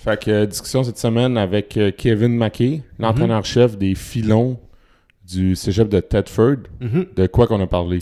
Fait 0.00 0.22
que 0.22 0.30
euh, 0.30 0.46
discussion 0.46 0.84
cette 0.84 0.98
semaine 0.98 1.36
avec 1.36 1.76
euh, 1.76 1.90
Kevin 1.90 2.36
Mackey, 2.36 2.82
l'entraîneur-chef 2.98 3.76
des 3.76 3.94
filons 3.94 4.58
du 5.26 5.56
cégep 5.56 5.88
de 5.88 6.00
Tedford. 6.00 6.56
Mhm. 6.80 7.06
De 7.16 7.26
quoi 7.26 7.46
qu'on 7.46 7.60
a 7.60 7.66
parlé? 7.66 7.98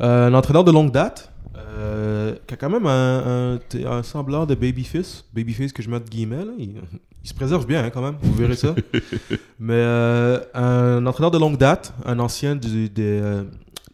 Euh, 0.00 0.28
un 0.28 0.34
entraîneur 0.34 0.64
de 0.64 0.70
longue 0.72 0.92
date, 0.92 1.30
euh, 1.56 2.34
qui 2.46 2.54
a 2.54 2.56
quand 2.56 2.70
même 2.70 2.86
un, 2.86 3.54
un- 3.54 3.58
t- 3.58 3.84
un 3.84 4.02
semblant 4.02 4.46
de 4.46 4.54
babyface. 4.54 5.24
Babyface 5.34 5.72
que 5.72 5.82
je 5.82 5.90
mets 5.90 6.00
de 6.00 6.08
guillemets, 6.08 6.44
là. 6.44 6.52
Il, 6.58 6.76
il 7.24 7.28
se 7.28 7.34
préserve 7.34 7.66
bien 7.66 7.82
hein, 7.84 7.90
quand 7.90 8.02
même, 8.02 8.16
vous 8.22 8.34
verrez 8.34 8.54
ça. 8.56 8.74
Mais 9.58 9.74
euh, 9.74 10.38
un 10.54 11.04
entraîneur 11.06 11.30
de 11.30 11.38
longue 11.38 11.56
date, 11.58 11.92
un 12.04 12.18
ancien 12.20 12.54
du, 12.54 12.88
des, 12.88 13.20
euh, 13.22 13.42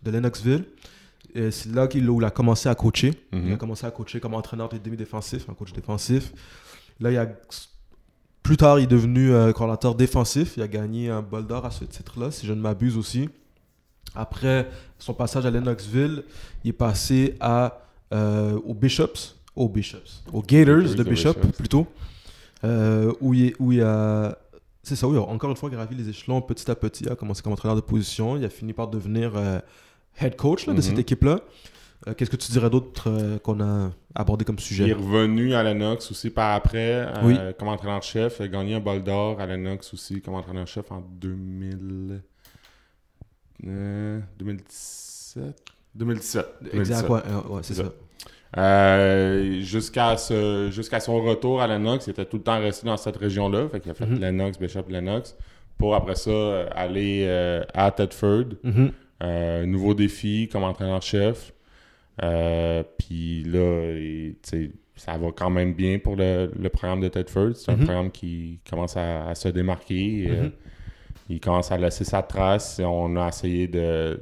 de 0.03 0.11
Lennoxville. 0.11 0.65
Et 1.35 1.51
C'est 1.53 1.73
là 1.73 1.87
qu'il 1.87 2.09
où 2.11 2.21
il 2.21 2.25
a 2.25 2.31
commencé 2.31 2.69
à 2.69 2.75
coacher. 2.75 3.13
Il 3.33 3.39
a 3.39 3.41
Mhm. 3.53 3.57
commencé 3.57 3.87
à 3.87 3.91
coacher 3.91 4.21
comme 4.21 4.35
entraîneur 4.35 4.69
de 4.69 4.79
demi-défensif, 4.79 5.49
un 5.49 5.55
coach 5.55 5.73
défensif. 5.73 6.33
Là, 7.01 7.11
il 7.11 7.17
a, 7.19 7.27
plus 8.43 8.57
tard, 8.57 8.79
il 8.79 8.85
est 8.85 8.87
devenu 8.87 9.33
euh, 9.33 9.53
coordinateur 9.53 9.95
défensif. 9.95 10.55
Il 10.57 10.63
a 10.63 10.69
gagné 10.69 11.09
un 11.11 11.23
bol 11.23 11.47
d'or 11.47 11.65
à 11.65 11.71
ce 11.71 11.85
titre-là, 11.85 12.31
si 12.31 12.47
je 12.47 12.53
ne 12.53 12.61
m'abuse 12.61 12.97
aussi. 12.97 13.29
Après 14.15 14.69
son 14.99 15.15
passage 15.15 15.47
à 15.47 15.51
Lennoxville, 15.51 16.25
il 16.65 16.71
est 16.71 16.73
passé 16.73 17.37
à, 17.41 17.81
euh, 18.13 18.59
aux 18.67 18.75
Bishops, 18.75 19.37
aux 19.55 19.69
Bishops, 19.69 20.25
aux 20.33 20.43
Gators 20.43 20.95
de 20.97 21.03
Bishop 21.05 21.35
Bishops. 21.35 21.57
plutôt, 21.57 21.87
euh, 22.65 23.13
où, 23.21 23.35
il, 23.35 23.55
où 23.61 23.71
il 23.73 23.83
a, 23.83 24.37
c'est 24.83 24.97
ça, 24.97 25.07
il 25.09 25.17
a 25.17 25.21
encore 25.21 25.51
une 25.51 25.57
fois 25.57 25.71
gravi 25.71 25.95
les 25.95 26.09
échelons 26.09 26.41
petit 26.43 26.69
à 26.71 26.75
petit. 26.75 27.05
Il 27.05 27.11
a 27.11 27.15
commencé 27.15 27.41
comme 27.41 27.53
entraîneur 27.53 27.77
de 27.77 27.83
position, 27.83 28.37
il 28.37 28.45
a 28.45 28.49
fini 28.51 28.73
par 28.73 28.89
devenir 28.89 29.33
euh, 29.37 29.61
head 30.21 30.35
coach 30.37 30.67
là, 30.67 30.75
de 30.75 30.81
cette 30.81 30.95
Mhm. 30.95 31.01
équipe-là. 31.01 31.41
Euh, 32.09 32.15
Qu'est-ce 32.15 32.31
que 32.31 32.37
tu 32.37 32.51
dirais 32.51 32.71
d'autre 32.71 33.09
euh, 33.11 33.39
qu'on 33.39 33.61
a 33.61 33.91
abordé 34.15 34.45
comme 34.45 34.57
Il 34.59 34.63
est 34.63 34.65
sujet 34.65 34.93
revenu 34.93 35.55
à 35.55 35.63
Lennox 35.63 36.11
aussi 36.11 36.31
par 36.31 36.55
après, 36.55 37.07
euh, 37.07 37.13
Oui. 37.25 37.37
comme 37.59 37.69
entraîneur-chef. 37.69 38.37
Il 38.41 38.45
a 38.45 38.49
gagné 38.49 38.75
un 38.77 38.81
bol 38.81 39.03
d'or 39.03 39.39
à 39.41 39.47
Lennox 39.47 39.93
aussi 39.93 40.23
comme 40.23 40.35
entraîneur-chef 40.35 40.91
en 40.93 41.01
2000... 41.01 42.23
euh, 43.67 44.21
2017? 44.39 45.45
2017. 45.95 46.47
Exact, 46.73 47.09
2017. 47.09 47.09
ouais, 47.11 47.55
ouais, 47.55 47.61
c'est 47.63 47.75
ça. 47.75 47.93
Euh, 48.57 49.61
jusqu'à 49.61 50.17
son 51.01 51.23
retour 51.23 51.61
à 51.61 51.67
Lennox, 51.67 52.07
il 52.07 52.11
était 52.11 52.25
tout 52.25 52.39
le 52.39 52.43
temps 52.43 52.59
resté 52.59 52.87
dans 52.87 52.97
cette 52.97 53.17
région-là. 53.17 53.69
Fait 53.69 53.81
qu'il 53.81 53.91
a 53.91 53.95
fait 53.95 54.07
Mhm. 54.07 54.21
Lennox, 54.21 54.59
Bishop, 54.59 54.85
Lennox. 54.89 55.37
Pour 55.79 55.95
après 55.95 56.15
ça, 56.17 56.63
aller 56.75 57.25
euh, 57.27 57.63
à 57.75 57.91
Tedford. 57.91 58.47
Mhm. 58.65 58.93
Euh, 59.23 59.67
nouveau 59.67 59.95
défi 59.95 60.49
comme 60.51 60.63
entraîneur-chef. 60.65 61.53
Euh, 62.23 62.83
Puis 62.99 63.45
là, 63.45 63.97
ça 64.97 65.17
va 65.17 65.29
quand 65.35 65.51
même 65.51 65.73
bien 65.75 65.99
pour 65.99 66.17
le, 66.17 66.51
le 66.59 66.69
programme 66.69 67.01
de 67.01 67.09
Tedford. 67.09 67.53
C'est 67.55 67.73
un 67.73 67.77
Mhm. 67.77 67.85
programme 67.85 68.11
qui 68.11 68.61
commence 68.69 68.97
à, 68.97 69.29
à 69.29 69.35
se 69.35 69.49
démarquer. 69.49 70.27
Euh, 70.29 70.43
Mhm. 70.45 70.51
il 71.31 71.41
commence 71.41 71.71
à 71.73 71.79
laisser 71.79 72.05
sa 72.05 72.23
trace. 72.23 72.79
Et 72.79 72.85
on 72.85 73.17
a 73.17 73.29
essayé 73.29 73.67
de, 73.69 74.21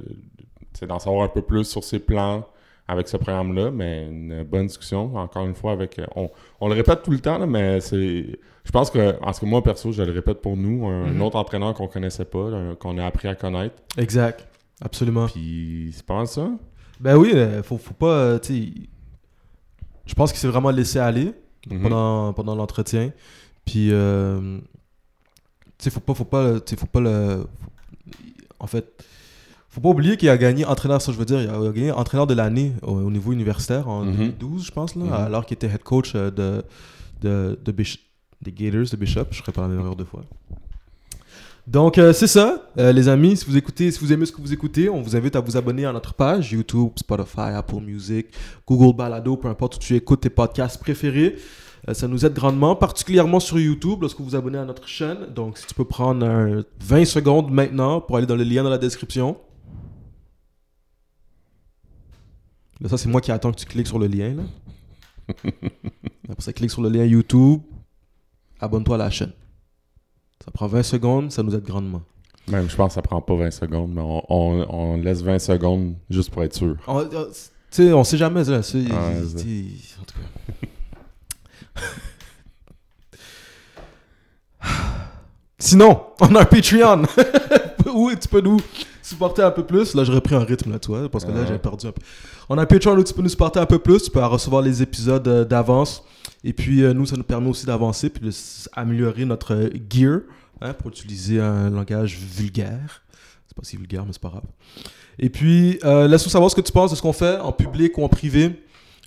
d'en 0.87 0.99
savoir 0.99 1.23
un 1.25 1.27
peu 1.27 1.41
plus 1.41 1.65
sur 1.65 1.83
ses 1.83 1.99
plans 1.99 2.45
avec 2.87 3.07
ce 3.07 3.17
programme-là, 3.17 3.69
mais 3.69 4.07
une 4.07 4.43
bonne 4.43 4.65
discussion, 4.67 5.15
encore 5.15 5.45
une 5.45 5.53
fois, 5.53 5.73
avec... 5.73 6.01
On, 6.15 6.29
on 6.59 6.67
le 6.69 6.73
répète 6.73 7.03
tout 7.03 7.11
le 7.11 7.19
temps, 7.19 7.37
là, 7.37 7.45
mais 7.45 7.81
c'est... 7.81 8.39
Je 8.63 8.71
pense 8.71 8.89
que, 8.89 9.15
en 9.21 9.31
ce 9.33 9.41
que 9.41 9.45
moi, 9.45 9.61
perso, 9.63 9.91
je 9.91 10.01
le 10.01 10.11
répète 10.11 10.41
pour 10.41 10.55
nous, 10.57 10.87
un, 10.87 11.07
Mhm. 11.11 11.21
autre 11.21 11.35
entraîneur 11.35 11.73
qu'on 11.75 11.87
connaissait 11.87 12.25
pas, 12.25 12.49
qu'on 12.79 12.97
a 12.97 13.05
appris 13.05 13.27
à 13.27 13.35
connaître. 13.35 13.75
Exact, 13.97 14.47
absolument. 14.81 15.27
Puis 15.27 15.89
c'est 15.93 16.05
pas 16.05 16.25
ça. 16.25 16.49
Ben 16.99 17.15
oui, 17.15 17.33
faut, 17.63 17.77
faut 17.77 17.93
pas. 17.93 18.07
euh, 18.13 18.39
je 20.05 20.13
pense 20.15 20.31
qu'il 20.31 20.39
s'est 20.39 20.47
vraiment 20.47 20.71
laissé 20.71 20.99
aller 20.99 21.33
Mhm. 21.69 21.81
pendant, 21.81 22.33
pendant 22.33 22.55
l'entretien. 22.55 23.11
Puis, 23.65 23.89
euh, 23.91 24.59
tu 25.77 25.83
sais, 25.83 25.89
faut 25.89 25.99
pas, 25.99 26.13
faut 26.13 26.25
pas, 26.25 26.55
faut 26.77 26.85
pas 26.87 26.99
le. 27.01 27.45
En 28.59 28.67
fait, 28.67 28.85
faut 29.69 29.81
pas 29.81 29.89
oublier 29.89 30.17
qu'il 30.17 30.29
a 30.29 30.37
gagné 30.37 30.65
entraîneur, 30.65 31.01
ça 31.01 31.11
je 31.11 31.17
veux 31.17 31.25
dire, 31.25 31.41
il 31.41 31.49
a, 31.49 31.71
gagné 31.71 31.91
entraîneur 31.91 32.27
de 32.27 32.33
l'année 32.33 32.73
au, 32.81 32.93
au 32.93 33.11
niveau 33.11 33.31
universitaire 33.33 33.87
en 33.87 34.03
Mhm. 34.05 34.15
2012, 34.15 34.65
je 34.65 34.71
pense, 34.71 34.95
là, 34.95 35.05
Mhm. 35.05 35.11
alors 35.13 35.45
qu'il 35.45 35.55
était 35.55 35.67
head 35.67 35.83
coach 35.83 36.13
euh, 36.15 36.31
de, 36.31 36.63
de, 37.21 37.59
de 37.63 37.71
des 38.41 38.51
Gators 38.53 38.85
de 38.91 38.95
Bishop. 38.95 39.25
Je 39.31 39.37
ferai 39.41 39.51
pas 39.51 39.61
la 39.61 39.67
même 39.67 39.79
erreur 39.79 39.95
deux 39.97 40.05
fois. 40.05 40.23
Donc, 41.67 41.97
euh, 41.97 42.13
c'est 42.13 42.27
ça, 42.27 42.69
euh, 42.77 42.91
les 42.91 43.07
amis. 43.07 43.37
Si 43.37 43.45
vous 43.45 43.57
écoutez, 43.57 43.91
si 43.91 43.99
vous 43.99 44.11
aimez 44.11 44.25
ce 44.25 44.31
que 44.31 44.41
vous 44.41 44.53
écoutez, 44.53 44.89
on 44.89 45.01
vous 45.01 45.15
invite 45.15 45.35
à 45.35 45.39
vous 45.39 45.55
abonner 45.55 45.85
à 45.85 45.93
notre 45.93 46.13
page 46.13 46.51
YouTube, 46.51 46.91
Spotify, 46.95 47.51
Apple 47.53 47.81
Music, 47.81 48.27
Google 48.67 48.95
Balado, 48.95 49.37
peu 49.37 49.47
importe 49.47 49.75
où 49.75 49.79
tu 49.79 49.95
écoutes 49.95 50.21
tes 50.21 50.29
podcasts 50.29 50.79
préférés. 50.79 51.35
Euh, 51.87 51.93
ça 51.93 52.07
nous 52.07 52.25
aide 52.25 52.33
grandement, 52.33 52.75
particulièrement 52.75 53.39
sur 53.39 53.59
YouTube 53.59 54.01
lorsque 54.01 54.17
vous 54.17 54.25
vous 54.25 54.35
abonnez 54.35 54.57
à 54.57 54.65
notre 54.65 54.87
chaîne. 54.87 55.27
Donc, 55.33 55.57
si 55.57 55.67
tu 55.67 55.75
peux 55.75 55.85
prendre 55.85 56.25
un 56.25 56.63
20 56.81 57.05
secondes 57.05 57.51
maintenant 57.51 58.01
pour 58.01 58.17
aller 58.17 58.25
dans 58.25 58.35
le 58.35 58.43
lien 58.43 58.63
dans 58.63 58.69
la 58.69 58.77
description. 58.77 59.37
Là, 62.81 62.89
ça, 62.89 62.97
c'est 62.97 63.09
moi 63.09 63.21
qui 63.21 63.31
attends 63.31 63.51
que 63.51 63.59
tu 63.59 63.65
cliques 63.65 63.87
sur 63.87 63.99
le 63.99 64.07
lien. 64.07 64.35
Là. 64.35 64.43
Après 66.29 66.41
ça, 66.41 66.53
clique 66.53 66.71
sur 66.71 66.81
le 66.81 66.89
lien 66.89 67.05
YouTube. 67.05 67.61
Abonne-toi 68.59 68.95
à 68.95 68.97
la 68.97 69.09
chaîne. 69.09 69.33
Ça 70.49 70.53
prend 70.53 70.65
20 70.65 70.81
secondes, 70.81 71.31
ça 71.31 71.43
nous 71.43 71.53
aide 71.53 71.63
grandement. 71.63 72.01
Même, 72.47 72.67
je 72.67 72.75
pense 72.75 72.87
que 72.87 72.93
ça 72.95 73.03
prend 73.03 73.21
pas 73.21 73.35
20 73.35 73.51
secondes, 73.51 73.91
mais 73.93 74.01
on, 74.01 74.23
on- 74.33 74.65
on 74.67 74.97
laisse 74.97 75.21
20 75.21 75.37
secondes 75.37 75.93
juste 76.09 76.31
pour 76.31 76.43
être 76.43 76.55
sûr. 76.55 76.75
On, 76.87 77.07
sais, 77.69 77.93
on 77.93 78.03
sait 78.03 78.17
jamais. 78.17 78.43
Là, 78.45 78.63
c'est- 78.63 78.85
Ah, 78.91 79.11
en 80.01 80.05
tout 80.05 80.15
cas. 80.17 81.85
Sinon, 85.59 86.01
on 86.21 86.33
a 86.35 86.41
un 86.41 86.45
Patreon 86.45 87.03
où 87.93 88.09
tu 88.19 88.27
peux 88.27 88.41
nous 88.41 88.59
supporter 89.03 89.41
un 89.43 89.51
peu 89.51 89.63
plus? 89.65 89.93
Là, 89.93 90.03
j'ai 90.03 90.13
repris 90.13 90.33
un 90.35 90.39
rythme, 90.43 90.71
là, 90.71 90.79
toi, 90.79 91.09
parce 91.09 91.25
que 91.25 91.31
là, 91.31 91.45
j'ai 91.47 91.57
perdu 91.59 91.85
un 91.87 91.91
peu. 91.91 92.01
On 92.47 92.57
a 92.57 92.61
un 92.61 92.65
Patreon 92.65 92.95
où 92.97 93.03
tu 93.03 93.13
peux 93.13 93.21
nous 93.21 93.29
supporter 93.29 93.59
un 93.59 93.65
peu 93.65 93.77
plus. 93.79 94.01
Tu 94.03 94.09
peux 94.11 94.23
recevoir 94.23 94.61
les 94.61 94.81
épisodes 94.81 95.27
euh, 95.27 95.45
d'avance. 95.45 96.03
Et 96.43 96.53
puis, 96.53 96.83
euh, 96.83 96.93
nous, 96.93 97.05
ça 97.05 97.17
nous 97.17 97.23
permet 97.23 97.49
aussi 97.49 97.65
d'avancer 97.65 98.09
puis 98.09 98.29
d'améliorer 98.75 99.25
notre 99.25 99.53
euh, 99.53 99.69
gear 99.89 100.21
hein, 100.61 100.73
pour 100.73 100.89
utiliser 100.89 101.39
un 101.39 101.69
langage 101.69 102.17
vulgaire. 102.17 103.03
C'est 103.47 103.55
pas 103.55 103.63
si 103.63 103.77
vulgaire, 103.77 104.05
mais 104.05 104.13
c'est 104.13 104.21
pas 104.21 104.29
grave. 104.29 104.43
Et 105.17 105.29
puis, 105.29 105.79
euh, 105.83 106.07
laisse-nous 106.07 106.29
savoir 106.31 106.49
ce 106.49 106.55
que 106.55 106.61
tu 106.61 106.71
penses 106.71 106.91
de 106.91 106.95
ce 106.95 107.01
qu'on 107.01 107.13
fait 107.13 107.37
en 107.39 107.51
public 107.51 107.97
ou 107.97 108.03
en 108.03 108.09
privé. 108.09 108.63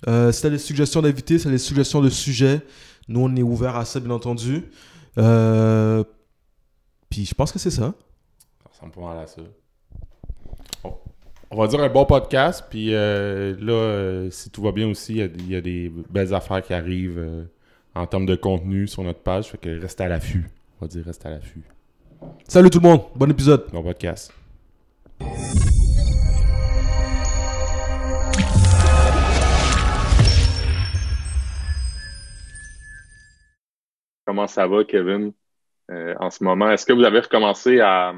Euh, 0.07 0.31
si 0.31 0.41
tu 0.41 0.47
as 0.47 0.49
des 0.51 0.57
suggestions 0.57 1.01
d'invités, 1.01 1.37
si 1.37 1.43
tu 1.43 1.47
as 1.47 1.51
des 1.51 1.57
suggestions 1.57 2.01
de 2.01 2.09
sujets, 2.09 2.61
nous, 3.07 3.21
on 3.21 3.35
est 3.35 3.41
ouvert 3.41 3.75
à 3.75 3.85
ça, 3.85 3.99
bien 3.99 4.11
entendu. 4.11 4.63
Euh, 5.17 6.03
puis, 7.09 7.25
je 7.25 7.33
pense 7.33 7.51
que 7.51 7.59
c'est 7.59 7.71
ça. 7.71 7.93
Ça 8.63 8.69
ressemble 8.69 8.91
pas 8.91 9.21
à 9.21 9.27
ça. 9.27 9.41
On, 11.49 11.55
va 11.55 11.67
dire 11.67 11.79
un 11.81 11.89
bon 11.89 12.05
podcast, 12.05 12.65
puis 12.69 12.91
là, 12.91 14.27
si 14.31 14.49
tout 14.49 14.61
va 14.63 14.71
bien 14.71 14.87
aussi, 14.87 15.17
il 15.17 15.49
y 15.49 15.55
a- 15.55 15.61
des 15.61 15.91
belles 16.09 16.33
affaires 16.33 16.63
qui 16.63 16.73
arrivent 16.73 17.47
en 17.95 18.07
termes 18.07 18.25
de 18.25 18.35
contenu 18.35 18.87
sur 18.87 19.03
notre 19.03 19.19
page, 19.19 19.49
fait 19.49 19.57
que 19.57 19.79
reste 19.79 20.01
à 20.01 20.07
l'affût. 20.07 20.49
On 20.83 20.85
va 20.85 20.89
dire 20.89 21.05
reste 21.05 21.25
à 21.25 21.29
l'affût. 21.29 21.61
Salut 22.45 22.69
tout 22.69 22.81
le 22.81 22.89
monde, 22.89 23.03
bon 23.15 23.31
épisode. 23.31 23.69
Bon 23.71 23.81
podcast. 23.81 24.33
Comment 34.25 34.47
ça 34.47 34.67
va, 34.67 34.83
Kevin, 34.83 35.33
euh, 35.91 36.15
en 36.19 36.29
ce 36.29 36.43
moment? 36.43 36.69
Est-ce 36.71 36.85
que 36.85 36.93
vous 36.93 37.03
avez 37.03 37.19
recommencé 37.19 37.79
à, 37.79 38.13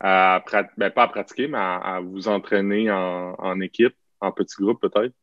à 0.00 0.42
prat- 0.46 0.70
ben, 0.76 0.90
pas 0.90 1.04
à 1.04 1.08
pratiquer, 1.08 1.46
mais 1.48 1.58
à, 1.58 1.76
à 1.76 2.00
vous 2.00 2.28
entraîner 2.28 2.90
en, 2.90 3.34
en 3.38 3.60
équipe, 3.60 3.94
en 4.20 4.32
petit 4.32 4.56
groupe 4.60 4.80
peut-être? 4.80 5.14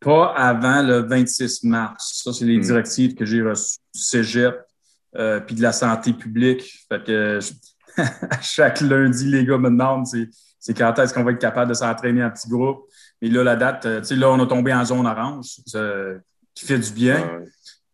Pas 0.00 0.32
avant 0.36 0.82
le 0.82 0.98
26 1.00 1.64
mars. 1.64 2.20
Ça, 2.24 2.32
c'est 2.32 2.44
les 2.44 2.58
Hmm. 2.58 2.62
directives 2.62 3.14
que 3.14 3.24
j'ai 3.24 3.42
reçues 3.42 3.78
du 3.94 4.00
cégep 4.00 4.54
euh, 5.16 5.40
puis 5.40 5.54
de 5.54 5.62
la 5.62 5.72
santé 5.72 6.12
publique. 6.12 6.84
Fait 6.88 7.02
que 7.04 7.38
à 7.96 7.96
chaque 8.42 8.80
lundi, 8.80 9.26
les 9.28 9.44
gars 9.44 9.58
me 9.58 9.70
demandent 9.70 10.06
c'est, 10.06 10.28
c'est 10.60 10.74
quand 10.74 10.96
est-ce 10.98 11.12
qu'on 11.12 11.24
va 11.24 11.32
être 11.32 11.40
capable 11.40 11.70
de 11.70 11.74
s'entraîner 11.74 12.22
en 12.22 12.30
petit 12.30 12.48
groupe? 12.48 12.84
Mais 13.20 13.28
là, 13.28 13.42
la 13.42 13.56
date, 13.56 13.86
euh, 13.86 14.00
tu 14.00 14.06
sais, 14.08 14.16
là, 14.16 14.30
on 14.30 14.38
a 14.40 14.46
tombé 14.46 14.72
en 14.72 14.84
zone 14.84 15.06
orange, 15.06 15.56
ça, 15.66 15.82
qui 16.54 16.64
fait 16.64 16.78
du 16.78 16.92
bien. 16.92 17.28
Euh, 17.28 17.44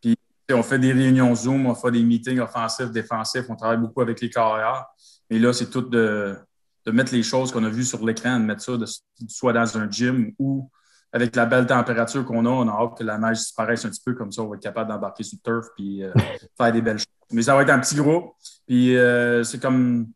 sais, 0.04 0.54
On 0.54 0.62
fait 0.62 0.78
des 0.78 0.92
réunions 0.92 1.34
Zoom, 1.34 1.64
on 1.66 1.74
fait 1.74 1.90
des 1.90 2.02
meetings 2.02 2.38
offensifs, 2.40 2.90
défensifs, 2.90 3.46
on 3.48 3.56
travaille 3.56 3.78
beaucoup 3.78 4.02
avec 4.02 4.20
les 4.20 4.28
carrières. 4.28 4.84
Mais 5.30 5.38
là, 5.38 5.54
c'est 5.54 5.70
tout 5.70 5.80
de, 5.80 6.36
de 6.84 6.90
mettre 6.92 7.14
les 7.14 7.22
choses 7.22 7.50
qu'on 7.50 7.64
a 7.64 7.70
vues 7.70 7.84
sur 7.84 8.04
l'écran, 8.04 8.38
de 8.38 8.44
mettre 8.44 8.60
ça 8.60 8.76
de- 8.76 8.84
soit 9.28 9.54
dans 9.54 9.78
un 9.78 9.90
gym 9.90 10.32
ou 10.38 10.70
avec 11.14 11.36
la 11.36 11.46
belle 11.46 11.64
température 11.64 12.24
qu'on 12.24 12.44
a, 12.44 12.48
on 12.48 12.66
a 12.66 12.72
hâte 12.72 12.98
que 12.98 13.04
la 13.04 13.16
neige 13.18 13.38
disparaisse 13.38 13.84
un 13.84 13.90
petit 13.90 14.02
peu, 14.04 14.14
comme 14.14 14.32
ça, 14.32 14.42
on 14.42 14.48
va 14.48 14.56
être 14.56 14.62
capable 14.62 14.90
d'embarquer 14.90 15.22
sur 15.22 15.38
le 15.38 15.52
turf 15.52 15.68
puis 15.76 16.02
euh, 16.02 16.12
faire 16.58 16.72
des 16.72 16.82
belles 16.82 16.98
choses. 16.98 17.06
Mais 17.30 17.42
ça 17.42 17.54
va 17.54 17.62
être 17.62 17.70
un 17.70 17.78
petit 17.78 17.94
groupe. 17.94 18.32
Puis 18.66 18.96
euh, 18.96 19.44
c'est 19.44 19.62
comme, 19.62 20.08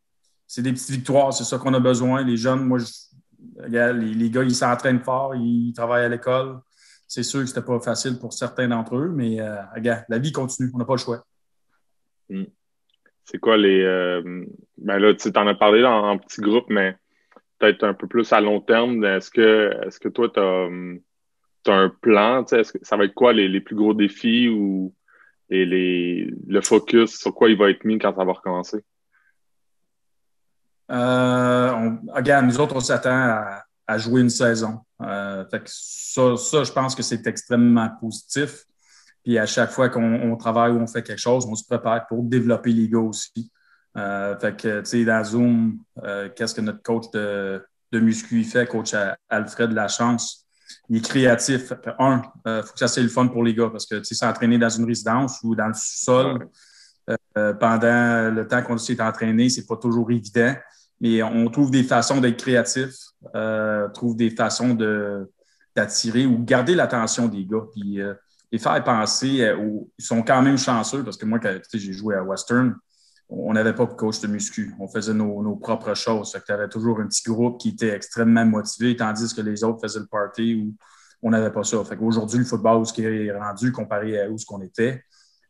c'est 0.49 0.61
des 0.61 0.73
petites 0.73 0.91
victoires, 0.91 1.33
c'est 1.33 1.45
ça 1.45 1.57
qu'on 1.57 1.73
a 1.73 1.79
besoin. 1.79 2.25
Les 2.25 2.37
jeunes, 2.37 2.65
moi, 2.65 2.79
je, 2.79 2.87
regarde, 3.63 3.99
les, 3.99 4.13
les 4.13 4.29
gars, 4.29 4.43
ils 4.43 4.55
s'entraînent 4.55 4.99
fort, 4.99 5.37
ils 5.37 5.73
travaillent 5.73 6.05
à 6.05 6.09
l'école. 6.09 6.59
c'est 7.07 7.23
sûr 7.23 7.41
que 7.41 7.47
c'était 7.47 7.63
pas 7.63 7.79
facile 7.79 8.19
pour 8.19 8.33
certains 8.33 8.67
d'entre 8.67 8.97
eux, 8.97 9.13
mais 9.15 9.39
regarde, 9.77 10.03
la 10.09 10.19
vie 10.19 10.33
continue. 10.33 10.69
On 10.75 10.79
n'a 10.79 10.85
pas 10.85 10.95
le 10.95 10.99
choix. 10.99 11.25
Hmm. 12.29 12.43
C'est 13.25 13.39
quoi 13.39 13.57
les. 13.57 13.85
ben 14.79 14.99
là, 14.99 15.15
tu 15.15 15.29
en 15.29 15.47
as 15.47 15.55
parlé 15.55 15.85
en, 15.85 16.09
en 16.09 16.19
petit 16.19 16.41
groupe, 16.41 16.67
mais 16.69 16.97
peut-être 17.59 17.85
un 17.85 17.95
peu 17.95 18.07
plus 18.07 18.33
à 18.33 18.41
long 18.41 18.61
terme. 18.61 19.05
Est-ce 19.05 19.31
que, 19.31 19.73
est 19.87 19.99
que 19.99 20.09
toi, 20.09 20.29
tu 20.29 20.41
as, 20.41 21.73
un 21.73 21.89
plan? 22.01 22.45
Est-ce 22.45 22.73
ça 22.83 22.97
va 22.97 23.05
être 23.05 23.15
quoi 23.15 23.33
les, 23.33 23.61
plus 23.61 23.77
gros 23.77 23.95
défis 23.95 24.49
ou 24.49 24.95
les, 25.51 26.31
le 26.47 26.61
focus 26.61 27.19
sur 27.19 27.35
quoi 27.35 27.51
il 27.51 27.59
va 27.59 27.71
être 27.71 27.85
mis 27.85 27.99
quand 27.99 28.15
ça 28.17 28.25
va 28.25 28.33
recommencer? 28.33 28.85
Euh, 30.91 31.91
regarde, 32.15 32.47
nous 32.47 32.59
autres, 32.61 32.77
on 32.77 32.81
s'attend 32.81 33.45
à, 33.87 33.99
jouer 33.99 34.21
une 34.21 34.31
saison. 34.31 34.81
Euh, 35.01 35.45
ça, 35.67 36.37
ça, 36.37 36.65
je 36.65 36.73
pense 36.73 36.95
que 36.95 37.03
c'est 37.03 37.27
extrêmement 37.27 37.91
positif. 38.01 38.65
Puis 39.23 39.39
à 39.39 39.47
chaque 39.47 39.71
fois 39.71 39.89
qu'on 39.89 40.37
travaille 40.37 40.73
ou 40.73 40.79
on 40.79 40.87
fait 40.87 41.03
quelque 41.03 41.21
chose, 41.21 41.47
on 41.47 41.55
se 41.55 41.65
prépare 41.65 42.07
pour 42.07 42.23
développer 42.23 42.73
gars 42.89 42.99
aussi. 42.99 43.51
Euh, 43.99 44.39
fait 44.39 44.57
que, 44.57 44.81
tu 44.81 44.87
sais, 44.87 45.05
dans 45.05 45.25
Zoom, 45.25 45.79
euh, 46.05 46.29
qu'est-ce 46.35 46.55
que 46.55 46.61
notre 46.61 46.83
coach 46.83 47.11
de, 47.13 47.63
de 47.93 48.01
muscu 48.01 48.45
fait, 48.45 48.67
coach 48.67 48.95
Alfred 49.29 49.73
Lachance? 49.73 50.47
Il 50.89 50.99
est 50.99 51.01
créatif. 51.01 51.73
Un, 51.99 52.23
il 52.45 52.49
euh, 52.49 52.63
faut 52.63 52.73
que 52.73 52.79
ça 52.79 52.89
soit 52.89 53.03
le 53.03 53.09
fun 53.09 53.27
pour 53.27 53.43
les 53.43 53.55
gars 53.55 53.71
parce 53.71 53.87
que, 53.87 53.97
tu 53.97 54.05
sais, 54.05 54.15
s'entraîner 54.15 54.59
dans 54.59 54.69
une 54.69 54.85
résidence 54.85 55.41
ou 55.43 55.55
dans 55.55 55.69
le 55.69 55.75
sous-sol 55.75 56.49
pendant 57.59 58.31
le 58.35 58.47
temps 58.47 58.63
qu'on 58.63 58.77
s'est 58.77 59.01
entraîné, 59.01 59.49
c'est 59.49 59.65
pas 59.65 59.79
toujours 59.79 60.11
évident. 60.11 60.55
Mais 61.01 61.23
on 61.23 61.49
trouve 61.49 61.71
des 61.71 61.83
façons 61.83 62.21
d'être 62.21 62.37
créatif, 62.37 62.91
on 63.33 63.89
trouve 63.95 64.15
des 64.15 64.29
façons 64.29 64.77
d'attirer 65.75 66.27
ou 66.27 66.45
garder 66.45 66.75
l'attention 66.75 67.27
des 67.27 67.47
gars. 67.47 67.65
Puis 67.73 68.01
les 68.53 68.59
faire 68.59 68.85
penser, 68.85 69.55
ils 69.99 70.05
sont 70.05 70.23
quand 70.23 70.43
même 70.43 70.59
chanceux 70.59 71.03
parce 71.03 71.17
que 71.17 71.25
moi, 71.25 71.39
quand 71.39 71.57
j'ai 71.73 71.93
joué 71.95 72.15
à 72.15 72.23
Western, 72.23 72.77
on 73.29 73.53
n'avait 73.53 73.75
pas 73.75 73.85
de 73.85 73.93
coach 73.93 74.21
de 74.21 74.27
muscu. 74.27 74.75
On 74.81 74.89
faisait 74.89 75.13
nos, 75.13 75.57
propres 75.57 75.95
choses. 75.95 76.37
Tu 76.45 76.53
avais 76.53 76.69
toujours 76.69 77.01
un 77.01 77.07
petit 77.07 77.23
groupe 77.23 77.61
qui 77.61 77.71
était 77.71 77.95
extrêmement 77.95 78.47
motivé, 78.47 78.97
tandis 78.97 79.35
que 79.35 79.43
les 79.43 79.65
autres 79.65 79.81
faisaient 79.81 80.01
le 80.01 80.07
party 80.07 80.55
où 80.55 80.75
on 81.23 81.31
n'avait 81.31 81.51
pas 81.51 81.65
ça. 81.65 81.83
Fait 81.85 81.97
qu'aujourd'hui, 81.97 82.39
le 82.39 82.45
football, 82.45 82.79
où 82.79 82.85
ce 82.85 82.93
qui 82.93 83.05
est 83.05 83.33
rendu 83.33 83.73
comparé 83.73 84.21
à 84.21 84.31
où 84.31 84.39
ce 84.39 84.47
qu'on 84.47 84.63
était, 84.63 85.03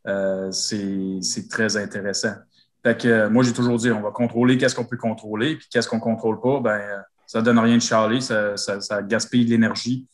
euh, 0.07 0.51
c'est 0.51 1.49
très 1.49 1.77
intéressant. 1.77 2.35
Fait 2.83 2.97
que 2.97 3.09
euh, 3.09 3.31
moi, 3.31 3.45
j'ai 3.45 3.53
toujours 3.53 3.77
dit, 3.77 3.91
on 3.91 4.01
va 4.01 4.11
contrôler 4.11 4.57
qu'est-ce 4.57 4.75
qu'on 4.75 4.85
peut 4.85 4.97
contrôler, 4.97 5.57
puis 5.57 5.67
qu'est-ce 5.71 5.89
qu'on 5.89 5.97
ne 5.97 6.03
contrôle 6.03 6.41
pas, 6.41 6.61
ben 6.61 6.81
euh, 6.81 6.99
ça 7.27 7.41
ne 7.41 7.45
donne 7.45 7.59
rien 7.59 7.77
de 7.77 7.83
charler, 7.83 8.21
ça, 8.21 8.55
gaspille 9.03 9.45
l'énergie. 9.45 10.09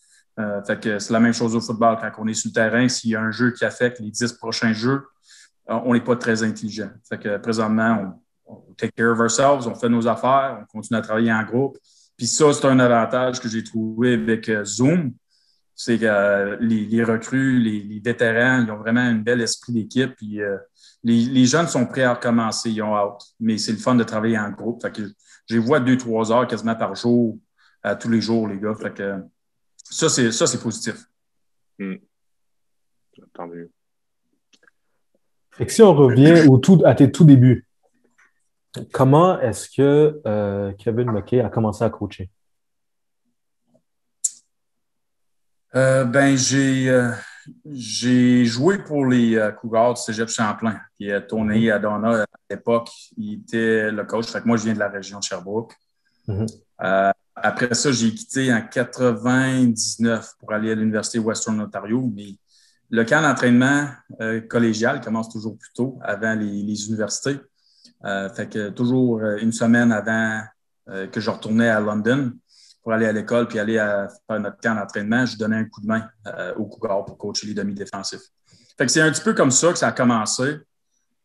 fait 0.66 0.80
que 0.80 0.98
c'est 0.98 1.12
la 1.12 1.20
même 1.20 1.32
chose 1.32 1.54
au 1.54 1.60
football. 1.60 1.96
Quand 2.00 2.10
on 2.18 2.26
est 2.26 2.34
sur 2.34 2.48
le 2.48 2.54
terrain, 2.54 2.88
s'il 2.88 3.10
y 3.10 3.14
a 3.14 3.20
un 3.20 3.30
jeu 3.30 3.52
qui 3.52 3.64
affecte 3.64 4.00
les 4.00 4.10
dix 4.10 4.32
prochains 4.32 4.72
jeux, 4.72 5.04
on 5.66 5.94
n'est 5.94 6.00
pas 6.00 6.16
très 6.16 6.42
intelligent. 6.42 6.90
Fait 7.08 7.18
que 7.18 7.36
présentement, 7.38 8.20
on, 8.46 8.74
take 8.76 8.92
care 8.92 9.12
of 9.12 9.20
ourselves, 9.20 9.66
on 9.66 9.74
fait 9.74 9.88
nos 9.88 10.06
affaires, 10.06 10.58
on 10.62 10.78
continue 10.78 10.98
à 10.98 11.02
travailler 11.02 11.32
en 11.32 11.42
groupe. 11.44 11.78
Puis 12.16 12.26
ça, 12.26 12.52
c'est 12.52 12.66
un 12.66 12.78
avantage 12.78 13.40
que 13.40 13.48
j'ai 13.48 13.64
trouvé 13.64 14.14
avec 14.14 14.48
euh, 14.48 14.64
Zoom. 14.64 15.14
C'est 15.74 15.98
que 15.98 16.04
euh, 16.04 16.56
les, 16.60 17.02
recrues, 17.02 17.58
les, 17.58 17.98
vétérans, 17.98 18.62
ils 18.62 18.70
ont 18.70 18.76
vraiment 18.76 19.00
un 19.00 19.16
bel 19.16 19.40
esprit 19.40 19.72
d'équipe. 19.72 20.14
Puis 20.16 20.40
euh, 20.40 20.56
les, 21.02 21.46
jeunes 21.46 21.66
sont 21.66 21.86
prêts 21.86 22.04
à 22.04 22.14
recommencer, 22.14 22.70
ils 22.70 22.82
ont 22.82 22.94
hâte. 22.94 23.22
Mais 23.40 23.58
c'est 23.58 23.72
le 23.72 23.78
fun 23.78 23.96
de 23.96 24.04
travailler 24.04 24.38
en 24.38 24.50
groupe. 24.50 24.82
Fait 24.82 24.92
que 24.92 25.02
je 25.48 25.54
les 25.54 25.58
vois 25.58 25.80
deux, 25.80 25.96
trois 25.96 26.30
heures 26.30 26.46
quasiment 26.46 26.76
par 26.76 26.94
jour, 26.94 27.38
tous 28.00 28.08
les 28.08 28.20
jours, 28.20 28.46
les 28.48 28.58
gars. 28.58 28.74
Fait 28.74 28.94
que 28.94 29.16
ça, 29.90 30.08
c'est 30.08 30.62
positif. 30.62 31.04
Hmm. 31.78 31.96
Tant 33.32 33.48
que 35.58 35.72
si 35.72 35.82
on 35.82 35.94
revient 35.94 36.48
au 36.48 36.58
tout, 36.58 36.82
à 36.84 36.94
tes 36.94 37.10
tout 37.10 37.24
débuts, 37.24 37.66
comment 38.92 39.40
est-ce 39.40 39.68
que 39.68 40.20
euh, 40.26 40.72
Kevin 40.78 41.10
McKay 41.12 41.40
a 41.40 41.48
commencé 41.48 41.84
à 41.84 41.90
coacher? 41.90 42.30
Euh, 45.76 46.04
ben, 46.04 46.36
j'ai, 46.36 46.88
euh, 46.88 47.10
j'ai 47.66 48.44
joué 48.44 48.78
pour 48.78 49.06
les 49.06 49.50
Cougars 49.60 49.94
du 49.94 50.00
Cégep 50.00 50.28
Champlain, 50.28 50.78
qui 50.96 51.10
a 51.10 51.20
tourné 51.20 51.70
à 51.70 51.78
Donna 51.78 52.22
à 52.22 52.26
l'époque. 52.48 52.90
Il 53.16 53.40
était 53.40 53.90
le 53.90 54.04
coach. 54.04 54.26
Fait 54.26 54.40
que 54.40 54.46
moi, 54.46 54.56
je 54.56 54.64
viens 54.64 54.74
de 54.74 54.78
la 54.78 54.88
région 54.88 55.18
de 55.18 55.24
Sherbrooke. 55.24 55.74
Mm-hmm. 56.26 57.12
après 57.34 57.74
ça, 57.74 57.92
j'ai 57.92 58.14
quitté 58.14 58.50
en 58.50 58.62
99 58.62 60.32
pour 60.38 60.52
aller 60.54 60.72
à 60.72 60.74
l'Université 60.74 61.18
Western 61.18 61.60
Ontario, 61.60 62.10
mais 62.14 62.36
le 62.94 63.04
camp 63.04 63.22
d'entraînement 63.22 63.88
euh, 64.20 64.40
collégial 64.40 65.00
commence 65.00 65.28
toujours 65.28 65.58
plus 65.58 65.72
tôt, 65.74 65.98
avant 66.02 66.34
les, 66.34 66.86
universités. 66.86 67.40
Euh, 68.04 68.28
fait 68.28 68.48
que 68.48 68.68
toujours 68.68 69.18
euh, 69.18 69.38
une 69.38 69.52
semaine 69.52 69.90
avant 69.90 70.42
que 71.10 71.18
je 71.18 71.30
retournais 71.30 71.70
à 71.70 71.80
London 71.80 72.30
pour 72.82 72.92
aller 72.92 73.06
à 73.06 73.12
l'école 73.12 73.48
puis 73.48 73.58
aller 73.58 73.78
à 73.78 74.06
faire 74.28 74.38
notre 74.38 74.58
camp 74.58 74.74
d'entraînement, 74.74 75.24
je 75.24 75.38
donnais 75.38 75.56
un 75.56 75.64
coup 75.64 75.80
de 75.80 75.86
main 75.86 76.06
au 76.58 76.66
Cougar 76.66 77.06
pour 77.06 77.16
coacher 77.16 77.46
les 77.46 77.54
demi-défensifs. 77.54 78.20
Fait 78.76 78.84
que 78.84 78.92
c'est 78.92 79.00
un 79.00 79.10
petit 79.10 79.22
peu 79.22 79.32
comme 79.32 79.50
ça 79.50 79.72
que 79.72 79.78
ça 79.78 79.88
a 79.88 79.92
commencé. 79.92 80.58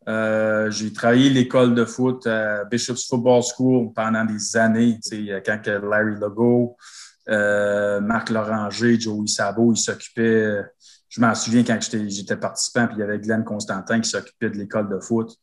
j'ai 0.08 0.94
travaillé 0.94 1.30
l'école 1.30 1.76
de 1.76 1.84
foot 1.84 2.26
à 2.26 2.64
Bishop's 2.64 3.06
Football 3.06 3.42
School 3.44 3.92
pendant 3.94 4.24
des 4.24 4.56
années. 4.56 4.98
Quand 5.46 5.68
Larry 5.68 6.16
Legault, 6.18 6.78
Marc 7.30 8.30
Loranger, 8.30 9.00
Joey 9.00 9.28
Sabo, 9.28 9.74
ils 9.74 9.78
s'occupaient 9.78 10.64
je 11.10 11.20
m'en 11.20 11.34
souviens 11.34 11.64
quand 11.64 11.80
j'étais 11.82 12.38
participant, 12.38 12.88
puis 12.88 12.98
il 12.98 13.00
y 13.00 13.04
avait 13.04 13.20
Glenn 13.20 13.44
Constantin 13.44 14.00
qui 14.00 14.10
s'occupait 14.10 14.52
de 14.52 14.58
l'école 14.58 14.90
de 14.90 15.00
foot. 15.00 15.36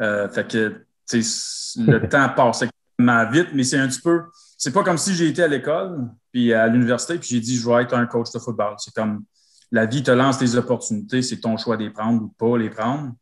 Euh, 0.00 0.28
fait 0.28 0.50
que 0.50 0.86
le 1.12 2.08
temps 2.08 2.30
passe 2.30 2.62
extrêmement 2.62 3.30
vite, 3.30 3.48
mais 3.54 3.62
c'est 3.62 3.78
un 3.78 3.88
petit 3.88 4.00
peu. 4.00 4.22
C'est 4.56 4.72
pas 4.72 4.82
comme 4.82 4.96
si 4.96 5.14
j'ai 5.14 5.28
été 5.28 5.42
à 5.42 5.48
l'école, 5.48 6.08
puis 6.32 6.54
à 6.54 6.66
l'université, 6.66 7.18
puis 7.18 7.28
j'ai 7.28 7.40
dit 7.40 7.56
je 7.56 7.68
vais 7.68 7.82
être 7.82 7.94
un 7.94 8.06
coach 8.06 8.32
de 8.32 8.38
football. 8.38 8.74
C'est 8.78 8.94
comme 8.94 9.24
la 9.70 9.84
vie 9.84 10.02
te 10.02 10.10
lance 10.10 10.38
des 10.38 10.56
opportunités, 10.56 11.20
c'est 11.20 11.40
ton 11.40 11.56
choix 11.58 11.76
de 11.76 11.84
les 11.84 11.90
prendre 11.90 12.22
ou 12.22 12.28
de 12.28 12.34
pas 12.38 12.56
les 12.56 12.70
prendre. 12.70 13.12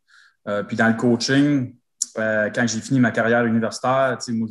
Euh, 0.47 0.63
puis 0.63 0.77
dans 0.77 0.87
le 0.87 0.95
coaching, 0.95 1.75
euh, 2.17 2.49
quand 2.55 2.65
j'ai 2.67 2.79
fini 2.79 2.99
ma 2.99 3.11
carrière 3.11 3.45
universitaire, 3.45 4.17
moi, 4.29 4.47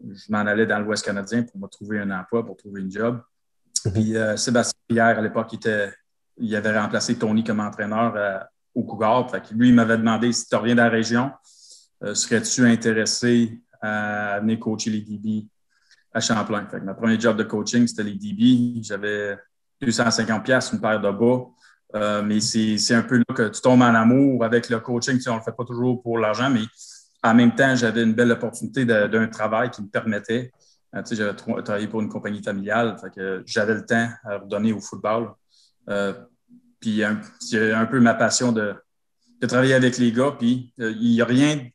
je, 0.00 0.30
m'en 0.30 0.38
allais 0.38 0.66
dans 0.66 0.78
l'Ouest 0.78 1.04
canadien 1.04 1.42
pour 1.42 1.60
me 1.60 1.66
trouver 1.66 2.00
un 2.00 2.10
emploi, 2.10 2.44
pour 2.44 2.56
trouver 2.56 2.82
un 2.82 2.90
job. 2.90 3.20
Mm-hmm. 3.84 3.92
Puis 3.92 4.38
Sébastien 4.38 4.78
Pierre, 4.88 5.18
à 5.18 5.22
l'époque, 5.22 5.54
était 5.54 5.90
il 6.40 6.54
avait 6.56 6.78
remplacé 6.78 7.16
Tony 7.16 7.44
comme 7.44 7.60
entraîneur 7.60 8.14
euh, 8.16 8.38
au 8.74 8.84
Cougar. 8.84 9.30
lui, 9.52 9.68
il 9.68 9.74
m'avait 9.74 9.98
demandé 9.98 10.32
si 10.32 10.46
tu 10.46 10.56
reviens 10.56 10.74
de 10.74 10.80
la 10.80 10.88
région, 10.88 11.30
euh, 12.04 12.14
serais-tu 12.14 12.66
intéressé 12.66 13.60
à 13.80 14.40
venir 14.40 14.58
coacher 14.58 14.90
les 14.90 15.00
DB 15.00 15.46
à 16.12 16.20
Champlain? 16.20 16.66
Fait 16.70 16.80
ma 16.80 16.94
premier 16.94 17.18
job 17.18 17.36
de 17.36 17.44
coaching, 17.44 17.86
c'était 17.86 18.04
les 18.04 18.14
DB. 18.14 18.82
J'avais 18.82 19.36
250 19.80 20.44
pièces 20.44 20.72
une 20.72 20.80
paire 20.80 21.00
de 21.00 21.10
bas. 21.10 21.46
Euh, 21.94 22.22
mais 22.22 22.40
c'est 22.40 22.94
un 22.94 23.02
peu 23.02 23.16
là 23.16 23.34
que 23.34 23.48
tu 23.48 23.60
tombes 23.62 23.80
en 23.80 23.94
amour 23.94 24.44
avec 24.44 24.68
le 24.68 24.78
coaching. 24.78 25.18
on 25.26 25.32
ne 25.32 25.36
le 25.38 25.42
fait 25.42 25.56
pas 25.56 25.64
toujours 25.64 26.02
pour 26.02 26.18
l'argent, 26.18 26.50
mais 26.50 26.60
en 27.22 27.34
même 27.34 27.54
temps, 27.54 27.74
j'avais 27.74 28.02
une 28.02 28.14
belle 28.14 28.30
opportunité 28.30 28.84
d'un 28.84 29.26
travail 29.28 29.70
qui 29.70 29.82
me 29.82 29.88
permettait. 29.88 30.52
j'avais 31.10 31.34
travaillé 31.34 31.88
pour 31.88 32.00
une 32.00 32.08
compagnie 32.08 32.42
familiale, 32.42 32.96
j'avais 33.44 33.74
le 33.74 33.84
temps 33.84 34.08
à 34.24 34.38
redonner 34.38 34.72
au 34.72 34.80
football. 34.80 35.32
Euh, 35.88 36.12
puis 36.80 37.02
c'est 37.40 37.72
un 37.72 37.86
peu 37.86 38.00
ma 38.00 38.14
passion 38.14 38.52
de, 38.52 38.74
travailler 39.46 39.74
avec 39.74 39.98
les 39.98 40.12
gars. 40.12 40.34
Puis 40.38 40.72
euh, 40.80 40.92
il 40.92 41.12
n'y 41.12 41.20
a 41.20 41.24
rien. 41.24 41.66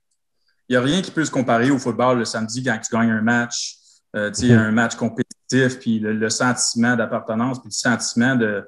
Il 0.70 0.78
a 0.78 0.82
rien 0.82 1.02
qui 1.02 1.12
peut 1.12 1.26
se 1.26 1.32
comparer 1.32 1.72
au 1.72 1.78
football 1.78 2.20
le 2.20 2.26
samedi 2.26 2.64
quand 2.64 2.78
tu 2.80 2.96
gagnes 2.96 3.12
un 3.12 3.22
match, 3.22 3.78
euh, 4.16 4.32
mhm. 4.42 4.52
un 4.52 4.72
match 4.72 4.96
compétitif, 4.96 5.78
puis 5.80 6.00
le, 6.00 6.30
sentiment 6.30 6.96
d'appartenance, 6.96 7.60
puis 7.60 7.68
le 7.68 7.74
sentiment 7.74 8.36
de 8.36 8.64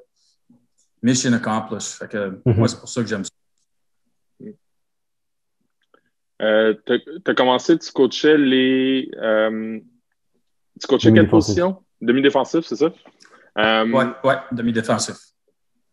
mission 1.02 1.32
accomplished. 1.32 1.98
Fait 1.98 2.08
que, 2.08 2.40
mhm. 2.44 2.56
Moi, 2.56 2.68
c'est 2.68 2.78
pour 2.78 2.88
ça 2.88 3.00
que 3.00 3.08
j'aime 3.08 3.24
ça. 3.24 3.30
Tu 6.38 7.02
as 7.26 7.34
commencé, 7.34 7.78
tu 7.78 7.92
coachais 7.92 8.36
les. 8.36 9.10
tu 10.80 10.86
coachais 10.86 11.12
quelle 11.12 11.28
position? 11.28 11.82
Demi-défensif, 12.00 12.64
c'est 12.64 12.76
ça? 12.76 12.92
oui, 13.56 14.04
ouais, 14.24 14.36
demi-défensif. 14.52 15.16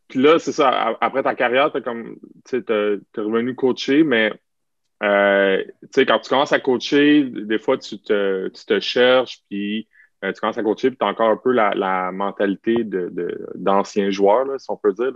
Puis 0.07 0.21
là, 0.21 0.37
c'est 0.37 0.51
ça. 0.51 0.95
Après 1.01 1.23
ta 1.23 1.33
carrière, 1.33 1.71
tu 1.71 1.81
comme, 1.81 2.17
es, 2.51 2.99
revenu 3.17 3.55
coacher, 3.55 4.03
mais 4.03 4.31
euh, 5.01 5.63
quand 5.95 6.19
tu 6.19 6.29
commences 6.29 6.53
à 6.53 6.59
coacher, 6.59 7.23
des 7.23 7.57
fois, 7.57 7.77
tu 7.77 7.99
te, 7.99 8.47
tu 8.49 8.65
te 8.65 8.79
cherches, 8.79 9.39
puis 9.49 9.87
euh, 10.23 10.31
tu 10.31 10.39
commences 10.39 10.57
à 10.57 10.63
coacher, 10.63 10.89
puis 10.89 10.97
tu 10.97 11.05
as 11.05 11.09
encore 11.09 11.29
un 11.29 11.37
peu 11.37 11.51
la, 11.51 11.73
la 11.73 12.11
mentalité 12.11 12.83
de, 12.83 13.11
d'ancien 13.55 14.09
joueur, 14.09 14.45
là, 14.45 14.57
si 14.57 14.69
on 14.69 14.77
peut 14.77 14.93
dire. 14.93 15.11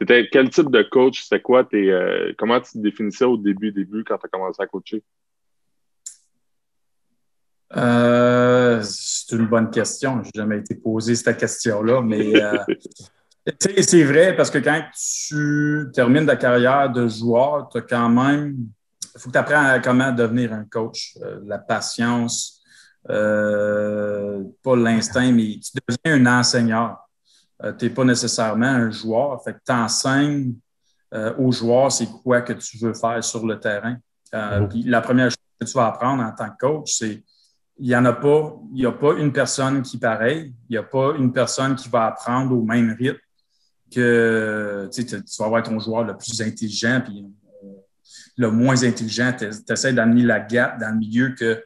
Étais, 0.00 0.28
quel 0.30 0.50
type 0.50 0.70
de 0.70 0.82
coach? 0.82 1.22
C'était 1.22 1.42
quoi? 1.42 1.64
Tes, 1.64 1.92
euh, 1.92 2.32
comment 2.38 2.60
tu 2.60 2.72
te 2.72 2.78
définissais 2.78 3.24
au 3.24 3.36
début, 3.36 3.72
début 3.72 4.04
quand 4.04 4.18
tu 4.18 4.26
as 4.26 4.28
commencé 4.28 4.62
à 4.62 4.66
coacher? 4.66 5.02
c'est 7.68 9.36
une 9.36 9.46
bonne 9.46 9.70
question. 9.70 10.22
Je 10.22 10.26
n'ai 10.26 10.30
jamais 10.34 10.58
été 10.58 10.74
posé 10.76 11.14
cette 11.14 11.36
question-là, 11.36 12.00
mais 12.00 12.32
C'est 13.60 14.02
vrai 14.02 14.34
parce 14.34 14.50
que 14.50 14.58
quand 14.58 14.82
tu 14.92 15.86
termines 15.94 16.26
ta 16.26 16.36
carrière 16.36 16.90
de 16.90 17.06
joueur, 17.06 17.68
tu 17.68 17.78
as 17.78 17.82
quand 17.82 18.08
même. 18.08 18.56
Il 19.14 19.20
faut 19.20 19.28
que 19.28 19.32
tu 19.32 19.38
apprennes 19.38 19.66
à 19.66 19.78
comment 19.78 20.10
devenir 20.10 20.52
un 20.52 20.64
coach. 20.64 21.16
Euh, 21.22 21.40
la 21.46 21.58
patience, 21.58 22.60
euh, 23.10 24.42
pas 24.62 24.76
l'instinct, 24.76 25.32
mais 25.32 25.58
tu 25.60 25.78
deviens 25.88 26.26
un 26.26 26.40
enseignant. 26.40 26.96
Euh, 27.62 27.72
tu 27.72 27.86
n'es 27.86 27.90
pas 27.90 28.04
nécessairement 28.04 28.66
un 28.66 28.90
joueur. 28.90 29.42
Fait 29.42 29.52
que 29.54 29.60
tu 29.64 29.72
enseignes 29.72 30.54
aux 31.38 31.50
joueurs 31.50 31.90
c'est 31.90 32.08
quoi 32.22 32.42
que 32.42 32.52
tu 32.52 32.76
veux 32.76 32.92
faire 32.92 33.24
sur 33.24 33.46
le 33.46 33.58
terrain. 33.58 33.96
Mm-hmm. 34.34 34.68
Puis 34.68 34.82
la 34.82 35.00
première 35.00 35.30
chose 35.30 35.36
que 35.58 35.64
tu 35.64 35.72
vas 35.72 35.86
apprendre 35.86 36.22
en 36.22 36.30
tant 36.32 36.50
que 36.50 36.58
coach, 36.58 36.98
c'est 36.98 37.22
il 37.78 37.88
n'y 37.88 37.96
en 37.96 38.04
a 38.04 38.12
pas, 38.12 38.56
il 38.72 38.80
n'y 38.80 38.86
a 38.86 38.92
pas 38.92 39.14
une 39.14 39.32
personne 39.32 39.82
qui 39.82 39.96
est 39.96 40.00
pareille, 40.00 40.54
il 40.68 40.72
n'y 40.72 40.76
a 40.76 40.82
pas 40.82 41.14
une 41.18 41.32
personne 41.32 41.76
qui 41.76 41.88
va 41.88 42.06
apprendre 42.06 42.56
au 42.56 42.62
même 42.62 42.96
rythme 42.98 43.18
que 43.92 44.88
tu, 44.92 45.04
vas 45.04 45.44
avoir 45.44 45.62
ton 45.62 45.78
joueur 45.78 46.04
le 46.04 46.16
plus 46.16 46.40
intelligent, 46.40 47.02
puis 47.04 47.24
euh, 47.64 47.68
le 48.36 48.50
moins 48.50 48.82
intelligent, 48.82 49.32
tu 49.38 49.72
essaies 49.72 49.92
d'amener 49.92 50.22
la 50.22 50.40
gap 50.40 50.80
dans 50.80 50.90
le 50.90 50.98
milieu 50.98 51.34
que 51.38 51.62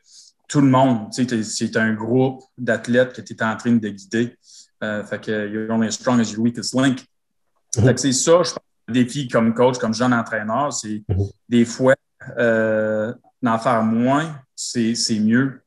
tout 0.51 0.61
le 0.61 0.69
monde, 0.69 1.09
c'est 1.13 1.77
un 1.77 1.95
groupe 1.95 2.43
d'athlètes 2.59 3.13
que 3.13 3.21
tu 3.21 3.35
es 3.35 3.43
en 3.43 3.57
train 3.57 3.73
de 3.73 3.89
guider. 3.89 4.37
Euh, 4.83 5.05
fait 5.05 5.21
que 5.21 5.49
you're 5.49 5.71
only 5.71 5.89
as 5.89 5.93
strong 5.93 6.21
as 6.21 6.33
your 6.33 6.41
weakest 6.41 6.75
link. 6.75 7.05
Mm-hmm. 7.77 7.97
c'est 7.97 8.13
ça, 8.13 8.43
je 8.43 8.51
pense, 8.51 8.59
le 8.89 8.95
défi 8.95 9.29
comme 9.29 9.55
coach, 9.55 9.79
comme 9.79 9.95
jeune 9.95 10.13
entraîneur, 10.13 10.73
c'est 10.73 11.05
mm-hmm. 11.09 11.31
des 11.49 11.65
fois 11.65 11.95
euh, 12.39 13.15
d'en 13.41 13.59
faire 13.59 13.83
moins, 13.83 14.41
c'est 14.57 15.21
mieux. 15.21 15.63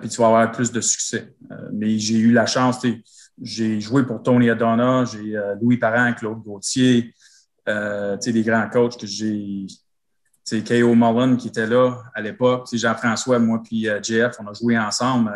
puis 0.00 0.08
tu 0.10 0.20
vas 0.20 0.26
avoir 0.26 0.52
plus 0.52 0.70
de 0.70 0.80
succès. 0.80 1.34
mais 1.72 1.98
j'ai 1.98 2.18
eu 2.18 2.32
la 2.32 2.46
chance, 2.46 2.84
j'ai 3.40 3.80
joué 3.80 4.04
pour 4.04 4.22
Tony 4.22 4.50
Adonna, 4.50 5.04
j'ai 5.04 5.36
euh, 5.36 5.54
Louis 5.60 5.78
Parent, 5.78 6.12
Claude 6.12 6.42
Gauthier, 6.42 7.14
euh, 7.68 8.16
des 8.16 8.42
grands 8.42 8.68
coachs 8.68 8.98
que 8.98 9.06
j'ai. 9.06 9.66
K.O. 10.58 10.94
Mullen 10.94 11.36
qui 11.36 11.48
était 11.48 11.66
là 11.66 12.02
à 12.14 12.20
l'époque. 12.20 12.68
Jean-François, 12.72 13.38
moi 13.38 13.60
puis 13.62 13.88
euh, 13.88 14.00
JF, 14.02 14.36
on 14.40 14.46
a 14.48 14.52
joué 14.52 14.78
ensemble 14.78 15.32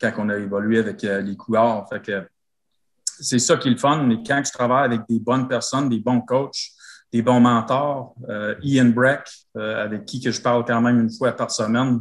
quand 0.00 0.12
on 0.18 0.28
a 0.28 0.36
évolué 0.36 0.78
avec 0.78 1.02
les 1.02 1.36
couloirs. 1.36 1.88
Fait 1.88 2.02
que 2.02 2.28
c'est 3.18 3.38
ça 3.38 3.56
qui 3.56 3.68
est 3.68 3.72
le 3.72 3.78
fun, 3.78 4.02
mais 4.02 4.18
quand 4.26 4.42
je 4.44 4.52
travaille 4.52 4.84
avec 4.84 5.02
des 5.08 5.18
bonnes 5.18 5.48
personnes, 5.48 5.88
des 5.88 6.00
bons 6.00 6.20
coachs, 6.20 6.70
des 7.12 7.22
bons 7.22 7.40
mentors, 7.40 8.14
Ian 8.62 8.90
Breck, 8.90 9.26
avec 9.54 10.04
qui 10.04 10.20
que 10.20 10.30
je 10.30 10.40
parle 10.42 10.66
quand 10.66 10.82
même 10.82 11.00
une 11.00 11.10
fois 11.10 11.32
par 11.32 11.50
semaine, 11.50 12.00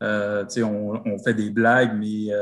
on, 0.00 1.18
fait 1.24 1.34
des 1.34 1.50
blagues, 1.50 1.96
mais 1.96 2.32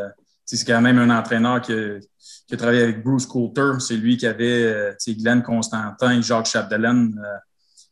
c'est 0.47 0.65
quand 0.65 0.81
même 0.81 0.99
un 0.99 1.11
entraîneur 1.11 1.61
qui 1.61 1.73
a, 1.73 2.57
travaillé 2.57 2.83
avec 2.83 3.03
Bruce 3.03 3.27
Coulter. 3.27 3.73
C'est 3.81 3.97
lui 3.97 4.17
qui 4.17 4.27
avait 4.27 4.65
euh, 4.65 4.93
Glenn 5.09 5.43
Constantin, 5.43 6.21
Jacques 6.23 6.47
Chapdelaine 6.47 7.21
euh, 7.23 7.37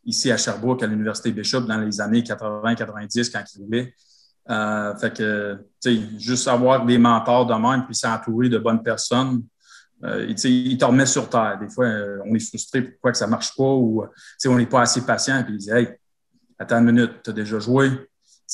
ici 0.07 0.31
à 0.31 0.37
Sherbrooke, 0.37 0.83
à 0.83 0.87
l'Université 0.87 1.33
Bishop, 1.33 1.63
dans 1.63 1.79
les 1.79 2.01
années 2.01 2.23
80-90, 2.23 3.33
quand 3.33 3.45
il 3.55 3.65
voulait. 3.65 3.95
Euh, 4.51 4.95
fait 4.97 5.17
que, 5.17 5.59
juste 6.19 6.49
avoir 6.49 6.85
des 6.85 6.99
mentors 6.99 7.47
de 7.47 7.55
même, 7.55 7.87
puis 7.87 7.95
s'entourer 7.95 8.49
de 8.49 8.59
bonnes 8.59 8.83
personnes, 8.83 9.43
euh, 10.05 10.27
il 10.29 10.77
te 10.77 10.85
remet 10.85 11.07
sur 11.07 11.29
terre. 11.31 11.59
Des 11.59 11.69
fois, 11.69 11.87
on 12.27 12.35
est 12.35 12.47
frustré 12.47 12.83
pourquoi 12.83 13.13
que 13.13 13.19
ça 13.19 13.27
ne 13.27 13.31
marche 13.31 13.57
pas 13.57 13.65
ou 13.65 14.05
on 14.47 14.57
n'est 14.57 14.67
pas 14.67 14.83
assez 14.83 15.01
patient, 15.01 15.43
puis 15.45 15.55
il 15.55 15.59
dit 15.59 15.71
Hey, 15.71 15.89
attends 16.59 16.79
une 16.79 16.93
minute, 16.93 17.23
tu 17.23 17.31
as 17.31 17.33
déjà 17.33 17.59
joué, 17.59 17.91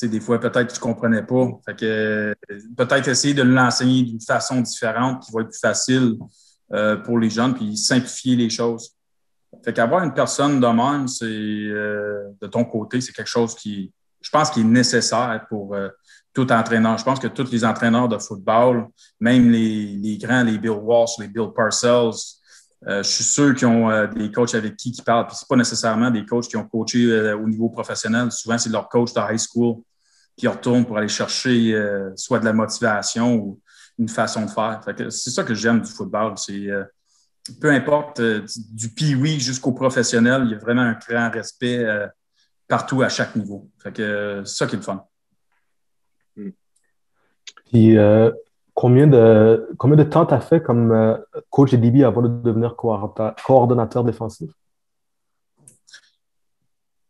des 0.07 0.19
fois, 0.19 0.39
peut-être 0.39 0.67
que 0.67 0.73
tu 0.73 0.79
ne 0.79 0.83
comprenais 0.93 1.23
pas. 1.23 1.47
Fait 1.65 1.75
que 1.75 2.35
peut-être 2.75 3.07
essayer 3.07 3.33
de 3.33 3.43
l'enseigner 3.43 4.03
d'une 4.03 4.21
façon 4.21 4.61
différente 4.61 5.23
qui 5.23 5.31
va 5.31 5.41
être 5.41 5.49
plus 5.49 5.59
facile 5.59 6.17
euh, 6.73 6.97
pour 6.97 7.19
les 7.19 7.29
jeunes, 7.29 7.53
puis 7.53 7.77
simplifier 7.77 8.35
les 8.35 8.49
choses. 8.49 8.91
Fait 9.63 9.73
qu'avoir 9.73 10.03
une 10.03 10.13
personne 10.13 10.59
de 10.59 10.67
même, 10.67 11.07
c'est 11.07 11.25
euh, 11.25 12.29
de 12.41 12.47
ton 12.47 12.63
côté, 12.65 13.01
c'est 13.01 13.11
quelque 13.11 13.27
chose 13.27 13.55
qui, 13.55 13.91
je 14.21 14.29
pense, 14.29 14.49
qui 14.49 14.61
est 14.61 14.65
nécessaire 14.65 15.45
pour 15.49 15.75
euh, 15.75 15.89
tout 16.33 16.51
entraîneur. 16.51 16.97
Je 16.97 17.03
pense 17.03 17.19
que 17.19 17.27
tous 17.27 17.51
les 17.51 17.65
entraîneurs 17.65 18.07
de 18.07 18.17
football, 18.17 18.87
même 19.19 19.49
les, 19.49 20.17
grands, 20.21 20.43
les 20.43 20.57
Bill 20.57 20.71
Walsh, 20.71 21.19
les 21.19 21.27
Bill 21.27 21.49
Parcells, 21.55 22.37
je 22.87 23.03
suis 23.03 23.23
sûr 23.23 23.53
qu'ils 23.53 23.67
ont 23.67 24.07
des 24.07 24.31
coachs 24.31 24.55
avec 24.55 24.75
qui 24.75 24.89
ils 24.89 25.03
parlent. 25.03 25.27
Puis 25.27 25.35
c'est 25.35 25.47
pas 25.47 25.55
nécessairement 25.55 26.09
des 26.09 26.25
coachs 26.25 26.47
qui 26.47 26.57
ont 26.57 26.67
coaché 26.67 27.33
au 27.33 27.47
niveau 27.47 27.69
professionnel. 27.69 28.31
Souvent, 28.31 28.57
c'est 28.57 28.71
leur 28.71 28.89
coach 28.89 29.13
de 29.13 29.19
high 29.19 29.37
school 29.37 29.83
qui 30.41 30.47
retourne 30.47 30.85
pour 30.85 30.97
aller 30.97 31.07
chercher 31.07 31.73
euh, 31.73 32.11
soit 32.15 32.39
de 32.39 32.45
la 32.45 32.53
motivation 32.53 33.35
ou 33.35 33.59
une 33.99 34.09
façon 34.09 34.45
de 34.45 34.49
faire. 34.49 34.81
c'est 35.09 35.29
ça 35.29 35.43
que 35.43 35.53
j'aime 35.53 35.81
du 35.81 35.91
football. 35.91 36.33
C'est 36.37 36.67
euh, 36.67 36.83
peu 37.59 37.71
importe 37.71 38.19
euh, 38.19 38.45
du 38.71 38.89
pee 38.89 39.39
jusqu'au 39.39 39.71
professionnel, 39.71 40.43
il 40.45 40.51
y 40.51 40.55
a 40.55 40.57
vraiment 40.57 40.81
un 40.81 40.97
grand 41.07 41.29
respect 41.31 41.85
partout 42.67 43.01
à 43.01 43.09
chaque 43.09 43.35
niveau. 43.35 43.69
c'est 43.83 44.45
ça 44.45 44.67
qui 44.67 44.75
est 44.75 44.79
le 44.79 44.83
fun. 44.83 45.05
Puis 47.65 47.95
combien 48.73 49.07
de 49.07 49.69
combien 49.77 49.97
de 49.97 50.03
temps 50.03 50.25
tu 50.25 50.33
as 50.33 50.41
fait 50.41 50.61
comme 50.61 51.19
coach 51.49 51.71
de 51.71 51.77
DB 51.77 52.03
avant 52.03 52.21
de 52.21 52.27
devenir 52.27 52.75
coordonnateur 52.75 54.03
défensif? 54.03 54.51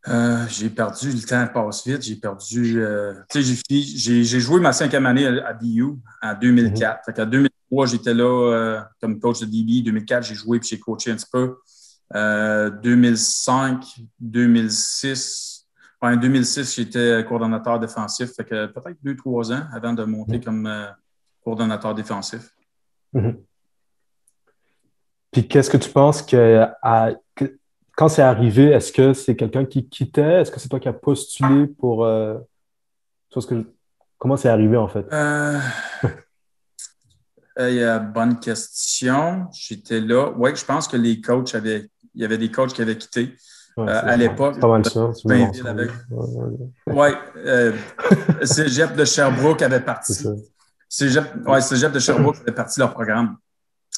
Euh, 0.07 0.45
j'ai 0.49 0.69
perdu, 0.69 1.11
le 1.11 1.21
temps 1.21 1.47
passe 1.53 1.85
vite. 1.85 2.01
J'ai 2.01 2.15
perdu. 2.15 2.81
Euh, 2.81 3.13
tu 3.29 3.43
sais, 3.43 3.55
j'ai 3.69 4.39
joué 4.39 4.59
ma 4.59 4.73
cinquième 4.73 5.05
année 5.05 5.27
à, 5.27 5.53
BU 5.53 5.99
en 6.21 6.33
2004. 6.39 7.09
En 7.19 7.25
2003, 7.71 7.85
j'étais 7.87 8.13
là 8.13 8.23
euh, 8.23 8.81
comme 8.99 9.19
coach 9.19 9.39
de 9.39 9.45
DB. 9.45 9.81
2004, 9.81 10.23
j'ai 10.23 10.35
joué 10.35 10.59
puis 10.59 10.69
j'ai 10.69 10.79
coaché 10.79 11.11
un 11.11 11.15
petit 11.15 11.25
peu. 11.31 11.57
2005, 12.13 13.85
2006. 14.19 15.67
En 16.01 16.15
2006, 16.15 16.75
j'étais 16.75 17.23
coordonnateur 17.27 17.79
défensif. 17.79 18.31
Fait 18.35 18.43
que 18.43 18.65
peut-être 18.67 18.97
deux, 19.01 19.15
trois 19.15 19.51
ans 19.51 19.63
avant 19.73 19.93
de 19.93 20.03
monter 20.03 20.37
mhm. 20.37 20.43
comme 20.43 20.87
coordonnateur 21.43 21.95
défensif. 21.95 22.53
Mhm. 23.13 23.37
Puis 25.31 25.47
qu'est-ce 25.47 25.69
que 25.69 25.77
tu 25.77 25.89
penses 25.89 26.21
que, 26.21 26.67
quand 27.95 28.09
c'est 28.09 28.21
arrivé, 28.21 28.65
est-ce 28.65 28.91
que 28.91 29.13
c'est 29.13 29.35
quelqu'un 29.35 29.65
qui 29.65 29.87
quittait? 29.87 30.41
Est-ce 30.41 30.51
que 30.51 30.59
c'est 30.59 30.69
toi 30.69 30.79
qui 30.79 30.89
as 30.89 30.93
postulé 30.93 31.67
pour. 31.67 32.03
Euh, 32.05 32.37
que 33.33 33.65
Comment 34.17 34.37
c'est 34.37 34.49
arrivé 34.49 34.77
en 34.77 34.87
fait? 34.87 35.05
Euh... 37.61 37.97
euh 37.97 37.99
bonne 37.99 38.39
question. 38.39 39.47
J'étais 39.53 39.99
là. 39.99 40.31
Oui, 40.37 40.51
je 40.55 40.65
pense 40.65 40.87
que 40.87 40.97
les 40.97 41.21
coachs 41.21 41.55
avaient. 41.55 41.89
Il 42.13 42.21
y 42.21 42.25
avait 42.25 42.37
des 42.37 42.51
coachs 42.51 42.73
qui 42.73 42.81
avaient 42.81 42.97
quitté. 42.97 43.35
Euh, 43.77 43.85
à 43.87 44.17
l'époque. 44.17 44.59
Pas 44.59 44.67
mal 44.67 44.85
ça. 44.85 45.11
Oui. 45.25 45.45
Cégep 48.43 48.95
de 48.95 49.05
Sherbrooke 49.05 49.61
avait 49.61 49.79
parti. 49.79 50.27
Cégep, 50.89 51.23
ouais, 51.47 51.61
Cégep 51.61 51.93
de 51.93 51.99
Sherbrooke 51.99 52.37
avait 52.41 52.51
parti 52.51 52.81
leur 52.81 52.91
programme. 52.91 53.37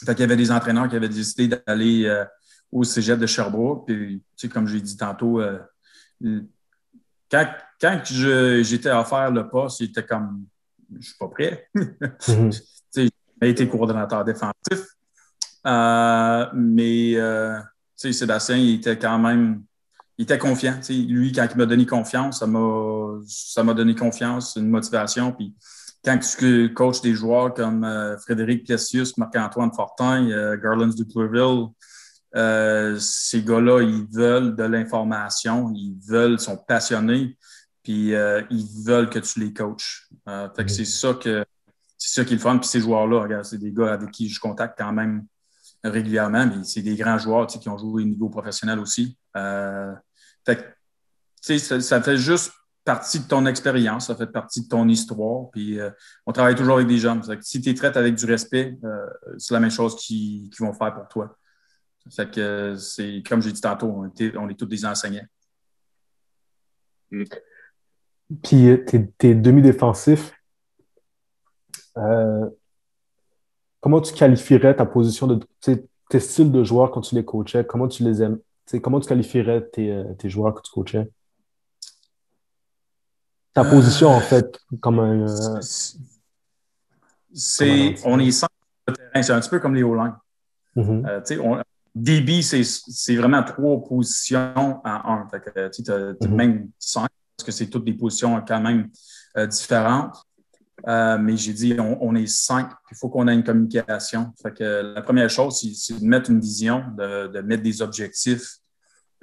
Fait 0.06 0.14
qu'il 0.14 0.22
y 0.22 0.24
avait 0.24 0.36
des 0.36 0.52
entraîneurs 0.52 0.88
qui 0.88 0.96
avaient 0.96 1.10
décidé 1.10 1.48
d'aller 1.48 2.24
au 2.74 2.84
cégep 2.84 3.20
de 3.20 3.28
Sherbrooke. 3.28 3.86
Puis, 3.88 4.24
tu 4.36 4.48
sais, 4.48 4.50
comme 4.50 4.68
je 4.68 4.76
l'ai 4.76 4.82
dit 4.82 4.98
tantôt, 4.98 5.40
euh, 5.40 5.60
quand, 7.32 7.48
quand 7.80 8.02
j'étais 8.04 8.90
à 8.90 9.04
faire 9.06 9.32
le 9.32 9.48
poste, 9.48 9.78
c'était 9.78 10.04
comme, 10.04 10.46
je 11.00 11.08
suis 11.08 11.18
pas 11.18 11.28
prêt. 11.28 11.70
Mhm. 11.76 12.50
tu 12.52 12.62
j'ai 13.44 13.50
été 13.52 13.68
coordonnateur 13.68 14.24
défensif. 14.24 14.88
Euh, 15.66 16.46
mais, 16.54 17.16
euh, 17.16 17.58
Sébastien, 17.96 18.58
il 18.58 18.76
était 18.76 18.98
quand 18.98 19.18
même, 19.18 19.64
il 20.18 20.24
était 20.24 20.38
confiant. 20.38 20.80
Lui, 20.90 21.32
quand 21.32 21.48
il 21.50 21.58
m'a 21.58 21.66
donné 21.66 21.86
confiance, 21.86 22.40
ça 22.40 22.48
m'a, 22.48 23.20
ça 23.28 23.64
m'a 23.64 23.74
donné 23.74 23.96
confiance, 23.96 24.56
une 24.58 24.70
motivation. 24.70 25.32
Puis, 25.32 25.56
quand 26.04 26.20
tu 26.20 26.74
coaches 26.74 27.02
des 27.02 27.14
joueurs 27.14 27.54
comme 27.54 27.88
Frédéric 28.24 28.66
Plessius, 28.66 29.18
Marc-Antoine 29.18 29.72
Fortin, 29.74 30.58
Garland 30.58 30.88
Duclerville, 30.88 31.70
euh, 32.36 32.98
ces 33.00 33.44
gars-là, 33.44 33.82
ils 33.82 34.06
veulent 34.12 34.56
de 34.56 34.64
l'information, 34.64 35.72
ils 35.76 35.96
veulent, 36.08 36.40
sont 36.40 36.58
passionnés, 36.58 37.38
puis 37.84 38.16
euh, 38.16 38.42
ils 38.50 38.68
veulent 38.86 39.10
que 39.10 39.20
tu 39.20 39.40
les 39.40 39.54
coaches. 39.54 40.10
Euh, 40.28 40.50
fait 40.56 40.66
que 40.66 40.72
c'est 40.72 40.86
ça 40.86 41.14
que 41.14 41.46
c'est 42.08 42.22
ça 42.22 42.26
qui 42.26 42.34
est 42.34 42.38
le 42.38 42.42
fun. 42.42 42.58
Puis 42.58 42.68
ces 42.68 42.82
joueurs-là, 42.82 43.22
regarde, 43.22 43.46
c'est 43.46 43.58
des 43.58 43.72
gars 43.72 43.94
avec 43.94 44.12
qui 44.12 44.30
je 44.30 44.40
contacte 44.40 44.78
quand 44.78 44.92
même 44.92 45.26
régulièrement, 45.84 46.46
mais 46.46 46.64
c'est 46.64 46.82
des 46.82 46.96
grands 46.96 47.18
joueurs 47.18 47.48
qui 47.48 47.68
ont 47.70 47.78
joué 47.78 48.04
au 48.04 48.06
niveau 48.06 48.30
professionnel 48.30 48.80
aussi. 48.80 49.18
que, 49.34 49.96
ça, 51.42 51.82
ça 51.82 52.02
fait 52.02 52.18
juste 52.18 52.52
partie 52.86 53.20
de 53.20 53.28
ton 53.28 53.46
expérience, 53.46 54.08
ça 54.08 54.16
fait 54.16 54.28
partie 54.28 54.64
de 54.64 54.68
ton 54.68 54.88
histoire. 54.88 55.50
Puis 55.52 55.80
on 56.26 56.32
travaille 56.32 56.56
toujours 56.56 56.76
avec 56.76 56.88
des 56.88 56.98
gens. 56.98 57.20
si 57.42 57.62
tu 57.62 57.70
es 57.70 57.74
traité 57.74 58.00
avec 58.00 58.16
du 58.16 58.26
respect, 58.26 58.78
c'est 59.38 59.54
la 59.54 59.60
même 59.60 59.72
chose 59.72 59.96
qu'ils 59.96 60.50
vont 60.60 60.74
faire 60.74 60.94
pour 60.94 61.08
toi. 61.08 61.38
Fait 62.12 62.30
que 62.30 62.76
c'est, 62.78 63.24
comme 63.28 63.42
j'ai 63.42 63.52
dit 63.52 63.62
tantôt, 63.62 63.88
on, 63.88 64.50
est 64.50 64.60
tous 64.60 64.66
des 64.66 64.86
enseignants. 64.86 65.26
Puis 68.42 68.70
euh, 68.70 68.78
tes, 69.18 69.36
demi-défensifs, 69.36 70.34
euh, 71.98 72.50
comment 73.80 74.02
tu 74.02 74.14
qualifierais 74.14 74.76
ta 74.76 74.86
position 74.86 75.28
de. 75.28 75.40
Tes 76.10 76.20
styles 76.20 76.52
de 76.52 76.64
joueurs 76.64 76.92
quand 76.92 77.02
tu 77.02 77.16
les 77.16 77.26
coachais, 77.26 77.66
comment 77.66 77.88
tu 77.88 78.04
les 78.04 78.22
aimes, 78.22 78.38
comment 78.84 79.00
tu 79.00 79.08
qualifierais 79.08 79.68
tes, 79.70 80.04
tes 80.20 80.30
joueurs 80.30 80.54
que 80.54 80.62
tu 80.62 80.72
coachais? 80.72 81.10
Ta 83.54 83.64
position, 83.64 84.10
en 84.10 84.20
fait, 84.20 84.60
comme 84.80 85.00
un. 85.00 85.26
c'est, 87.34 87.96
on 88.06 88.20
est 88.20 88.32
sans 88.32 88.48
terrain, 88.86 89.24
c'est 89.24 89.32
un 89.32 89.40
petit 89.40 89.50
peu 89.50 89.60
comme 89.60 89.76
les 89.76 89.84
O-line. 89.84 90.16
Mm-hmm. 90.76 91.64
DB, 91.96 92.42
c'est 92.42 93.16
vraiment 93.16 93.44
trois 93.44 93.84
positions 93.84 94.82
en 94.84 94.84
un. 94.84 95.28
tu 95.32 95.92
as, 95.92 96.14
mm-hmm. 96.14 96.28
même 96.30 96.70
cinq, 96.80 97.10
parce 97.38 97.46
que 97.46 97.52
c'est 97.52 97.68
toutes 97.68 97.86
des 97.86 97.94
positions 97.94 98.44
quand 98.48 98.60
même 98.60 98.90
euh, 99.38 99.46
différentes. 99.46 100.16
Euh, 100.88 101.18
mais 101.18 101.38
j'ai 101.38 101.54
dit, 101.54 101.76
on, 101.80 102.16
est 102.16 102.28
cinq, 102.28 102.70
il 102.92 102.98
faut 102.98 103.10
qu'on 103.10 103.28
ait 103.28 103.34
une 103.34 103.44
communication. 103.44 104.34
Fait 104.42 104.54
que 104.54 104.94
la 104.96 105.02
première 105.02 105.30
chose, 105.30 105.62
c'est 105.76 106.00
de 106.00 106.06
mettre 106.06 106.30
une 106.30 106.40
vision, 106.40 106.84
de, 106.98 107.42
mettre 107.42 107.64
des 107.64 107.82
objectifs 107.82 108.58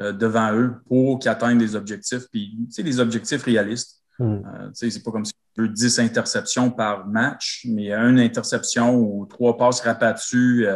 euh, 0.00 0.12
devant 0.12 0.54
eux 0.54 0.75
pour 0.87 1.19
qu'ils 1.19 1.30
atteignent 1.30 1.59
des 1.59 1.75
objectifs, 1.75 2.25
puis 2.30 2.57
des 2.78 3.00
objectifs 3.00 3.42
réalistes. 3.42 3.97
Mm. 4.19 4.71
c'est 4.75 5.02
pas 5.02 5.11
comme 5.11 5.25
si 5.25 5.33
on 5.57 5.62
veut 5.62 5.69
10 5.69 5.99
interceptions 5.99 6.71
par 6.71 7.07
match, 7.07 7.66
mais 7.69 7.90
une 7.90 8.19
interception 8.19 8.95
ou 8.97 9.26
trois 9.26 9.57
passes 9.57 9.80
rabattues 9.80 10.66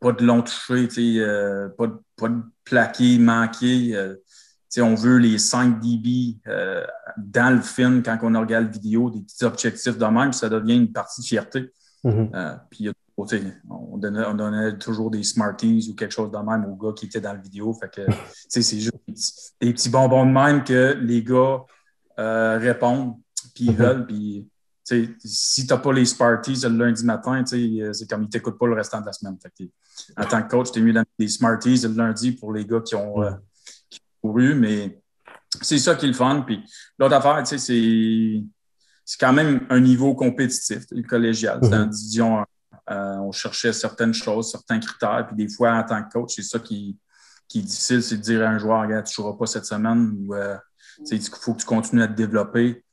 pas 0.00 0.12
de 0.12 0.24
long 0.24 0.42
touché, 0.42 1.20
euh, 1.20 1.68
pas, 1.68 1.86
de, 1.86 1.94
pas 2.16 2.28
de 2.28 2.40
plaqué, 2.64 3.18
manqué. 3.18 3.94
Euh, 3.94 4.16
on 4.78 4.94
veut 4.94 5.18
les 5.18 5.38
5 5.38 5.80
dB 5.80 6.38
euh, 6.46 6.84
dans 7.16 7.54
le 7.54 7.60
film 7.60 8.02
quand 8.02 8.18
on 8.22 8.40
regarde 8.40 8.66
la 8.66 8.70
vidéo, 8.70 9.10
des 9.10 9.20
petits 9.20 9.44
objectifs 9.44 9.98
de 9.98 10.04
même, 10.06 10.32
ça 10.32 10.48
devient 10.48 10.76
une 10.76 10.92
partie 10.92 11.22
de 11.22 11.26
fierté. 11.26 11.72
Mm-hmm. 12.02 12.60
puis 12.70 12.88
on 13.68 13.98
donnait, 13.98 14.24
on 14.24 14.34
donnait, 14.34 14.78
toujours 14.78 15.10
des 15.10 15.22
Smarties 15.22 15.88
ou 15.90 15.94
quelque 15.94 16.12
chose 16.12 16.30
de 16.30 16.38
même 16.38 16.64
aux 16.64 16.76
gars 16.76 16.94
qui 16.96 17.04
étaient 17.04 17.20
dans 17.20 17.34
la 17.34 17.38
vidéo. 17.38 17.74
Fait 17.74 17.90
que 17.90 18.00
c'est 18.48 18.62
juste 18.62 18.94
des 19.60 19.72
petits, 19.74 19.90
bonbons 19.90 20.24
de 20.24 20.30
même 20.30 20.64
que 20.64 20.96
les 21.00 21.22
gars 21.22 21.58
répondent, 22.16 23.16
puis 23.54 23.66
ils 23.66 23.72
mm-hmm. 23.72 23.76
veulent. 23.76 24.06
Puis 24.06 24.48
si 25.24 25.66
tu 25.66 25.72
n'as 25.72 25.78
pas 25.78 25.92
les 25.92 26.04
Smarties 26.04 26.60
le 26.62 26.76
lundi 26.76 27.04
matin, 27.04 27.44
c'est 27.44 28.08
comme 28.08 28.22
ils 28.22 28.26
ne 28.26 28.30
t'écoutent 28.30 28.58
pas 28.58 28.66
le 28.66 28.74
restant 28.74 29.00
de 29.00 29.06
la 29.06 29.12
semaine. 29.12 29.36
en 30.16 30.24
tant 30.24 30.42
que 30.42 30.48
coach, 30.48 30.72
tu 30.72 30.80
es 30.80 30.82
mieux 30.82 30.92
dans 30.92 31.04
les 31.18 31.28
Smarties 31.28 31.82
le 31.82 31.94
lundi 31.94 32.32
pour 32.32 32.52
les 32.52 32.64
gars 32.64 32.80
qui 32.80 32.94
ont, 32.94 33.22
euh, 33.22 33.30
couru, 34.20 34.54
mais 34.54 34.99
c'est 35.62 35.78
ça 35.78 35.94
qui 35.94 36.06
est 36.06 36.08
le 36.08 36.14
fun. 36.14 36.42
Puis 36.46 36.62
l'autre 36.98 37.14
affaire, 37.14 37.46
c'est 37.46 38.42
quand 39.18 39.32
même 39.32 39.66
un 39.70 39.80
niveau 39.80 40.14
compétitif, 40.14 40.84
le 40.90 41.02
collégial. 41.02 41.60
Dans 41.60 41.86
division 41.86 42.44
euh, 42.90 43.16
on 43.18 43.30
cherchait 43.30 43.72
certaines 43.72 44.14
choses, 44.14 44.50
certains 44.50 44.80
critères, 44.80 45.26
puis 45.28 45.36
des 45.36 45.52
fois, 45.52 45.72
en 45.74 45.84
tant 45.84 46.02
que 46.02 46.10
coach, 46.10 46.32
c'est 46.34 46.42
ça 46.42 46.58
qui, 46.58 46.98
est 47.54 47.60
difficile, 47.60 48.02
c'est 48.02 48.16
de 48.16 48.22
dire 48.22 48.42
à 48.42 48.50
un 48.50 48.58
joueur, 48.58 48.82
regarde, 48.82 49.06
tu 49.06 49.12
ne 49.12 49.24
joueras 49.24 49.36
pas 49.36 49.46
cette 49.46 49.64
semaine 49.64 50.16
ou 50.18 50.34
euh, 50.34 50.56
il 51.10 51.22
faut 51.22 51.54
que 51.54 51.60
tu 51.60 51.66
continues 51.66 52.02
à 52.02 52.08
te 52.08 52.14
développer. 52.14 52.84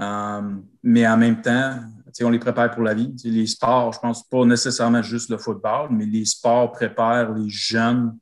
Euh, 0.00 0.52
mais 0.82 1.06
en 1.06 1.16
même 1.16 1.40
temps, 1.40 1.80
on 2.22 2.30
les 2.30 2.38
prépare 2.38 2.70
pour 2.72 2.82
la 2.82 2.94
vie. 2.94 3.14
les 3.24 3.46
sports, 3.46 3.92
je 3.92 4.00
pense 4.00 4.28
pas 4.28 4.44
nécessairement 4.44 5.02
juste 5.02 5.30
le 5.30 5.38
football, 5.38 5.88
mais 5.90 6.06
les 6.06 6.24
sports 6.24 6.72
préparent 6.72 7.32
les 7.32 7.48
jeunes 7.48 8.16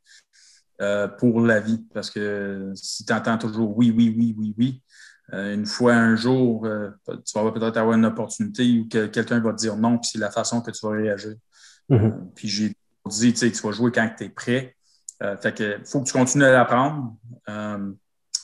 euh, 0.80 1.08
pour 1.08 1.40
la 1.40 1.60
vie. 1.60 1.84
Parce 1.92 2.10
que 2.10 2.72
si 2.74 3.04
tu 3.04 3.12
entends 3.12 3.38
toujours 3.38 3.76
oui, 3.76 3.92
oui, 3.96 4.14
oui, 4.16 4.34
oui, 4.36 4.54
oui, 4.58 4.82
euh, 5.32 5.54
une 5.54 5.66
fois 5.66 5.94
un 5.94 6.16
jour, 6.16 6.66
tu 7.06 7.38
vas 7.38 7.50
peut-être 7.52 7.76
avoir 7.76 7.96
une 7.96 8.06
opportunité 8.06 8.78
où 8.78 8.88
quelqu'un 8.88 9.40
va 9.40 9.52
te 9.52 9.58
dire 9.58 9.76
non, 9.76 9.98
puis 9.98 10.10
c'est 10.12 10.18
la 10.18 10.30
façon 10.30 10.60
que 10.60 10.70
tu 10.70 10.86
vas 10.86 10.92
réagir. 10.92 11.34
Mm-hmm. 11.90 12.12
puis 12.36 12.48
j'ai 12.48 12.76
dit, 13.06 13.32
tu 13.34 13.50
vas 13.50 13.72
jouer 13.72 13.90
quand 13.90 14.08
tu 14.16 14.24
es 14.24 14.28
prêt. 14.28 14.76
fait 15.40 15.54
que 15.54 15.78
faut 15.84 16.00
que 16.00 16.06
tu 16.06 16.12
continues 16.12 16.44
à 16.44 16.52
l'apprendre 16.52 17.16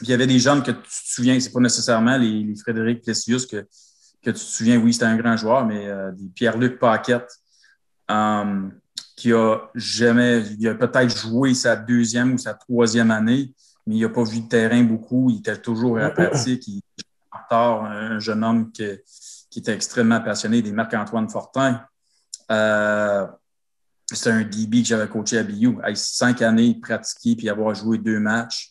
il 0.00 0.08
y 0.08 0.12
avait 0.12 0.26
des 0.26 0.38
jeunes 0.38 0.62
que 0.62 0.70
tu 0.70 0.82
te 0.82 0.86
souviens, 0.88 1.38
c'est 1.40 1.52
pas 1.52 1.60
nécessairement 1.60 2.16
les, 2.16 2.54
Frédéric 2.56 3.02
Plessius 3.02 3.46
que, 3.46 3.66
que 4.22 4.30
tu 4.30 4.32
te 4.32 4.38
souviens, 4.38 4.78
oui, 4.78 4.92
c'était 4.92 5.06
un 5.06 5.16
grand 5.16 5.36
joueur, 5.36 5.66
mais 5.66 5.86
euh, 5.86 6.12
des 6.12 6.28
Pierre-Luc 6.28 6.78
Paquette, 6.78 7.30
euh, 8.10 8.68
qui 9.18 9.32
a 9.32 9.58
jamais, 9.74 10.44
il 10.60 10.68
a 10.68 10.76
peut-être 10.76 11.18
joué 11.18 11.52
sa 11.52 11.74
deuxième 11.74 12.34
ou 12.34 12.38
sa 12.38 12.54
troisième 12.54 13.10
année, 13.10 13.52
mais 13.84 13.96
il 13.96 14.02
n'a 14.02 14.08
pas 14.10 14.22
vu 14.22 14.42
de 14.42 14.48
terrain 14.48 14.84
beaucoup. 14.84 15.28
Il 15.28 15.38
était 15.38 15.56
toujours 15.56 15.98
à 15.98 16.10
pratique. 16.10 16.68
Il 16.68 16.78
était 16.78 17.04
un 17.50 18.20
jeune 18.20 18.44
homme 18.44 18.70
qui, 18.70 18.84
qui 19.50 19.58
était 19.58 19.74
extrêmement 19.74 20.20
passionné, 20.20 20.62
des 20.62 20.70
Marc-Antoine 20.70 21.28
Fortin. 21.28 21.84
Euh, 22.52 23.26
c'est 24.06 24.30
un 24.30 24.42
DB 24.42 24.82
que 24.82 24.88
j'avais 24.88 25.08
coaché 25.08 25.38
à 25.38 25.42
BU. 25.42 25.78
cinq 25.94 26.40
années 26.40 26.78
pratiqué 26.80 27.34
puis 27.34 27.48
avoir 27.48 27.74
joué 27.74 27.98
deux 27.98 28.20
matchs. 28.20 28.70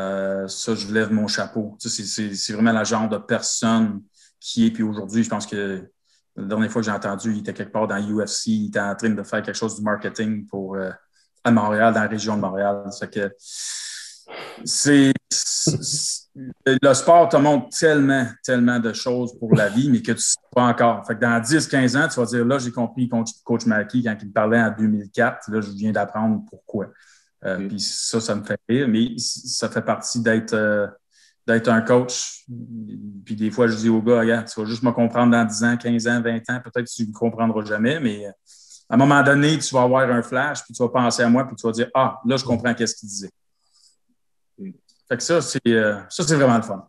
Euh, 0.00 0.48
ça, 0.48 0.74
je 0.74 0.92
lève 0.92 1.12
mon 1.12 1.28
chapeau. 1.28 1.76
C'est 1.78 2.52
vraiment 2.52 2.72
la 2.72 2.82
genre 2.82 3.08
de 3.08 3.18
personne 3.18 4.02
qui 4.40 4.66
est. 4.66 4.72
Puis 4.72 4.82
aujourd'hui, 4.82 5.22
je 5.22 5.28
pense 5.28 5.46
que 5.46 5.88
la 6.38 6.44
dernière 6.44 6.70
fois 6.70 6.82
que 6.82 6.86
j'ai 6.86 6.92
entendu, 6.92 7.32
il 7.32 7.38
était 7.40 7.52
quelque 7.52 7.72
part 7.72 7.86
dans 7.86 7.96
l'UFC, 7.96 8.46
il 8.46 8.66
était 8.68 8.80
en 8.80 8.94
train 8.94 9.10
de 9.10 9.22
faire 9.22 9.42
quelque 9.42 9.56
chose 9.56 9.76
du 9.76 9.82
marketing 9.82 10.46
pour, 10.46 10.76
euh, 10.76 10.90
à 11.42 11.50
Montréal, 11.50 11.92
dans 11.92 12.02
la 12.02 12.08
région 12.08 12.36
de 12.36 12.40
Montréal. 12.40 12.84
que 13.12 13.34
c'est. 14.64 15.12
Le 16.66 16.94
sport 16.94 17.28
te 17.28 17.36
montre 17.36 17.76
tellement, 17.76 18.26
tellement 18.44 18.78
de 18.78 18.92
choses 18.92 19.36
pour 19.38 19.54
la 19.54 19.68
vie, 19.68 19.90
mais 19.90 19.98
que 19.98 20.12
tu 20.12 20.12
ne 20.12 20.16
sais 20.18 20.36
pas 20.54 20.62
encore. 20.62 21.04
Fait 21.06 21.16
que 21.16 21.20
dans 21.20 21.40
10-15 21.40 21.96
ans, 21.96 22.08
tu 22.08 22.20
vas 22.20 22.26
dire 22.26 22.44
là, 22.44 22.58
j'ai 22.58 22.70
compris 22.70 23.08
coach, 23.08 23.30
coach 23.44 23.66
Mackey 23.66 24.02
quand 24.04 24.16
il 24.20 24.28
me 24.28 24.32
parlait 24.32 24.60
en 24.60 24.70
2004. 24.70 25.50
Là, 25.50 25.60
je 25.60 25.70
viens 25.70 25.90
d'apprendre 25.90 26.44
pourquoi. 26.48 26.86
Euh, 27.44 27.68
puis 27.68 27.80
ça, 27.80 28.20
ça 28.20 28.34
me 28.34 28.44
fait 28.44 28.58
rire, 28.68 28.88
mais 28.88 29.14
ça 29.18 29.68
fait 29.68 29.82
partie 29.82 30.20
d'être 30.20 30.54
euh, 30.54 30.86
d'être 31.48 31.68
un 31.68 31.80
coach. 31.80 32.44
Puis 33.24 33.34
des 33.34 33.50
fois, 33.50 33.68
je 33.68 33.74
dis 33.74 33.88
aux 33.88 34.02
gars, 34.02 34.20
regarde, 34.20 34.46
tu 34.46 34.60
vas 34.60 34.66
juste 34.66 34.82
me 34.82 34.92
comprendre 34.92 35.32
dans 35.32 35.44
10 35.44 35.64
ans, 35.64 35.76
15 35.78 36.06
ans, 36.06 36.20
20 36.20 36.36
ans, 36.50 36.60
peut-être 36.62 36.84
que 36.84 36.94
tu 36.94 37.02
ne 37.02 37.08
me 37.08 37.14
comprendras 37.14 37.64
jamais, 37.64 37.98
mais 38.00 38.26
euh, 38.26 38.30
à 38.90 38.94
un 38.94 38.98
moment 38.98 39.22
donné, 39.22 39.58
tu 39.58 39.74
vas 39.74 39.82
avoir 39.82 40.10
un 40.10 40.22
flash, 40.22 40.62
puis 40.62 40.74
tu 40.74 40.82
vas 40.82 40.90
penser 40.90 41.22
à 41.22 41.28
moi, 41.28 41.46
puis 41.46 41.56
tu 41.56 41.66
vas 41.66 41.72
dire, 41.72 41.88
ah, 41.94 42.20
là, 42.26 42.36
je 42.36 42.44
comprends 42.44 42.74
qu'est-ce 42.74 42.96
qu'il 42.96 43.08
disait. 43.08 43.30
Fait 45.08 45.16
que 45.16 45.22
ça, 45.22 45.40
c'est 45.40 45.60
ça, 46.10 46.22
c'est 46.22 46.36
vraiment 46.36 46.56
le 46.56 46.62
fun. 46.62 46.86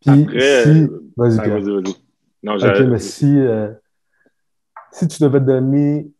puis 0.00 0.26
si... 0.64 0.88
Vas-y, 1.14 1.38
ah, 1.38 1.48
vas-y, 1.48 1.70
vas-y. 1.70 1.94
Non, 2.42 2.56
OK, 2.56 2.80
mais 2.88 2.98
si, 2.98 3.38
si 4.92 5.08
tu 5.08 5.22
devais 5.22 5.40
donner 5.40 6.10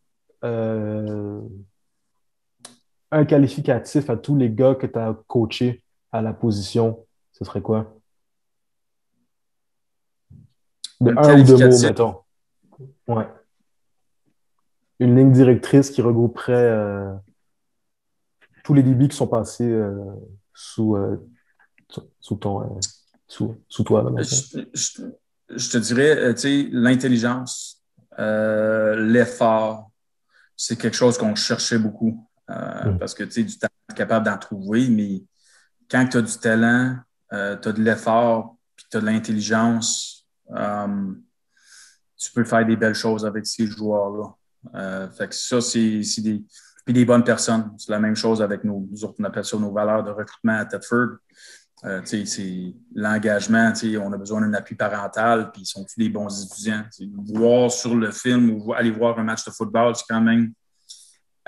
un 3.11 3.25
qualificatif 3.25 4.07
à 4.11 4.17
tous 4.17 4.35
les 4.35 4.51
gars 4.51 4.75
que 4.75 4.85
tu 4.85 4.99
as 4.99 5.15
coachés 5.27 5.83
à 6.11 6.21
la 6.21 6.33
position, 6.33 7.05
ce 7.31 7.45
serait 7.45 7.61
quoi? 7.61 7.93
De 10.99 11.13
un 11.15 11.39
ou 11.39 11.43
deux 11.43 11.69
mots, 11.69 11.79
mettons. 11.79 12.15
Ouais. 13.07 13.27
Une 14.99 15.15
ligne 15.15 15.31
directrice 15.31 15.91
qui 15.91 16.01
regrouperait 16.01 16.53
euh, 16.53 17.13
tous 18.63 18.73
les 18.73 18.83
débits 18.83 19.07
qui 19.09 19.15
sont 19.15 19.27
passés 19.27 19.69
euh, 19.69 19.93
sous, 20.53 20.95
euh, 20.95 21.23
sous, 22.19 22.35
ton, 22.35 22.79
sous, 23.27 23.55
sous, 23.67 23.83
toi. 23.83 24.11
je, 24.17 25.69
te 25.69 25.77
dirais, 25.77 26.33
tu 26.33 26.41
sais, 26.41 26.69
l'intelligence, 26.71 27.83
l'effort, 28.17 29.91
c'est 30.55 30.77
quelque 30.77 30.97
chose 30.97 31.17
qu'on 31.17 31.35
cherchait 31.35 31.77
beaucoup. 31.77 32.27
Mm. 32.49 32.97
Parce 32.97 33.13
que 33.13 33.23
tu 33.23 33.41
es 33.41 33.93
capable 33.93 34.25
d'en 34.25 34.37
trouver, 34.37 34.87
mais 34.89 35.21
quand 35.89 36.07
tu 36.07 36.17
as 36.17 36.21
du 36.21 36.37
talent, 36.37 36.97
euh, 37.33 37.55
tu 37.57 37.69
as 37.69 37.71
de 37.71 37.81
l'effort, 37.81 38.55
puis 38.75 38.85
tu 38.89 38.97
as 38.97 39.01
de 39.01 39.05
l'intelligence, 39.05 40.27
euh, 40.55 41.13
tu 42.17 42.31
peux 42.31 42.43
faire 42.43 42.65
des 42.65 42.75
belles 42.75 42.95
choses 42.95 43.25
avec 43.25 43.45
ces 43.45 43.67
joueurs-là. 43.67 45.09
fait 45.11 45.27
que 45.27 45.35
ça, 45.35 45.61
c'est 45.61 46.01
des. 46.19 46.43
Puis 46.85 46.93
des 46.93 47.03
bonnes 47.03 47.25
personnes. 47.25 47.73
C'est 47.77 47.91
la 47.91 47.99
même 47.99 48.15
chose 48.15 48.41
avec 48.41 48.63
nos, 48.63 48.87
autres, 49.03 49.15
on 49.19 49.23
appelle 49.25 49.43
ça 49.43 49.57
nos 49.57 49.73
valeurs 49.73 50.05
de 50.05 50.11
recrutement 50.11 50.57
à 50.57 50.65
Tedford. 50.65 51.17
Euh, 51.85 52.01
c'est 52.05 52.73
l'engagement, 52.95 53.71
on 54.01 54.13
a 54.13 54.17
besoin 54.17 54.41
d'un 54.41 54.53
appui 54.53 54.75
parental, 54.75 55.51
puis 55.51 55.61
ils 55.61 55.65
sont 55.65 55.83
tous 55.83 55.97
des 55.97 56.09
bons 56.09 56.43
étudiants? 56.43 56.83
Voir 57.27 57.69
sur 57.71 57.93
le 57.93 58.11
film 58.11 58.51
ou 58.51 58.73
aller 58.73 58.89
voir 58.89 59.19
un 59.19 59.23
match 59.23 59.45
de 59.45 59.51
football, 59.51 59.95
c'est 59.95 60.05
quand 60.09 60.21
même 60.21 60.53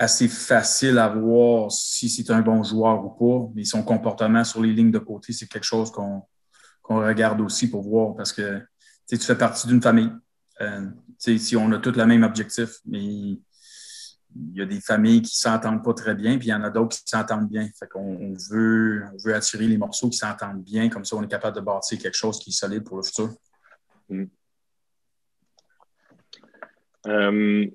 assez 0.00 0.28
facile 0.28 0.98
à 0.98 1.08
voir 1.08 1.70
si 1.70 2.08
c'est 2.08 2.30
un 2.30 2.40
bon 2.40 2.62
joueur 2.62 3.04
ou 3.04 3.10
pas, 3.10 3.52
mais 3.54 3.64
son 3.64 3.82
comportement 3.82 4.42
sur 4.44 4.62
les 4.62 4.72
lignes 4.72 4.90
de 4.90 4.98
côté, 4.98 5.34
c'est 5.34 5.46
quelque 5.46 5.64
chose 5.64 5.92
qu'on 5.92 6.22
regarde 6.88 7.42
aussi 7.42 7.68
pour 7.68 7.82
voir 7.82 8.16
parce 8.16 8.32
que 8.32 8.62
tu 9.06 9.18
fais 9.18 9.36
partie 9.36 9.68
d'une 9.68 9.82
famille. 9.82 10.10
Euh, 10.62 10.86
si 11.18 11.54
on 11.54 11.70
a 11.72 11.78
tous 11.78 11.92
le 11.92 12.06
même 12.06 12.22
objectif, 12.22 12.78
mais 12.86 13.02
il 13.02 13.42
y 14.54 14.62
a 14.62 14.64
des 14.64 14.80
familles 14.80 15.20
qui 15.20 15.36
ne 15.36 15.50
s'entendent 15.50 15.84
pas 15.84 15.92
très 15.92 16.14
bien, 16.14 16.38
puis 16.38 16.48
il 16.48 16.50
y 16.50 16.54
en 16.54 16.62
a 16.62 16.70
d'autres 16.70 16.96
qui 16.96 17.02
s'entendent 17.04 17.50
bien. 17.50 17.68
On 17.94 18.34
veut 18.50 19.34
attirer 19.34 19.66
les 19.66 19.76
morceaux 19.76 20.08
qui 20.08 20.16
s'entendent 20.16 20.64
bien, 20.64 20.88
comme 20.88 21.04
ça 21.04 21.16
on 21.16 21.22
est 21.22 21.28
capable 21.28 21.56
de 21.56 21.60
bâtir 21.60 21.98
quelque 21.98 22.16
chose 22.16 22.38
qui 22.38 22.48
est 22.48 22.54
solide 22.54 22.84
pour 22.84 22.96
le 22.96 23.02
futur. 23.02 23.34
Mm. 24.08 24.24
Euh, 27.06 27.70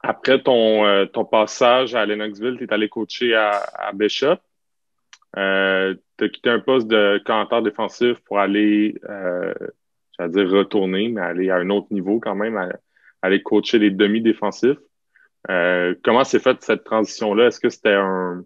après 0.00 0.42
ton, 0.42 1.06
ton 1.12 1.24
passage 1.24 1.94
à 1.94 2.06
Lennoxville, 2.06 2.56
tu 2.58 2.64
es 2.64 2.72
allé 2.72 2.88
coacher 2.88 3.34
à, 3.34 3.50
à 3.74 3.92
Bishop. 3.92 4.38
Euh, 5.36 5.94
tu 6.16 6.24
as 6.24 6.28
quitté 6.28 6.50
un 6.50 6.60
poste 6.60 6.88
de 6.88 7.20
commentaire 7.24 7.62
défensif 7.62 8.18
pour 8.24 8.38
aller, 8.38 8.98
euh, 9.08 9.52
j'allais 10.16 10.32
dire 10.32 10.50
retourner, 10.50 11.08
mais 11.08 11.20
aller 11.20 11.50
à 11.50 11.56
un 11.56 11.70
autre 11.70 11.88
niveau 11.90 12.18
quand 12.20 12.34
même, 12.34 12.72
aller 13.22 13.42
coacher 13.42 13.78
les 13.78 13.90
demi-défensifs. 13.90 14.78
Euh, 15.50 15.94
comment 16.02 16.24
s'est 16.24 16.40
faite 16.40 16.62
cette 16.62 16.84
transition-là? 16.84 17.46
Est-ce 17.46 17.60
que 17.60 17.68
c'était 17.68 17.94
un 17.94 18.44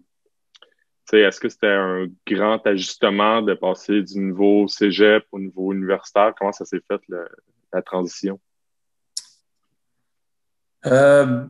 est-ce 1.11 1.39
que 1.39 1.49
c'était 1.49 1.67
un 1.67 2.07
grand 2.25 2.65
ajustement 2.65 3.43
de 3.43 3.53
passer 3.53 4.01
du 4.01 4.19
niveau 4.19 4.67
cégep 4.67 5.23
au 5.31 5.39
niveau 5.39 5.71
universitaire? 5.71 6.33
Comment 6.35 6.51
ça 6.51 6.65
s'est 6.65 6.81
fait, 6.87 7.01
la 7.71 7.81
transition? 7.83 8.39
Euh, 10.85 11.45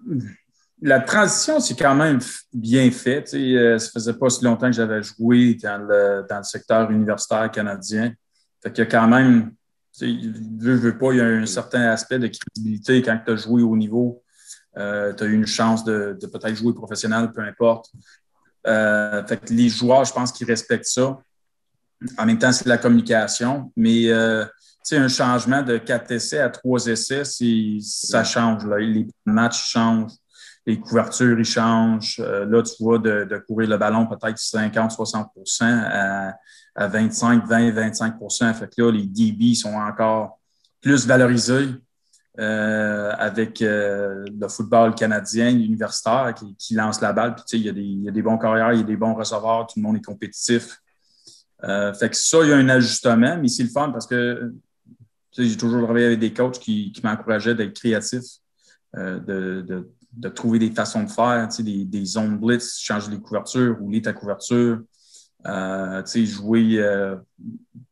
la 0.81 0.99
transition, 0.99 1.59
c'est 1.59 1.77
quand 1.77 1.95
même 1.95 2.19
bien 2.53 2.89
fait. 2.91 3.27
Ça 3.27 3.37
euh, 3.37 3.79
ça 3.79 3.91
faisait 3.91 4.13
pas 4.13 4.29
si 4.29 4.43
longtemps 4.43 4.67
que 4.67 4.73
j'avais 4.75 5.01
joué 5.01 5.55
dans 5.55 5.81
le, 5.87 6.25
dans 6.29 6.37
le, 6.37 6.43
secteur 6.43 6.91
universitaire 6.91 7.49
canadien. 7.51 8.13
Fait 8.61 8.77
y 8.77 8.81
a 8.81 8.85
quand 8.85 9.07
même, 9.07 9.53
veux, 10.01 10.75
veux 10.75 10.97
pas, 10.97 11.11
il 11.13 11.17
y 11.17 11.21
a 11.21 11.25
un 11.25 11.45
certain 11.45 11.83
aspect 11.89 12.19
de 12.19 12.27
crédibilité 12.27 13.01
quand 13.01 13.19
tu 13.25 13.31
as 13.31 13.35
joué 13.35 13.63
au 13.63 13.77
niveau. 13.77 14.21
Euh, 14.77 15.13
tu 15.13 15.23
as 15.23 15.27
eu 15.27 15.33
une 15.33 15.47
chance 15.47 15.83
de, 15.83 16.17
peut-être 16.21 16.55
jouer 16.55 16.73
professionnel, 16.73 17.31
peu 17.31 17.41
importe. 17.41 17.91
Fait 18.65 19.39
que 19.39 19.53
les 19.53 19.69
joueurs, 19.69 20.05
je 20.05 20.13
pense 20.13 20.31
qu'ils 20.31 20.47
respectent 20.47 20.85
ça. 20.85 21.17
En 22.17 22.25
même 22.25 22.37
temps, 22.37 22.51
c'est 22.51 22.67
la 22.67 22.77
communication. 22.77 23.71
Mais 23.75 24.09
euh, 24.09 24.45
un 24.91 25.07
changement 25.07 25.61
de 25.61 25.77
quatre 25.77 26.11
essais 26.11 26.39
à 26.39 26.49
trois 26.49 26.85
essais, 26.87 27.23
ça 27.81 28.23
change. 28.23 28.65
Là. 28.65 28.77
Les 28.79 29.07
matchs 29.25 29.71
changent 29.71 30.13
les 30.65 30.79
couvertures, 30.79 31.37
ils 31.39 31.45
changent. 31.45 32.19
Euh, 32.19 32.45
là, 32.45 32.61
tu 32.63 32.81
vois, 32.81 32.99
de, 32.99 33.25
de, 33.25 33.37
courir 33.37 33.69
le 33.69 33.77
ballon 33.77 34.07
peut-être 34.07 34.37
50-60 34.37 35.63
à, 35.63 36.33
à 36.75 36.87
25, 36.87 37.45
20, 37.45 37.71
25% 37.71 38.53
Fait 38.53 38.67
que 38.67 38.81
là, 38.81 38.91
les 38.91 39.05
DB 39.05 39.55
sont 39.55 39.73
encore 39.73 40.39
plus 40.81 41.05
valorisés 41.05 41.69
euh, 42.39 43.11
avec 43.17 43.61
euh, 43.61 44.25
le 44.39 44.47
football 44.47 44.95
canadien 44.95 45.49
universitaire 45.49 46.33
qui, 46.35 46.55
qui, 46.57 46.73
lance 46.73 47.01
la 47.01 47.13
balle. 47.13 47.35
Puis, 47.35 47.43
tu 47.47 47.57
sais, 47.57 47.59
il 47.61 47.65
y, 47.65 47.69
a 47.69 47.73
des, 47.73 47.81
il 47.81 48.03
y 48.03 48.09
a 48.09 48.11
des 48.11 48.21
bons 48.21 48.37
carrières, 48.37 48.73
il 48.73 48.79
y 48.79 48.83
a 48.83 48.85
des 48.85 48.97
bons 48.97 49.13
receveurs, 49.13 49.67
tout 49.67 49.77
le 49.77 49.83
monde 49.83 49.97
est 49.97 50.05
compétitif. 50.05 50.77
Euh, 51.63 51.93
fait 51.93 52.09
que 52.09 52.15
ça, 52.15 52.39
il 52.43 52.49
y 52.49 52.53
a 52.53 52.57
un 52.57 52.69
ajustement, 52.69 53.37
mais 53.37 53.47
c'est 53.47 53.63
le 53.63 53.69
fun 53.69 53.91
parce 53.91 54.05
que 54.05 54.53
j'ai 55.31 55.57
toujours 55.57 55.83
travaillé 55.83 56.07
avec 56.07 56.19
des 56.19 56.33
coachs 56.33 56.59
qui, 56.59 56.91
qui 56.91 57.01
m'encourageaient 57.03 57.55
d'être 57.55 57.73
créatif, 57.73 58.23
euh, 58.95 59.19
de, 59.19 59.61
de, 59.61 59.89
de 60.11 60.29
trouver 60.29 60.59
des 60.59 60.71
façons 60.71 61.03
de 61.03 61.09
faire, 61.09 61.47
des, 61.59 61.85
des 61.85 62.05
zones 62.05 62.37
blitz, 62.37 62.79
changer 62.79 63.11
les 63.11 63.19
couvertures, 63.19 63.77
rouler 63.79 64.01
ta 64.01 64.13
couverture, 64.13 64.81
euh, 65.45 66.03
jouer, 66.05 66.79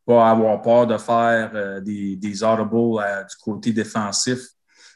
pas 0.05 0.29
avoir 0.29 0.61
peur 0.61 0.87
de 0.87 0.97
faire 0.97 1.81
des, 1.81 2.15
des 2.15 2.43
audibles 2.43 3.03
du 3.29 3.35
côté 3.41 3.71
défensif. 3.71 4.39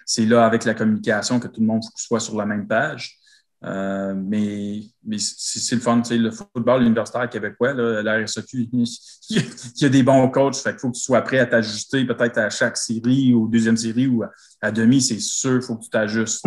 C'est 0.05 0.25
là, 0.25 0.45
avec 0.45 0.65
la 0.65 0.75
communication, 0.75 1.39
que 1.39 1.47
tout 1.47 1.61
le 1.61 1.67
monde 1.67 1.81
soit 1.95 2.19
sur 2.19 2.37
la 2.37 2.45
même 2.45 2.67
page. 2.67 3.17
Euh, 3.63 4.13
mais 4.15 4.81
mais 5.03 5.17
c'est 5.17 5.75
le 5.75 5.81
fun, 5.81 6.01
le 6.11 6.29
football 6.29 6.83
universitaire 6.83 7.29
québécois, 7.29 7.73
là, 7.73 8.03
la 8.03 8.23
RSEQ, 8.23 8.69
il 8.73 9.43
y 9.77 9.85
a 9.85 9.89
des 9.89 10.03
bons 10.03 10.29
coachs, 10.29 10.57
fait 10.57 10.71
qu'il 10.71 10.79
faut 10.79 10.91
que 10.91 10.97
tu 10.97 11.01
sois 11.01 11.21
prêt 11.21 11.39
à 11.39 11.45
t'ajuster 11.45 12.05
peut-être 12.05 12.37
à 12.37 12.49
chaque 12.49 12.77
série 12.77 13.33
ou 13.33 13.47
deuxième 13.47 13.77
série 13.77 14.07
ou 14.07 14.23
à, 14.61 14.71
demi, 14.71 15.01
c'est 15.01 15.19
sûr, 15.19 15.55
il 15.55 15.61
faut 15.61 15.77
que 15.77 15.83
tu 15.83 15.89
t'ajustes. 15.89 16.45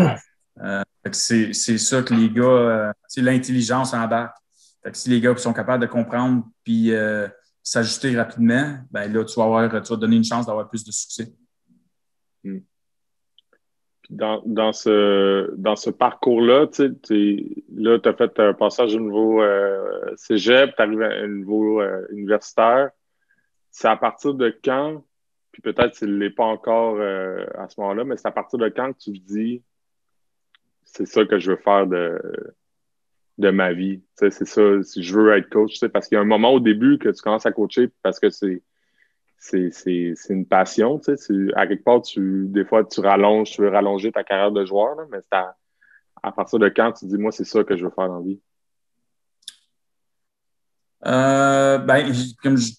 Euh, 0.61 0.83
c'est 1.13 1.53
ça 1.53 2.03
que 2.03 2.13
les 2.13 2.31
gars, 2.31 2.43
euh, 2.43 2.93
c'est 3.07 3.23
l'intelligence 3.23 3.95
en 3.95 4.07
bas. 4.07 4.35
si 4.93 5.09
les 5.09 5.21
gars 5.21 5.37
sont 5.37 5.53
capables 5.53 5.83
de 5.83 5.91
comprendre 5.91 6.45
puis 6.63 6.93
s'ajuster 7.63 8.17
rapidement, 8.17 8.79
ben 8.91 9.13
là, 9.13 9.25
tu 9.25 9.35
vas, 9.39 9.45
avoir, 9.45 9.83
tu 9.83 9.93
vas 9.93 9.97
donner 9.97 10.17
une 10.17 10.25
chance 10.25 10.47
d'avoir 10.47 10.69
plus 10.69 10.85
de 10.85 10.93
succès. 10.93 11.33
Dans, 14.11 14.43
dans, 14.47 14.73
ce, 14.73 15.55
dans 15.57 15.77
ce 15.77 15.91
parcours-là, 15.91 16.67
tu 16.69 16.97
là, 17.75 17.99
tu 17.99 18.09
as 18.09 18.15
fait 18.15 18.41
un 18.41 18.55
passage 18.55 18.97
au 18.97 19.01
niveau 19.01 19.43
euh, 19.43 20.15
cégep, 20.17 20.75
tu 20.75 20.83
arrives 20.83 21.03
un 21.03 21.29
niveau 21.29 21.83
euh, 21.83 22.07
universitaire. 22.11 22.91
C'est 23.71 23.89
à 23.89 23.97
partir 23.97 24.33
de 24.33 24.57
quand, 24.65 25.05
puis 25.53 25.61
peut-être 25.61 25.99
qu'il 25.99 26.09
ne 26.09 26.19
l'est 26.19 26.31
pas 26.31 26.45
encore 26.45 27.01
à 27.01 27.69
ce 27.69 27.79
moment-là, 27.81 28.05
mais 28.05 28.17
c'est 28.17 28.29
à 28.29 28.33
partir 28.33 28.59
de 28.59 28.69
quand 28.71 28.95
que 28.95 28.99
tu 28.99 29.13
te 29.13 29.27
dis 29.27 29.63
c'est 30.93 31.07
ça 31.07 31.25
que 31.25 31.39
je 31.39 31.53
veux 31.53 31.57
faire 31.57 31.87
de, 31.87 32.19
de 33.39 33.51
ma 33.51 33.73
vie? 33.73 34.03
C'est 34.17 34.31
ça, 34.31 34.83
si 34.83 35.03
je 35.03 35.19
veux 35.19 35.37
être 35.37 35.49
coach, 35.49 35.79
parce 35.89 36.09
qu'il 36.09 36.17
y 36.17 36.19
a 36.19 36.23
un 36.23 36.27
moment 36.27 36.53
au 36.53 36.61
début 36.61 36.99
que 36.99 37.09
tu 37.09 37.23
commences 37.23 37.47
à 37.47 37.53
coacher 37.53 37.89
parce 38.03 38.19
que 38.19 38.31
c'est 38.31 38.63
c'est 39.39 40.13
une 40.31 40.47
passion. 40.47 41.01
À 41.55 41.67
quelque 41.67 41.85
part, 41.85 42.03
tu, 42.03 42.47
des 42.49 42.65
fois, 42.65 42.85
tu 42.85 43.01
rallonges, 43.01 43.51
tu 43.51 43.63
veux 43.63 43.69
rallonger 43.69 44.13
ta 44.13 44.25
carrière 44.25 44.53
de 44.53 44.65
joueur, 44.65 44.97
mais 45.11 45.19
c'est 45.23 45.39
à, 46.23 46.33
partir 46.33 46.59
de 46.59 46.69
quand 46.69 46.93
tu 46.93 47.07
dis, 47.07 47.17
moi, 47.17 47.31
c'est 47.33 47.45
ça 47.45 47.63
que 47.65 47.77
je 47.77 47.85
veux 47.85 47.91
faire 47.91 48.09
dans 48.09 48.19
la 48.19 48.25
vie? 48.25 48.41
Euh, 51.07 51.79
ben, 51.79 52.13
je, 52.13 52.73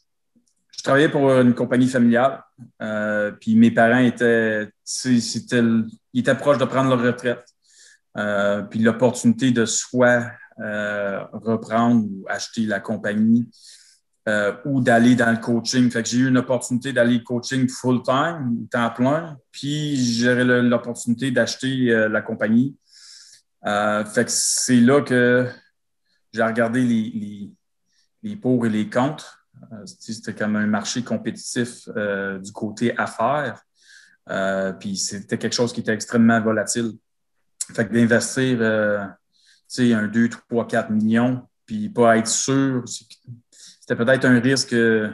travaillais 0.84 1.10
pour 1.10 1.32
une 1.32 1.54
compagnie 1.54 1.88
familiale, 1.88 2.44
euh, 2.82 3.32
puis 3.32 3.56
mes 3.56 3.72
parents 3.72 4.00
étaient, 4.00 4.68
ils 5.06 6.20
étaient 6.20 6.36
proches 6.36 6.58
de 6.58 6.66
prendre 6.66 6.90
leur 6.90 7.02
retraite. 7.02 7.46
Euh, 8.18 8.64
puis 8.64 8.80
l'opportunité 8.80 9.52
de 9.52 9.66
soit 9.66 10.32
reprendre 10.58 12.06
ou 12.06 12.26
acheter 12.28 12.64
la 12.64 12.82
compagnie 12.82 13.50
euh, 14.28 14.54
ou 14.66 14.82
d'aller 14.82 15.16
dans 15.16 15.32
le 15.32 15.38
coaching. 15.38 15.90
Fait 15.90 16.04
que 16.04 16.10
j'ai 16.10 16.18
eu 16.18 16.28
une 16.28 16.38
opportunité 16.38 16.94
d'aller 16.94 17.24
coaching 17.24 17.68
full-time, 17.68 18.68
temps 18.70 18.90
plein, 18.92 19.38
puis 19.52 19.96
j'ai 19.96 20.44
l'opportunité 20.44 21.32
d'acheter 21.32 22.08
la 22.10 22.22
compagnie. 22.22 22.76
fait 23.64 24.26
que 24.26 24.32
c'est 24.32 24.80
là 24.80 25.02
que 25.02 25.48
j'ai 26.34 26.44
regardé 26.44 26.84
les, 26.84 28.36
pour 28.36 28.66
et 28.66 28.70
les 28.70 28.90
contre. 28.90 29.48
c'était 29.86 30.34
comme 30.34 30.56
un 30.56 30.68
marché 30.68 31.04
compétitif 31.04 31.88
du 31.88 32.52
côté 32.52 32.96
affaires. 32.98 33.64
puis 34.80 34.98
c'était 34.98 35.38
quelque 35.38 35.56
chose 35.56 35.74
qui 35.74 35.80
était 35.80 35.94
extrêmement 35.94 36.42
volatile. 36.42 36.92
Fait 37.74 37.88
que 37.88 37.94
d'investir, 37.94 38.58
euh, 38.62 39.06
tu 39.70 39.90
sais, 39.90 39.94
un 39.94 40.08
2, 40.08 40.30
3, 40.30 40.68
4 40.68 40.90
millions, 40.90 41.48
puis 41.66 41.90
pas 41.90 42.18
être 42.18 42.28
sûr, 42.28 42.84
c'était 43.90 44.06
peut-être 44.06 44.26
un 44.26 44.40
risque. 44.40 44.74
Euh, 44.74 45.10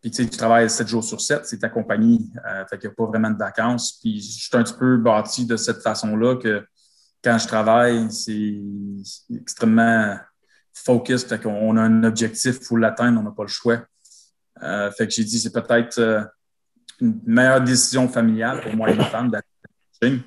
puis 0.00 0.12
tu 0.12 0.22
sais, 0.22 0.30
tu 0.30 0.36
travailles 0.36 0.70
7 0.70 0.86
jours 0.86 1.02
sur 1.02 1.20
7, 1.20 1.44
c'est 1.44 1.58
ta 1.58 1.68
compagnie, 1.68 2.30
euh, 2.48 2.64
fait 2.66 2.78
qu'il 2.78 2.88
n'y 2.88 2.92
a 2.92 2.94
pas 2.94 3.06
vraiment 3.06 3.30
de 3.30 3.36
vacances. 3.36 3.98
Puis 4.00 4.20
je 4.20 4.46
suis 4.46 4.56
un 4.56 4.62
petit 4.62 4.74
peu 4.78 4.96
bâti 4.96 5.44
de 5.44 5.56
cette 5.56 5.82
façon-là 5.82 6.36
que 6.36 6.64
quand 7.24 7.36
je 7.38 7.48
travaille, 7.48 8.08
c'est 8.12 8.60
extrêmement 9.34 10.16
focus, 10.72 11.24
fait 11.24 11.42
qu'on 11.42 11.76
a 11.76 11.82
un 11.82 12.04
objectif, 12.04 12.58
il 12.60 12.64
faut 12.64 12.76
l'atteindre, 12.76 13.18
on 13.18 13.24
n'a 13.24 13.32
pas 13.32 13.42
le 13.42 13.48
choix. 13.48 13.82
Euh, 14.62 14.92
fait 14.92 15.08
que 15.08 15.12
j'ai 15.14 15.24
dit, 15.24 15.40
c'est 15.40 15.52
peut-être 15.52 16.30
une 17.00 17.20
meilleure 17.26 17.60
décision 17.60 18.08
familiale 18.08 18.60
pour 18.60 18.76
moi 18.76 18.90
et 18.90 18.94
ma 18.94 19.06
femme 19.06 19.28
d'aller 19.28 20.22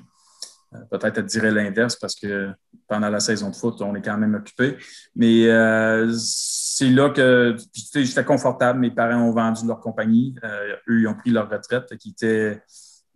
peut-être 0.90 1.18
elle 1.18 1.26
dirait 1.26 1.50
l'inverse 1.50 1.96
parce 1.96 2.14
que 2.14 2.50
pendant 2.88 3.08
la 3.08 3.20
saison 3.20 3.50
de 3.50 3.56
foot, 3.56 3.80
on 3.80 3.94
est 3.94 4.02
quand 4.02 4.18
même 4.18 4.34
occupé. 4.34 4.76
Mais 5.14 5.48
euh, 5.48 6.12
c'est 6.14 6.90
là 6.90 7.10
que 7.10 7.56
j'étais 7.94 8.24
confortable. 8.24 8.80
Mes 8.80 8.90
parents 8.90 9.22
ont 9.22 9.32
vendu 9.32 9.66
leur 9.66 9.80
compagnie. 9.80 10.34
Euh, 10.44 10.76
eux, 10.88 11.00
ils 11.00 11.06
ont 11.06 11.14
pris 11.14 11.30
leur 11.30 11.48
retraite, 11.48 11.92
ils 12.04 12.60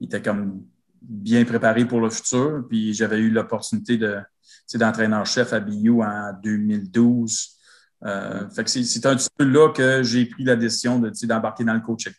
étaient 0.00 0.22
comme 0.22 0.62
bien 1.02 1.44
préparés 1.44 1.84
pour 1.84 2.00
le 2.00 2.10
futur. 2.10 2.64
Puis 2.68 2.94
j'avais 2.94 3.18
eu 3.18 3.30
l'opportunité 3.30 3.98
de 3.98 4.18
d'entraîneur-chef 4.74 5.52
à 5.52 5.60
BU 5.60 6.02
en 6.02 6.32
2012. 6.42 7.56
fait 8.02 8.64
que 8.64 8.70
c'est 8.70 9.06
un 9.06 9.14
petit 9.14 9.28
peu 9.36 9.44
là 9.44 9.72
que 9.72 10.02
j'ai 10.02 10.26
pris 10.26 10.42
la 10.42 10.56
décision 10.56 10.98
d'embarquer 10.98 11.62
dans 11.62 11.74
le 11.74 11.80
coaching 11.80 12.12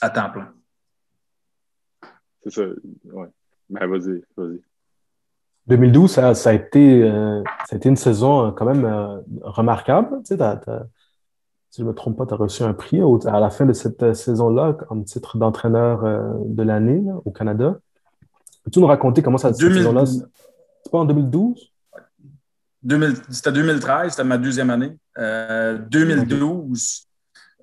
à 0.00 0.10
temps 0.10 0.30
plein. 0.30 0.52
C'est 2.42 2.50
ça, 2.50 2.62
ouais. 3.04 3.28
Ben, 3.72 3.86
vas-y, 3.86 4.22
vas-y. 4.36 4.60
2012, 5.66 6.10
ça, 6.10 6.34
ça, 6.34 6.50
a 6.50 6.52
été, 6.52 7.02
euh, 7.02 7.42
ça 7.66 7.74
a 7.74 7.76
été 7.76 7.88
une 7.88 7.96
saison 7.96 8.48
euh, 8.48 8.50
quand 8.50 8.66
même 8.66 8.84
euh, 8.84 9.20
remarquable. 9.42 10.18
Tu 10.26 10.36
sais, 10.36 10.44
si 11.70 11.80
je 11.80 11.84
ne 11.84 11.88
me 11.88 11.94
trompe 11.94 12.18
pas, 12.18 12.26
tu 12.26 12.34
as 12.34 12.36
reçu 12.36 12.62
un 12.64 12.74
prix 12.74 13.00
à 13.26 13.40
la 13.40 13.48
fin 13.48 13.64
de 13.64 13.72
cette 13.72 14.12
saison-là 14.12 14.74
comme 14.74 15.04
titre 15.04 15.38
d'entraîneur 15.38 16.02
de 16.44 16.62
l'année 16.62 17.02
au 17.24 17.30
Canada. 17.30 17.78
Peux-tu 18.62 18.80
nous 18.80 18.86
raconter 18.86 19.22
comment 19.22 19.38
ça 19.38 19.54
cette 19.54 19.72
saison-là? 19.72 20.04
C'est 20.04 20.90
pas 20.90 20.98
en 20.98 21.06
2012? 21.06 21.70
c'était 23.30 23.52
2013, 23.52 24.10
c'était 24.10 24.24
ma 24.24 24.36
deuxième 24.36 24.68
année. 24.68 24.98
2012, 25.16 27.06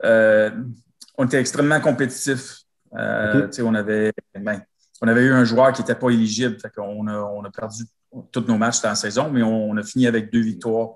on 0.04 1.26
était 1.26 1.39
extrêmement 1.39 1.80
compétitif. 1.80 2.62
On 2.91 3.76
avait 3.76 4.12
ben, 4.34 4.60
on 5.02 5.08
avait 5.08 5.24
eu 5.24 5.32
un 5.32 5.44
joueur 5.44 5.72
qui 5.72 5.82
n'était 5.82 5.96
pas 5.96 6.10
éligible. 6.10 6.58
Fait 6.60 6.72
on, 6.78 7.08
a, 7.08 7.18
on 7.18 7.44
a 7.44 7.50
perdu 7.50 7.84
tous 8.32 8.42
nos 8.42 8.58
matchs 8.58 8.82
dans 8.82 8.90
la 8.90 8.96
saison, 8.96 9.30
mais 9.30 9.44
on, 9.44 9.76
a 9.78 9.84
fini 9.84 10.08
avec 10.08 10.32
deux 10.32 10.42
victoires. 10.42 10.90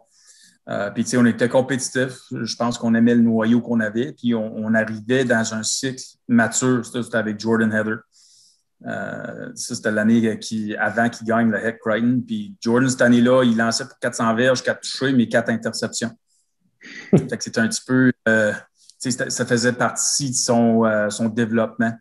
Euh, 0.70 0.90
puis, 0.92 1.06
on 1.18 1.26
était 1.26 1.50
compétitif. 1.50 2.14
Je 2.32 2.56
pense 2.56 2.78
qu'on 2.78 2.94
aimait 2.96 3.16
le 3.16 3.22
noyau 3.22 3.62
qu'on 3.62 3.80
avait. 3.80 4.14
Puis, 4.14 4.34
on, 4.34 4.74
arrivait 4.74 5.26
dans 5.26 5.54
un 5.54 5.64
cycle 5.64 6.04
mature. 6.28 6.86
C'était 6.86 7.18
avec 7.18 7.40
Jordan 7.40 7.72
Heather. 7.72 7.98
Euh, 8.86 9.52
c'était 9.56 9.92
l'année 9.92 10.40
qui, 10.40 10.76
avant 10.76 11.10
qu'il 11.10 11.28
gagne 11.28 11.50
le 11.50 11.64
Heck 11.64 11.80
Crichton. 11.80 12.22
Puis, 12.26 12.56
Jordan, 12.62 12.90
cette 12.90 13.02
année-là, 13.02 13.44
il 13.44 13.56
lançait 13.58 13.86
pour 13.86 14.00
400 14.00 14.36
verges, 14.36 14.64
4 14.64 14.82
touchés, 14.82 15.14
mais 15.14 15.28
4 15.28 15.50
interceptions. 15.50 16.12
fait 17.12 17.38
que 17.38 17.44
c'était 17.44 17.60
un 17.60 17.68
petit 17.68 17.84
peu. 17.86 18.12
Euh, 18.28 18.54
ça 19.00 19.46
faisait 19.46 19.74
partie 19.74 20.30
de 20.30 20.36
son, 20.36 20.86
euh, 20.86 21.10
son 21.10 21.28
développement. 21.28 21.92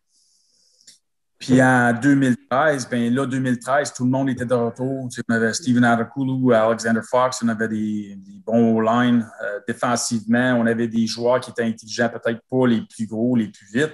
Puis 1.43 1.61
en 1.61 1.93
2013, 1.93 2.89
ben 2.89 3.13
là, 3.13 3.27
2013, 3.27 3.93
tout 3.95 4.05
le 4.05 4.11
monde 4.11 4.31
était 4.31 4.47
de 4.47 4.55
retour. 4.55 5.09
on 5.29 5.35
avait 5.35 5.53
Steven 5.53 5.83
Adekulu, 5.83 6.55
Alexander 6.55 7.01
Fox, 7.03 7.43
on 7.43 7.49
avait 7.49 7.67
des, 7.67 8.17
bons 8.47 8.81
lines 8.81 9.29
euh, 9.43 9.59
défensivement. 9.67 10.55
On 10.61 10.67
avait 10.67 10.87
des 10.87 11.05
joueurs 11.09 11.41
qui 11.41 11.51
étaient 11.51 11.65
intelligents, 11.65 12.09
peut-être 12.11 12.43
pas 12.49 12.67
les 12.69 12.83
plus 12.83 13.09
gros, 13.09 13.35
les 13.35 13.49
plus 13.49 13.67
vite. 13.75 13.93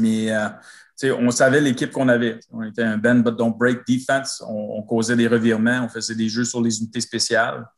Mais 0.00 0.32
euh, 0.32 0.48
on 1.20 1.30
savait 1.30 1.60
l'équipe 1.60 1.92
qu'on 1.92 2.08
avait. 2.08 2.40
On 2.50 2.64
était 2.64 2.82
un 2.82 2.98
band 2.98 3.20
but 3.20 3.36
don't 3.36 3.56
break 3.56 3.86
defense. 3.86 4.42
On, 4.44 4.82
causait 4.82 5.14
des 5.14 5.28
revirements, 5.28 5.84
on 5.84 5.88
faisait 5.88 6.16
des 6.16 6.28
jeux 6.28 6.44
sur 6.44 6.60
les 6.60 6.76
unités 6.80 7.00
spéciales. 7.00 7.68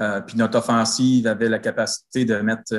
Euh, 0.00 0.20
puis 0.22 0.36
notre 0.36 0.58
offensive 0.58 1.28
avait 1.28 1.48
la 1.48 1.60
capacité 1.60 2.24
de 2.24 2.34
mettre 2.38 2.74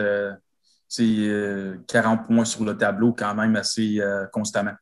40 1.88 2.28
points 2.28 2.44
sur 2.44 2.66
le 2.66 2.78
tableau 2.78 3.14
quand 3.14 3.34
même 3.34 3.56
assez 3.56 4.02
constamment. 4.34 4.74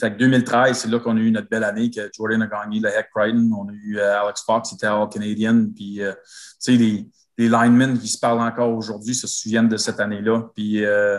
Fait 0.00 0.12
que 0.12 0.18
2013, 0.18 0.78
c'est 0.78 0.88
là 0.88 0.98
qu'on 0.98 1.16
a 1.16 1.20
eu 1.20 1.30
notre 1.30 1.48
belle 1.48 1.64
année, 1.64 1.90
que 1.90 2.10
Jordan 2.12 2.42
a 2.42 2.46
gagné 2.46 2.80
le 2.80 2.88
Heck 2.88 3.08
Crichton. 3.14 3.50
On 3.56 3.68
a 3.68 3.72
eu 3.72 3.98
euh, 3.98 4.22
Alex 4.22 4.42
Fox, 4.42 4.68
qui 4.68 4.74
était 4.74 4.86
All-Canadian. 4.86 5.66
Puis, 5.74 6.02
euh, 6.02 6.12
tu 6.12 6.18
sais, 6.58 6.72
les, 6.72 7.08
linemen 7.38 7.98
qui 7.98 8.08
se 8.08 8.18
parlent 8.18 8.40
encore 8.40 8.74
aujourd'hui 8.74 9.14
se 9.14 9.26
souviennent 9.26 9.68
de 9.68 9.76
cette 9.76 10.00
année-là. 10.00 10.48
Puis, 10.54 10.84
euh, 10.84 11.18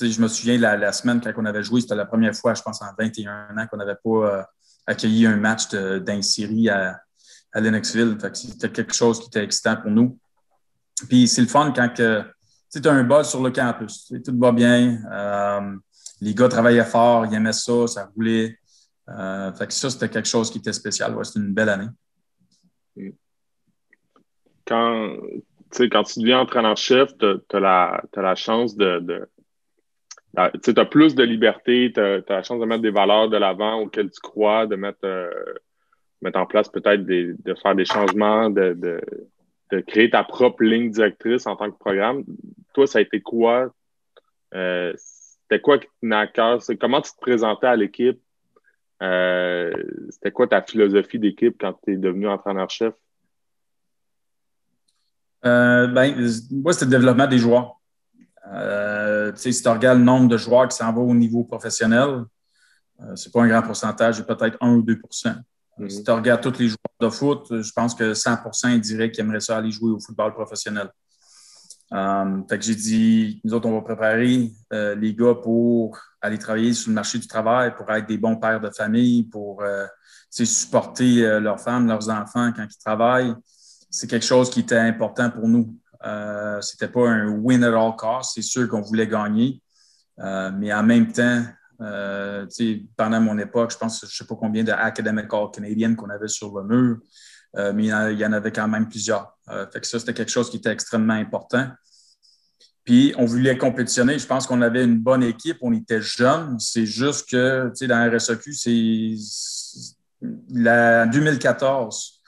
je 0.00 0.20
me 0.20 0.28
souviens 0.28 0.58
la, 0.58 0.92
semaine 0.92 1.20
quand 1.20 1.32
on 1.36 1.44
avait 1.44 1.62
joué, 1.62 1.80
c'était 1.80 1.94
la 1.94 2.06
première 2.06 2.34
fois, 2.34 2.54
je 2.54 2.62
pense, 2.62 2.82
en 2.82 2.86
21 2.98 3.56
ans 3.56 3.66
qu'on 3.70 3.76
n'avait 3.76 3.98
pas 4.02 4.46
accueilli 4.86 5.26
un 5.26 5.36
match 5.36 5.70
d'insérie 5.70 6.68
à, 6.68 7.00
à 7.52 7.60
Lennoxville. 7.60 8.18
Fait 8.20 8.30
que 8.30 8.38
c'était 8.38 8.70
quelque 8.70 8.94
chose 8.94 9.20
qui 9.20 9.26
était 9.26 9.44
excitant 9.44 9.76
pour 9.76 9.90
nous. 9.90 10.18
Puis, 11.08 11.28
c'est 11.28 11.42
le 11.42 11.48
fun 11.48 11.72
quand 11.74 11.90
tu 11.94 12.02
as 12.02 12.92
un 12.92 13.04
buzz 13.04 13.28
sur 13.28 13.42
le 13.42 13.50
campus. 13.50 14.12
Tout 14.24 14.38
va 14.38 14.50
bien 14.50 14.98
les 16.22 16.34
gars 16.34 16.48
travaillaient 16.48 16.84
fort, 16.84 17.26
ils 17.26 17.34
aimaient 17.34 17.52
ça, 17.52 17.86
ça 17.88 18.10
roulait. 18.14 18.56
Euh, 19.08 19.52
fait 19.52 19.66
que 19.66 19.72
ça, 19.72 19.90
c'était 19.90 20.08
quelque 20.08 20.28
chose 20.28 20.50
qui 20.50 20.58
était 20.58 20.72
spécial. 20.72 21.16
Ouais, 21.16 21.24
c'était 21.24 21.40
une 21.40 21.52
belle 21.52 21.68
année. 21.68 21.88
Quand, 24.64 25.16
quand 25.90 26.02
tu 26.04 26.20
deviens 26.20 26.40
entraîneur-chef, 26.40 27.10
tu 27.18 27.26
as, 27.56 28.02
la 28.14 28.34
chance 28.36 28.76
de. 28.76 29.28
tu 30.62 30.72
as 30.76 30.84
plus 30.84 31.16
de 31.16 31.24
liberté, 31.24 31.90
tu 31.92 32.00
as, 32.00 32.22
la 32.28 32.42
chance 32.44 32.60
de 32.60 32.66
mettre 32.66 32.82
des 32.82 32.92
valeurs 32.92 33.28
de 33.28 33.36
l'avant 33.36 33.80
auxquelles 33.80 34.10
tu 34.10 34.20
crois, 34.20 34.68
de 34.68 34.76
mettre, 34.76 35.04
euh, 35.04 35.28
mettre 36.20 36.38
en 36.38 36.46
place 36.46 36.68
peut-être 36.68 37.04
de 37.04 37.54
faire 37.60 37.74
des 37.74 37.84
changements, 37.84 38.48
de, 38.48 38.74
de, 38.74 39.80
créer 39.88 40.10
ta 40.10 40.22
propre 40.22 40.62
ligne 40.62 40.90
directrice 40.90 41.46
en 41.46 41.56
tant 41.56 41.68
que 41.68 41.78
programme. 41.78 42.22
Toi, 42.74 42.86
ça 42.86 42.98
a 42.98 43.02
été 43.02 43.20
quoi? 43.20 43.74
Euh, 44.54 44.92
c'était 45.52 45.60
quoi 45.60 45.78
qui 45.78 45.88
tenait 46.00 46.16
à 46.16 46.26
cœur? 46.26 46.60
comment 46.80 47.02
tu 47.02 47.12
te 47.12 47.20
présentais 47.20 47.66
à 47.66 47.76
l'équipe? 47.76 48.18
Euh, 49.02 49.70
c'était 50.08 50.30
quoi 50.30 50.46
ta 50.46 50.62
philosophie 50.62 51.18
d'équipe 51.18 51.56
quand 51.60 51.74
tu 51.84 51.92
es 51.92 51.96
devenu 51.96 52.26
entraîneur-chef? 52.26 52.94
Euh, 55.44 55.88
ben, 55.88 56.14
moi, 56.52 56.72
c'était 56.72 56.86
le 56.86 56.90
développement 56.92 57.26
des 57.26 57.36
joueurs. 57.36 57.80
Euh, 58.50 59.32
si 59.34 59.62
tu 59.62 59.68
regardes 59.68 59.98
le 59.98 60.04
nombre 60.04 60.28
de 60.28 60.38
joueurs 60.38 60.68
qui 60.68 60.76
s'en 60.76 60.90
vont 60.90 61.10
au 61.10 61.14
niveau 61.14 61.44
professionnel, 61.44 62.24
c'est 63.14 63.32
pas 63.32 63.42
un 63.42 63.48
grand 63.48 63.62
pourcentage, 63.62 64.24
peut-être 64.24 64.56
1 64.60 64.74
ou 64.76 64.82
2 64.82 64.94
mm-hmm. 64.94 65.88
Si 65.90 66.02
tu 66.02 66.10
regardes 66.12 66.40
tous 66.40 66.58
les 66.60 66.68
joueurs 66.68 66.78
de 66.98 67.08
foot, 67.10 67.60
je 67.60 67.72
pense 67.72 67.94
que 67.94 68.14
100% 68.14 68.78
diraient 68.80 69.10
qu'ils 69.10 69.24
aimeraient 69.24 69.40
ça 69.40 69.58
aller 69.58 69.70
jouer 69.70 69.90
au 69.90 70.00
football 70.00 70.32
professionnel. 70.32 70.88
Um, 71.92 72.46
fait 72.48 72.58
que 72.58 72.64
j'ai 72.64 72.74
dit, 72.74 73.40
nous 73.44 73.52
autres, 73.52 73.68
on 73.68 73.74
va 73.74 73.82
préparer 73.82 74.50
euh, 74.72 74.94
les 74.94 75.14
gars 75.14 75.34
pour 75.34 75.98
aller 76.22 76.38
travailler 76.38 76.72
sur 76.72 76.88
le 76.88 76.94
marché 76.94 77.18
du 77.18 77.26
travail, 77.26 77.74
pour 77.74 77.90
être 77.90 78.06
des 78.06 78.16
bons 78.16 78.36
pères 78.36 78.60
de 78.60 78.70
famille, 78.70 79.24
pour 79.24 79.62
euh, 79.62 79.86
supporter 80.30 81.38
leurs 81.40 81.60
femmes, 81.60 81.86
leurs 81.86 82.08
enfants 82.08 82.50
quand 82.56 82.64
ils 82.64 82.82
travaillent. 82.82 83.34
C'est 83.90 84.08
quelque 84.08 84.24
chose 84.24 84.48
qui 84.48 84.60
était 84.60 84.78
important 84.78 85.28
pour 85.28 85.46
nous. 85.46 85.76
C'était 86.62 86.88
pas 86.88 87.10
un 87.10 87.28
win 87.28 87.62
at 87.62 87.78
all 87.78 87.94
cost. 87.96 88.32
C'est 88.34 88.42
sûr 88.42 88.66
qu'on 88.66 88.80
voulait 88.80 89.06
gagner. 89.06 89.60
mais 90.16 90.72
en 90.72 90.82
même 90.82 91.12
temps, 91.12 91.44
pendant 92.96 93.20
mon 93.20 93.36
époque, 93.36 93.72
je 93.72 93.76
pense, 93.76 94.06
je 94.08 94.16
sais 94.16 94.24
pas 94.24 94.36
combien 94.36 94.64
de 94.64 94.72
Academic 94.72 95.26
All 95.34 95.50
Canadian 95.52 95.94
qu'on 95.94 96.08
avait 96.08 96.28
sur 96.28 96.58
le 96.58 96.64
mur. 96.64 96.96
Euh, 97.56 97.72
mais 97.74 97.84
il 97.84 98.18
y 98.18 98.26
en 98.26 98.32
avait 98.32 98.52
quand 98.52 98.68
même 98.68 98.88
plusieurs. 98.88 99.36
Euh, 99.50 99.66
fait 99.70 99.80
que 99.80 99.86
ça, 99.86 99.98
c'était 99.98 100.14
quelque 100.14 100.30
chose 100.30 100.50
qui 100.50 100.56
était 100.56 100.70
extrêmement 100.70 101.14
important. 101.14 101.68
Puis, 102.84 103.14
on 103.16 103.26
voulait 103.26 103.56
compétitionner. 103.56 104.18
Je 104.18 104.26
pense 104.26 104.46
qu'on 104.46 104.62
avait 104.62 104.84
une 104.84 104.98
bonne 104.98 105.22
équipe. 105.22 105.58
On 105.60 105.72
était 105.72 106.00
jeunes. 106.00 106.58
C'est 106.58 106.86
juste 106.86 107.30
que, 107.30 107.68
tu 107.68 107.76
sais, 107.76 107.86
dans 107.86 108.10
RSEQ, 108.10 108.52
c'est 108.54 109.14
la 110.50 111.06
2014. 111.06 112.20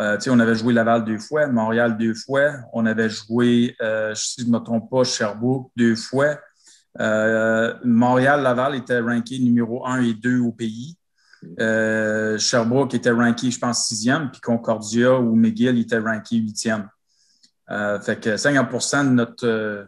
Euh, 0.00 0.18
on 0.26 0.40
avait 0.40 0.56
joué 0.56 0.74
Laval 0.74 1.04
deux 1.04 1.18
fois, 1.18 1.46
Montréal 1.46 1.96
deux 1.96 2.14
fois. 2.14 2.54
On 2.72 2.84
avait 2.84 3.08
joué, 3.08 3.76
si 4.14 4.42
je 4.42 4.46
ne 4.46 4.50
me 4.50 4.58
trompe 4.58 4.90
pas, 4.90 5.04
Sherbrooke 5.04 5.70
deux 5.76 5.96
fois. 5.96 6.38
Montréal-Laval 6.98 8.74
était 8.74 9.00
ranké 9.00 9.38
numéro 9.38 9.86
un 9.86 10.02
et 10.02 10.12
deux 10.14 10.40
au 10.40 10.52
pays. 10.52 10.98
Euh, 11.60 12.38
Sherbrooke 12.38 12.94
était 12.94 13.10
ranké, 13.10 13.50
je 13.50 13.58
pense, 13.58 13.86
sixième, 13.86 14.30
puis 14.30 14.40
Concordia 14.40 15.18
ou 15.18 15.34
McGill 15.34 15.78
était 15.78 15.98
ranké 15.98 16.36
huitième. 16.36 16.88
Euh, 17.70 18.00
fait 18.00 18.20
que 18.20 18.36
50 18.36 18.70
de 19.06 19.10
notre, 19.10 19.46
euh, 19.46 19.84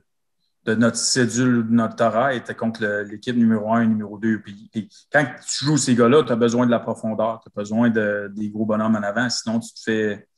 de 0.64 0.74
notre 0.74 0.96
cédule, 0.96 1.66
de 1.68 1.72
notre 1.72 1.96
Torah 1.96 2.34
était 2.34 2.54
contre 2.54 2.84
l'équipe 3.02 3.36
numéro 3.36 3.72
un 3.72 3.82
et 3.82 3.86
numéro 3.86 4.18
deux. 4.18 4.40
Puis, 4.40 4.70
quand 5.12 5.24
tu 5.46 5.64
joues 5.64 5.76
ces 5.76 5.94
gars-là, 5.94 6.24
tu 6.24 6.32
as 6.32 6.36
besoin 6.36 6.66
de 6.66 6.70
la 6.70 6.80
profondeur, 6.80 7.40
tu 7.42 7.48
as 7.48 7.60
besoin 7.60 7.90
de, 7.90 8.30
des 8.34 8.48
gros 8.48 8.64
bonhommes 8.64 8.96
en 8.96 9.02
avant, 9.02 9.28
sinon 9.28 9.60
tu 9.60 9.72
te 9.74 9.80
fais, 9.80 10.28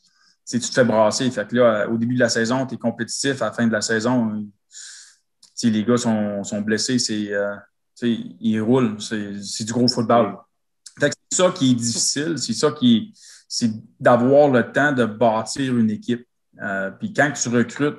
tu 0.46 0.58
te 0.58 0.72
fais 0.72 0.84
brasser. 0.84 1.30
Fait 1.30 1.46
que 1.46 1.56
là, 1.56 1.88
au 1.88 1.96
début 1.96 2.14
de 2.14 2.20
la 2.20 2.28
saison, 2.28 2.66
tu 2.66 2.74
es 2.74 2.78
compétitif. 2.78 3.40
À 3.42 3.46
la 3.46 3.52
fin 3.52 3.66
de 3.66 3.72
la 3.72 3.80
saison, 3.80 4.46
les 5.62 5.84
gars 5.84 5.96
sont, 5.96 6.42
sont 6.44 6.60
blessés, 6.60 6.98
ils 8.02 8.60
roulent. 8.60 9.00
C'est 9.00 9.64
du 9.64 9.72
gros 9.72 9.88
football 9.88 10.36
c'est 11.00 11.36
ça 11.36 11.50
qui 11.50 11.72
est 11.72 11.74
difficile, 11.74 12.38
c'est 12.38 12.54
ça 12.54 12.70
qui 12.72 13.12
c'est 13.48 13.70
d'avoir 13.98 14.50
le 14.50 14.70
temps 14.70 14.92
de 14.92 15.06
bâtir 15.06 15.76
une 15.76 15.90
équipe. 15.90 16.26
Euh, 16.62 16.90
puis 16.90 17.12
quand 17.12 17.32
tu 17.32 17.48
recrutes, 17.48 17.98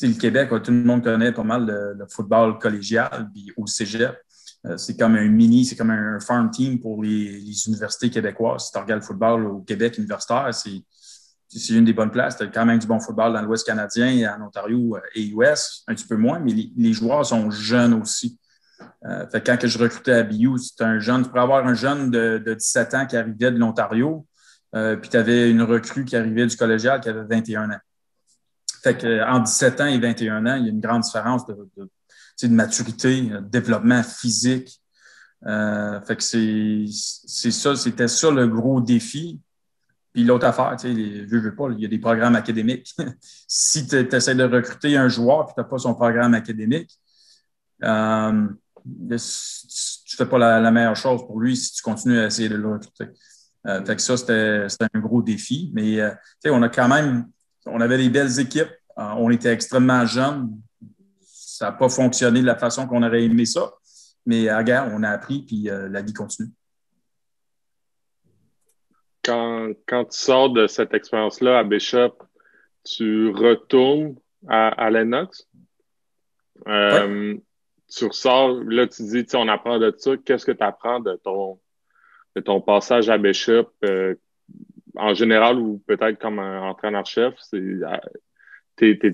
le 0.00 0.18
Québec, 0.18 0.48
tout 0.64 0.72
le 0.72 0.82
monde 0.82 1.04
connaît 1.04 1.30
pas 1.30 1.44
mal 1.44 1.94
le, 1.96 2.06
football 2.08 2.58
collégial, 2.58 3.30
puis 3.32 3.52
au 3.56 3.68
cégep. 3.68 4.16
Euh, 4.66 4.76
c'est 4.76 4.96
comme 4.96 5.14
un 5.14 5.28
mini, 5.28 5.64
c'est 5.64 5.76
comme 5.76 5.90
un 5.90 6.18
farm 6.18 6.50
team 6.50 6.80
pour 6.80 7.02
les, 7.02 7.68
universités 7.68 8.10
québécoises. 8.10 8.66
Si 8.66 8.72
tu 8.72 8.78
regardes 8.78 9.02
le 9.02 9.06
football 9.06 9.46
au 9.46 9.60
Québec 9.60 9.98
universitaire, 9.98 10.52
c'est, 10.52 10.82
une 11.70 11.84
des 11.84 11.92
bonnes 11.92 12.10
places. 12.10 12.36
Tu 12.36 12.42
as 12.42 12.46
quand 12.48 12.66
même 12.66 12.78
du 12.78 12.86
bon 12.86 12.98
football 12.98 13.34
dans 13.34 13.42
l'Ouest 13.42 13.64
canadien, 13.64 14.36
en 14.36 14.46
Ontario 14.46 14.96
et 15.14 15.28
US, 15.28 15.84
un 15.86 15.94
petit 15.94 16.06
peu 16.06 16.16
moins, 16.16 16.40
mais 16.40 16.52
les 16.52 16.92
joueurs 16.92 17.24
sont 17.24 17.50
jeunes 17.50 17.94
aussi. 17.94 18.38
Euh, 19.04 19.26
fait 19.28 19.44
quand 19.44 19.56
que 19.56 19.66
je 19.66 19.78
recrutais 19.78 20.12
à 20.12 20.22
BU, 20.22 20.58
c'était 20.58 20.84
un 20.84 20.98
jeune. 20.98 21.22
Tu 21.22 21.28
pourrais 21.28 21.42
avoir 21.42 21.66
un 21.66 21.74
jeune 21.74 22.10
de, 22.10 22.38
17 22.46 22.94
ans 22.94 23.06
qui 23.06 23.16
arrivait 23.16 23.50
de 23.50 23.58
l'Ontario, 23.58 24.26
euh, 24.74 24.96
puis 24.96 25.10
tu 25.10 25.16
avais 25.16 25.50
une 25.50 25.62
recrue 25.62 26.04
qui 26.04 26.16
arrivait 26.16 26.46
du 26.46 26.56
collégial 26.56 27.00
qui 27.00 27.08
avait 27.08 27.24
21 27.24 27.70
ans. 27.70 27.80
Fait 28.82 28.96
que, 28.96 29.24
en 29.24 29.40
17 29.40 29.80
ans 29.80 29.86
et 29.86 29.98
21 29.98 30.46
ans, 30.46 30.56
il 30.56 30.64
y 30.64 30.68
a 30.68 30.72
une 30.72 30.80
grande 30.80 31.02
différence 31.02 31.46
de, 31.46 31.56
de, 31.76 32.48
maturité, 32.48 33.22
de 33.22 33.38
développement 33.38 34.02
physique. 34.02 34.80
Euh, 35.46 36.00
fait 36.02 36.16
que 36.16 36.22
c'est 36.22 37.50
ça, 37.50 37.76
c'était 37.76 38.08
ça 38.08 38.30
le 38.30 38.46
gros 38.48 38.80
défi. 38.80 39.40
Puis 40.12 40.24
l'autre 40.24 40.46
affaire, 40.46 40.76
tu 40.78 40.94
sais, 40.94 41.24
veux 41.24 41.54
pas, 41.54 41.68
il 41.70 41.80
y 41.80 41.86
a 41.86 41.88
des 41.88 41.98
programmes 41.98 42.34
académiques. 42.34 42.94
si 43.48 43.86
tu 43.86 43.96
essaies 43.96 44.34
de 44.34 44.44
recruter 44.44 44.96
un 44.96 45.08
joueur 45.08 45.42
et 45.48 45.54
tu 45.54 45.60
n'as 45.60 45.64
pas 45.64 45.78
son 45.78 45.94
programme 45.94 46.34
académique, 46.34 46.98
tu 48.84 49.14
ne 49.14 50.16
fais 50.16 50.26
pas 50.26 50.38
la, 50.38 50.70
meilleure 50.70 50.96
chose 50.96 51.26
pour 51.26 51.40
lui 51.40 51.56
si 51.56 51.72
tu 51.72 51.82
continues 51.82 52.18
à 52.18 52.26
essayer 52.26 52.48
de 52.48 52.56
le 52.56 52.72
recruter. 52.72 53.06
Euh, 53.66 53.84
fait 53.84 53.96
que 53.96 54.02
ça, 54.02 54.16
c'était 54.16 54.86
un 54.92 55.00
gros 55.00 55.22
défi. 55.22 55.70
Mais 55.74 56.00
euh, 56.00 56.10
on 56.46 56.62
a 56.62 56.68
quand 56.68 56.88
même, 56.88 57.28
on 57.66 57.80
avait 57.80 57.98
des 57.98 58.10
belles 58.10 58.40
équipes. 58.40 58.72
Euh, 58.98 59.14
on 59.16 59.30
était 59.30 59.52
extrêmement 59.52 60.04
jeunes. 60.04 60.50
Ça 61.24 61.66
n'a 61.66 61.72
pas 61.72 61.88
fonctionné 61.88 62.40
de 62.40 62.46
la 62.46 62.56
façon 62.56 62.86
qu'on 62.86 63.02
aurait 63.02 63.24
aimé 63.24 63.46
ça. 63.46 63.72
Mais 64.26 64.48
à 64.48 64.62
guerre, 64.62 64.90
on 64.92 65.02
a 65.02 65.10
appris, 65.10 65.42
puis 65.42 65.68
la 65.68 66.00
vie 66.00 66.12
continue. 66.12 66.50
quand, 69.24 69.72
quand 69.86 70.04
tu 70.04 70.18
sors 70.18 70.50
de 70.50 70.66
cette 70.66 70.94
expérience-là 70.94 71.58
à 71.58 71.64
Bishop, 71.64 72.18
tu 72.84 73.30
retournes 73.30 74.16
à, 74.48 74.68
à 74.68 74.90
Lennox. 74.90 75.48
Tu 77.94 78.06
ressors, 78.06 78.62
là, 78.64 78.86
tu 78.86 79.02
dis, 79.02 79.26
on 79.34 79.48
apprend 79.48 79.78
de 79.78 79.94
ça. 79.96 80.16
Qu'est-ce 80.16 80.46
que 80.46 80.52
tu 80.52 80.64
apprends 80.64 81.00
de 81.00 81.16
ton, 81.16 81.60
de 82.36 82.40
ton 82.40 82.60
passage 82.60 83.10
à 83.10 83.18
Bishop 83.18 83.70
euh, 83.84 84.14
en 84.96 85.14
général 85.14 85.58
ou 85.58 85.82
peut-être 85.86 86.18
comme 86.18 86.38
entraîneur-chef? 86.38 87.34
C'est, 87.38 87.58
euh, 87.58 89.12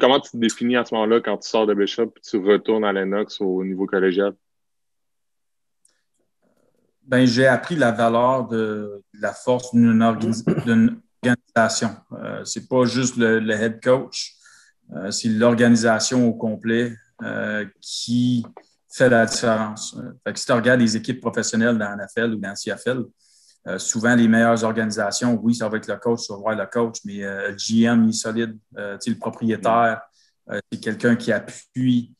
comment 0.00 0.20
tu 0.20 0.32
te 0.32 0.36
définis 0.36 0.76
à 0.76 0.84
ce 0.84 0.94
moment-là 0.94 1.20
quand 1.20 1.38
tu 1.38 1.48
sors 1.48 1.66
de 1.66 1.74
Bishop 1.74 2.12
et 2.16 2.20
tu 2.20 2.38
retournes 2.38 2.84
à 2.84 2.92
Lennox 2.92 3.40
au 3.40 3.64
niveau 3.64 3.86
collégial? 3.86 4.34
Ben, 7.08 7.24
j'ai 7.24 7.46
appris 7.46 7.74
la 7.74 7.90
valeur 7.90 8.48
de, 8.48 9.02
la 9.14 9.32
force 9.32 9.74
d'une 9.74 10.02
organisation. 10.02 11.90
Euh, 12.12 12.44
c'est 12.44 12.68
pas 12.68 12.84
juste 12.84 13.16
le, 13.16 13.50
head 13.50 13.82
coach, 13.82 14.34
euh, 14.94 15.10
c'est 15.10 15.28
l'organisation 15.28 16.28
au 16.28 16.34
complet 16.34 16.92
qui 17.80 18.44
fait 18.90 19.08
la 19.08 19.26
différence. 19.26 19.96
Euh, 19.98 20.12
fait 20.24 20.32
que 20.32 20.38
si 20.38 20.46
tu 20.46 20.52
regardes 20.52 20.80
les 20.80 20.96
équipes 20.96 21.20
professionnelles 21.20 21.76
dans 21.76 21.94
la 21.96 22.06
NFL 22.06 22.34
ou 22.34 22.36
dans 22.36 22.54
CFL, 22.54 23.04
souvent 23.76 24.14
les 24.14 24.28
meilleures 24.28 24.64
organisations, 24.64 25.38
oui, 25.42 25.54
ça 25.54 25.68
va 25.68 25.76
être 25.76 25.88
le 25.88 25.96
coach, 25.98 26.26
ça 26.26 26.34
va 26.34 26.40
voir 26.40 26.56
le 26.56 26.64
coach, 26.64 27.00
mais 27.04 27.18
le 27.18 27.54
GM, 27.54 28.04
il 28.04 28.10
est 28.10 28.12
solide, 28.12 28.56
le 28.74 29.14
propriétaire, 29.18 30.00
c'est 30.48 30.80
quelqu'un 30.80 31.16
qui 31.16 31.32
appuie, 31.32 32.14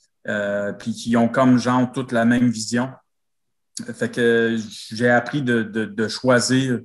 puis 0.78 0.92
qui 0.92 1.16
ont 1.16 1.28
comme 1.28 1.56
genre 1.56 1.90
toute 1.90 2.12
la 2.12 2.26
même 2.26 2.50
vision. 2.50 2.90
Fait 3.94 4.10
que 4.10 4.58
j'ai 4.90 5.08
appris 5.08 5.42
de, 5.42 6.08
choisir 6.08 6.80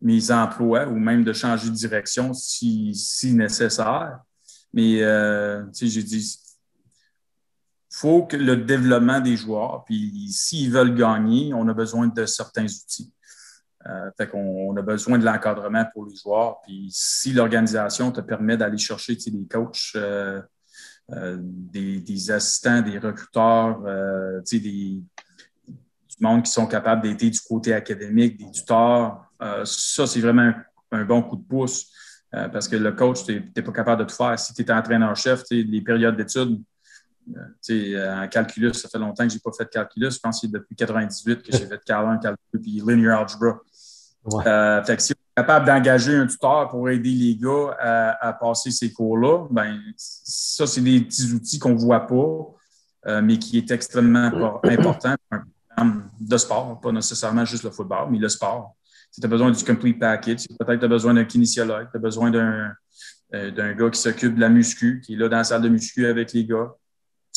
mes 0.00 0.30
emplois 0.30 0.86
ou 0.88 0.98
même 0.98 1.24
de 1.24 1.32
changer 1.32 1.68
de 1.68 1.74
direction 1.74 2.32
si, 2.34 2.94
nécessaire. 3.24 4.18
Mais 4.72 5.02
euh, 5.02 5.64
j'ai 5.72 6.02
dit, 6.02 6.38
faut 7.92 8.24
que 8.24 8.36
le 8.36 8.56
développement 8.56 9.20
des 9.20 9.36
joueurs, 9.36 9.84
puis 9.84 10.28
s'ils 10.30 10.72
veulent 10.72 10.94
gagner, 10.94 11.52
on 11.54 11.68
a 11.68 11.74
besoin 11.74 12.08
de 12.08 12.26
certains 12.26 12.64
outils. 12.64 13.12
Euh, 13.86 14.10
fait 14.16 14.28
qu'on 14.28 14.76
a 14.76 14.82
besoin 14.82 15.18
de 15.18 15.24
l'encadrement 15.24 15.84
pour 15.92 16.06
les 16.06 16.14
joueurs. 16.14 16.60
Puis 16.62 16.88
si 16.92 17.32
l'organisation 17.32 18.12
te 18.12 18.20
permet 18.20 18.56
d'aller 18.56 18.78
chercher 18.78 19.16
des 19.16 19.46
coachs, 19.50 19.92
euh, 19.96 20.40
des, 21.10 22.00
des, 22.00 22.30
assistants, 22.30 22.80
des 22.80 22.98
recruteurs, 22.98 23.82
des, 24.44 25.02
monde 26.22 26.44
qui 26.44 26.52
sont 26.52 26.66
capables 26.66 27.02
d'aider 27.02 27.30
du 27.30 27.40
côté 27.40 27.74
académique, 27.74 28.38
des 28.38 28.50
tuteurs. 28.50 29.26
Euh, 29.42 29.64
ça, 29.64 30.06
c'est 30.06 30.20
vraiment 30.20 30.52
un, 30.90 31.04
bon 31.04 31.22
coup 31.22 31.36
de 31.36 31.44
pouce 31.44 31.90
euh, 32.34 32.48
parce 32.48 32.68
que 32.68 32.76
le 32.76 32.92
coach, 32.92 33.24
tu 33.24 33.52
n'es 33.54 33.62
pas 33.62 33.72
capable 33.72 34.04
de 34.04 34.08
tout 34.08 34.16
faire. 34.16 34.38
Si 34.38 34.54
tu 34.54 34.62
es 34.62 34.70
entraîneur-chef, 34.70 35.42
les 35.50 35.80
périodes 35.82 36.16
d'études, 36.16 36.60
euh, 36.60 36.71
en 37.36 38.28
calculus, 38.28 38.74
ça 38.74 38.88
fait 38.88 38.98
longtemps 38.98 39.24
que 39.24 39.30
je 39.30 39.36
n'ai 39.36 39.40
pas 39.40 39.52
fait 39.56 39.64
de 39.64 39.70
calculus. 39.70 40.10
Je 40.10 40.18
pense 40.18 40.40
que 40.40 40.46
c'est 40.46 40.52
depuis 40.52 40.74
98 40.76 41.42
que 41.42 41.56
j'ai 41.56 41.66
fait 41.66 41.80
calcul, 41.84 42.18
calculus 42.20 42.60
puis 42.62 42.82
linear 42.86 43.20
algebra. 43.20 43.60
fait 44.84 44.96
que 44.96 45.02
si 45.02 45.12
on 45.12 45.40
est 45.40 45.44
capable 45.44 45.66
d'engager 45.66 46.16
un 46.16 46.26
tuteur 46.26 46.68
pour 46.68 46.88
aider 46.88 47.10
les 47.10 47.36
gars 47.36 47.76
à, 48.20 48.32
passer 48.32 48.70
ces 48.70 48.92
cours-là, 48.92 49.46
ben, 49.50 49.78
ça, 49.96 50.66
c'est 50.66 50.80
des 50.80 51.00
petits 51.00 51.32
outils 51.32 51.58
qu'on 51.58 51.70
ne 51.70 51.78
voit 51.78 52.06
pas, 52.06 53.20
mais 53.22 53.38
qui 53.38 53.58
est 53.58 53.70
extrêmement 53.70 54.60
important 54.64 55.14
de 56.20 56.36
sport, 56.36 56.80
pas 56.80 56.92
nécessairement 56.92 57.44
juste 57.44 57.64
le 57.64 57.70
football, 57.70 58.08
mais 58.10 58.18
le 58.18 58.28
sport. 58.28 58.76
Si 59.10 59.20
tu 59.20 59.26
as 59.26 59.30
besoin 59.30 59.50
du 59.50 59.62
complete 59.62 59.98
package, 59.98 60.46
peut-être 60.58 60.78
tu 60.78 60.84
as 60.84 60.88
besoin 60.88 61.14
d'un 61.14 61.24
kinésiologue, 61.24 61.88
tu 61.90 61.96
as 61.96 62.00
besoin 62.00 62.30
d'un 62.30 62.72
euh, 63.34 63.50
d'un 63.50 63.72
gars 63.72 63.88
qui 63.88 63.98
s'occupe 63.98 64.34
de 64.34 64.40
la 64.40 64.50
muscu, 64.50 65.00
qui 65.02 65.14
est 65.14 65.16
là 65.16 65.26
dans 65.26 65.38
la 65.38 65.44
salle 65.44 65.62
de 65.62 65.68
muscu 65.70 66.06
avec 66.06 66.34
les 66.34 66.44
gars. 66.44 66.74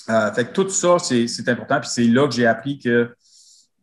Euh, 0.09 0.31
fait 0.33 0.45
que 0.45 0.51
tout 0.51 0.69
ça, 0.69 0.97
c'est 0.99 1.49
important. 1.49 1.79
Puis 1.79 1.89
c'est 1.89 2.03
là 2.05 2.27
que 2.27 2.33
j'ai 2.33 2.45
appris 2.45 2.77
que, 2.79 3.15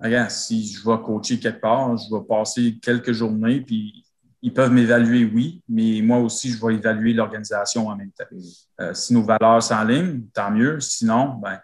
regarde, 0.00 0.30
si 0.30 0.66
je 0.72 0.88
vais 0.88 0.98
coacher 1.02 1.38
quelque 1.38 1.60
part, 1.60 1.96
je 1.96 2.14
vais 2.14 2.22
passer 2.28 2.78
quelques 2.80 3.12
journées, 3.12 3.60
puis 3.60 4.04
ils 4.40 4.52
peuvent 4.52 4.72
m'évaluer, 4.72 5.24
oui, 5.24 5.62
mais 5.68 6.00
moi 6.02 6.18
aussi, 6.18 6.50
je 6.50 6.64
vais 6.64 6.74
évaluer 6.74 7.12
l'organisation 7.12 7.88
en 7.88 7.96
même 7.96 8.10
temps. 8.10 8.24
Euh, 8.80 8.94
si 8.94 9.14
nos 9.14 9.22
valeurs 9.22 9.62
s'enlignent, 9.62 10.26
tant 10.32 10.50
mieux. 10.50 10.80
Sinon, 10.80 11.40
ben, 11.42 11.60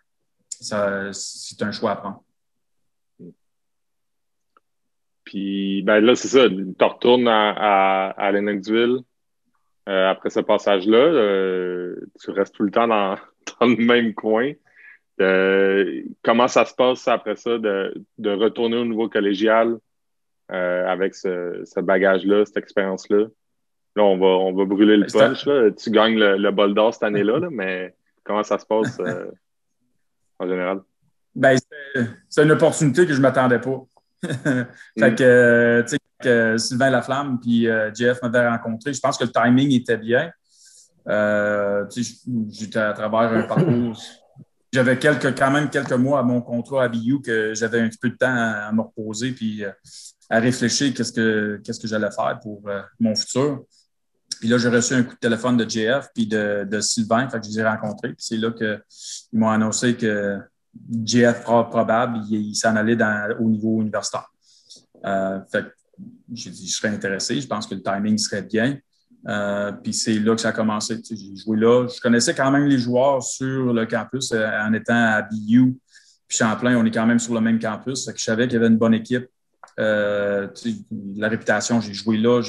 c'est 0.48 1.62
un 1.62 1.72
choix 1.72 1.92
à 1.92 1.96
prendre. 1.96 2.22
Puis 5.24 5.82
ben 5.82 6.00
là, 6.00 6.14
c'est 6.14 6.28
ça, 6.28 6.48
tu 6.48 6.84
retournes 6.84 7.28
à, 7.28 7.50
à, 7.50 8.28
à 8.28 8.32
euh, 8.32 10.10
après 10.10 10.30
ce 10.30 10.40
passage-là. 10.40 11.94
Tu 12.18 12.30
restes 12.30 12.54
tout 12.54 12.62
le 12.62 12.70
temps 12.70 12.88
dans, 12.88 13.16
dans 13.60 13.66
le 13.66 13.76
même 13.76 14.14
coin. 14.14 14.52
Euh, 15.20 16.02
comment 16.22 16.46
ça 16.48 16.64
se 16.64 16.74
passe 16.74 17.08
après 17.08 17.36
ça 17.36 17.58
de, 17.58 17.92
de 18.18 18.30
retourner 18.30 18.76
au 18.76 18.84
niveau 18.84 19.08
collégial 19.08 19.78
avec 20.50 21.14
ce, 21.14 21.62
ce 21.66 21.80
bagage-là, 21.80 22.46
cette 22.46 22.56
expérience-là? 22.56 23.26
Là, 23.96 24.02
on 24.02 24.16
va, 24.16 24.26
on 24.26 24.54
va 24.54 24.64
brûler 24.64 24.96
le 24.96 25.06
ben, 25.12 25.28
punch. 25.28 25.44
Là. 25.44 25.70
Tu 25.72 25.90
gagnes 25.90 26.18
le, 26.18 26.38
le 26.38 26.50
bol 26.52 26.72
d'or 26.72 26.94
cette 26.94 27.02
année-là, 27.02 27.38
là, 27.38 27.48
mais 27.50 27.94
comment 28.24 28.42
ça 28.42 28.58
se 28.58 28.64
passe 28.64 28.98
en 30.38 30.48
général? 30.48 30.80
Ben, 31.34 31.56
c'est 32.28 32.42
une 32.42 32.50
opportunité 32.50 33.06
que 33.06 33.12
je 33.12 33.18
ne 33.18 33.22
m'attendais 33.22 33.60
pas. 33.60 33.84
fait 34.98 35.14
que, 35.14 35.22
euh, 35.22 35.82
tu 35.82 35.90
sais, 35.90 35.98
que 36.20 36.56
Sylvain 36.58 36.90
Laflamme 36.90 37.38
puis 37.40 37.68
euh, 37.68 37.94
Jeff 37.94 38.20
m'avaient 38.22 38.48
rencontré, 38.48 38.92
je 38.92 39.00
pense 39.00 39.16
que 39.16 39.24
le 39.24 39.30
timing 39.30 39.72
était 39.72 39.96
bien. 39.96 40.32
Euh, 41.08 41.86
j'étais 42.50 42.78
à 42.78 42.92
travers 42.92 43.32
un 43.32 43.42
parcours. 43.42 44.00
J'avais 44.72 44.98
quand 44.98 45.50
même 45.50 45.70
quelques 45.70 45.92
mois 45.92 46.20
à 46.20 46.22
mon 46.22 46.42
contrat 46.42 46.84
à 46.84 46.88
BU 46.88 47.22
que 47.22 47.54
j'avais 47.54 47.80
un 47.80 47.88
petit 47.88 47.98
peu 47.98 48.10
de 48.10 48.16
temps 48.16 48.34
à, 48.34 48.70
me 48.72 48.82
reposer 48.82 49.32
puis 49.32 49.64
à 50.28 50.38
réfléchir 50.38 50.92
qu'est-ce 50.92 51.12
que, 51.12 51.58
qu'est-ce 51.64 51.80
que 51.80 51.88
j'allais 51.88 52.10
faire 52.10 52.38
pour 52.42 52.62
mon 53.00 53.14
futur. 53.14 53.64
Puis 54.38 54.48
là, 54.48 54.58
j'ai 54.58 54.68
reçu 54.68 54.94
un 54.94 55.02
coup 55.02 55.14
de 55.14 55.18
téléphone 55.18 55.56
de 55.56 55.68
JF 55.68 56.08
puis 56.14 56.26
de, 56.26 56.80
Sylvain, 56.80 57.28
fait 57.28 57.40
que 57.40 57.46
je 57.46 57.50
les 57.50 57.60
ai 57.60 57.64
rencontrés. 57.64 58.08
Puis 58.08 58.24
c'est 58.24 58.36
là 58.36 58.50
qu'ils 58.52 58.80
m'ont 59.32 59.50
annoncé 59.50 59.96
que 59.96 60.38
JF 61.04 61.42
probable, 61.42 62.20
il, 62.30 62.54
s'en 62.54 62.76
allait 62.76 62.96
au 63.40 63.48
niveau 63.48 63.80
universitaire. 63.80 64.28
Euh, 65.04 65.40
fait 65.50 65.66
j'ai 66.32 66.50
dit, 66.50 66.68
je 66.68 66.76
serais 66.76 66.88
intéressé, 66.88 67.40
je 67.40 67.46
pense 67.46 67.66
que 67.66 67.74
le 67.74 67.82
timing 67.82 68.16
serait 68.18 68.42
bien. 68.42 68.78
Euh, 69.26 69.72
puis 69.72 69.92
c'est 69.92 70.18
là 70.18 70.34
que 70.34 70.40
ça 70.40 70.50
a 70.50 70.52
commencé. 70.52 71.00
J'ai 71.08 71.36
joué 71.36 71.56
là. 71.56 71.86
Je 71.88 72.00
connaissais 72.00 72.34
quand 72.34 72.50
même 72.50 72.66
les 72.66 72.78
joueurs 72.78 73.22
sur 73.22 73.72
le 73.72 73.86
campus 73.86 74.32
euh, 74.32 74.48
en 74.60 74.72
étant 74.72 74.94
à 74.94 75.22
BU. 75.22 75.76
Puis 76.28 76.38
Champlain, 76.38 76.76
on 76.76 76.84
est 76.84 76.90
quand 76.90 77.06
même 77.06 77.18
sur 77.18 77.34
le 77.34 77.40
même 77.40 77.58
campus. 77.58 78.06
que 78.06 78.18
je 78.18 78.24
savais 78.24 78.46
qu'il 78.46 78.54
y 78.54 78.56
avait 78.56 78.68
une 78.68 78.78
bonne 78.78 78.94
équipe. 78.94 79.26
la 79.76 80.48
réputation, 81.22 81.80
j'ai 81.80 81.94
joué 81.94 82.18
là. 82.18 82.42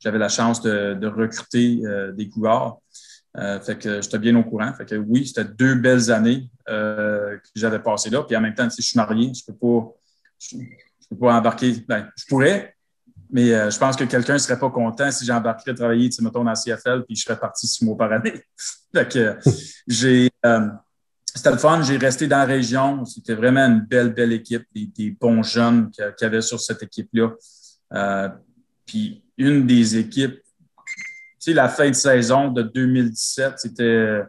J'avais 0.00 0.18
la 0.18 0.28
chance 0.28 0.62
de, 0.62 1.06
recruter 1.06 1.82
des 2.14 2.28
coureurs. 2.28 2.78
Euh, 3.36 3.60
fait 3.60 3.78
que 3.78 4.02
j'étais 4.02 4.18
bien 4.18 4.34
au 4.36 4.42
courant. 4.42 4.72
Fait 4.74 4.84
que 4.84 4.96
oui, 4.96 5.26
c'était 5.26 5.44
deux 5.44 5.76
belles 5.76 6.10
années 6.10 6.50
euh, 6.68 7.36
que 7.36 7.48
j'avais 7.54 7.78
passées 7.78 8.10
là. 8.10 8.22
Puis 8.24 8.36
en 8.36 8.40
même 8.40 8.54
temps, 8.54 8.68
je 8.68 8.82
suis 8.82 8.96
marié, 8.96 9.32
je 9.34 9.44
peux 9.44 9.54
pas, 9.54 9.92
je, 10.38 10.56
peux 11.10 11.16
pas 11.16 11.34
embarquer. 11.34 11.84
Ben, 11.86 12.08
je 12.16 12.24
pourrais, 12.26 12.74
mais 13.32 13.52
euh, 13.52 13.70
je 13.70 13.78
pense 13.78 13.96
que 13.96 14.04
quelqu'un 14.04 14.34
ne 14.34 14.38
serait 14.38 14.58
pas 14.58 14.70
content 14.70 15.10
si 15.10 15.24
j'embarquerais 15.24 15.74
travailler, 15.74 16.08
tu 16.08 16.16
sais, 16.16 16.22
mettons, 16.22 16.44
dans 16.44 16.50
la 16.50 16.54
CFL, 16.54 17.04
puis 17.04 17.16
je 17.16 17.22
serais 17.22 17.38
parti 17.38 17.66
six 17.66 17.84
mois 17.84 17.96
par 17.96 18.12
année. 18.12 18.42
fait 18.94 19.38
j'ai. 19.86 20.30
c'était 21.34 21.50
le 21.50 21.58
fun, 21.58 21.82
j'ai 21.82 21.96
resté 21.96 22.26
dans 22.26 22.38
la 22.38 22.44
région. 22.44 23.04
C'était 23.04 23.34
vraiment 23.34 23.66
une 23.66 23.80
belle, 23.80 24.12
belle 24.12 24.32
équipe, 24.32 24.64
des, 24.74 25.16
bons 25.20 25.42
jeunes 25.42 25.90
qu'il 25.90 26.04
y 26.20 26.24
avait 26.24 26.42
sur 26.42 26.60
cette 26.60 26.82
équipe-là. 26.82 27.30
puis 28.86 29.22
une 29.38 29.66
des 29.66 29.96
équipes 29.96 30.40
sais, 31.40 31.54
la 31.54 31.68
fin 31.68 31.88
de 31.88 31.94
saison 31.94 32.50
de 32.50 32.62
2017, 32.62 33.54
c'était, 33.56 34.22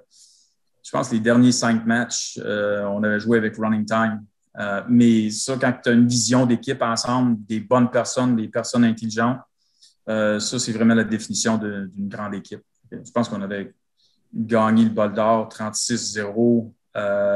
je 0.84 0.92
pense, 0.92 1.12
les 1.12 1.20
derniers 1.20 1.52
cinq 1.52 1.86
matchs, 1.86 2.40
euh, 2.44 2.84
on 2.86 3.04
avait 3.04 3.20
joué 3.20 3.38
avec 3.38 3.56
Running 3.58 3.86
Time. 3.86 4.24
Euh, 4.60 4.82
mais 4.90 5.30
ça, 5.30 5.58
quand 5.60 5.74
tu 5.84 5.90
as 5.90 5.94
une 5.94 6.08
vision 6.08 6.46
d'équipe 6.46 6.82
ensemble, 6.82 7.38
des 7.46 7.60
bonnes 7.60 7.90
personnes, 7.90 8.36
des 8.36 8.48
personnes 8.48 8.84
intelligentes, 8.84 9.40
euh, 10.10 10.40
ça, 10.40 10.60
c'est 10.60 10.74
vraiment 10.74 10.96
la 10.96 11.04
définition 11.04 11.58
d'une 11.58 12.10
grande 12.10 12.36
équipe. 12.36 12.62
Je 12.92 13.12
pense 13.12 13.30
qu'on 13.30 13.42
avait 13.42 13.74
gagné 14.34 14.84
le 14.84 14.90
bol 14.90 15.14
d'or 15.14 15.50
36-0, 15.50 16.74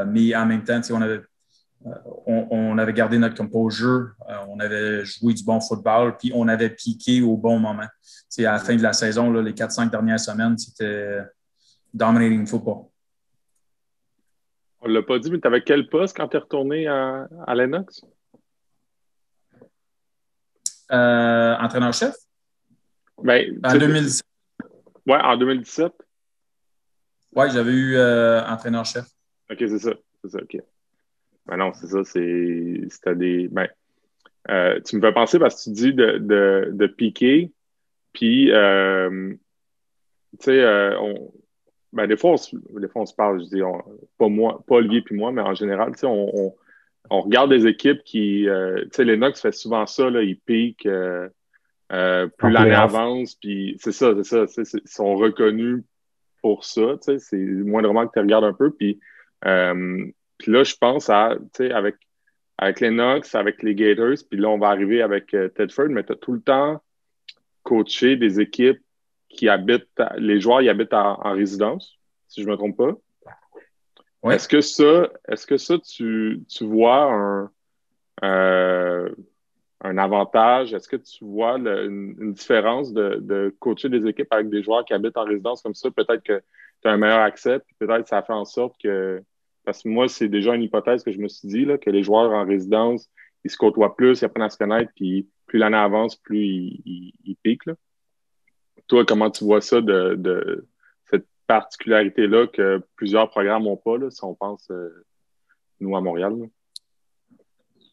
mais 0.08 0.36
en 0.36 0.46
même 0.46 0.64
temps, 0.64 0.82
on 0.90 1.02
avait 1.02 1.22
euh, 1.88 2.92
gardé 2.92 3.18
notre 3.18 3.36
composure, 3.36 4.12
euh, 4.30 4.34
on 4.48 4.60
avait 4.60 5.06
joué 5.06 5.34
du 5.34 5.44
bon 5.44 5.60
football, 5.60 6.18
puis 6.18 6.32
on 6.34 6.48
avait 6.48 6.70
piqué 6.70 7.22
au 7.22 7.38
bon 7.38 7.60
moment. 7.60 7.88
À 8.38 8.42
la 8.42 8.60
fin 8.60 8.76
de 8.76 8.82
la 8.82 8.94
saison, 8.94 9.32
les 9.32 9.54
4-5 9.54 9.92
dernières 9.92 10.20
semaines, 10.20 10.58
c'était 10.58 11.20
dominating 11.94 12.46
football. 12.48 12.86
On 14.86 14.90
ne 14.90 14.94
l'a 14.94 15.02
pas 15.02 15.18
dit, 15.18 15.32
mais 15.32 15.40
tu 15.40 15.48
avais 15.48 15.64
quel 15.64 15.88
poste 15.88 16.16
quand 16.16 16.28
tu 16.28 16.38
es 16.38 16.40
retourné 16.40 16.86
à, 16.86 17.28
à 17.48 17.56
Lennox? 17.56 18.06
Euh, 20.92 21.56
entraîneur-chef? 21.56 22.14
Ben, 23.24 23.60
En 23.64 23.70
tu 23.70 23.80
sais, 23.80 23.80
2017. 23.80 24.26
Ouais, 25.08 25.18
en 25.18 25.38
2017. 25.38 25.92
Oui, 27.36 27.46
j'avais 27.52 27.72
eu 27.72 27.96
euh, 27.96 28.46
entraîneur-chef. 28.46 29.06
OK, 29.50 29.58
c'est 29.58 29.80
ça. 29.80 29.94
C'est 30.24 30.30
ça, 30.30 30.38
OK. 30.38 30.58
Ben 31.48 31.58
non, 31.58 31.74
c'est 31.74 31.88
ça, 31.88 32.04
c'est. 32.04 32.82
C'était 32.88 33.16
des. 33.16 33.48
Ben, 33.48 33.68
euh, 34.52 34.80
tu 34.82 34.98
me 34.98 35.02
fais 35.02 35.14
penser 35.14 35.40
parce 35.40 35.56
que 35.56 35.64
tu 35.64 35.74
dis 35.74 35.94
de, 35.94 36.20
de, 36.20 36.70
de 36.74 36.86
piquer, 36.86 37.52
puis, 38.14 38.52
tu 38.52 39.40
sais, 40.42 40.96
on. 41.00 41.34
Ben, 41.96 42.08
des 42.08 42.18
fois, 42.18 42.32
on 42.32 42.38
se, 42.38 42.56
des 42.56 42.88
fois, 42.90 43.04
on 43.04 43.06
se 43.06 43.16
parle, 43.16 43.40
je 43.40 43.46
dis, 43.56 43.64
on- 43.64 43.82
pas 44.18 44.28
moi, 44.28 44.62
pas 44.68 44.76
Olivier 44.76 45.02
puis 45.02 45.16
moi, 45.16 45.32
mais 45.32 45.42
en 45.42 45.56
général, 45.56 45.94
tu 45.94 46.00
sais, 46.00 46.06
on, 46.08 46.30
on, 46.38 46.56
on 47.10 47.22
regarde 47.22 47.50
des 47.50 47.68
équipes 47.68 48.04
qui, 48.04 48.48
euh, 48.50 48.82
tu 48.84 48.90
sais, 48.92 49.06
les 49.06 49.16
Knox 49.16 49.42
fait 49.42 49.54
souvent 49.54 49.86
ça, 49.88 50.10
là, 50.10 50.22
ils 50.22 50.38
piquent 50.38 50.86
euh, 50.88 51.30
euh, 51.94 52.28
plus 52.28 52.52
l'année 52.52 52.72
avance, 52.74 53.36
puis 53.36 53.78
c'est 53.80 53.94
ça, 53.94 54.14
c'est 54.24 54.46
ça, 54.48 54.64
ils 54.64 54.82
sont 54.90 55.16
reconnus 55.16 55.84
pour 56.42 56.66
ça, 56.66 56.98
tu 57.02 57.14
sais, 57.14 57.20
c'est 57.20 57.38
moindrement 57.38 58.06
que 58.06 58.14
tu 58.14 58.20
regardes 58.20 58.44
un 58.46 58.54
peu, 58.54 58.72
puis, 58.72 59.00
euh, 59.46 60.06
puis 60.38 60.52
là, 60.52 60.64
je 60.66 60.76
pense 60.76 61.10
à, 61.10 61.36
tu 61.54 61.66
sais, 61.66 61.72
avec, 61.72 61.96
avec 62.58 62.82
les 62.82 62.90
Knox, 62.90 63.36
avec 63.36 63.64
les 63.64 63.74
Gators, 63.74 64.18
puis 64.30 64.38
là, 64.40 64.50
on 64.50 64.58
va 64.58 64.68
arriver 64.68 65.02
avec 65.02 65.34
euh, 65.34 65.48
Tedford, 65.48 65.90
mais 65.90 66.04
tu 66.04 66.12
as 66.12 66.16
tout 66.16 66.34
le 66.34 66.42
temps 66.42 66.82
coaché 67.64 68.16
des 68.18 68.42
équipes 68.42 68.82
qui 69.36 69.50
habitent, 69.50 70.02
les 70.18 70.40
joueurs, 70.40 70.62
ils 70.62 70.70
habitent 70.70 70.94
en, 70.94 71.20
en 71.24 71.32
résidence, 71.34 72.00
si 72.28 72.42
je 72.42 72.48
me 72.48 72.56
trompe 72.56 72.78
pas. 72.78 72.94
Ouais. 74.24 74.36
Est-ce 74.36 74.48
que 74.48 74.62
ça, 74.62 75.10
est-ce 75.28 75.46
que 75.46 75.58
ça, 75.58 75.78
tu, 75.80 76.44
tu 76.50 76.66
vois 76.66 77.12
un, 77.14 77.52
euh, 78.24 79.10
un 79.82 79.98
avantage? 79.98 80.74
Est-ce 80.74 80.88
que 80.88 80.96
tu 80.96 81.24
vois 81.24 81.58
le- 81.60 81.86
une, 81.86 82.16
une 82.20 82.34
différence 82.34 82.92
de, 82.92 83.20
de 83.22 83.56
coacher 83.60 83.90
des 83.90 84.08
équipes 84.08 84.32
avec 84.32 84.50
des 84.50 84.64
joueurs 84.64 84.84
qui 84.84 84.94
habitent 84.94 85.18
en 85.18 85.26
résidence 85.26 85.62
comme 85.62 85.76
ça? 85.76 85.92
Peut-être 85.92 86.24
que 86.24 86.42
tu 86.82 86.88
as 86.88 86.92
un 86.92 86.98
meilleur 86.98 87.20
accès, 87.20 87.60
puis 87.60 87.76
peut-être 87.78 88.08
ça 88.08 88.24
fait 88.24 88.34
en 88.34 88.46
sorte 88.46 88.76
que. 88.82 89.22
Parce 89.64 89.82
que 89.82 89.90
moi, 89.90 90.08
c'est 90.08 90.28
déjà 90.28 90.54
une 90.54 90.62
hypothèse 90.62 91.04
que 91.04 91.12
je 91.12 91.18
me 91.20 91.28
suis 91.28 91.48
dit, 91.48 91.66
là, 91.66 91.78
que 91.80 91.90
les 91.90 92.04
joueurs 92.04 92.32
en 92.32 92.46
résidence, 92.46 93.10
ils 93.44 93.50
se 93.50 93.58
côtoient 93.58 93.96
plus, 93.96 94.22
ils 94.22 94.26
apprennent 94.26 94.44
à 94.46 94.50
se 94.50 94.58
connaître, 94.58 94.92
puis 94.96 95.28
plus 95.48 95.58
l'année 95.58 95.78
avance, 95.78 96.16
plus 96.16 96.40
ils, 96.40 96.82
ils, 96.86 97.14
ils 97.26 97.36
piquent. 97.36 97.66
là. 97.66 97.74
Toi, 98.88 99.06
comment 99.06 99.32
tu 99.32 99.44
vois 99.44 99.62
ça 99.62 99.82
de, 99.82 100.16
de 100.16 100.68
cette 101.10 101.28
particularité-là 101.48 102.48
que 102.48 102.82
plusieurs 102.96 103.30
programmes 103.30 103.64
n'ont 103.64 103.78
pas, 103.78 103.98
là, 103.98 104.10
si 104.12 104.24
on 104.24 104.36
pense, 104.36 104.68
euh, 104.72 105.06
nous, 105.80 105.96
à 105.96 106.02
Montréal? 106.02 106.34
là? 106.38 106.46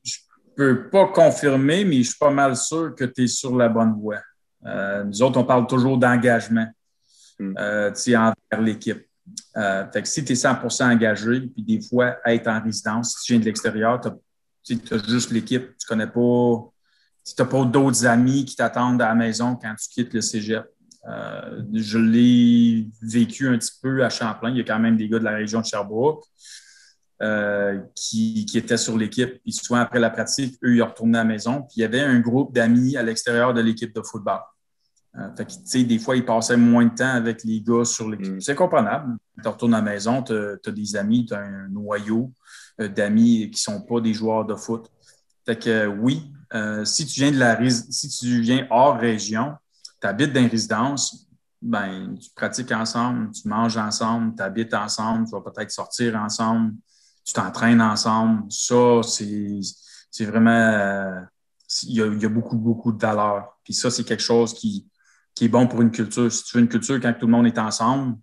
Je 0.05 0.19
peux 0.57 0.91
pas 0.91 1.07
confirmer, 1.09 1.85
mais 1.85 2.03
je 2.03 2.11
suis 2.11 2.19
pas 2.19 2.31
mal 2.31 2.57
sûr 2.57 2.95
que 2.95 3.05
tu 3.05 3.25
es 3.25 3.27
sur 3.27 3.57
la 3.57 3.69
bonne 3.69 3.95
voie. 3.99 4.21
Euh, 4.67 5.03
nous 5.05 5.23
autres, 5.23 5.39
on 5.39 5.45
parle 5.45 5.67
toujours 5.67 5.97
d'engagement 5.97 6.67
Mm. 7.43 7.93
tu 7.95 8.01
sais, 8.01 8.17
envers 8.17 8.61
l'équipe. 8.61 9.07
Fait 9.55 10.03
que 10.03 10.09
si 10.09 10.25
tu 10.25 10.33
es 10.33 10.37
100 10.37 10.59
engagé, 10.81 11.41
puis 11.41 11.63
des 11.63 11.81
fois, 11.81 12.17
être 12.27 12.49
en 12.49 12.63
résidence, 12.63 13.17
si 13.17 13.25
tu 13.25 13.33
viens 13.33 13.41
de 13.41 13.45
l'extérieur, 13.47 14.01
tu 14.65 14.75
as, 14.75 15.09
juste 15.09 15.31
l'équipe, 15.31 15.77
tu 15.79 15.87
connais 15.87 16.07
pas, 16.07 16.73
tu 17.25 17.35
n'as 17.39 17.45
pas 17.47 17.65
d'autres 17.65 18.07
amis 18.07 18.45
qui 18.45 18.57
t'attendent 18.57 19.03
à 19.03 19.09
la 19.09 19.15
maison 19.15 19.57
quand 19.57 19.75
tu 19.75 19.89
quittes 19.89 20.15
le 20.15 20.21
cégep. 20.21 20.65
Euh, 21.09 21.63
je 21.73 21.99
l'ai 21.99 22.89
vécu 23.01 23.49
un 23.49 23.59
petit 23.59 23.73
peu 23.81 24.05
à 24.05 24.11
Champlain. 24.11 24.51
Il 24.51 24.59
y 24.59 24.61
a 24.61 24.65
quand 24.65 24.79
même 24.79 24.97
des 24.97 25.09
gars 25.09 25.19
de 25.19 25.25
la 25.25 25.33
région 25.33 25.61
de 25.61 25.67
Sherbrooke 25.67 26.25
euh, 27.23 27.81
qui, 27.95 28.47
qui 28.47 28.59
étaient 28.59 28.77
sur 28.77 28.97
l'équipe. 28.97 29.41
Puis 29.43 29.53
souvent, 29.53 29.81
après 29.81 29.99
la 29.99 30.11
pratique, 30.11 30.59
eux, 30.63 30.77
ils 30.77 30.83
retournaient 30.83 31.19
à 31.19 31.25
la 31.25 31.29
maison. 31.29 31.63
Puis 31.63 31.79
il 31.79 31.81
y 31.81 31.85
avait 31.85 32.01
un 32.01 32.21
groupe 32.21 32.55
d'amis 32.55 32.97
à 32.97 33.03
l'extérieur 33.03 33.53
de 33.53 33.61
l'équipe 33.61 33.95
de 33.95 34.03
football. 34.03 34.41
Euh, 35.19 35.29
fait 35.37 35.45
que, 35.45 35.83
des 35.83 35.99
fois, 35.99 36.17
ils 36.17 36.25
passaient 36.25 36.57
moins 36.57 36.87
de 36.87 36.95
temps 36.95 37.13
avec 37.13 37.43
les 37.45 37.61
gars 37.61 37.85
sur 37.85 38.09
l'équipe. 38.09 38.35
Mm. 38.35 38.41
C'est 38.41 38.55
comprenable. 38.55 39.17
Tu 39.43 39.49
retournes 39.49 39.75
à 39.75 39.79
la 39.79 39.83
maison, 39.83 40.23
tu 40.23 40.33
as, 40.33 40.71
des 40.71 40.97
amis, 40.97 41.27
tu 41.27 41.35
as 41.35 41.41
un 41.41 41.69
noyau 41.69 42.33
d'amis 42.79 43.51
qui 43.51 43.71
ne 43.71 43.77
sont 43.77 43.83
pas 43.83 44.01
des 44.01 44.15
joueurs 44.15 44.47
de 44.47 44.55
foot. 44.55 44.91
Fait 45.45 45.59
que 45.59 45.87
oui, 45.87 46.33
si 46.85 47.07
tu 47.07 47.21
viens 47.21 47.33
de 47.33 47.39
la 47.39 47.59
si 47.69 48.09
tu 48.09 48.41
viens 48.41 48.67
hors 48.71 48.97
région, 48.97 49.55
tu 50.03 50.09
habites 50.09 50.33
dans 50.33 50.41
une 50.41 50.49
résidence, 50.49 51.29
ben, 51.63 52.17
tu 52.21 52.29
pratiques 52.35 52.73
ensemble, 52.73 53.31
tu 53.31 53.49
manges 53.49 53.77
ensemble, 53.77 54.35
tu 54.35 54.43
habites 54.43 54.75
ensemble, 54.75 55.27
tu 55.27 55.31
vas 55.31 55.41
peut-être 55.41 55.71
sortir 55.71 56.17
ensemble, 56.17 56.75
tu 57.25 57.33
t'entraînes 57.33 57.81
ensemble. 57.81 58.51
Ça, 58.51 59.01
c'est 59.03 60.25
vraiment. 60.25 60.51
euh, 60.51 61.21
il, 61.85 61.95
y 61.95 62.27
a, 62.27 62.29
beaucoup, 62.29 62.59
beaucoup 62.59 62.93
de 62.93 63.01
valeur. 63.01 63.57
Puis 63.65 63.75
ça, 63.75 63.91
c'est 63.91 64.05
quelque 64.05 64.23
chose 64.23 64.53
qui, 64.53 64.87
qui 65.35 65.47
est 65.47 65.49
bon 65.49 65.67
pour 65.69 65.81
une 65.81 65.93
culture. 65.93 66.31
Si 66.31 66.45
tu 66.45 66.57
veux 66.57 66.63
une 66.63 66.69
culture 66.69 67.01
quand 67.01 67.15
tout 67.15 67.27
le 67.27 67.33
monde 67.33 67.47
est 67.47 67.59
ensemble, 67.59 68.19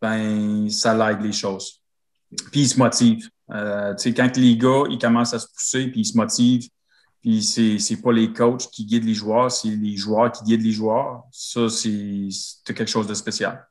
ben 0.00 0.68
ça 0.68 0.94
l'aide 0.94 1.22
les 1.22 1.32
choses. 1.32 1.80
Puis 2.52 2.60
ils 2.60 2.68
se 2.68 2.78
motivent. 2.78 3.28
Euh, 3.50 3.94
quand 4.04 4.36
les 4.36 4.56
gars 4.56 4.84
ils 4.90 4.98
commencent 4.98 5.34
à 5.34 5.38
se 5.38 5.48
pousser, 5.48 5.88
puis 5.88 6.00
ils 6.00 6.04
se 6.04 6.16
motivent, 6.16 6.68
puis 7.24 7.42
c'est, 7.42 7.78
c'est 7.78 8.02
pas 8.02 8.12
les 8.12 8.34
coachs 8.34 8.68
qui 8.70 8.84
guident 8.84 9.06
les 9.06 9.14
joueurs, 9.14 9.50
c'est 9.50 9.68
les 9.68 9.96
joueurs 9.96 10.30
qui 10.30 10.44
guident 10.44 10.60
les 10.60 10.72
joueurs. 10.72 11.22
Ça, 11.32 11.70
c'est, 11.70 12.28
quelque 12.66 12.86
chose 12.86 13.06
de 13.06 13.14
spécial. 13.14 13.66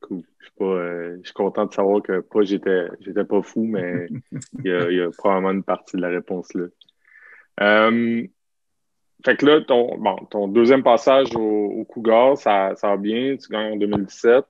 Cool. 0.00 0.22
Je 0.38 0.44
suis, 0.44 0.54
pas, 0.56 0.64
euh, 0.64 1.16
je 1.20 1.24
suis 1.24 1.34
content 1.34 1.66
de 1.66 1.74
savoir 1.74 2.02
que 2.02 2.20
pas 2.20 2.42
j'étais 2.42 2.86
j'étais 3.00 3.24
pas 3.24 3.42
fou, 3.42 3.64
mais 3.64 4.06
il 4.60 4.70
y, 4.70 4.72
a, 4.72 4.90
il 4.92 4.96
y 4.96 5.00
a 5.00 5.10
probablement 5.10 5.50
une 5.50 5.64
partie 5.64 5.96
de 5.96 6.02
la 6.02 6.08
réponse 6.08 6.54
là. 6.54 6.66
Euh, 7.62 8.24
fait 9.24 9.36
que 9.36 9.46
là, 9.46 9.60
ton, 9.60 9.98
bon, 9.98 10.14
ton 10.30 10.46
deuxième 10.46 10.84
passage 10.84 11.34
au, 11.34 11.84
Cougar, 11.88 12.38
ça, 12.38 12.76
ça 12.76 12.90
va 12.90 12.96
bien, 12.96 13.36
tu 13.36 13.48
gagnes 13.48 13.72
en 13.72 13.76
2017. 13.76 14.44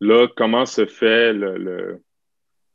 Là, 0.00 0.26
comment 0.36 0.66
se 0.66 0.84
fait 0.84 1.32
le, 1.32 2.02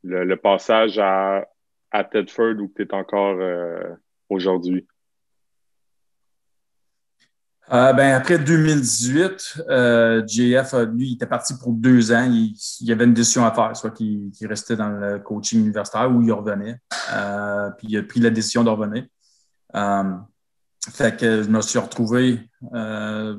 le 0.01 0.35
passage 0.35 0.97
à, 0.97 1.45
à 1.91 2.03
Tedford 2.03 2.55
où 2.59 2.71
tu 2.75 2.83
es 2.83 2.93
encore 2.93 3.37
euh, 3.39 3.95
aujourd'hui? 4.29 4.87
Euh, 7.73 7.93
ben, 7.93 8.13
après 8.13 8.37
2018, 8.37 9.63
euh, 9.69 10.21
JF, 10.27 10.73
lui, 10.93 11.09
il 11.09 11.13
était 11.15 11.25
parti 11.25 11.55
pour 11.57 11.73
deux 11.73 12.11
ans. 12.11 12.25
Il, 12.29 12.53
il 12.81 12.87
y 12.87 12.91
avait 12.91 13.05
une 13.05 13.13
décision 13.13 13.43
à 13.43 13.51
faire, 13.51 13.75
soit 13.75 13.89
qu'il 13.89 14.31
restait 14.43 14.75
dans 14.75 14.89
le 14.89 15.19
coaching 15.19 15.61
universitaire 15.61 16.11
ou 16.11 16.21
il 16.21 16.31
revenait. 16.31 16.77
Puis 17.79 17.87
il 17.89 17.97
a 17.97 18.03
pris 18.03 18.19
la 18.19 18.29
décision 18.29 18.63
de 18.63 18.69
revenir. 18.69 19.05
Fait 20.91 21.17
que 21.17 21.41
je 21.41 21.49
me 21.49 21.61
suis 21.61 21.79
retrouvé. 21.79 22.39
euh, 22.73 23.37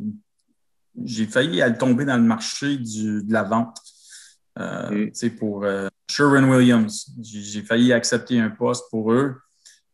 j'ai 1.04 1.26
failli 1.26 1.60
aller 1.60 1.76
tomber 1.76 2.04
dans 2.04 2.16
le 2.16 2.22
marché 2.22 2.78
du, 2.78 3.22
de 3.22 3.32
la 3.32 3.42
vente. 3.42 3.78
Euh, 4.58 4.90
Mm. 4.90 5.06
tu 5.08 5.10
sais, 5.14 5.30
pour 5.30 5.64
euh, 5.64 5.88
Sherwin-Williams. 6.10 7.10
J'ai 7.22 7.42
j'ai 7.42 7.62
failli 7.62 7.92
accepter 7.92 8.38
un 8.38 8.50
poste 8.50 8.84
pour 8.90 9.12
eux. 9.12 9.36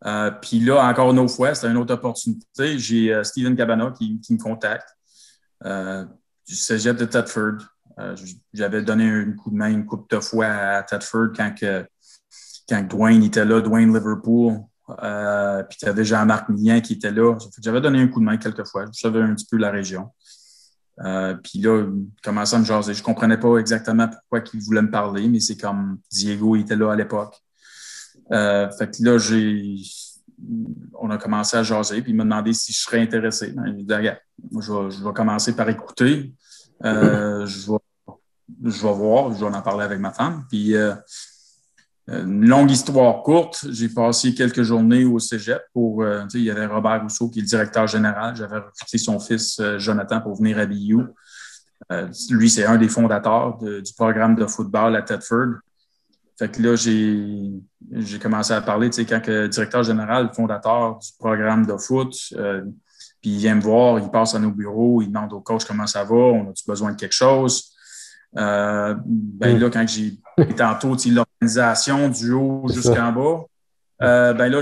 Euh, 0.05 0.31
Puis 0.31 0.61
là, 0.61 0.85
encore 0.85 1.13
une 1.13 1.29
fois, 1.29 1.55
c'est 1.55 1.69
une 1.69 1.77
autre 1.77 1.95
opportunité. 1.95 2.79
J'ai 2.79 3.13
euh, 3.13 3.23
Steven 3.23 3.57
Cabana 3.57 3.93
qui, 3.97 4.21
me 4.31 4.39
contacte 4.39 4.89
euh, 5.65 6.05
du 6.47 6.55
cégep 6.55 6.97
de 6.97 7.05
Thetford. 7.05 7.59
Euh, 7.99 8.17
J'avais 8.53 8.83
donné 8.83 9.09
un 9.09 9.33
coup 9.33 9.51
de 9.51 9.57
main 9.57 9.71
une 9.71 9.87
couple 9.87 10.15
de 10.15 10.21
fois 10.21 10.47
à 10.47 10.83
Thetford 10.83 11.29
quand, 11.37 11.55
que, 11.55 11.87
quand 12.69 12.83
Dwayne 12.83 13.23
était 13.23 13.45
là, 13.45 13.61
Dwayne 13.61 13.95
Liverpool. 13.95 14.61
Puis 14.89 15.79
tu 15.79 15.87
avais 15.87 16.05
Jean-Marc 16.05 16.49
Millien 16.49 16.81
qui 16.81 16.95
était 16.95 17.13
là. 17.13 17.37
J'avais 17.63 17.81
donné 17.81 18.01
un 18.01 18.09
coup 18.09 18.21
de 18.21 18.25
main 18.25 18.37
quelques 18.37 18.67
fois. 18.67 18.87
Je 18.93 18.99
savais 18.99 19.23
un 19.23 19.35
petit 19.35 19.47
peu 19.49 19.57
la 19.57 19.71
région. 19.71 20.11
Euh, 21.01 21.35
puis 21.35 21.59
là, 21.61 21.87
commençait 22.23 22.57
à 22.57 22.59
me 22.59 22.65
jaser. 22.65 22.95
Je 22.95 23.03
comprenais 23.03 23.39
pas 23.39 23.57
exactement 23.57 24.09
pourquoi 24.09 24.43
il 24.53 24.61
voulait 24.61 24.83
me 24.83 24.91
parler, 24.91 25.29
mais 25.29 25.41
c'est 25.41 25.57
comme 25.57 25.99
Diego 26.11 26.57
était 26.57 26.77
là 26.77 26.93
à 26.93 26.97
l'époque. 26.97 27.35
Euh, 28.31 28.71
fait 28.71 28.91
que 28.91 29.05
là, 29.05 29.19
j'ai, 29.19 29.77
on 30.99 31.11
a 31.11 31.19
commencé 31.19 31.57
à 31.57 31.63
jaser, 31.63 32.03
puis 32.03 32.13
il 32.13 32.17
m'a 32.17 32.25
demandé 32.25 32.53
si 32.53 32.73
je 32.73 32.81
serais 32.81 33.01
intéressé. 33.01 33.53
Ben, 33.53 33.73
dit, 33.73 33.87
je 34.61 35.05
vais, 35.05 35.13
commencer 35.13 35.57
par 35.57 35.69
écouter. 35.69 36.35
Euh, 36.85 37.47
je, 37.47 37.71
vais, 37.71 37.79
je 38.65 38.83
vais 38.83 38.93
voir, 38.93 39.33
je 39.33 39.45
vais 39.45 39.55
en 39.55 39.63
parler 39.63 39.85
avec 39.85 39.99
ma 39.99 40.13
femme. 40.13 40.45
Puis, 40.49 40.75
une 42.09 42.47
longue 42.47 42.71
histoire 42.71 43.23
courte, 43.23 43.65
j'ai 43.71 43.89
passé 43.89 44.35
quelques 44.35 44.63
journées 44.63 45.05
au 45.05 45.19
cégep 45.21 45.63
pour, 45.73 46.03
euh, 46.03 46.25
il 46.35 46.43
y 46.43 46.51
avait 46.51 46.67
Robert 46.67 47.03
Rousseau 47.03 47.29
qui 47.29 47.39
est 47.39 47.43
le 47.43 47.49
directeur 47.49 47.87
général. 47.87 48.35
J'avais 48.35 48.57
recruté 48.57 48.99
son 48.99 49.21
fils 49.21 49.59
euh, 49.61 49.79
Jonathan 49.79 50.21
pour 50.21 50.37
venir 50.37 50.59
à 50.59 50.67
BU. 50.67 50.99
Euh, 51.93 52.09
lui, 52.31 52.51
c'est 52.51 52.65
un 52.65 52.77
des 52.77 52.89
fondateurs 52.89 53.59
de- 53.59 53.81
du 53.81 53.93
programme 53.95 54.35
de 54.35 54.47
football 54.47 54.97
à 54.97 55.03
Thetford. 55.03 55.55
Fait 56.39 56.51
que 56.51 56.61
là, 56.63 56.75
j'ai, 56.75 57.53
commencé 58.21 58.53
à 58.53 58.61
parler, 58.61 58.91
tu 58.91 58.97
sais, 58.97 59.05
quand 59.05 59.25
le 59.27 59.49
directeur 59.49 59.83
général, 59.85 60.31
fondateur 60.35 60.99
du 60.99 61.09
programme 61.19 61.67
de 61.67 61.77
foot, 61.77 62.15
euh, 62.37 62.63
puis 63.21 63.31
il 63.31 63.39
vient 63.39 63.55
me 63.55 63.61
voir, 63.61 64.01
il 64.01 64.11
passe 64.11 64.35
à 64.35 64.41
nos 64.41 64.51
bureaux, 64.51 65.03
il 65.03 65.09
demande 65.09 65.33
au 65.33 65.41
coach 65.41 65.65
comment 65.65 65.87
ça 65.87 66.03
va, 66.03 66.15
on 66.17 66.51
a-tu 66.51 66.65
besoin 66.67 66.93
de 66.93 66.97
quelque 66.97 67.15
chose? 67.15 67.71
Euh, 68.39 68.95
ben 69.07 69.57
Mm. 69.57 69.61
là, 69.61 69.71
quand 69.71 69.87
j'ai 69.87 70.19
tantôt, 70.57 70.97
tu 70.97 71.09
sais, 71.09 71.15
l'organisation 71.15 72.09
du 72.09 72.33
haut 72.33 72.67
jusqu'en 72.69 73.13
bas, 73.13 73.45
Euh, 74.03 74.33
ben 74.33 74.51
là, 74.51 74.61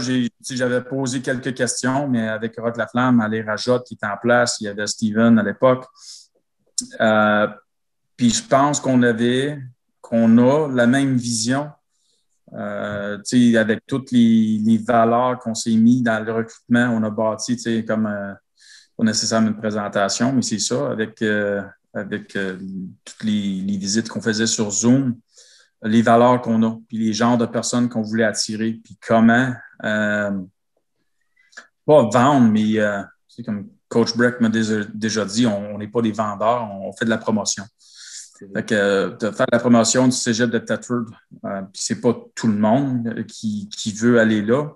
j'avais 0.50 0.82
posé 0.82 1.22
quelques 1.22 1.54
questions, 1.54 2.06
mais 2.06 2.28
avec 2.28 2.58
Rock 2.58 2.76
Laflamme, 2.76 3.20
Ali 3.20 3.40
Rajot 3.40 3.80
qui 3.80 3.94
était 3.94 4.06
en 4.06 4.18
place, 4.20 4.58
il 4.60 4.64
y 4.64 4.68
avait 4.68 4.86
Steven 4.86 5.38
à 5.38 5.42
l'époque. 5.42 5.86
Euh, 7.00 7.46
puis 8.16 8.30
je 8.30 8.42
pense 8.46 8.80
qu'on 8.80 9.02
avait, 9.02 9.58
qu'on 10.02 10.36
a 10.36 10.68
la 10.68 10.86
même 10.86 11.16
vision, 11.16 11.70
euh, 12.52 13.16
avec 13.56 13.86
toutes 13.86 14.10
les, 14.10 14.78
valeurs 14.86 15.38
qu'on 15.38 15.54
s'est 15.54 15.76
mis 15.76 16.02
dans 16.02 16.22
le 16.22 16.32
recrutement. 16.32 16.90
On 16.92 17.02
a 17.02 17.10
bâti, 17.10 17.84
comme 17.86 18.04
pas 18.04 19.04
nécessairement 19.04 19.48
une 19.48 19.56
présentation, 19.56 20.34
mais 20.34 20.42
c'est 20.42 20.58
ça, 20.58 20.90
avec, 20.90 21.24
avec 21.94 22.28
toutes 22.32 23.24
les, 23.24 23.62
les 23.62 23.76
visites 23.78 24.10
qu'on 24.10 24.20
faisait 24.20 24.46
sur 24.46 24.70
Zoom 24.70 25.16
les 25.82 26.02
valeurs 26.02 26.40
qu'on 26.42 26.62
a, 26.62 26.78
puis 26.88 26.98
les 26.98 27.12
genres 27.12 27.38
de 27.38 27.46
personnes 27.46 27.88
qu'on 27.88 28.02
voulait 28.02 28.24
attirer, 28.24 28.80
puis 28.84 28.98
comment, 29.06 29.52
euh, 29.84 30.30
pas 31.86 32.08
vendre, 32.12 32.50
mais 32.50 32.78
euh, 32.78 33.02
c'est 33.28 33.42
comme 33.42 33.68
Coach 33.88 34.16
Breck 34.16 34.40
m'a 34.40 34.48
déjà 34.48 35.24
dit, 35.24 35.46
on 35.46 35.78
n'est 35.78 35.88
pas 35.88 36.02
des 36.02 36.12
vendeurs, 36.12 36.68
on 36.70 36.92
fait 36.92 37.04
de 37.04 37.10
la 37.10 37.18
promotion. 37.18 37.64
Fait 38.54 38.64
que, 38.64 38.74
euh, 38.74 39.10
de 39.16 39.30
faire 39.30 39.46
la 39.52 39.58
promotion 39.58 40.06
du 40.06 40.12
cégep 40.12 40.50
de 40.50 40.58
Tetford, 40.58 41.06
euh, 41.44 41.62
puis 41.62 41.82
c'est 41.82 42.00
pas 42.00 42.16
tout 42.34 42.46
le 42.46 42.54
monde 42.54 43.24
qui, 43.26 43.68
qui 43.68 43.92
veut 43.92 44.18
aller 44.18 44.42
là. 44.42 44.68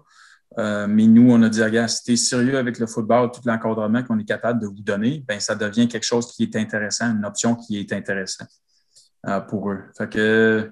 Euh, 0.59 0.87
mais 0.87 1.07
nous, 1.07 1.33
on 1.33 1.43
a 1.43 1.49
dit, 1.49 1.63
regarde, 1.63 1.89
si 1.89 2.03
tu 2.05 2.13
es 2.13 2.17
sérieux 2.17 2.59
avec 2.59 2.79
le 2.79 2.87
football, 2.87 3.31
tout 3.33 3.41
l'encadrement 3.45 4.03
qu'on 4.03 4.19
est 4.19 4.25
capable 4.25 4.61
de 4.61 4.67
vous 4.67 4.83
donner, 4.83 5.25
ben 5.27 5.41
ça 5.41 5.55
devient 5.55 5.89
quelque 5.89 6.05
chose 6.05 6.31
qui 6.31 6.45
est 6.45 6.57
intéressant, 6.57 7.07
une 7.11 7.25
option 7.25 7.57
qui 7.57 7.79
est 7.79 7.93
intéressante 7.93 8.51
euh, 9.27 9.41
pour 9.41 9.71
eux. 9.71 9.81
Fait 9.97 10.09
que 10.09 10.71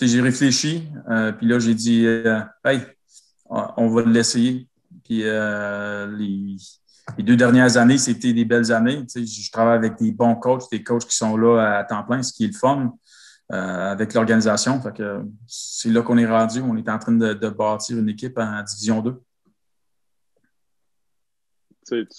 j'ai 0.00 0.20
réfléchi, 0.20 0.88
euh, 1.10 1.32
puis 1.32 1.46
là, 1.46 1.58
j'ai 1.58 1.74
dit, 1.74 2.06
euh, 2.06 2.40
hey, 2.64 2.80
on 3.48 3.88
va 3.88 4.02
l'essayer. 4.02 4.66
Puis 5.04 5.22
euh, 5.24 6.06
les, 6.16 6.56
deux 7.22 7.36
dernières 7.36 7.76
années, 7.76 7.98
c'était 7.98 8.32
des 8.32 8.44
belles 8.44 8.72
années. 8.72 9.04
Je 9.14 9.50
travaille 9.50 9.76
avec 9.76 9.98
des 9.98 10.12
bons 10.12 10.36
coachs, 10.36 10.70
des 10.70 10.82
coachs 10.82 11.04
qui 11.04 11.16
sont 11.16 11.36
là 11.36 11.78
à 11.78 11.84
temps 11.84 12.04
plein, 12.04 12.22
ce 12.22 12.32
qui 12.32 12.44
est 12.44 12.52
le 12.52 12.58
fun 12.58 12.94
avec 13.50 14.14
l'organisation. 14.14 14.80
c'est 15.46 15.90
là 15.90 16.00
qu'on 16.00 16.16
est 16.16 16.26
rendu. 16.26 16.60
On 16.62 16.76
est 16.76 16.88
en 16.88 16.98
train 16.98 17.12
de, 17.12 17.48
bâtir 17.50 17.98
une 17.98 18.08
équipe 18.08 18.38
en 18.38 18.62
Division 18.62 19.02
2. 19.02 19.20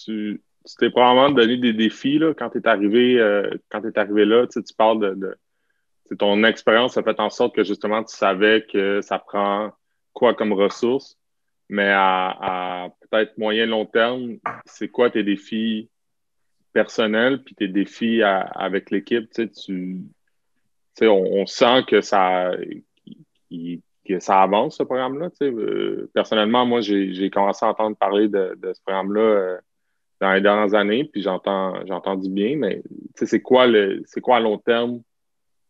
tu 0.06 0.42
t'es 0.78 0.92
probablement 0.92 1.32
donné 1.32 1.58
des 1.58 1.74
défis 1.74 2.20
là, 2.20 2.34
quand 2.38 2.52
tu 2.52 2.60
es 2.60 2.68
arrivé, 2.68 3.50
quand 3.72 3.84
es 3.84 3.98
arrivé 3.98 4.26
là. 4.26 4.46
Tu 4.46 4.62
parles 4.78 5.18
de 5.18 5.36
ton 6.18 6.44
expérience 6.44 6.98
a 6.98 7.04
fait 7.04 7.20
en 7.20 7.30
sorte 7.30 7.56
que 7.56 7.64
justement 7.64 8.04
tu 8.04 8.16
savais 8.16 8.66
que 8.72 9.02
ça 9.02 9.20
prend 9.20 9.72
quoi 10.14 10.34
comme 10.34 10.54
ressources, 10.54 11.18
mais 11.70 11.90
à, 11.92 12.90
peut-être 13.10 13.38
moyen 13.38 13.66
long 13.66 13.86
terme, 13.86 14.38
c'est 14.66 14.90
quoi 14.90 15.10
tes 15.10 15.24
défis 15.24 15.90
personnels 16.72 17.44
puis 17.44 17.56
tes 17.56 17.68
défis 17.68 18.22
avec 18.24 18.92
l'équipe, 18.92 19.30
tu 19.34 19.44
sais, 19.44 19.50
tu, 20.96 21.08
on, 21.08 21.46
sent 21.46 21.84
que 21.88 22.02
ça 22.02 22.52
que 24.06 24.20
ça 24.20 24.42
avance 24.42 24.78
ce 24.78 24.84
programme-là. 24.84 25.30
Tu 25.30 25.38
sais. 25.38 25.52
Euh, 25.52 26.10
personnellement, 26.14 26.66
moi, 26.66 26.82
j'ai 26.82 27.30
commencé 27.30 27.66
à 27.66 27.70
entendre 27.70 27.96
parler 27.96 28.28
de, 28.28 28.58
ce 28.62 28.82
programme-là 28.82 29.22
euh, 29.22 29.58
dans 30.20 30.34
les 30.34 30.42
dernières 30.42 30.74
années, 30.74 31.06
puis 31.06 31.22
j'entends 31.22 31.86
j'ai 31.86 31.94
entendu 31.94 32.30
bien, 32.30 32.56
mais 32.58 32.82
c'est 33.16 33.42
quoi 33.42 33.68
le 33.68 34.02
c'est 34.06 34.22
quoi 34.22 34.38
à 34.38 34.40
long 34.40 34.58
terme 34.58 35.02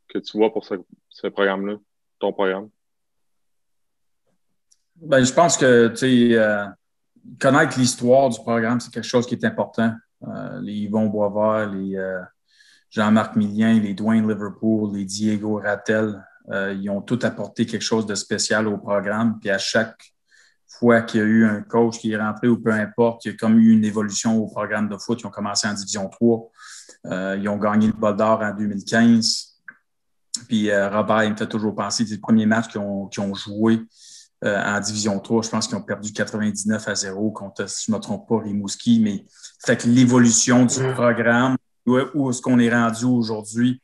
que 0.08 0.20
tu 0.20 0.38
vois 0.38 0.52
pour 0.52 0.66
ce, 0.66 1.28
programme-là, 1.28 1.76
ton 2.20 2.34
programme? 2.34 2.70
Ben, 4.96 5.24
je 5.24 5.34
pense 5.34 5.58
que 5.58 5.94
euh, 6.04 6.66
connaître 7.40 7.80
l'histoire 7.80 8.30
du 8.30 8.40
programme, 8.40 8.80
c'est 8.80 8.92
quelque 8.92 9.08
chose 9.08 9.26
qui 9.26 9.36
est 9.36 9.46
important. 9.46 9.94
Euh, 10.28 10.62
les 10.62 10.74
Yvon 10.74 11.08
Boisvert, 11.08 11.72
les 11.72 11.98
euh, 11.98 12.22
Jean-Marc 12.90 13.36
Millien, 13.36 13.80
les 13.80 13.94
Dwayne 13.94 14.28
Liverpool, 14.28 14.96
les 14.96 15.06
Diego 15.06 15.60
Rattel, 15.64 16.24
ils 16.50 16.90
ont 16.90 17.02
tous 17.02 17.24
apporté 17.24 17.66
quelque 17.66 17.82
chose 17.82 18.06
de 18.06 18.16
spécial 18.16 18.68
au 18.68 18.78
programme. 18.78 19.40
Puis 19.40 19.50
à 19.50 19.58
chaque 19.58 20.14
fois 20.68 21.02
qu'il 21.02 21.22
y 21.22 21.24
a 21.24 21.26
eu 21.26 21.46
un 21.46 21.62
coach 21.62 22.00
qui 22.00 22.12
est 22.12 22.18
rentré 22.18 22.50
ou 22.50 22.62
peu 22.62 22.72
importe, 22.74 23.24
il 23.24 23.32
y 23.32 23.34
a 23.34 23.38
comme 23.38 23.58
eu 23.58 23.72
une 23.72 23.86
évolution 23.86 24.38
au 24.38 24.48
programme 24.48 24.90
de 24.90 24.98
foot. 24.98 25.22
Ils 25.22 25.28
ont 25.28 25.32
commencé 25.32 25.68
en 25.68 25.74
Division 25.74 26.10
3. 26.10 26.52
ils 27.38 27.48
ont 27.48 27.58
gagné 27.58 27.88
le 27.88 27.94
bol 27.94 28.18
d'or 28.18 28.42
en 28.42 28.54
2015. 28.54 29.53
Puis 30.48 30.70
euh, 30.70 30.90
Robert, 30.90 31.24
il 31.24 31.32
me 31.32 31.38
fait 31.38 31.48
toujours 31.48 31.76
penser 31.76 32.06
des 32.06 32.18
premiers 32.18 32.46
matchs 32.46 32.70
qu'ils 32.70 32.82
ont, 32.82 33.10
ont, 33.18 33.34
joué 33.34 33.82
euh, 34.44 34.62
en 34.64 34.80
Division 34.80 35.20
3. 35.20 35.44
Je 35.44 35.50
pense 35.50 35.68
qu'ils 35.68 35.78
ont 35.78 35.84
perdu 35.84 36.12
99 36.12 36.88
à 36.88 36.96
0 36.96 37.32
contre, 37.32 37.70
si 37.70 37.86
je 37.88 37.92
ne 37.92 37.98
me 37.98 38.02
trompe 38.02 38.28
pas, 38.28 38.40
Rimouski. 38.40 39.00
Mais 39.00 39.26
fait 39.66 39.78
que 39.78 39.88
l'évolution 39.88 40.66
du 40.66 40.80
programme, 40.94 41.56
où, 41.86 42.30
est-ce 42.30 42.42
qu'on 42.42 42.60
est 42.60 42.74
rendu 42.74 43.06
aujourd'hui, 43.06 43.82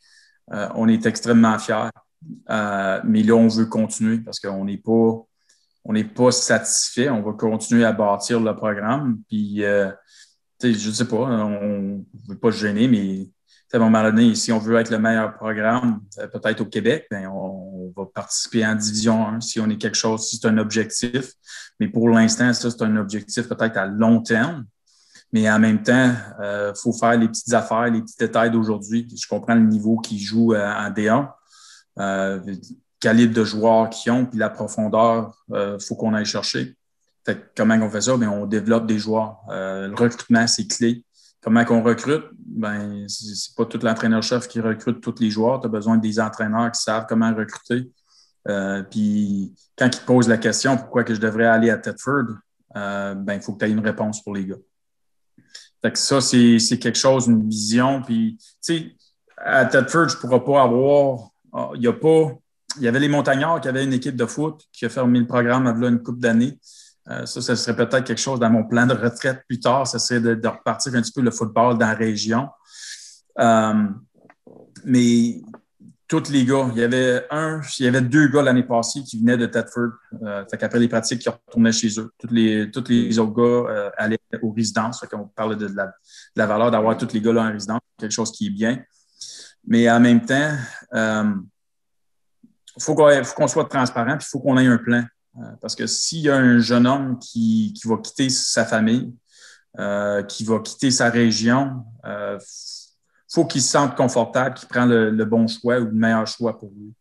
euh, 0.52 0.68
on 0.76 0.88
est 0.88 1.06
extrêmement 1.06 1.60
fiers. 1.60 1.90
mais 2.48 3.24
là, 3.24 3.36
on 3.36 3.48
veut 3.48 3.66
continuer 3.66 4.20
parce 4.20 4.40
qu'on 4.40 4.66
n'est 4.66 4.78
pas 4.78 5.24
on 5.86 5.94
n'est 5.94 6.04
pas 6.04 6.32
satisfait. 6.32 7.10
On 7.10 7.22
va 7.22 7.34
continuer 7.34 7.86
à 7.86 7.94
bâtir 7.94 8.40
le 8.40 8.56
programme. 8.56 9.20
Puis, 9.28 9.62
je 9.62 10.68
ne 10.68 10.94
sais 10.94 11.08
pas, 11.08 11.16
on 11.16 11.50
ne 11.50 12.04
veut 12.28 12.38
pas 12.38 12.52
se 12.52 12.58
gêner, 12.58 12.88
mais 12.88 13.30
à 13.74 13.78
un 13.78 13.80
moment 13.80 14.04
donné, 14.04 14.34
si 14.36 14.52
on 14.52 14.60
veut 14.60 14.78
être 14.78 14.90
le 14.90 15.00
meilleur 15.00 15.36
programme, 15.36 16.02
euh, 16.18 16.28
peut-être 16.28 16.62
au 16.62 16.66
Québec, 16.66 17.08
ben, 17.12 17.28
on, 17.28 17.94
va 17.96 18.06
participer 18.06 18.66
en 18.66 18.76
Division 18.76 19.28
1 19.28 19.42
si 19.42 19.60
on 19.60 19.68
est 19.70 19.78
quelque 19.78 19.98
chose, 19.98 20.28
si 20.28 20.38
c'est 20.38 20.48
un 20.48 20.58
objectif. 20.58 21.34
Mais 21.80 21.88
pour 21.88 22.10
l'instant, 22.10 22.54
ça, 22.54 22.70
c'est 22.70 22.84
un 22.84 22.96
objectif 22.98 23.48
peut-être 23.48 23.78
à 23.78 23.86
long 23.88 24.22
terme. 24.22 24.66
Mais 25.32 25.50
en 25.50 25.60
même 25.60 25.84
temps, 25.84 26.12
il 26.40 26.44
euh, 26.44 26.74
faut 26.74 26.94
faire 26.94 27.18
les 27.18 27.28
petites 27.28 27.54
affaires, 27.54 27.90
les 27.90 28.02
petits 28.02 28.18
détails 28.18 28.52
d'aujourd'hui. 28.52 29.08
Je 29.16 29.28
comprends 29.28 29.54
le 29.54 29.62
niveau 29.62 29.98
qui 29.98 30.20
joue 30.20 30.54
euh, 30.54 30.66
en 30.66 30.90
D1, 30.90 31.30
euh, 32.00 32.40
le 33.04 33.28
de 33.28 33.44
joueurs 33.44 33.90
qu'ils 33.90 34.12
ont, 34.12 34.26
puis 34.26 34.40
la 34.40 34.50
profondeur, 34.50 35.34
il 35.50 35.78
faut 35.80 35.96
qu'on 35.96 36.14
aille 36.14 36.26
chercher. 36.26 36.76
Fait 37.26 37.52
comment 37.56 37.76
on 37.76 37.90
fait 37.90 38.02
ça? 38.02 38.18
Bien, 38.18 38.30
on 38.30 38.46
développe 38.46 38.88
des 38.88 38.98
joueurs. 38.98 39.40
le 39.50 39.94
recrutement, 39.96 40.48
c'est 40.48 40.68
clé. 40.68 41.06
Comment 41.42 41.64
qu'on 41.64 41.82
recrute? 41.82 42.26
Ben, 42.34 43.06
c'est 43.08 43.56
pas 43.56 43.66
tout 43.66 43.80
l'entraîneur-chef 43.82 44.48
qui 44.48 44.60
recrute 44.60 45.02
tous 45.02 45.16
les 45.20 45.30
joueurs. 45.30 45.62
Tu 45.62 45.68
as 45.68 45.70
besoin 45.70 45.98
des 45.98 46.20
entraîneurs 46.20 46.72
qui 46.72 46.82
savent 46.82 47.06
comment 47.08 47.34
recruter. 47.34 47.90
Euh, 48.48 48.84
puis 48.84 49.54
quand 49.78 49.86
ils 49.86 50.00
te 50.00 50.06
posent 50.06 50.28
la 50.28 50.38
question 50.38 50.78
pourquoi 50.78 51.04
que 51.04 51.14
je 51.14 51.20
devrais 51.20 51.46
aller 51.46 51.70
à 51.70 51.78
Tedford, 51.78 52.26
euh, 52.76 53.14
ben, 53.16 53.36
il 53.36 53.42
faut 53.42 53.54
que 53.54 53.60
tu 53.60 53.66
aies 53.66 53.74
une 53.74 53.80
réponse 53.86 54.24
pour 54.24 54.34
les 54.34 54.46
gars. 54.46 54.58
Ça, 55.94 56.20
c'est 56.20 56.80
quelque 56.80 56.98
chose, 56.98 57.28
une 57.28 57.48
vision. 57.48 58.02
Puis, 58.02 58.38
tu 58.38 58.46
sais, 58.60 58.96
à 59.38 59.66
Tedford, 59.66 60.10
je 60.10 60.16
ne 60.16 60.22
pourrais 60.22 60.44
pas 60.44 60.64
avoir. 60.64 61.30
Ah, 61.54 61.70
il 61.76 61.82
y 61.82 61.88
a 61.88 61.94
pas. 61.94 62.38
Il 62.76 62.84
y 62.84 62.88
avait 62.88 63.00
les 63.00 63.08
Montagnards 63.08 63.62
qui 63.62 63.68
avaient 63.68 63.84
une 63.84 63.94
équipe 63.94 64.16
de 64.16 64.26
foot 64.26 64.62
qui 64.72 64.86
a 64.86 64.90
fermé 64.90 65.20
le 65.20 65.26
programme 65.26 65.66
avant 65.68 65.88
une 65.88 66.04
coupe 66.04 66.20
d'années. 66.20 66.60
Euh, 67.10 67.26
ça, 67.26 67.42
ce 67.42 67.56
serait 67.56 67.76
peut-être 67.76 68.04
quelque 68.04 68.22
chose 68.22 68.40
dans 68.40 68.50
mon 68.50 68.64
plan 68.64 68.86
de 68.86 68.94
retraite 68.94 69.44
plus 69.48 69.60
tard, 69.60 69.88
ce 69.88 69.98
serait 69.98 70.20
de, 70.20 70.48
repartir 70.48 70.94
un 70.96 71.02
petit 71.02 71.12
peu 71.12 71.22
le 71.22 71.32
football 71.32 71.78
dans 71.78 71.88
la 71.88 71.96
région. 71.96 72.50
Euh, 73.40 73.88
mais 74.86 75.42
tous 76.08 76.30
les 76.30 76.46
gars, 76.46 76.68
il 76.72 76.80
y 76.80 76.84
avait 76.84 77.26
un, 77.30 77.62
il 77.80 77.86
y 77.86 77.88
avait 77.88 78.02
deux 78.02 78.28
gars 78.28 78.42
l'année 78.42 78.64
passée 78.64 79.04
qui 79.04 79.20
venaient 79.20 79.38
de 79.38 79.46
Thetford. 79.46 79.92
Euh, 80.24 80.44
fait 80.50 80.58
qu'après 80.58 80.80
les 80.80 80.88
pratiques, 80.88 81.24
ils 81.24 81.30
retournaient 81.30 81.72
chez 81.72 82.00
eux. 82.00 82.12
Tous 82.18 82.28
les, 82.32 82.66
les 82.66 83.20
autres 83.20 83.34
gars 83.34 83.72
euh, 83.72 83.90
allaient 83.98 84.20
aux 84.42 84.52
résidences. 84.52 85.00
Fait 85.00 85.08
qu'on 85.08 85.28
parle 85.28 85.56
de, 85.56 85.68
la, 85.68 85.86
de 85.86 85.92
la 86.36 86.46
valeur 86.48 86.72
d'avoir 86.72 86.98
tous 86.98 87.14
les 87.14 87.22
gars 87.22 87.34
là 87.34 87.44
en 87.44 87.52
résidence, 87.52 87.82
quelque 87.98 88.12
chose 88.12 88.32
qui 88.32 88.48
est 88.48 88.52
bien. 88.52 88.84
Mais 89.68 89.90
en 89.90 90.00
même 90.00 90.26
temps, 90.26 90.56
il 92.80 92.84
faut 92.84 92.96
qu'on 92.96 93.48
soit 93.48 93.66
transparent, 93.66 94.18
puis 94.18 94.26
il 94.28 94.30
faut 94.32 94.40
qu'on 94.40 94.58
ait 94.58 94.66
un 94.68 94.78
plan. 94.78 95.04
Euh, 95.38 95.42
parce 95.62 95.76
que 95.76 95.88
s'il 95.88 96.22
y 96.22 96.30
a 96.30 96.36
un 96.36 96.60
jeune 96.60 96.88
homme 96.88 97.20
qui, 97.20 97.74
va 97.86 97.98
quitter 97.98 98.30
sa 98.30 98.66
famille, 98.66 99.14
euh, 99.78 100.24
qui 100.24 100.44
va 100.44 100.60
quitter 100.60 100.92
sa 100.92 101.10
région, 101.10 101.84
il 102.04 102.10
euh, 102.10 102.40
faut 103.32 103.46
qu'il 103.46 103.62
se 103.62 103.70
sente 103.70 103.96
confortable, 103.96 104.56
qu'il 104.56 104.68
prenne 104.68 104.90
le, 104.90 105.26
bon 105.26 105.48
choix 105.48 105.80
ou 105.80 105.86
le 105.86 105.92
meilleur 105.92 106.26
choix 106.26 106.58
pour 106.58 106.72
lui. 106.76 106.94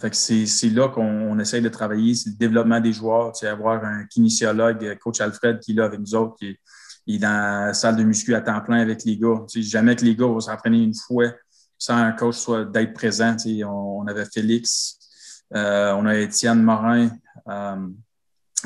fait 0.00 0.10
que 0.10 0.16
c'est 0.16 0.70
là 0.70 0.88
qu'on 0.88 1.38
essaye 1.38 1.62
de 1.62 1.68
travailler, 1.68 2.14
c'est 2.14 2.30
le 2.30 2.36
développement 2.36 2.80
des 2.80 2.92
joueurs, 2.92 3.32
tu 3.32 3.46
avoir 3.46 3.84
un 3.84 4.04
kinésiologue, 4.06 4.98
coach 4.98 5.20
Alfred, 5.20 5.60
qui 5.60 5.72
est 5.72 5.74
là 5.74 5.84
avec 5.84 6.00
nous 6.00 6.14
autres, 6.14 6.36
qui 6.36 6.48
est, 7.06 7.18
dans 7.18 7.66
la 7.66 7.74
salle 7.74 7.94
de 7.94 8.02
muscu 8.02 8.34
à 8.34 8.40
temps 8.40 8.60
plein 8.60 8.80
avec 8.80 9.04
les 9.04 9.16
gars. 9.16 9.44
Jamais 9.54 9.94
que 9.94 10.04
les 10.04 10.16
gars 10.16 10.26
vont 10.26 10.40
s'entraîner 10.40 10.82
une 10.82 10.94
fois 10.94 11.26
sans 11.78 11.96
un 11.96 12.10
coach 12.10 12.34
soit 12.36 12.64
d'être 12.64 12.94
présent. 12.94 13.36
On, 13.64 14.04
avait 14.08 14.24
Félix, 14.24 14.98
on 15.52 16.04
a 16.06 16.16
Étienne 16.16 16.62
Morin, 16.64 17.08
euh, 17.08 17.10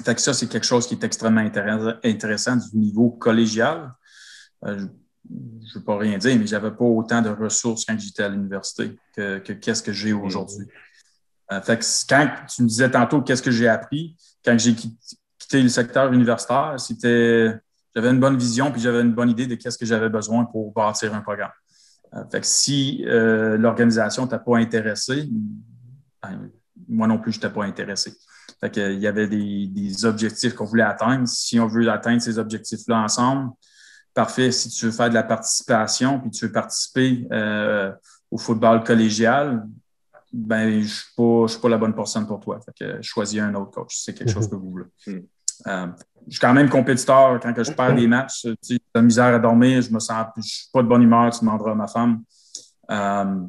fait 0.05 0.14
que 0.14 0.20
ça, 0.20 0.33
c'est 0.33 0.47
quelque 0.47 0.66
chose 0.66 0.87
qui 0.87 0.95
est 0.95 1.05
extrêmement 1.05 1.41
intéressant 1.41 2.57
du 2.57 2.76
niveau 2.78 3.11
collégial. 3.11 3.93
Euh, 4.64 4.87
je 5.28 5.35
ne 5.35 5.78
veux 5.78 5.85
pas 5.85 5.99
rien 5.99 6.16
dire, 6.18 6.39
mais 6.39 6.47
je 6.47 6.55
n'avais 6.55 6.70
pas 6.70 6.85
autant 6.85 7.20
de 7.22 7.28
ressources 7.28 7.85
quand 7.85 7.99
j'étais 7.99 8.22
à 8.22 8.28
l'université 8.28 8.97
que 9.14 9.39
qu'est-ce 9.39 9.83
que, 9.83 9.93
j'ai 9.93 10.12
aujourd'hui. 10.12 10.66
fait 11.62 11.78
que 11.78 11.85
quand 12.09 12.31
tu 12.49 12.62
me 12.62 12.68
disais 12.68 12.91
tantôt 12.91 13.20
qu'est-ce 13.20 13.43
que 13.43 13.51
j'ai 13.51 13.68
appris, 13.68 14.16
quand 14.45 14.59
j'ai 14.59 14.74
quitté 14.74 15.62
le 15.62 15.68
secteur 15.68 16.12
universitaire, 16.12 16.74
c'était 16.78 17.55
j'avais 17.95 18.11
une 18.11 18.20
bonne 18.20 18.39
vision 18.39 18.72
puis 18.72 18.81
j'avais 18.81 19.03
une 19.03 19.12
bonne 19.12 19.31
idée 19.31 19.47
de 19.47 19.57
qu'est-ce 19.57 19.76
que 19.76 19.87
j'avais 19.87 20.09
besoin 20.09 20.45
pour 20.47 20.72
bâtir 20.72 21.14
un 21.14 21.20
programme. 21.20 21.53
fait 22.33 22.41
que 22.41 22.47
si 22.47 23.05
l'organisation 23.05 24.26
t'a 24.26 24.39
pas 24.39 24.57
intéressé, 24.57 25.28
ben, 26.22 26.51
moi 26.89 27.07
non 27.07 27.18
plus, 27.18 27.33
je 27.33 27.39
n'étais 27.39 27.51
pas 27.51 27.64
intéressé. 27.64 28.12
Fait 28.61 28.71
que, 28.71 28.93
il 28.93 29.01
y 29.01 29.07
avait 29.07 29.27
des, 29.27 30.05
objectifs 30.05 30.55
qu'on 30.55 30.67
voulait 30.67 30.83
atteindre. 30.83 31.27
Si 31.27 31.59
on 31.59 31.67
veut 31.67 31.89
atteindre 31.91 32.21
ces 32.21 32.39
objectifs-là 32.39 33.03
ensemble, 33.03 33.51
parfait. 34.15 34.53
Si 34.53 34.69
tu 34.69 34.87
veux 34.87 34.93
faire 34.93 35.09
de 35.09 35.15
la 35.15 35.23
participation, 35.23 36.21
puis 36.21 36.31
tu 36.31 36.47
veux 36.47 36.53
participer 36.53 37.27
euh, 37.33 37.93
au 38.31 38.39
football 38.39 38.85
collégial, 38.85 39.67
ben, 40.33 40.81
je 40.81 41.03
ne 41.19 41.49
suis, 41.49 41.61
pas 41.61 41.69
la 41.69 41.79
bonne 41.79 41.95
personne 41.95 42.27
pour 42.27 42.41
toi. 42.41 42.61
Fait 42.61 42.73
que, 42.79 43.03
choisis 43.03 43.41
un 43.41 43.55
autre 43.55 43.71
coach. 43.71 43.97
C'est 43.97 44.15
quelque 44.15 44.31
chose 44.31 44.49
que 44.49 44.57
vous 44.57 44.71
voulez. 44.71 44.87
Mm. 45.07 45.19
Euh, 45.67 45.87
je 46.27 46.33
suis 46.33 46.41
quand 46.41 46.53
même 46.53 46.69
compétiteur. 46.69 47.41
Quand 47.41 47.53
je 47.63 47.73
perds 47.73 47.95
des 47.95 48.07
matchs, 48.07 48.47
j'ai 48.63 48.77
de 48.77 48.83
la 48.95 49.03
misère 49.03 49.35
à 49.35 49.39
dormir, 49.39 49.83
je 49.83 49.91
me 49.91 49.99
sens, 49.99 50.27
je 50.37 50.43
suis 50.43 50.69
pas 50.73 50.83
de 50.83 50.89
bonne 50.89 51.03
humeur, 51.03 51.31
tu 51.33 51.41
demanderas 51.41 51.73
à 51.73 51.75
ma 51.75 51.89
femme. 51.89 52.23
Euh, 52.91 53.47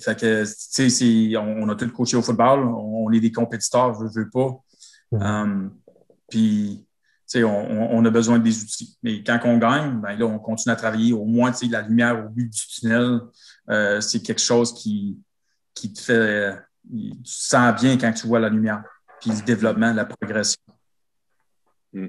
fait 0.00 0.18
que, 0.18 0.44
tu 0.44 0.90
sais, 0.90 1.36
on, 1.36 1.68
a 1.68 1.74
tout 1.74 1.90
coaché 1.90 2.16
au 2.16 2.22
football, 2.22 2.64
on, 2.64 3.10
est 3.10 3.20
des 3.20 3.32
compétiteurs, 3.32 3.94
je 3.94 4.20
veux 4.20 4.28
pas. 4.28 4.60
Um, 5.12 5.74
puis, 6.28 6.86
tu 7.26 7.40
sais, 7.40 7.44
on, 7.44 8.04
a 8.04 8.10
besoin 8.10 8.38
des 8.38 8.62
outils. 8.62 8.98
Mais 9.02 9.22
quand 9.22 9.38
on 9.44 9.56
gagne, 9.56 10.00
ben 10.00 10.14
là, 10.18 10.26
on 10.26 10.38
continue 10.38 10.72
à 10.72 10.76
travailler. 10.76 11.12
Au 11.14 11.24
moins, 11.24 11.52
tu 11.52 11.58
sais, 11.58 11.72
la 11.72 11.82
lumière 11.82 12.24
au 12.24 12.28
bout 12.28 12.42
du 12.42 12.50
tunnel, 12.50 13.20
euh, 13.70 14.00
c'est 14.00 14.20
quelque 14.20 14.40
chose 14.40 14.74
qui, 14.74 15.18
qui 15.74 15.92
te 15.92 16.00
fait. 16.00 16.58
tu 16.90 17.12
sens 17.24 17.80
bien 17.80 17.96
quand 17.96 18.12
tu 18.12 18.26
vois 18.26 18.40
la 18.40 18.50
lumière, 18.50 18.82
puis 19.20 19.30
le 19.30 19.42
développement, 19.42 19.92
la 19.94 20.04
progression. 20.04 20.60
Hmm. 21.94 22.08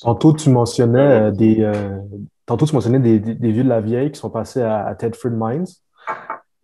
Tantôt, 0.00 0.32
tu 0.34 0.50
mentionnais 0.50 1.32
des. 1.32 1.62
Euh, 1.62 1.98
tantôt, 2.46 2.66
tu 2.66 2.74
mentionnais 2.74 3.00
des, 3.00 3.18
des, 3.18 3.52
vieux 3.52 3.64
de 3.64 3.68
la 3.68 3.80
vieille 3.80 4.12
qui 4.12 4.20
sont 4.20 4.30
passés 4.30 4.62
à, 4.62 4.84
à 4.86 4.94
Tedford 4.94 5.32
Mines 5.32 5.66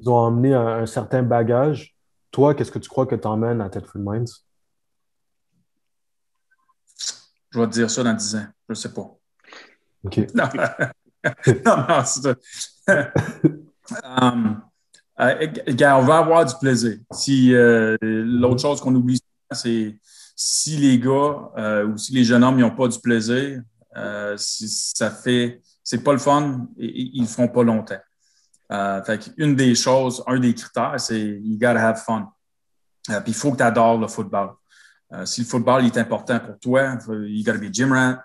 ils 0.01 0.09
ont 0.09 0.17
emmené 0.17 0.55
un, 0.55 0.87
certain 0.87 1.23
bagage. 1.23 1.95
Toi, 2.31 2.55
qu'est-ce 2.55 2.71
que 2.71 2.79
tu 2.79 2.89
crois 2.89 3.07
que 3.07 3.15
tu 3.15 3.27
emmènes 3.27 3.61
à 3.61 3.69
Tedford 3.69 4.01
Mines? 4.03 4.27
Je 7.51 7.59
vais 7.59 7.67
te 7.67 7.73
dire 7.73 7.91
ça 7.91 8.03
dans 8.03 8.15
10 8.15 8.37
ans. 8.37 8.47
Je 8.69 8.73
ne 8.73 8.75
sais 8.75 8.93
pas. 8.93 9.17
OK. 10.05 10.19
non, 10.35 10.49
non, 11.67 12.05
c'est 12.05 12.23
ça. 12.23 12.35
um, 14.05 14.63
euh, 15.21 15.47
on 15.69 16.03
va 16.03 16.19
avoir 16.19 16.47
du 16.47 16.55
plaisir. 16.61 16.99
Si 17.13 17.55
euh, 17.55 17.97
l'autre 18.01 18.61
chose 18.61 18.81
qu'on 18.81 18.95
oublie, 18.95 19.21
c'est 19.51 19.99
si 20.37 20.77
les 20.77 20.99
gars 20.99 21.51
euh, 21.59 21.89
ou 21.89 21.99
si 21.99 22.15
les 22.15 22.25
jeunes 22.25 22.45
hommes 22.45 22.59
n'ont 22.59 22.75
pas 22.75 22.89
du 22.89 22.99
plaisir, 23.01 23.61
si 24.37 24.69
ça 24.69 25.11
fait, 25.11 25.61
c'est 25.83 26.03
pas 26.03 26.13
le 26.13 26.19
fun, 26.19 26.69
et, 26.79 27.11
ils 27.15 27.23
ne 27.23 27.27
feront 27.27 27.49
pas 27.49 27.65
longtemps. 27.65 27.99
Euh, 28.73 29.03
fait 29.03 29.33
une 29.37 29.57
des 29.57 29.75
choses, 29.75 30.23
un 30.27 30.39
des 30.39 30.55
critères, 30.55 30.95
c'est 30.99 31.21
you 31.21 31.59
gotta 31.59 31.89
have 31.89 32.03
fun. 32.05 32.33
Euh, 33.11 33.21
puis 33.21 33.33
il 33.33 33.35
faut 33.35 33.53
que 33.53 33.57
tu 33.57 33.63
adores 33.63 33.99
le 33.99 34.07
football. 34.07 34.51
Euh, 35.13 35.27
si 35.27 35.41
le 35.41 35.47
football 35.47 35.85
est 35.85 35.97
important 35.97 36.39
pour 36.39 36.59
toi, 36.61 36.97
you 37.09 37.43
gotta 37.45 37.59
be 37.59 37.73
gym 37.73 37.93
rat. 37.93 38.23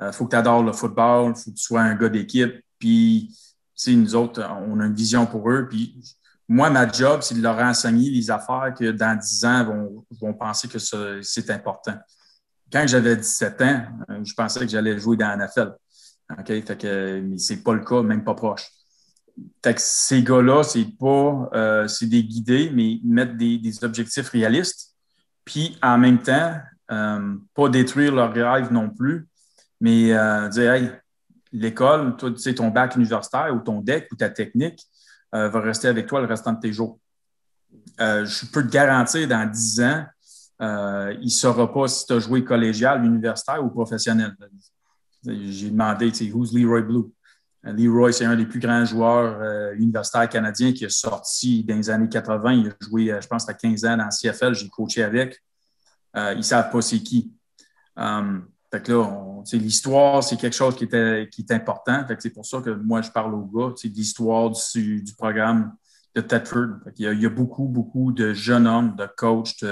Il 0.00 0.12
faut 0.12 0.26
que 0.26 0.30
tu 0.30 0.36
adores 0.36 0.62
le 0.62 0.72
football, 0.72 1.32
il 1.34 1.42
faut 1.42 1.50
que 1.50 1.56
tu 1.56 1.62
sois 1.62 1.80
un 1.80 1.94
gars 1.94 2.10
d'équipe. 2.10 2.62
Puis, 2.78 3.34
nous 3.86 4.14
autres, 4.14 4.46
on 4.68 4.78
a 4.80 4.84
une 4.84 4.94
vision 4.94 5.24
pour 5.24 5.50
eux. 5.50 5.66
Puis, 5.66 5.98
moi, 6.46 6.68
ma 6.68 6.86
job, 6.86 7.22
c'est 7.22 7.34
de 7.34 7.40
leur 7.40 7.58
enseigner 7.58 8.10
les 8.10 8.30
affaires 8.30 8.74
que 8.78 8.90
dans 8.90 9.18
10 9.18 9.44
ans, 9.46 9.64
vont, 9.64 10.06
vont 10.20 10.34
penser 10.34 10.68
que 10.68 10.78
c'est 10.78 11.50
important. 11.50 11.94
Quand 12.70 12.84
j'avais 12.86 13.16
17 13.16 13.62
ans, 13.62 13.86
je 14.22 14.34
pensais 14.34 14.60
que 14.60 14.68
j'allais 14.68 14.98
jouer 14.98 15.16
dans 15.16 15.28
la 15.28 15.46
NFL. 15.46 15.74
OK? 16.38 16.46
Fait 16.46 16.78
que, 16.78 17.30
c'est 17.38 17.62
pas 17.62 17.72
le 17.72 17.82
cas, 17.82 18.02
même 18.02 18.22
pas 18.22 18.34
proche 18.34 18.70
ces 19.76 20.22
gars-là, 20.22 20.62
c'est 20.62 20.86
pas 20.98 21.50
euh, 21.54 21.88
c'est 21.88 22.06
des 22.06 22.22
guidés, 22.22 22.70
mais 22.72 23.00
mettre 23.04 23.36
des, 23.36 23.84
objectifs 23.84 24.28
réalistes. 24.30 24.94
Puis 25.44 25.78
en 25.82 25.98
même 25.98 26.22
temps, 26.22 26.58
euh, 26.90 27.34
pas 27.54 27.68
détruire 27.68 28.14
leur 28.14 28.32
rêve 28.32 28.72
non 28.72 28.90
plus, 28.90 29.26
mais 29.80 30.12
euh, 30.12 30.48
dire 30.48 30.72
Hey, 30.72 30.90
l'école, 31.52 32.16
toi, 32.16 32.30
ton 32.56 32.68
bac 32.68 32.96
universitaire 32.96 33.54
ou 33.54 33.60
ton 33.60 33.80
DEC 33.80 34.08
ou 34.12 34.16
ta 34.16 34.30
technique 34.30 34.86
va 35.32 35.60
rester 35.60 35.88
avec 35.88 36.06
toi 36.06 36.20
le 36.20 36.26
restant 36.26 36.54
de 36.54 36.60
tes 36.60 36.72
jours. 36.72 36.98
je 37.98 38.46
peux 38.50 38.66
te 38.66 38.72
garantir 38.72 39.28
dans 39.28 39.44
10 39.50 39.80
ans, 39.82 40.06
il 40.60 41.24
ne 41.24 41.28
saura 41.28 41.70
pas 41.70 41.88
si 41.88 42.06
tu 42.06 42.14
as 42.14 42.20
joué 42.20 42.42
collégial, 42.42 43.04
universitaire 43.04 43.62
ou 43.62 43.68
professionnel. 43.68 44.34
J'ai 45.26 45.70
demandé, 45.70 46.10
tu 46.10 46.26
sais, 46.26 46.32
who's 46.32 46.54
Leroy 46.54 46.80
Blue? 46.80 47.12
Leroy, 47.72 48.12
c'est 48.12 48.24
un 48.24 48.36
des 48.36 48.46
plus 48.46 48.60
grands 48.60 48.84
joueurs 48.84 49.40
euh, 49.40 49.74
universitaires 49.74 50.28
canadiens 50.28 50.72
qui 50.72 50.84
est 50.84 50.90
sorti 50.90 51.64
dans 51.64 51.76
les 51.76 51.90
années 51.90 52.08
80. 52.08 52.52
Il 52.52 52.68
a 52.68 52.72
joué, 52.80 53.12
euh, 53.12 53.20
je 53.20 53.26
pense, 53.26 53.48
à 53.48 53.54
15 53.54 53.84
ans 53.84 53.96
dans 53.96 54.04
le 54.04 54.10
CFL. 54.10 54.54
J'ai 54.54 54.68
coaché 54.68 55.02
avec. 55.02 55.42
Euh, 56.16 56.32
ils 56.32 56.38
ne 56.38 56.42
savent 56.42 56.70
pas 56.70 56.80
c'est 56.80 57.00
qui. 57.00 57.32
Um, 57.96 58.46
fait 58.70 58.88
là, 58.88 59.42
l'histoire, 59.52 60.22
c'est 60.22 60.36
quelque 60.36 60.54
chose 60.54 60.76
qui, 60.76 60.84
est 60.84 61.50
important. 61.50 62.04
c'est 62.18 62.30
pour 62.30 62.44
ça 62.44 62.60
que 62.60 62.70
moi, 62.70 63.02
je 63.02 63.10
parle 63.10 63.34
aux 63.34 63.44
gars, 63.44 63.74
de 63.82 63.88
l'histoire 63.88 64.50
du, 64.74 65.04
programme 65.16 65.74
de 66.14 66.20
Tedford. 66.20 66.78
il, 66.98 67.20
y 67.20 67.26
a, 67.26 67.30
beaucoup, 67.30 67.66
beaucoup 67.66 68.12
de 68.12 68.32
jeunes 68.32 68.66
hommes, 68.66 68.96
de 68.96 69.08
coachs, 69.16 69.64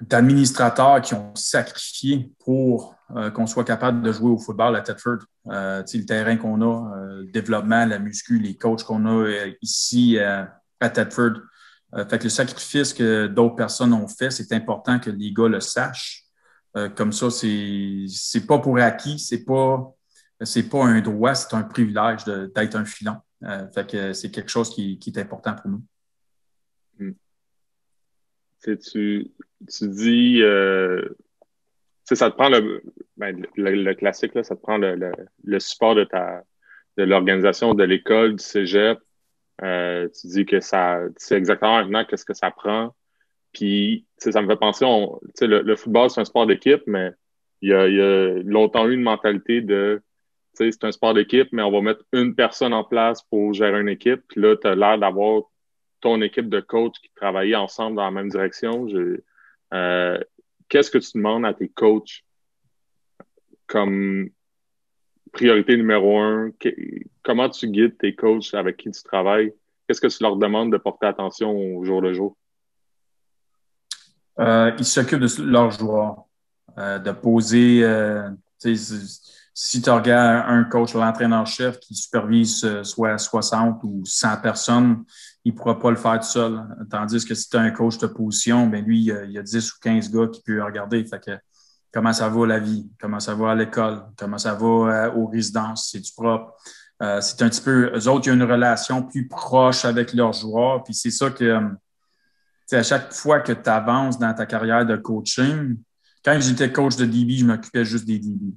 d'administrateurs 0.00 1.00
qui 1.00 1.14
ont 1.14 1.34
sacrifié 1.34 2.32
pour 2.38 2.95
euh, 3.14 3.30
qu'on 3.30 3.46
soit 3.46 3.62
capable 3.62 4.02
de 4.02 4.10
jouer 4.10 4.30
au 4.30 4.38
football 4.38 4.74
à 4.74 4.80
Tedford. 4.80 5.18
Euh, 5.46 5.84
le 5.94 6.04
terrain 6.06 6.36
qu'on 6.36 6.60
a, 6.60 6.96
euh, 6.96 7.20
le 7.20 7.30
développement, 7.30 7.86
la 7.86 8.00
muscu, 8.00 8.40
les 8.40 8.56
coachs 8.56 8.82
qu'on 8.82 9.06
a 9.06 9.46
ici 9.62 10.18
à 10.18 10.60
Tedford. 10.80 11.34
fait 12.10 12.18
que 12.18 12.24
le 12.24 12.30
sacrifice 12.30 12.92
que 12.92 13.28
d'autres 13.28 13.54
personnes 13.54 13.92
ont 13.92 14.08
fait, 14.08 14.32
c'est 14.32 14.52
important 14.52 14.98
que 14.98 15.10
les 15.10 15.32
gars 15.32 15.46
le 15.46 15.60
sachent. 15.60 16.24
comme 16.96 17.12
ça, 17.12 17.30
c'est 17.30 18.46
pas 18.46 18.58
pour 18.58 18.76
acquis, 18.78 19.20
c'est 19.20 19.44
pas 19.44 19.92
c'est 20.42 20.68
pas 20.68 20.84
un 20.84 21.00
droit, 21.00 21.34
c'est 21.34 21.54
un 21.54 21.62
privilège 21.62 22.24
d'être 22.24 22.74
un 22.74 22.84
filon. 22.84 23.18
fait 23.72 23.88
que 23.88 24.12
c'est 24.14 24.32
quelque 24.32 24.50
chose 24.50 24.68
qui, 24.68 24.98
qui, 24.98 25.10
est 25.10 25.18
important 25.18 25.54
pour 25.54 25.70
nous. 25.70 25.82
Hmm. 26.98 27.12
Tu, 28.62 29.30
tu 29.68 29.88
dis 29.88 30.42
ça 32.14 32.30
te 32.30 32.36
prend 32.36 32.50
ben, 33.16 33.46
le, 33.56 33.70
le, 33.74 33.94
classique, 33.94 34.34
là, 34.34 34.44
ça 34.44 34.54
te 34.54 34.60
prend 34.60 34.78
le, 34.78 34.96
le, 35.44 35.60
support 35.60 35.94
de 35.94 36.04
ta 36.04 36.42
de 36.96 37.02
l'organisation 37.02 37.74
de 37.74 37.84
l'école, 37.84 38.36
du 38.36 38.42
cégep. 38.42 38.98
Euh, 39.62 40.08
tu 40.08 40.28
dis 40.28 40.46
que 40.46 40.60
ça, 40.60 41.00
tu 41.08 41.14
sais 41.18 41.36
exactement 41.36 41.78
maintenant 41.78 42.04
qu'est-ce 42.04 42.24
que 42.24 42.34
ça 42.34 42.50
prend. 42.50 42.94
Puis, 43.52 44.06
ça 44.18 44.40
me 44.40 44.46
fait 44.46 44.56
penser, 44.56 44.84
on, 44.86 45.18
le, 45.40 45.62
le 45.62 45.76
football, 45.76 46.10
c'est 46.10 46.20
un 46.20 46.24
sport 46.24 46.46
d'équipe, 46.46 46.82
mais 46.86 47.10
il 47.60 47.70
y 47.70 47.74
a, 47.74 47.88
il 47.88 47.94
y 47.96 48.00
a 48.00 48.42
longtemps 48.44 48.86
eu 48.86 48.94
une 48.94 49.02
mentalité 49.02 49.60
de, 49.60 50.02
c'est 50.52 50.84
un 50.84 50.92
sport 50.92 51.14
d'équipe, 51.14 51.48
mais 51.52 51.62
on 51.62 51.70
va 51.70 51.80
mettre 51.80 52.04
une 52.12 52.34
personne 52.34 52.72
en 52.72 52.84
place 52.84 53.22
pour 53.22 53.52
gérer 53.52 53.80
une 53.80 53.88
équipe. 53.88 54.22
Puis 54.28 54.40
là, 54.40 54.56
tu 54.56 54.66
as 54.66 54.74
l'air 54.74 54.98
d'avoir 54.98 55.42
ton 56.00 56.20
équipe 56.22 56.48
de 56.48 56.60
coach 56.60 56.94
qui 57.02 57.10
travaillait 57.14 57.56
ensemble 57.56 57.96
dans 57.96 58.04
la 58.04 58.10
même 58.10 58.28
direction. 58.28 58.86
Euh, 59.74 60.18
qu'est-ce 60.68 60.90
que 60.90 60.98
tu 60.98 61.10
demandes 61.14 61.44
à 61.44 61.54
tes 61.54 61.68
coachs 61.68 62.24
comme 63.66 64.30
priorité 65.32 65.76
numéro 65.76 66.18
un? 66.18 66.50
comment 67.22 67.48
tu 67.48 67.68
guides 67.68 67.98
tes 67.98 68.14
coachs 68.14 68.54
avec 68.54 68.76
qui 68.76 68.90
tu 68.90 69.02
travailles? 69.02 69.52
Qu'est-ce 69.86 70.00
que 70.00 70.06
tu 70.06 70.22
leur 70.22 70.36
demandes 70.36 70.72
de 70.72 70.78
porter 70.78 71.06
attention 71.06 71.50
au 71.50 71.84
jour 71.84 72.00
le 72.00 72.12
jour? 72.12 72.36
Euh, 74.38 74.72
ils 74.78 74.84
s'occupent 74.84 75.20
de 75.20 75.42
leurs 75.42 75.70
joueurs, 75.70 76.24
euh, 76.78 76.98
de 76.98 77.10
poser. 77.12 77.82
Euh, 77.82 78.28
si 78.58 79.80
tu 79.80 79.90
regardes 79.90 80.44
un 80.48 80.64
coach, 80.64 80.94
l'entraîneur-chef 80.94 81.78
qui 81.78 81.94
supervise 81.94 82.82
soit 82.82 83.16
60 83.16 83.80
ou 83.84 84.02
100 84.04 84.40
personnes, 84.42 85.04
il 85.46 85.52
ne 85.52 85.56
pourra 85.56 85.78
pas 85.78 85.90
le 85.90 85.96
faire 85.96 86.18
tout 86.18 86.26
seul. 86.26 86.60
Tandis 86.90 87.24
que 87.24 87.32
si 87.32 87.48
tu 87.48 87.56
as 87.56 87.60
un 87.60 87.70
coach 87.70 87.98
de 87.98 88.08
position, 88.08 88.66
ben 88.66 88.84
lui, 88.84 88.98
il 88.98 89.30
y, 89.30 89.38
a, 89.38 89.42
10 89.42 89.72
ou 89.72 89.74
15 89.80 90.10
gars 90.10 90.26
qui 90.26 90.42
peuvent 90.42 90.64
regarder. 90.64 91.04
Fait 91.04 91.24
que, 91.24 91.38
comment 91.92 92.12
ça 92.12 92.28
va 92.28 92.46
la 92.48 92.58
vie, 92.58 92.90
comment 93.00 93.20
ça 93.20 93.32
va 93.36 93.52
à 93.52 93.54
l'école, 93.54 94.02
comment 94.18 94.38
ça 94.38 94.54
va 94.54 94.66
euh, 94.66 95.12
aux 95.12 95.28
résidences, 95.28 95.90
c'est 95.92 96.00
du 96.00 96.10
propre? 96.10 96.52
Euh, 97.00 97.20
c'est 97.20 97.40
un 97.42 97.48
petit 97.48 97.60
peu, 97.60 97.92
eux 97.94 98.08
autres, 98.08 98.26
il 98.26 98.30
y 98.30 98.32
a 98.32 98.34
une 98.34 98.42
relation 98.42 99.04
plus 99.04 99.28
proche 99.28 99.84
avec 99.84 100.12
leurs 100.14 100.32
joueurs. 100.32 100.82
Puis 100.82 100.94
c'est 100.94 101.12
ça 101.12 101.30
que, 101.30 101.44
euh, 101.44 101.60
à 102.72 102.82
chaque 102.82 103.12
fois 103.12 103.38
que 103.38 103.52
tu 103.52 103.70
avances 103.70 104.18
dans 104.18 104.34
ta 104.34 104.46
carrière 104.46 104.84
de 104.84 104.96
coaching, 104.96 105.76
quand 106.24 106.36
j'étais 106.40 106.72
coach 106.72 106.96
de 106.96 107.04
DB, 107.04 107.36
je 107.36 107.44
m'occupais 107.44 107.84
juste 107.84 108.04
des 108.04 108.18
DB. 108.18 108.52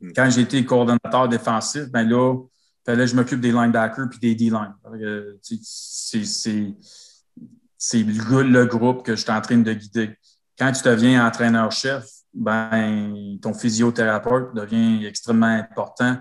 Hmm. 0.00 0.12
Quand 0.14 0.30
j'étais 0.30 0.64
coordonnateur 0.64 1.28
défensif, 1.28 1.90
ben 1.90 2.08
là, 2.08 2.36
que 2.84 3.06
je 3.06 3.16
m'occupe 3.16 3.40
des 3.40 3.52
linebackers 3.52 4.08
puis 4.10 4.18
des 4.18 4.34
D-line. 4.34 4.74
c'est 7.78 8.02
le, 8.02 8.64
groupe 8.64 9.04
que 9.04 9.16
je 9.16 9.20
suis 9.22 9.30
en 9.30 9.40
train 9.40 9.58
de 9.58 9.72
guider. 9.72 10.16
Quand 10.58 10.72
tu 10.72 10.82
deviens 10.82 11.26
entraîneur-chef, 11.26 12.04
ben, 12.32 13.38
ton 13.40 13.54
physiothérapeute 13.54 14.54
devient 14.54 15.06
extrêmement 15.06 15.46
important. 15.46 16.18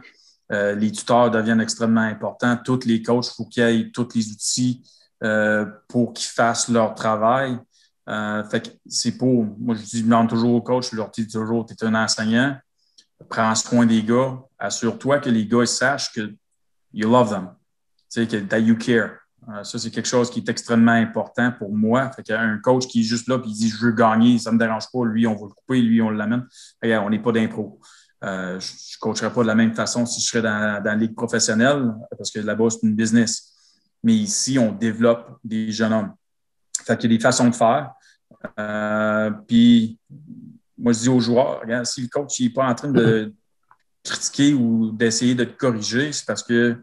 Euh, 0.51 0.76
les 0.76 0.91
tuteurs 0.91 1.32
deviennent 1.32 1.61
extrêmement 1.61 2.01
importants. 2.01 2.57
Tous 2.64 2.86
les 2.86 3.01
coachs, 3.01 3.28
il 3.28 3.34
faut 3.36 3.45
qu'ils 3.45 3.64
aient 3.64 3.91
tous 3.91 4.09
les 4.14 4.30
outils 4.32 4.84
euh, 5.24 5.66
pour 5.88 6.14
qu'ils 6.14 6.30
fassent 6.30 6.70
leur 6.70 6.93
travail. 6.95 7.57
Euh, 8.09 8.43
fait 8.43 8.78
c'est 8.88 9.18
pour, 9.18 9.45
moi, 9.57 9.76
je 9.76 9.82
dis, 9.84 10.03
demande 10.03 10.30
toujours 10.30 10.55
au 10.55 10.61
coach, 10.61 10.91
je 10.91 10.97
leur 10.97 11.09
dis 11.09 11.28
toujours, 11.28 11.66
tu 11.66 11.74
es 11.74 11.88
un 11.88 11.95
enseignant, 11.95 12.57
prends 13.30 13.55
soin 13.55 13.86
des 13.86 14.03
gars, 14.03 14.38
assure-toi 14.59 15.20
que 15.20 15.30
les 15.30 15.47
gars 15.47 15.66
sachent 15.66 16.11
que 16.11 16.36
you 16.93 17.09
love 17.09 17.29
them, 17.29 17.49
tu 18.11 18.21
sais, 18.21 18.27
que 18.27 18.37
that 18.37 18.59
you 18.59 18.75
care. 18.75 19.19
Euh, 19.49 19.63
ça, 19.63 19.77
c'est 19.77 19.91
quelque 19.91 20.07
chose 20.07 20.29
qui 20.29 20.39
est 20.39 20.49
extrêmement 20.49 20.93
important 20.93 21.51
pour 21.51 21.75
moi. 21.75 22.09
Fait 22.11 22.31
un 22.31 22.57
coach 22.59 22.87
qui 22.87 23.01
est 23.01 23.03
juste 23.03 23.27
là 23.27 23.37
et 23.43 23.47
dit 23.47 23.69
Je 23.69 23.85
veux 23.85 23.91
gagner, 23.91 24.37
ça 24.37 24.51
ne 24.51 24.55
me 24.55 24.59
dérange 24.59 24.85
pas. 24.91 25.03
Lui, 25.05 25.27
on 25.27 25.35
va 25.35 25.47
le 25.47 25.53
couper, 25.53 25.81
lui, 25.81 26.01
on 26.01 26.09
l'amène. 26.09 26.47
on 26.81 27.09
n'est 27.09 27.19
pas 27.19 27.31
d'impro. 27.31 27.79
Euh, 28.23 28.57
je 28.57 28.67
ne 28.71 28.99
coacherais 29.01 29.33
pas 29.33 29.41
de 29.41 29.47
la 29.47 29.55
même 29.55 29.73
façon 29.73 30.05
si 30.05 30.21
je 30.21 30.27
serais 30.27 30.41
dans, 30.41 30.81
dans 30.81 30.91
la 30.91 30.95
ligue 30.95 31.13
professionnelle 31.13 31.93
parce 32.17 32.31
que 32.31 32.39
là-bas, 32.39 32.69
c'est 32.69 32.87
une 32.87 32.95
business. 32.95 33.53
Mais 34.01 34.13
ici, 34.13 34.57
on 34.57 34.71
développe 34.71 35.39
des 35.43 35.71
jeunes 35.71 35.93
hommes. 35.93 36.13
Fait 36.85 36.97
qu'il 36.97 37.11
y 37.11 37.13
a 37.13 37.17
des 37.17 37.21
façons 37.21 37.49
de 37.49 37.55
faire. 37.55 37.91
Euh, 38.59 39.31
puis, 39.47 39.99
moi, 40.77 40.93
je 40.93 40.99
dis 40.99 41.09
aux 41.09 41.19
joueurs 41.19 41.61
regarde, 41.61 41.85
si 41.85 42.01
le 42.01 42.07
coach 42.07 42.39
n'est 42.39 42.49
pas 42.49 42.65
en 42.65 42.75
train 42.75 42.91
de 42.91 43.33
critiquer 44.04 44.54
ou 44.54 44.91
d'essayer 44.91 45.36
de 45.36 45.43
te 45.43 45.58
corriger, 45.58 46.12
c'est 46.12 46.26
parce 46.26 46.43
que 46.43 46.78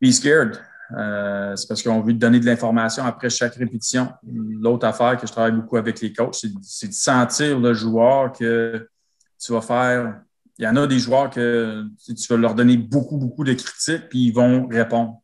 be 0.00 0.10
scared. 0.10 0.60
Euh, 0.96 1.56
c'est 1.56 1.66
parce 1.66 1.82
qu'on 1.82 2.00
veut 2.02 2.12
te 2.12 2.18
donner 2.18 2.40
de 2.40 2.46
l'information 2.46 3.04
après 3.04 3.30
chaque 3.30 3.54
répétition. 3.54 4.12
L'autre 4.22 4.86
affaire 4.86 5.16
que 5.16 5.26
je 5.26 5.32
travaille 5.32 5.52
beaucoup 5.52 5.76
avec 5.76 6.00
les 6.00 6.12
coachs, 6.12 6.44
c'est, 6.62 6.88
de 6.88 6.92
sentir 6.92 7.58
le 7.58 7.72
joueur 7.72 8.32
que 8.32 8.88
tu 9.38 9.52
vas 9.52 9.60
faire. 9.60 10.20
Il 10.58 10.64
y 10.64 10.68
en 10.68 10.76
a 10.76 10.86
des 10.86 10.98
joueurs 10.98 11.30
que 11.30 11.86
tu 12.06 12.26
vas 12.28 12.36
leur 12.36 12.54
donner 12.54 12.76
beaucoup, 12.76 13.16
beaucoup 13.16 13.44
de 13.44 13.54
critiques, 13.54 14.08
puis 14.08 14.26
ils 14.26 14.32
vont 14.32 14.68
répondre. 14.68 15.20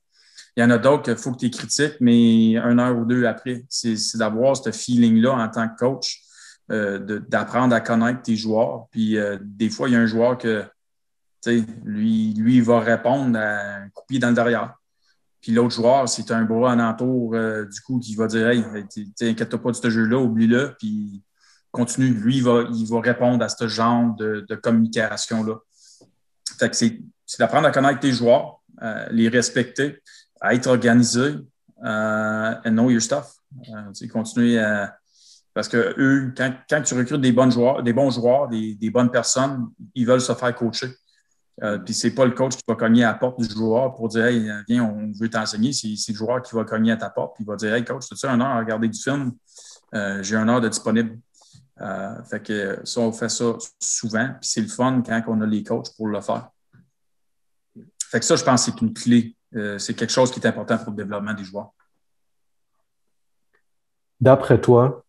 Il 0.57 0.63
y 0.63 0.65
en 0.65 0.71
a 0.71 0.79
d'autres 0.79 1.05
qu'il 1.05 1.17
faut 1.17 1.33
que 1.33 1.39
tu 1.39 1.51
critiques, 1.51 1.97
mais 2.01 2.57
une 2.57 2.81
heure 2.81 2.99
ou 2.99 3.05
deux 3.05 3.25
après. 3.25 3.65
C'est, 3.69 3.97
d'avoir 4.17 4.57
ce 4.57 4.73
feeling-là 4.73 5.33
en 5.33 5.49
tant 5.49 5.69
que 5.69 5.77
coach, 5.77 6.23
d'apprendre 6.71 7.75
à 7.75 7.81
connaître 7.81 8.23
tes 8.23 8.37
joueurs. 8.37 8.87
Puis 8.91 9.19
euh, 9.19 9.39
des 9.41 9.71
fois, 9.71 9.89
il 9.89 9.93
y 9.93 9.97
a 9.97 10.01
un 10.01 10.07
joueur 10.07 10.39
que, 10.39 10.65
lui, 11.85 12.35
lui, 12.35 12.57
il 12.57 12.63
va 12.63 12.81
répondre 12.81 13.39
à 13.39 13.77
un 13.77 13.89
coup 13.89 14.19
dans 14.19 14.29
le 14.29 14.35
derrière. 14.35 14.75
Puis 15.41 15.53
l'autre 15.53 15.75
joueur, 15.75 16.09
c'est 16.09 16.31
un 16.31 16.45
bras 16.45 16.75
en 16.75 16.79
entour 16.79 17.35
euh, 17.35 17.65
du 17.65 17.81
coup 17.81 17.99
qui 17.99 18.15
va 18.15 18.27
dire 18.27 18.49
Hey, 18.49 18.65
t'inquiète 19.19 19.57
pas 19.57 19.71
de 19.71 19.77
ce 19.77 19.91
jeu-là, 19.91 20.19
oublie-le, 20.19 20.75
puis 20.79 21.25
continue. 21.73 22.11
Lui, 22.11 22.37
il 22.37 22.45
va, 22.45 22.65
il 22.73 22.87
va 22.87 23.01
répondre 23.01 23.43
à 23.43 23.49
ce 23.49 23.67
genre 23.67 24.15
de, 24.17 24.55
communication-là. 24.63 25.57
Fait 26.59 26.69
que 26.69 26.77
c'est, 26.77 27.01
d'apprendre 27.39 27.67
à 27.67 27.71
connaître 27.71 28.01
tes 28.01 28.13
joueurs, 28.13 28.61
euh, 28.83 29.07
les 29.11 29.29
respecter, 29.29 30.03
à 30.41 30.55
être 30.55 30.67
organisé, 30.67 31.37
euh, 31.85 32.55
and 32.65 32.73
know 32.73 32.91
your 32.91 33.01
stuff. 33.01 33.37
Euh, 33.69 34.09
continuer 34.13 34.59
à. 34.59 35.00
Parce 35.53 35.69
que 35.69 35.95
eux, 35.99 36.33
quand, 36.37 36.83
tu 36.83 36.95
recrutes 36.95 37.21
des, 37.21 37.35
joueurs, 37.51 37.83
des 37.83 37.93
bons 37.93 38.11
joueurs, 38.11 38.49
des, 38.49 38.91
bonnes 38.91 39.11
personnes, 39.11 39.69
ils 39.95 40.07
veulent 40.07 40.21
se 40.21 40.33
faire 40.33 40.55
coacher. 40.55 40.89
Euh, 41.63 41.79
puis 41.79 41.93
c'est 41.93 42.13
pas 42.15 42.25
le 42.25 42.31
coach 42.31 42.57
qui 42.57 42.63
va 42.67 42.75
cogner 42.75 43.05
à 43.05 43.09
la 43.09 43.15
porte 43.15 43.39
du 43.41 43.49
joueur 43.49 43.95
pour 43.95 44.09
dire 44.09 44.25
Hey, 44.27 44.51
viens, 44.69 44.85
on 44.85 45.13
veut 45.13 45.29
t'enseigner. 45.29 45.73
C'est 45.73 46.13
le 46.13 46.17
joueur 46.17 46.41
qui 46.41 46.55
va 46.55 46.65
cogner 46.65 46.93
à 46.93 46.97
ta 46.97 47.11
porte 47.11 47.35
puis 47.35 47.45
il 47.45 47.47
va 47.47 47.57
dire 47.57 47.75
Hey, 47.75 47.85
coach, 47.85 48.05
as-tu 48.11 48.27
un 48.27 48.41
heure 48.41 48.47
à 48.47 48.59
regarder 48.59 48.89
du 48.89 48.99
film? 48.99 49.33
Euh, 49.95 50.23
j'ai 50.23 50.37
un 50.37 50.49
heure 50.49 50.61
de 50.61 50.69
disponible. 50.69 51.19
Euh, 51.81 52.23
fait 52.25 52.41
que 52.41 52.81
ça, 52.85 53.01
on 53.01 53.13
fait 53.13 53.29
ça 53.29 53.57
souvent. 53.79 54.29
Puis 54.41 54.49
c'est 54.51 54.61
le 54.61 54.69
fun 54.69 55.03
quand 55.05 55.23
on 55.27 55.41
a 55.41 55.47
les 55.47 55.63
coachs 55.63 55.95
pour 55.97 56.07
le 56.07 56.21
faire. 56.21 56.49
Fait 58.11 58.21
que 58.21 58.25
ça, 58.25 58.37
je 58.37 58.45
pense 58.45 58.65
c'est 58.65 58.81
une 58.81 58.95
clé. 58.95 59.37
c'est 59.79 59.95
quelque 59.95 60.13
chose 60.13 60.31
qui 60.31 60.41
est 60.41 60.47
important 60.47 60.79
pour 60.79 60.93
le 60.93 60.97
développement 60.97 61.35
des 61.35 61.45
joueurs. 61.45 61.73
D'après 64.21 64.61
toi, 64.61 65.05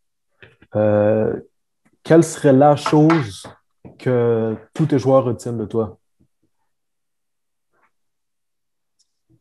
quelle 0.73 2.23
serait 2.23 2.53
la 2.53 2.75
chose 2.75 3.47
que 3.99 4.55
tous 4.73 4.87
tes 4.87 4.99
joueurs 4.99 5.23
retiennent 5.23 5.57
de 5.57 5.65
toi? 5.65 5.97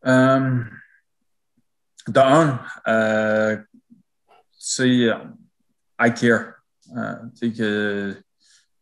Euh, 0.07 0.61
dans 2.09 2.59
euh, 2.89 3.57
c'est 4.59 5.09
I 6.01 6.15
care. 6.15 6.55
Euh, 6.97 7.15
que 7.41 8.17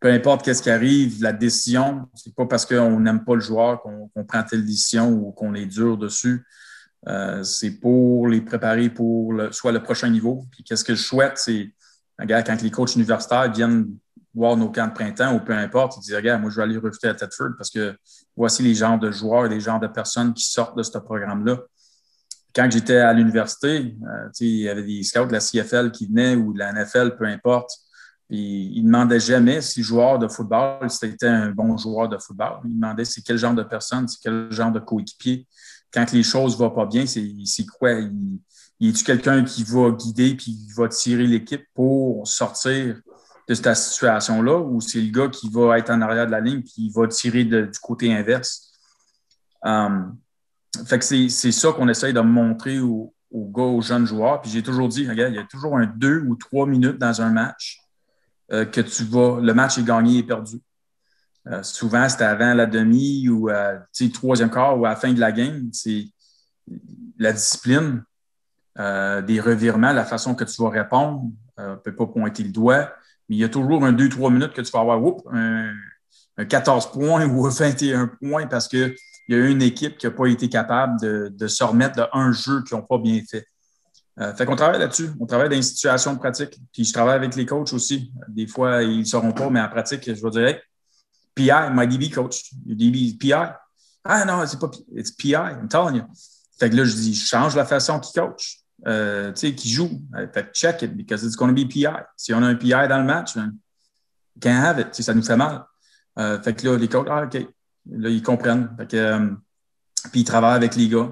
peu 0.00 0.12
importe 0.12 0.44
qu'est-ce 0.44 0.62
qui 0.62 0.70
arrive, 0.70 1.22
la 1.22 1.32
décision, 1.32 2.08
c'est 2.14 2.34
pas 2.34 2.46
parce 2.46 2.64
qu'on 2.64 3.00
n'aime 3.00 3.24
pas 3.24 3.34
le 3.34 3.40
joueur 3.40 3.82
qu'on 3.82 4.24
prend 4.24 4.42
telle 4.44 4.64
décision 4.64 5.10
ou 5.10 5.32
qu'on 5.32 5.54
est 5.54 5.66
dur 5.66 5.98
dessus. 5.98 6.46
Euh, 7.06 7.42
c'est 7.42 7.72
pour 7.80 8.28
les 8.28 8.40
préparer 8.40 8.90
pour 8.90 9.32
le, 9.32 9.52
soit 9.52 9.72
le 9.72 9.82
prochain 9.82 10.08
niveau. 10.08 10.44
Puis 10.52 10.62
qu'est-ce 10.62 10.84
que 10.84 10.94
je 10.94 11.02
souhaite, 11.02 11.38
c'est 11.38 11.72
quand 12.26 12.62
les 12.62 12.70
coachs 12.70 12.94
universitaires 12.94 13.52
viennent 13.52 13.86
voir 14.34 14.56
nos 14.56 14.70
camps 14.70 14.86
de 14.86 14.92
printemps 14.92 15.34
ou 15.34 15.40
peu 15.40 15.52
importe, 15.52 15.96
ils 15.96 16.00
disent 16.00 16.14
Regarde, 16.14 16.40
moi, 16.40 16.50
je 16.50 16.56
vais 16.56 16.62
aller 16.62 16.76
recruter 16.76 17.08
à 17.08 17.14
Tedford 17.14 17.50
parce 17.56 17.70
que 17.70 17.96
voici 18.36 18.62
les 18.62 18.74
genres 18.74 18.98
de 18.98 19.10
joueurs 19.10 19.46
et 19.46 19.48
les 19.48 19.60
genres 19.60 19.80
de 19.80 19.86
personnes 19.86 20.32
qui 20.34 20.44
sortent 20.44 20.76
de 20.76 20.82
ce 20.82 20.98
programme-là. 20.98 21.58
Quand 22.54 22.68
j'étais 22.70 22.98
à 22.98 23.12
l'université, 23.12 23.96
euh, 24.02 24.28
il 24.40 24.60
y 24.60 24.68
avait 24.68 24.82
des 24.82 25.02
scouts 25.02 25.26
de 25.26 25.32
la 25.32 25.40
CFL 25.40 25.90
qui 25.92 26.06
venaient 26.06 26.34
ou 26.34 26.52
de 26.52 26.58
la 26.58 26.72
NFL, 26.72 27.16
peu 27.16 27.26
importe. 27.26 27.70
Ils 28.30 28.82
ne 28.82 28.86
demandaient 28.86 29.20
jamais 29.20 29.62
si 29.62 29.82
joueur 29.82 30.18
de 30.18 30.28
football, 30.28 30.90
c'était 30.90 31.26
un 31.26 31.50
bon 31.50 31.76
joueur 31.78 32.08
de 32.08 32.18
football. 32.18 32.60
Ils 32.64 32.74
demandaient 32.74 33.04
c'est 33.04 33.22
quel 33.22 33.38
genre 33.38 33.54
de 33.54 33.62
personne, 33.62 34.06
c'est 34.06 34.18
quel 34.22 34.52
genre 34.52 34.70
de 34.70 34.80
coéquipier. 34.80 35.46
Quand 35.90 36.12
les 36.12 36.22
choses 36.22 36.52
ne 36.54 36.58
vont 36.58 36.70
pas 36.70 36.84
bien, 36.84 37.06
c'est 37.06 37.66
quoi? 37.78 37.92
Il 38.80 38.90
est-tu 38.90 39.04
quelqu'un 39.04 39.44
qui 39.44 39.64
va 39.64 39.90
guider 39.90 40.34
puis 40.34 40.56
qui 40.56 40.72
va 40.76 40.88
tirer 40.88 41.26
l'équipe 41.26 41.64
pour 41.74 42.26
sortir 42.26 43.00
de 43.48 43.54
cette 43.54 43.74
situation-là? 43.74 44.58
Ou 44.58 44.80
c'est 44.80 45.00
le 45.00 45.10
gars 45.10 45.28
qui 45.28 45.48
va 45.50 45.78
être 45.78 45.90
en 45.90 46.00
arrière 46.00 46.26
de 46.26 46.30
la 46.30 46.40
ligne 46.40 46.62
qui 46.62 46.90
va 46.90 47.08
tirer 47.08 47.44
du 47.44 47.78
côté 47.82 48.14
inverse? 48.14 48.72
Um, 49.62 50.16
que 50.72 51.00
c'est 51.00 51.52
ça 51.52 51.72
qu'on 51.72 51.88
essaye 51.88 52.12
de 52.12 52.20
montrer 52.20 52.78
aux, 52.78 53.12
gars, 53.32 53.62
aux 53.62 53.82
jeunes 53.82 54.06
joueurs. 54.06 54.40
Puis 54.40 54.50
j'ai 54.50 54.62
toujours 54.62 54.88
dit, 54.88 55.08
regarde, 55.08 55.32
il 55.32 55.36
y 55.36 55.40
a 55.40 55.44
toujours 55.44 55.76
un 55.76 55.86
deux 55.86 56.20
ou 56.20 56.36
trois 56.36 56.66
minutes 56.66 56.98
dans 56.98 57.20
un 57.20 57.30
match 57.30 57.80
euh, 58.52 58.64
que 58.64 58.80
tu 58.80 59.04
vas, 59.04 59.40
le 59.40 59.54
match 59.54 59.78
est 59.78 59.84
gagné 59.84 60.18
et 60.18 60.22
perdu. 60.22 60.60
Euh, 61.48 61.62
souvent, 61.62 62.08
c'était 62.08 62.24
avant 62.24 62.54
la 62.54 62.66
demi 62.66 63.28
ou 63.28 63.48
euh, 63.50 63.78
troisième 64.12 64.50
quart 64.50 64.78
ou 64.78 64.86
à 64.86 64.90
la 64.90 64.96
fin 64.96 65.12
de 65.12 65.20
la 65.20 65.32
game. 65.32 65.70
C'est 65.72 66.04
la 67.18 67.32
discipline, 67.32 68.04
des 68.78 69.40
revirements, 69.40 69.92
la 69.92 70.04
façon 70.04 70.34
que 70.34 70.44
tu 70.44 70.62
vas 70.62 70.70
répondre. 70.70 71.22
on 71.56 71.70
ne 71.70 71.74
peut 71.76 71.94
pas 71.94 72.06
pointer 72.06 72.44
le 72.44 72.50
doigt 72.50 72.90
mais 73.28 73.36
il 73.36 73.38
y 73.38 73.44
a 73.44 73.48
toujours 73.48 73.84
un 73.84 73.92
2-3 73.92 74.32
minutes 74.32 74.52
que 74.52 74.62
tu 74.62 74.70
vas 74.72 74.80
avoir 74.80 75.00
un, 75.32 75.74
14 76.48 76.92
points 76.92 77.26
ou 77.30 77.46
un 77.46 77.50
21 77.50 78.10
points 78.20 78.46
parce 78.46 78.68
qu'il 78.68 78.94
y 79.28 79.34
a 79.34 79.38
une 79.38 79.62
équipe 79.62 79.98
qui 79.98 80.06
n'a 80.06 80.12
pas 80.12 80.26
été 80.26 80.48
capable 80.48 81.00
de, 81.00 81.46
se 81.46 81.64
remettre 81.64 81.96
de 81.96 82.04
un 82.12 82.32
jeu 82.32 82.62
qu'ils 82.62 82.76
n'ont 82.76 82.84
pas 82.84 82.98
bien 82.98 83.20
fait. 83.28 83.46
Euh, 84.20 84.34
fait 84.34 84.46
qu'on 84.46 84.56
travaille 84.56 84.80
là-dessus. 84.80 85.10
On 85.20 85.26
travaille 85.26 85.48
dans 85.48 85.56
une 85.56 85.62
situation 85.62 86.16
pratique. 86.16 86.58
Puis 86.72 86.84
je 86.84 86.92
travaille 86.92 87.14
avec 87.14 87.36
les 87.36 87.46
coachs 87.46 87.72
aussi. 87.72 88.12
Des 88.28 88.48
fois, 88.48 88.82
ils 88.82 89.00
ne 89.00 89.04
sauront 89.04 89.32
pas, 89.32 89.48
mais 89.48 89.60
en 89.60 89.68
pratique, 89.68 90.12
je 90.12 90.20
vais 90.20 90.30
dire 90.30 90.60
PI, 91.36 91.70
my 91.72 91.86
DB 91.86 92.10
coach. 92.10 92.52
DB, 92.64 93.16
PI. 93.18 93.32
Ah 94.04 94.24
non, 94.24 94.44
c'est 94.46 94.58
pas 94.58 94.70
It's 94.96 95.12
PI, 95.12 95.34
I'm 95.34 95.68
telling 95.68 95.96
you. 95.96 96.04
Fait 96.58 96.68
que 96.68 96.74
là, 96.74 96.84
je 96.84 96.94
dis, 96.94 97.14
je 97.14 97.26
change 97.26 97.54
la 97.54 97.64
façon 97.64 98.00
qu'il 98.00 98.20
coach. 98.20 98.58
Euh, 98.86 99.32
qui 99.32 99.68
joue. 99.68 99.90
Euh, 100.14 100.28
fait 100.32 100.54
check 100.54 100.82
it 100.82 100.96
because 100.96 101.24
it's 101.24 101.34
going 101.34 101.48
to 101.48 101.54
be 101.54 101.68
PI. 101.68 101.86
Si 102.16 102.32
on 102.32 102.42
a 102.42 102.46
un 102.46 102.54
PI 102.54 102.86
dans 102.88 102.98
le 102.98 103.04
match, 103.04 103.34
ben, 103.34 103.52
can't 104.40 104.64
have 104.64 104.78
it. 104.78 104.94
Ça 104.94 105.14
nous 105.14 105.22
fait 105.22 105.36
mal. 105.36 105.64
Euh, 106.18 106.40
fait 106.40 106.54
que 106.54 106.66
là, 106.66 106.76
les 106.76 106.88
coachs, 106.88 107.08
ah, 107.10 107.24
OK. 107.24 107.34
Là, 107.90 108.08
ils 108.08 108.22
comprennent. 108.22 108.70
Fait 108.76 108.86
que, 108.86 109.30
puis 110.12 110.20
ils 110.20 110.24
travaillent 110.24 110.56
avec 110.56 110.76
les 110.76 110.88
gars. 110.88 111.10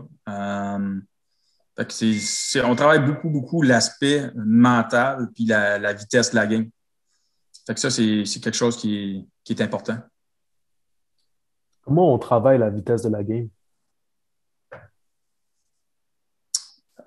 fait 1.77 1.87
que 1.87 2.65
on 2.65 2.77
travaille 2.77 3.05
beaucoup, 3.05 3.31
beaucoup 3.31 3.63
l'aspect 3.63 4.31
mental 4.37 5.29
puis 5.35 5.47
la, 5.47 5.93
vitesse 5.93 6.31
de 6.31 6.37
la 6.37 6.47
game. 6.47 6.71
Fait 7.67 7.75
que 7.75 7.81
ça, 7.81 7.91
c'est 7.91 8.41
quelque 8.41 8.57
chose 8.57 8.77
qui 8.77 9.29
qui 9.43 9.55
est 9.55 9.63
important. 9.63 9.99
Comment 11.83 12.15
on 12.15 12.19
travaille 12.19 12.59
la 12.59 12.71
vitesse 12.71 13.03
de 13.03 13.09
la 13.09 13.25
game? 13.25 13.49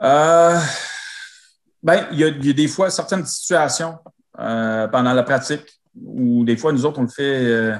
Euh, 0.02 0.60
ben, 1.84 2.08
il 2.12 2.20
y, 2.20 2.24
a, 2.24 2.32
des 2.32 2.68
fois 2.68 2.89
certaines 2.89 3.26
situations 3.26 3.97
euh, 4.38 4.88
pendant 4.88 5.14
la 5.14 5.24
pratique 5.24 5.80
où 5.95 6.43
des 6.45 6.58
fois, 6.58 6.72
nous 6.72 6.86
autres, 6.86 7.00
on 7.00 7.04
le 7.04 7.10
fait, 7.10 7.45
euh, 7.45 7.78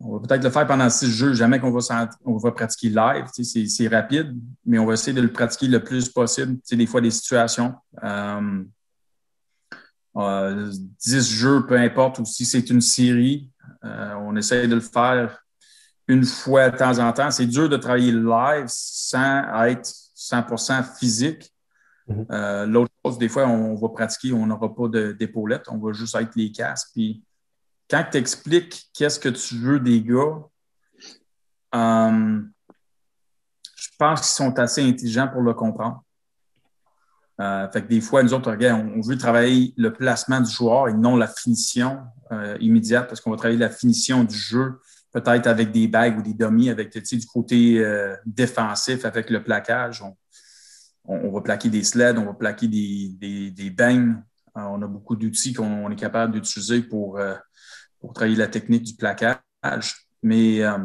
On 0.00 0.16
va 0.16 0.26
peut-être 0.26 0.44
le 0.44 0.50
faire 0.50 0.66
pendant 0.66 0.88
six 0.90 1.10
jeux, 1.10 1.34
jamais 1.34 1.60
qu'on 1.60 1.70
va, 1.70 2.08
on 2.24 2.36
va 2.36 2.52
pratiquer 2.52 2.88
live. 2.88 3.26
C'est 3.32 3.88
rapide, 3.88 4.36
mais 4.64 4.78
on 4.78 4.86
va 4.86 4.94
essayer 4.94 5.12
de 5.12 5.20
le 5.20 5.32
pratiquer 5.32 5.68
le 5.68 5.82
plus 5.82 6.08
possible. 6.08 6.58
des 6.70 6.86
fois, 6.86 7.00
des 7.00 7.10
situations. 7.10 7.74
Euh, 8.02 8.62
euh, 10.16 10.72
10 11.04 11.30
jeux, 11.30 11.66
peu 11.66 11.76
importe, 11.76 12.18
ou 12.18 12.24
si 12.24 12.44
c'est 12.44 12.70
une 12.70 12.80
série, 12.80 13.50
euh, 13.84 14.14
on 14.20 14.34
essaye 14.36 14.66
de 14.66 14.74
le 14.74 14.80
faire 14.80 15.38
une 16.08 16.24
fois 16.24 16.70
de 16.70 16.76
temps 16.76 16.98
en 16.98 17.12
temps. 17.12 17.30
C'est 17.30 17.46
dur 17.46 17.68
de 17.68 17.76
travailler 17.76 18.12
live 18.12 18.64
sans 18.66 19.64
être 19.66 19.90
100% 20.28 20.82
physique. 20.98 21.52
Mhm. 22.06 22.26
Euh, 22.30 22.66
l'autre 22.66 22.92
chose, 23.04 23.18
des 23.18 23.28
fois, 23.28 23.46
on 23.46 23.74
va 23.74 23.88
pratiquer, 23.90 24.32
on 24.32 24.46
n'aura 24.46 24.74
pas 24.74 24.88
d'épaulette, 25.12 25.66
on 25.68 25.78
va 25.78 25.92
juste 25.92 26.14
être 26.14 26.34
les 26.36 26.50
casques. 26.50 26.88
Puis 26.92 27.22
quand 27.90 28.04
tu 28.10 28.18
expliques 28.18 28.88
qu'est-ce 28.94 29.20
que 29.20 29.28
tu 29.28 29.56
veux 29.56 29.80
des 29.80 30.02
gars, 30.02 30.42
euh, 31.74 32.42
je 33.76 33.88
pense 33.98 34.20
qu'ils 34.20 34.46
sont 34.46 34.58
assez 34.58 34.82
intelligents 34.82 35.28
pour 35.28 35.42
le 35.42 35.54
comprendre. 35.54 36.02
Euh, 37.40 37.68
fait 37.70 37.82
que 37.82 37.88
des 37.88 38.00
fois, 38.00 38.22
nous 38.22 38.34
autres, 38.34 38.50
on, 38.50 39.00
veut 39.00 39.16
travailler 39.16 39.72
le 39.76 39.92
placement 39.92 40.40
du 40.40 40.50
joueur 40.50 40.88
et 40.88 40.94
non 40.94 41.16
la 41.16 41.28
finition 41.28 42.00
immédiate 42.60 43.08
parce 43.08 43.20
qu'on 43.20 43.30
va 43.30 43.36
travailler 43.36 43.58
la 43.58 43.70
finition 43.70 44.24
du 44.24 44.34
jeu, 44.36 44.80
peut-être 45.12 45.46
avec 45.46 45.72
des 45.72 45.88
bagues 45.88 46.18
ou 46.18 46.22
des 46.22 46.34
dummies, 46.34 46.70
avec 46.70 46.96
du 46.96 47.26
côté 47.26 47.82
défensif, 48.26 49.04
avec 49.04 49.30
le 49.30 49.42
plaquage 49.42 50.02
on, 51.08 51.30
va 51.30 51.40
plaquer 51.40 51.70
des 51.70 51.82
sleds, 51.82 52.18
on 52.18 52.26
va 52.26 52.34
plaquer 52.34 52.68
des, 52.68 53.50
des, 53.50 53.76
euh, 53.80 54.14
on 54.54 54.82
a 54.82 54.86
beaucoup 54.86 55.16
d'outils 55.16 55.54
qu'on 55.54 55.90
est 55.90 55.96
capable 55.96 56.34
d'utiliser 56.34 56.82
pour, 56.82 57.18
euh, 57.18 57.34
pour 57.98 58.12
travailler 58.12 58.36
la 58.36 58.48
technique 58.48 58.84
du 58.84 58.94
plaquage. 58.94 60.08
Mais 60.22 60.62
euh, 60.62 60.78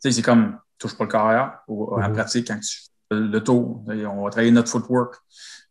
c'est 0.00 0.22
comme 0.22 0.58
touche 0.78 0.96
pas 0.96 1.04
le 1.04 1.10
carrière 1.10 1.60
en 1.68 1.98
mm-hmm. 1.98 2.12
pratique 2.12 2.48
quand 2.48 2.58
tu 2.60 2.78
le 3.10 3.38
tour. 3.40 3.84
On 3.88 4.24
va 4.24 4.30
travailler 4.30 4.50
notre 4.50 4.68
footwork. 4.68 5.16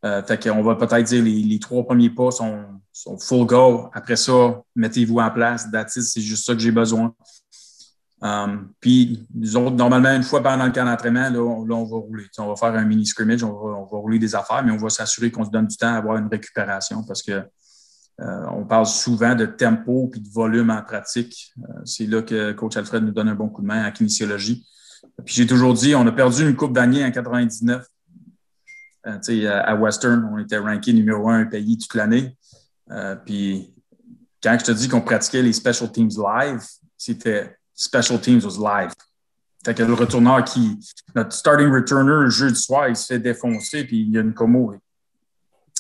fait 0.02 0.44
qu'on 0.44 0.64
va 0.64 0.76
peut-être 0.76 1.04
dire 1.04 1.24
les, 1.24 1.44
les 1.44 1.60
trois 1.60 1.84
premiers 1.84 2.10
pas 2.10 2.32
sont, 2.32 2.66
full 3.20 3.46
go. 3.46 3.90
Après 3.94 4.16
ça, 4.16 4.62
mettez-vous 4.76 5.20
en 5.20 5.32
place. 5.32 5.68
c'est 5.88 6.22
juste 6.22 6.46
ça 6.46 6.54
que 6.54 6.60
j'ai 6.60 6.72
besoin. 6.72 7.14
Um, 8.24 8.72
puis, 8.80 9.28
nous 9.36 9.58
autres, 9.58 9.76
normalement, 9.76 10.12
une 10.16 10.24
fois 10.24 10.42
pendant 10.42 10.66
le 10.66 10.72
camp 10.72 10.86
d'entraînement, 10.86 11.30
là, 11.30 11.40
on, 11.42 11.66
va 11.66 11.98
rouler. 11.98 12.24
on 12.38 12.48
va 12.48 12.56
faire 12.56 12.74
un 12.74 12.86
mini 12.86 13.06
scrimmage, 13.06 13.44
on 13.44 13.52
va, 13.52 13.98
rouler 13.98 14.18
des 14.18 14.34
affaires, 14.34 14.64
mais 14.64 14.72
on 14.72 14.78
va 14.78 14.90
s'assurer 14.90 15.30
qu'on 15.30 15.44
se 15.44 15.50
donne 15.50 15.68
du 15.68 15.76
temps 15.76 15.94
à 15.94 15.98
avoir 15.98 16.16
une 16.16 16.30
récupération 16.30 17.04
parce 17.04 17.22
que 17.22 17.32
euh, 18.22 18.46
on 18.54 18.64
parle 18.64 18.86
souvent 18.86 19.36
de 19.36 19.46
tempo 19.46 20.10
et 20.16 20.20
de 20.20 20.30
volume 20.30 20.70
en 20.70 20.82
pratique. 20.84 21.52
Euh, 21.58 21.82
c'est 21.84 22.06
là 22.06 22.22
que 22.22 22.54
Coach 22.54 22.78
Alfred 22.78 23.04
nous 23.04 23.12
donne 23.12 23.28
un 23.28 23.36
bon 23.36 23.50
coup 23.50 23.62
de 23.62 23.68
main 23.68 23.86
en 23.86 23.92
kinésiologie. 23.92 24.66
Puis 25.26 25.36
j'ai 25.36 25.48
toujours 25.48 25.74
dit, 25.74 25.96
on 25.96 26.06
a 26.08 26.12
perdu 26.12 26.48
une 26.48 26.56
coupe 26.56 26.74
d'année 26.74 27.04
en 27.04 27.12
99. 27.12 27.86
Euh, 29.06 29.62
à 29.64 29.76
Western, 29.76 30.30
on 30.34 30.38
était 30.38 30.58
ranké 30.58 30.94
numéro 30.94 31.30
un 31.30 31.46
pays 31.46 31.78
toute 31.78 31.94
l'année. 31.96 32.38
puis 33.26 33.74
quand 34.42 34.58
je 34.60 34.66
te 34.66 34.72
dis 34.72 34.90
qu'on 34.90 35.02
pratiquait 35.02 35.42
les 35.42 35.54
special 35.54 35.92
teams 35.92 36.12
live, 36.18 36.62
c'était 36.98 37.58
Special 37.76 38.20
Teams 38.20 38.42
was 38.44 38.58
live. 38.60 38.92
Fait 39.66 39.74
que 39.74 39.84
le 39.84 39.94
retourneur 39.94 40.44
qui, 40.44 40.78
notre 41.16 41.34
starting 41.34 41.72
returner, 41.72 42.30
jeudi 42.30 42.60
soir, 42.60 42.90
il 42.90 42.96
se 42.96 43.06
fait 43.06 43.20
défoncer, 43.20 43.86
puis 43.86 44.02
il 44.02 44.12
y 44.12 44.18
a 44.18 44.22
une 44.22 44.34
commo. 44.34 44.76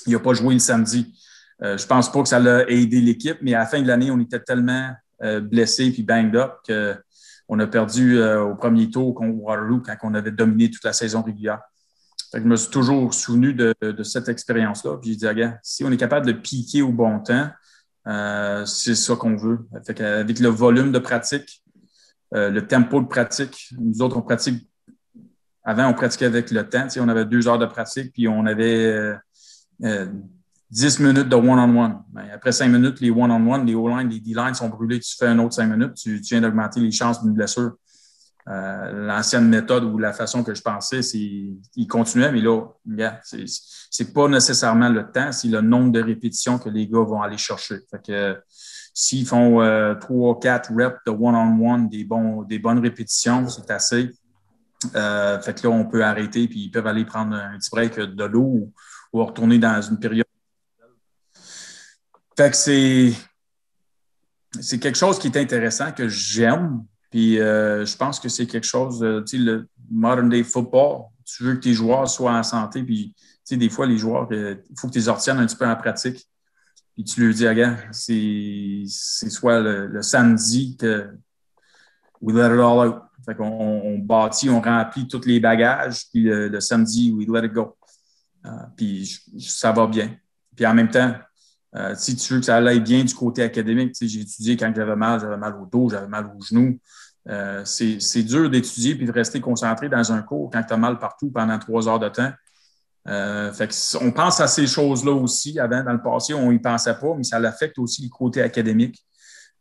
Il 0.06 0.14
n'a 0.14 0.20
pas 0.20 0.34
joué 0.34 0.54
le 0.54 0.60
samedi. 0.60 1.14
Euh, 1.62 1.78
je 1.78 1.86
pense 1.86 2.12
pas 2.12 2.22
que 2.24 2.30
ça 2.30 2.40
l'a 2.40 2.70
aidé 2.70 3.02
l'équipe, 3.02 3.38
mais 3.42 3.54
à 3.54 3.60
la 3.60 3.66
fin 3.66 3.82
de 3.82 3.88
l'année, 3.88 4.10
on 4.10 4.20
était 4.20 4.40
tellement 4.40 4.92
euh, 5.22 5.40
blessés 5.40 5.92
puis 5.92 6.04
banged 6.04 6.36
up 6.36 6.60
qu'on 7.48 7.60
a 7.60 7.68
perdu 7.68 8.18
euh, 8.18 8.44
au 8.44 8.56
premier 8.56 8.90
tour 8.90 9.14
contre 9.16 9.36
Waterloo 9.36 9.82
quand 9.82 9.96
on 10.04 10.14
avait 10.14 10.32
dominé 10.32 10.70
toute 10.70 10.84
la 10.84 10.94
saison 10.94 11.22
régulière. 11.22 11.60
Je 12.34 12.40
me 12.40 12.56
suis 12.56 12.72
toujours 12.72 13.14
souvenu 13.14 13.54
de, 13.54 13.76
cette 14.04 14.28
expérience-là. 14.28 14.98
Puis 14.98 15.12
j'ai 15.12 15.18
dit, 15.18 15.28
regarde, 15.28 15.58
si 15.62 15.84
on 15.84 15.92
est 15.92 15.98
capable 15.98 16.26
de 16.26 16.32
piquer 16.32 16.82
au 16.82 16.92
bon 16.92 17.20
temps, 17.20 17.48
c'est 18.66 18.96
ça 18.96 19.16
qu'on 19.16 19.36
veut. 19.36 19.68
Avec 19.88 20.40
le 20.40 20.48
volume 20.48 20.92
de 20.92 20.98
pratique, 20.98 21.64
euh, 22.34 22.50
le 22.50 22.66
tempo 22.66 23.02
de 23.02 23.08
pratique. 23.08 23.70
Nous 23.80 24.02
autres, 24.02 24.18
on 24.18 24.24
pratique. 24.24 24.68
Avant, 25.64 25.88
on 25.88 25.94
pratiquait 25.94 26.26
avec 26.26 26.50
le 26.50 26.68
temps. 26.68 26.88
on 26.98 27.08
avait 27.08 27.26
deux 27.26 27.48
heures 27.48 27.60
de 27.60 27.68
pratique, 27.68 28.14
puis 28.14 28.28
on 28.28 28.48
avait 28.48 29.16
euh, 30.74 30.86
euh, 30.86 30.90
dix 30.90 31.00
minutes 31.00 31.30
de 31.30 31.36
one-on-one. 31.36 32.04
Ben, 32.12 32.26
après 32.34 32.52
cinq 32.52 32.70
minutes, 32.70 33.00
les 33.00 33.12
one-on-one, 33.12 33.66
les 33.66 33.76
O-line, 33.76 34.10
les 34.10 34.20
D-line 34.20 34.54
sont 34.54 34.70
brûlés. 34.70 35.00
Tu 35.00 35.16
fais 35.18 35.28
un 35.28 35.40
autre 35.40 35.54
cinq 35.54 35.68
minutes, 35.68 35.94
tu, 35.96 36.18
viens 36.18 36.42
d'augmenter 36.42 36.80
les 36.80 36.92
chances 36.92 37.24
d'une 37.24 37.34
blessure. 37.34 37.74
L'ancienne 38.46 39.48
méthode 39.48 39.86
ou 39.86 39.98
la 39.98 40.12
façon 40.12 40.44
que 40.44 40.54
je 40.54 40.62
pensais, 40.62 41.02
c'est 41.02 41.18
qu'il 41.18 41.88
continuait, 41.88 42.30
mais 42.30 42.42
là, 42.42 42.62
regarde, 42.86 43.20
c'est 43.24 44.14
pas 44.14 44.28
nécessairement 44.28 44.90
le 44.90 45.10
temps, 45.10 45.32
c'est 45.32 45.48
le 45.48 45.62
nombre 45.62 45.94
de 45.94 46.02
répétitions 46.02 46.60
que 46.60 46.68
les 46.68 46.86
gars 46.86 47.04
vont 47.04 47.22
aller 47.22 47.38
chercher. 47.38 47.78
Fait 47.90 48.06
que, 48.06 48.38
S'ils 48.96 49.26
font 49.26 49.60
euh, 49.62 49.96
trois, 49.96 50.40
quatre 50.40 50.72
reps 50.72 51.00
de 51.08 51.12
one-on-one, 51.12 51.90
des, 51.90 52.08
des 52.48 52.60
bonnes 52.60 52.80
répétitions, 52.80 53.50
c'est 53.50 53.72
assez. 53.72 54.12
Euh, 54.96 55.42
fait 55.42 55.60
que 55.60 55.68
là, 55.68 55.74
on 55.74 55.86
peut 55.86 56.04
arrêter, 56.04 56.48
puis 56.48 56.66
ils 56.66 56.70
peuvent 56.70 56.86
aller 56.86 57.04
prendre 57.04 57.36
un 57.36 57.58
petit 57.58 57.72
break 57.72 58.00
de 58.00 58.24
l'eau 58.26 58.72
ou, 59.14 59.24
retourner 59.24 59.58
dans 59.58 59.82
une 59.82 60.00
période. 60.00 60.26
Fait 62.36 62.50
que 62.50 62.56
c'est, 62.56 63.14
c'est 64.60 64.80
quelque 64.80 64.98
chose 64.98 65.20
qui 65.20 65.28
est 65.28 65.38
intéressant, 65.38 65.92
que 65.92 66.08
j'aime. 66.08 66.84
Puis 67.12 67.40
euh, 67.40 67.86
je 67.86 67.96
pense 67.96 68.20
que 68.20 68.30
c'est 68.30 68.48
quelque 68.48 68.66
chose, 68.66 69.06
tu 69.28 69.38
sais, 69.38 69.44
le 69.44 69.68
modern 69.92 70.30
day 70.30 70.44
football, 70.44 71.06
tu 71.24 71.44
veux 71.44 71.56
que 71.56 71.60
tes 71.60 71.74
joueurs 71.74 72.10
soient 72.10 72.34
en 72.34 72.44
santé, 72.44 72.84
puis 72.84 73.14
tu 73.16 73.24
sais, 73.44 73.58
des 73.58 73.70
fois, 73.70 73.86
les 73.86 73.98
joueurs, 73.98 74.28
il 74.32 74.58
faut 74.78 74.88
que 74.88 74.94
tu 74.94 75.00
les 75.00 75.10
retiennes 75.10 75.38
un 75.38 75.46
petit 75.46 75.56
peu 75.56 75.68
en 75.68 75.76
pratique. 75.76 76.28
Puis 76.94 77.04
tu 77.04 77.26
lui 77.26 77.34
dis, 77.34 77.48
regarde, 77.48 77.78
c'est 77.92 78.84
soit 79.30 79.60
le, 79.60 80.02
samedi 80.02 80.78
que 80.78 81.10
we 82.22 82.36
let 82.36 82.54
it 82.54 82.60
all 82.60 82.88
out. 82.88 83.02
Fait 83.26 83.36
qu'on 83.36 83.46
on 83.46 84.00
bâtit, 84.00 84.50
on 84.50 84.62
remplit 84.62 85.08
tous 85.08 85.26
les 85.26 85.40
bagages, 85.40 86.10
puis 86.10 86.24
le, 86.24 86.60
samedi, 86.60 87.12
we 87.12 87.28
let 87.28 87.48
it 87.48 87.54
go. 87.54 87.76
Euh, 88.46 88.50
puis 88.76 89.22
ça 89.40 89.72
va 89.72 89.88
bien. 89.88 90.16
Puis 90.56 90.66
en 90.66 90.74
même 90.74 90.90
temps, 90.90 91.16
euh, 91.76 91.96
si 91.96 92.16
tu 92.16 92.34
veux 92.34 92.40
que 92.40 92.46
ça 92.46 92.58
aille 92.58 92.80
bien 92.80 93.04
du 93.04 93.14
côté 93.14 93.42
académique, 93.42 93.96
j'ai 94.00 94.22
étudié 94.22 94.58
quand 94.58 94.72
j'avais 94.76 94.96
mal, 94.96 95.20
j'avais 95.20 95.38
mal 95.38 95.56
au 95.56 95.66
dos, 95.66 95.90
j'avais 95.90 96.08
mal 96.08 96.28
aux 96.28 96.42
genoux. 96.42 96.80
Euh, 97.30 97.64
c'est 97.66 98.24
dur 98.24 98.50
d'étudier 98.50 98.96
puis 98.96 99.06
de 99.06 99.12
rester 99.12 99.40
concentré 99.40 99.88
dans 99.88 100.12
un 100.12 100.22
cours 100.22 100.50
quand 100.52 100.62
tu 100.62 100.74
as 100.74 100.78
mal 100.78 101.00
partout 101.00 101.32
pendant 101.32 101.58
trois 101.58 101.88
heures 101.88 102.00
de 102.00 102.10
temps. 102.10 102.32
Euh, 103.08 103.52
on 104.02 104.12
pense 104.12 104.40
à 104.40 104.48
ces 104.48 104.68
choses-là 104.68 105.14
aussi. 105.14 105.60
Avant, 105.60 105.84
dans 105.84 105.94
le 105.94 106.02
passé, 106.02 106.34
on 106.34 106.52
n'y 106.52 106.60
pensait 106.60 106.94
pas, 106.94 107.16
mais 107.16 107.24
ça 107.24 107.40
l'affecte 107.40 107.80
aussi 107.80 108.04
le 108.04 108.10
côté 108.10 108.42
académique. 108.42 109.04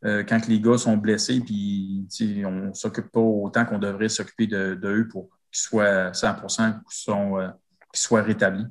Quand 0.05 0.49
les 0.49 0.61
gars 0.61 0.79
sont 0.79 0.97
blessés, 0.97 1.39
puis 1.39 2.09
on 2.45 2.51
ne 2.51 2.73
s'occupe 2.73 3.13
pas 3.13 3.21
autant 3.21 3.65
qu'on 3.65 3.79
devrait 3.79 4.09
s'occuper 4.09 4.49
de, 4.49 4.77
eux 4.83 5.07
pour 5.07 5.29
qu'ils 5.53 5.61
soient 5.61 6.11
100% 6.11 6.73
qu'ils 6.73 6.81
soient, 6.89 7.57
soient 7.95 8.23
rétablis. 8.23 8.67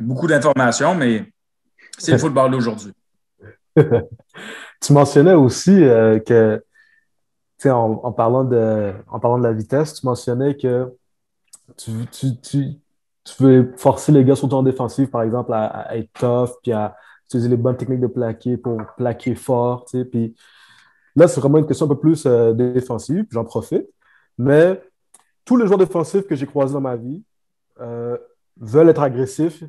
beaucoup 0.00 0.26
d'informations, 0.26 0.94
mais 0.94 1.30
c'est 1.98 2.12
le 2.12 2.18
football 2.18 2.50
d'aujourd'hui. 2.50 2.92
tu 3.76 4.92
mentionnais 4.92 5.34
aussi 5.34 5.72
que, 5.72 6.62
en, 7.64 8.00
en, 8.02 8.12
parlant 8.12 8.44
de, 8.44 8.92
en 9.08 9.20
parlant 9.20 9.38
de 9.38 9.44
la 9.44 9.52
vitesse, 9.52 9.94
tu 9.94 10.06
mentionnais 10.06 10.56
que 10.56 10.92
tu, 11.76 12.06
tu 13.24 13.42
veux 13.42 13.72
forcer 13.76 14.12
les 14.12 14.24
gars, 14.24 14.34
surtout 14.34 14.56
en 14.56 14.62
défensive, 14.62 15.08
par 15.08 15.22
exemple, 15.22 15.52
à, 15.52 15.96
être 15.96 16.12
tough, 16.14 16.58
puis 16.62 16.72
à 16.72 16.96
utiliser 17.26 17.48
les 17.48 17.56
bonnes 17.56 17.76
techniques 17.76 18.00
de 18.00 18.06
plaquer 18.06 18.56
pour 18.56 18.78
plaquer 18.96 19.34
fort. 19.34 19.84
Tu 19.84 19.98
sais, 19.98 20.04
puis 20.04 20.34
là, 21.14 21.28
c'est 21.28 21.40
vraiment 21.40 21.58
une 21.58 21.66
question 21.66 21.86
un 21.86 21.90
peu 21.90 21.98
plus 21.98 22.26
euh, 22.26 22.52
défensive, 22.52 23.26
j'en 23.30 23.44
profite. 23.44 23.86
Mais 24.38 24.82
tous 25.44 25.56
les 25.56 25.66
joueurs 25.66 25.78
défensifs 25.78 26.26
que 26.26 26.34
j'ai 26.34 26.46
croisés 26.46 26.74
dans 26.74 26.80
ma 26.80 26.96
vie 26.96 27.22
euh, 27.80 28.16
veulent 28.60 28.88
être 28.88 29.02
agressifs, 29.02 29.62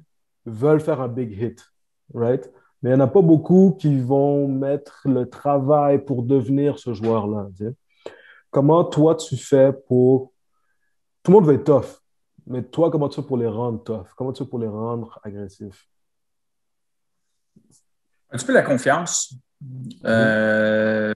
veulent 0.46 0.82
faire 0.82 1.02
un 1.02 1.08
big 1.08 1.32
hit. 1.40 1.73
Right? 2.14 2.52
Mais 2.82 2.90
il 2.90 2.96
n'y 2.96 3.02
en 3.02 3.06
a 3.06 3.08
pas 3.08 3.22
beaucoup 3.22 3.76
qui 3.80 4.00
vont 4.00 4.48
mettre 4.48 5.02
le 5.06 5.30
travail 5.30 6.04
pour 6.04 6.24
devenir 6.24 6.80
ce 6.80 6.94
joueur-là. 6.94 7.48
Comment 8.52 8.84
toi, 8.84 9.16
tu 9.16 9.38
fais 9.38 9.72
pour. 9.88 10.34
Tout 11.24 11.32
le 11.32 11.38
monde 11.38 11.48
veut 11.48 11.56
être 11.56 11.64
tough. 11.64 12.02
Mais 12.46 12.62
toi, 12.62 12.92
comment 12.92 13.08
tu 13.08 13.22
fais 13.22 13.28
pour 13.28 13.38
les 13.38 13.48
rendre 13.48 13.82
tough? 13.84 14.08
Comment 14.18 14.34
tu 14.34 14.44
fais 14.44 14.50
pour 14.50 14.60
les 14.60 14.68
rendre 14.68 15.20
agressifs? 15.24 15.88
Un 18.30 18.38
petit 18.38 18.46
peu 18.46 18.54
la 18.54 18.64
confiance. 18.64 19.34
Euh, 20.04 21.14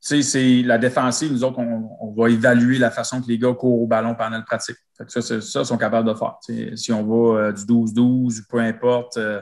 c'est 0.00 0.62
la 0.62 0.76
défensive, 0.76 1.32
nous 1.32 1.44
autres, 1.44 1.58
on, 1.58 2.12
va 2.12 2.28
évaluer 2.28 2.78
la 2.78 2.90
façon 2.90 3.22
que 3.22 3.28
les 3.28 3.38
gars 3.38 3.54
courent 3.54 3.82
au 3.82 3.86
ballon 3.86 4.14
pendant 4.14 4.36
le 4.36 4.44
pratique. 4.44 4.76
ça, 5.08 5.22
ça, 5.22 5.60
ils 5.60 5.66
sont 5.66 5.78
capables 5.78 6.08
de 6.08 6.14
faire. 6.14 6.36
si 6.76 6.92
on 6.92 7.06
va 7.06 7.40
euh, 7.40 7.52
du 7.52 7.62
12-12, 7.62 8.46
peu 8.48 8.58
importe, 8.58 9.16
euh, 9.16 9.40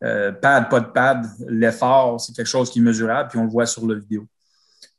pad, 0.00 0.68
pas 0.68 0.80
de 0.80 0.86
pad, 0.86 1.26
l'effort, 1.48 2.20
c'est 2.20 2.34
quelque 2.34 2.46
chose 2.46 2.70
qui 2.70 2.78
est 2.78 2.82
mesurable, 2.82 3.30
puis 3.30 3.38
on 3.38 3.44
le 3.44 3.50
voit 3.50 3.66
sur 3.66 3.86
la 3.86 3.94
vidéo. 3.94 4.26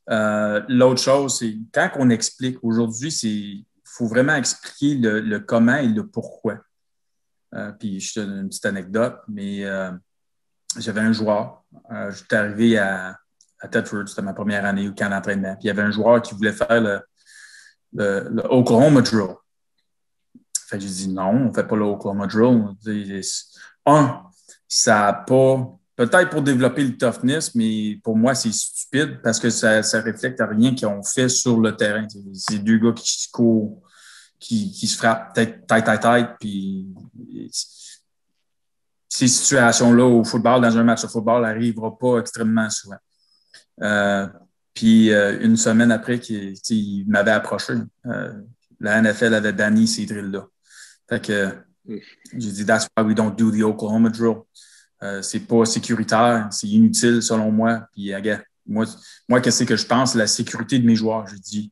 L'autre 0.08 1.02
chose, 1.02 1.40
c'est 1.40 1.58
quand 1.74 1.92
on 1.96 2.10
explique, 2.10 2.58
aujourd'hui, 2.64 3.10
il 3.24 3.66
faut 3.84 4.08
vraiment 4.08 4.36
expliquer 4.36 4.96
le, 4.96 5.40
comment 5.40 5.78
et 5.78 5.88
le 5.88 6.08
pourquoi. 6.08 6.60
puis 7.80 8.00
je 8.00 8.14
te 8.14 8.20
donne 8.20 8.40
une 8.40 8.50
petite 8.50 8.66
anecdote, 8.66 9.18
mais 9.28 9.64
j'avais 10.78 11.02
un 11.02 11.12
joueur. 11.12 11.64
J'étais 12.10 12.36
arrivé 12.36 12.78
à, 12.78 13.18
à 13.60 13.68
Tedford, 13.68 14.08
c'était 14.08 14.22
ma 14.22 14.34
première 14.34 14.66
année 14.66 14.88
au 14.88 14.94
camp 14.94 15.10
d'entraînement. 15.10 15.56
Puis 15.56 15.66
il 15.66 15.68
y 15.68 15.70
avait 15.70 15.82
un 15.82 15.92
joueur 15.92 16.22
qui 16.22 16.34
voulait 16.34 16.54
faire 16.54 16.82
le, 16.82 17.00
le, 17.94 18.44
Oklahoma 18.50 19.02
Drill. 19.02 19.36
Fait 20.68 20.80
j'ai 20.80 20.88
dit 20.88 21.08
non, 21.08 21.30
on 21.30 21.50
ne 21.50 21.54
fait 21.54 21.68
pas 21.68 21.76
le 21.76 21.84
Oklahoma 21.84 22.28
Drill. 22.28 22.76
Un, 23.86 24.24
ça 24.68 25.02
n'a 25.02 25.14
pas. 25.14 25.70
Peut-être 25.96 26.30
pour 26.30 26.42
développer 26.42 26.84
le 26.84 26.98
toughness, 26.98 27.56
mais 27.56 28.00
pour 28.04 28.18
moi, 28.18 28.36
c'est 28.36 28.52
stupide 28.52 29.22
parce 29.24 29.40
que 29.40 29.50
ça 29.50 29.80
ne 29.80 30.12
reflète 30.12 30.42
à 30.42 30.46
rien 30.46 30.76
qu'ils 30.76 30.88
ont 30.88 31.02
fait 31.02 31.30
sur 31.30 31.58
le 31.58 31.74
terrain. 31.74 32.06
C'est 32.34 32.60
deux 32.60 32.78
gars 32.78 32.92
qui 32.92 33.24
se 33.24 33.32
courent, 33.32 33.82
qui, 34.38 34.72
qui 34.72 34.88
se 34.88 34.98
frappent 34.98 35.34
tête, 35.34 35.66
tête 35.66 35.88
à 35.88 35.98
tête, 35.98 36.32
puis 36.38 36.88
ces 39.16 39.30
situations-là 39.30 40.04
au 40.04 40.26
football, 40.26 40.62
dans 40.62 40.78
un 40.78 40.84
match 40.84 41.04
de 41.04 41.08
football, 41.08 41.44
n'arriveront 41.44 41.92
pas 41.92 42.20
extrêmement 42.20 42.70
souvent. 42.70 42.98
Euh, 43.82 44.28
puis 44.74 45.14
euh, 45.14 45.40
une 45.40 45.56
semaine 45.56 45.92
après, 45.92 46.18
il, 46.18 47.06
m'avait 47.08 47.32
approché. 47.32 47.76
Euh, 48.06 48.34
la 48.82 49.02
NFL 49.02 49.34
avait 49.34 49.54
banni 49.54 49.88
ces 49.88 50.06
drills-là. 50.06 50.46
Fait 51.08 51.26
que 51.26 51.50
j'ai 51.88 52.52
dit 52.52 52.66
That's 52.66 52.88
why 52.98 53.04
we 53.04 53.16
don't 53.16 53.36
do 53.36 53.52
the 53.52 53.64
Oklahoma 53.64 54.10
drill. 54.10 54.42
c'est 55.22 55.42
pas 55.42 55.66
sécuritaire, 55.66 56.48
c'est 56.52 56.68
inutile 56.68 57.22
selon 57.22 57.52
moi. 57.52 57.88
Puis 57.94 58.12
moi, 58.66 58.86
moi 59.30 59.42
qu'est-ce 59.42 59.64
que 59.64 59.76
je 59.76 59.86
pense? 59.86 60.16
La 60.16 60.28
sécurité 60.28 60.80
de 60.80 60.86
mes 60.86 60.96
joueurs. 60.96 61.28
J'ai 61.28 61.40
dit 61.40 61.72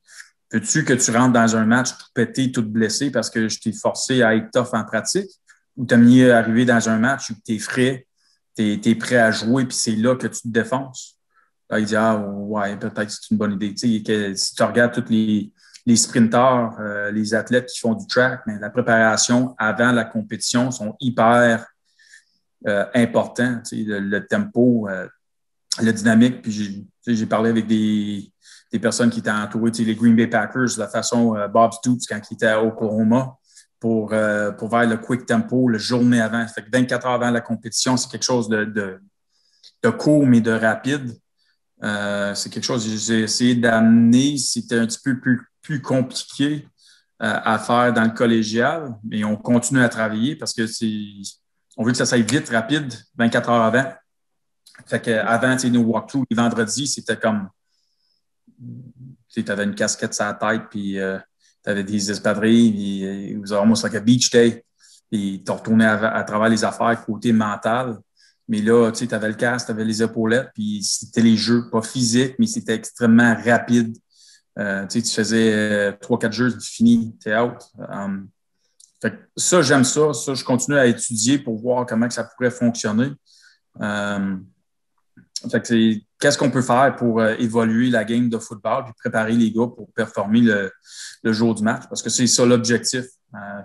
Veux-tu 0.52 0.86
que 0.86 0.94
tu 0.94 1.10
rentres 1.10 1.34
dans 1.34 1.56
un 1.56 1.66
match 1.66 1.98
tout 1.98 2.06
pété, 2.14 2.52
tout 2.52 2.62
blessé 2.62 3.10
parce 3.10 3.30
que 3.32 3.48
je 3.48 3.60
t'ai 3.60 3.74
forcé 3.74 4.22
à 4.22 4.36
être 4.36 4.52
tough 4.52 4.70
en 4.74 4.84
pratique? 4.84 5.32
Ou 5.76 5.86
t'as 5.86 5.98
mieux 5.98 6.32
arriver 6.32 6.64
dans 6.64 6.90
un 6.90 7.00
match 7.00 7.32
où 7.32 7.34
tu 7.44 7.56
es 7.56 7.60
frais, 7.60 8.06
tu 8.56 8.80
es, 8.86 8.96
prêt 8.96 9.18
à 9.18 9.32
jouer, 9.32 9.66
puis 9.66 9.76
c'est 9.76 9.96
là 9.96 10.16
que 10.16 10.28
tu 10.28 10.42
te 10.42 10.48
défonces? 10.48 11.18
il 11.76 11.86
dit 11.86 11.96
Ah, 11.96 12.18
ouais, 12.20 12.78
peut-être 12.78 13.06
que 13.06 13.12
c'est 13.12 13.32
une 13.32 13.38
bonne 13.38 13.54
idée. 13.54 13.74
si 13.76 14.56
tu 14.56 14.64
regardes 14.64 14.94
tous 14.94 15.12
les, 15.12 15.52
les 15.86 15.96
sprinteurs, 15.98 16.76
euh, 16.80 17.12
les 17.12 17.34
athlètes 17.34 17.68
qui 17.68 17.80
font 17.80 17.94
du 17.94 18.08
track, 18.08 18.42
mais 18.48 18.58
la 18.60 18.70
préparation 18.70 19.54
avant 19.58 19.92
la 19.92 20.06
compétition 20.06 20.72
sont 20.72 20.96
hyper 21.00 21.68
euh, 22.68 22.86
importants. 22.94 23.62
Le, 23.72 24.20
tempo, 24.20 24.88
euh, 24.90 25.08
la 25.82 25.92
dynamique. 25.92 26.42
Puis 26.42 26.88
j'ai 27.06 27.26
parlé 27.26 27.50
avec 27.50 27.68
des, 27.68 28.32
personnes 28.82 29.10
qui 29.10 29.20
étaient 29.20 29.30
entourées, 29.30 29.72
les 29.72 29.96
Green 29.96 30.16
Bay 30.16 30.28
Packers, 30.28 30.78
la 30.78 30.88
façon 30.88 31.36
Bob 31.52 31.74
Stoops 31.74 32.08
quand 32.08 32.20
il 32.32 32.34
était 32.34 32.48
à 32.48 32.64
Oklahoma. 32.64 33.38
Pour, 33.80 34.14
pour 34.58 34.70
faire 34.70 34.88
le 34.88 34.96
quick 34.96 35.26
tempo 35.26 35.68
le 35.68 35.78
journée 35.78 36.22
avant. 36.22 36.48
Fait 36.48 36.64
que 36.64 36.70
24 36.72 37.06
heures 37.06 37.12
avant 37.12 37.32
la 37.32 37.42
compétition, 37.42 37.98
c'est 37.98 38.10
quelque 38.10 38.24
chose 38.24 38.48
de, 38.48 39.02
court 39.98 40.26
mais 40.26 40.40
de 40.40 40.52
rapide. 40.52 41.12
C'est 41.82 42.50
quelque 42.50 42.64
chose 42.64 42.86
que 42.86 42.96
j'ai 42.96 43.24
essayé 43.24 43.56
d'amener. 43.56 44.38
C'était 44.38 44.80
un 44.80 44.88
petit 44.88 45.02
peu 45.04 45.20
plus, 45.20 45.42
compliqué 45.82 46.68
euh, 47.22 47.40
à 47.44 47.58
faire 47.60 47.94
dans 47.94 48.04
le 48.04 48.10
collégial, 48.10 48.96
mais 49.04 49.24
on 49.24 49.36
continue 49.36 49.82
à 49.82 49.90
travailler 49.90 50.36
parce 50.36 50.54
que 50.54 50.68
c'est, 50.68 50.92
on 51.78 51.86
veut 51.86 51.92
que 51.92 51.98
ça 51.98 52.06
s'aille 52.06 52.24
vite, 52.24 52.50
rapide, 52.50 52.94
24 53.18 53.50
heures 53.50 53.62
avant. 53.62 53.94
Fait 54.88 55.00
qu'avant, 55.00 55.56
nos 55.70 55.84
walkthroughs, 55.84 56.26
les 56.30 56.36
vendredis, 56.36 56.88
c'était 56.88 57.18
comme. 57.18 57.50
Tu 59.30 59.44
avais 59.48 59.64
une 59.64 59.76
casquette 59.76 60.14
sur 60.14 60.26
la 60.26 60.34
tête, 60.34 60.64
puis 60.70 61.00
euh, 61.00 61.18
tu 61.64 61.70
avais 61.70 61.84
des 61.84 62.12
espadrilles, 62.12 62.72
puis 62.72 63.36
vous 63.36 63.54
avez 63.54 63.62
almost 63.62 63.84
like 63.84 63.96
a 63.96 64.00
beach 64.00 64.30
day. 64.30 64.66
Puis 65.10 65.44
tu 65.46 65.52
retournais 65.52 65.86
à, 65.86 66.16
à, 66.16 66.24
travers 66.24 66.50
les 66.50 66.64
affaires 66.64 67.06
côté 67.06 67.32
mental. 67.32 68.00
Mais 68.48 68.60
là, 68.62 68.92
tu 68.92 69.06
sais, 69.06 69.14
avais 69.14 69.30
le 69.30 69.36
casque, 69.36 69.68
tu 69.68 69.72
avais 69.72 69.86
les 69.86 70.04
épaulettes, 70.04 70.50
puis 70.54 70.84
c'était 70.84 71.22
les 71.22 71.38
jeux, 71.38 71.70
pas 71.70 71.82
physiques, 71.82 72.36
mais 72.38 72.48
c'était 72.48 72.76
extrêmement 72.76 73.36
rapide. 73.36 73.98
Euh, 74.60 74.86
tu 74.86 75.02
faisais 75.02 75.54
euh, 75.54 75.92
trois, 76.00 76.20
quatre 76.20 76.34
jeux, 76.34 76.56
tu 76.56 76.70
finis, 76.70 77.16
tu 77.22 77.30
es 77.30 77.38
out. 77.38 77.58
Um, 77.90 78.30
ça, 79.36 79.62
j'aime 79.62 79.84
ça. 79.84 80.14
Ça, 80.14 80.34
je 80.34 80.44
continue 80.44 80.78
à 80.78 80.86
étudier 80.86 81.40
pour 81.40 81.60
voir 81.60 81.86
comment 81.86 82.08
que 82.08 82.14
ça 82.14 82.24
pourrait 82.24 82.52
fonctionner. 82.52 83.12
Um, 83.80 84.46
qu'est-ce 85.52 86.38
qu'on 86.38 86.52
peut 86.52 86.62
faire 86.62 86.96
pour 86.96 87.20
euh, 87.20 87.36
évoluer 87.40 87.90
la 87.90 88.06
game 88.06 88.30
de 88.30 88.38
football 88.38 88.86
puis 88.86 88.94
préparer 88.98 89.34
les 89.34 89.52
gars 89.52 89.68
pour 89.68 89.92
performer 89.94 90.42
le, 90.42 90.72
jour 91.34 91.56
du 91.56 91.64
match? 91.64 91.84
Parce 91.90 92.02
que 92.02 92.10
c'est 92.10 92.28
ça 92.28 92.46
l'objectif. 92.46 93.06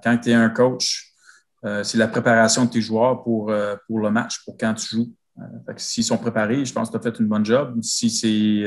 quand 0.02 0.18
tu 0.18 0.30
es 0.30 0.34
un 0.34 0.48
coach, 0.48 1.12
c'est 1.82 1.98
la 1.98 2.08
préparation 2.08 2.64
de 2.64 2.70
tes 2.70 2.80
joueurs 2.80 3.22
pour, 3.22 3.52
pour 3.86 4.00
le 4.00 4.10
match, 4.10 4.44
pour 4.44 4.56
quand 4.56 4.74
tu 4.74 4.96
joues. 4.96 5.12
S'ils 5.76 6.04
sont 6.04 6.18
préparés, 6.18 6.64
je 6.64 6.72
pense 6.72 6.88
que 6.88 6.96
tu 6.96 7.06
as 7.06 7.12
fait 7.12 7.20
une 7.20 7.28
bonne 7.28 7.44
job. 7.44 7.78
Si 7.82 8.10
c'est 8.10 8.64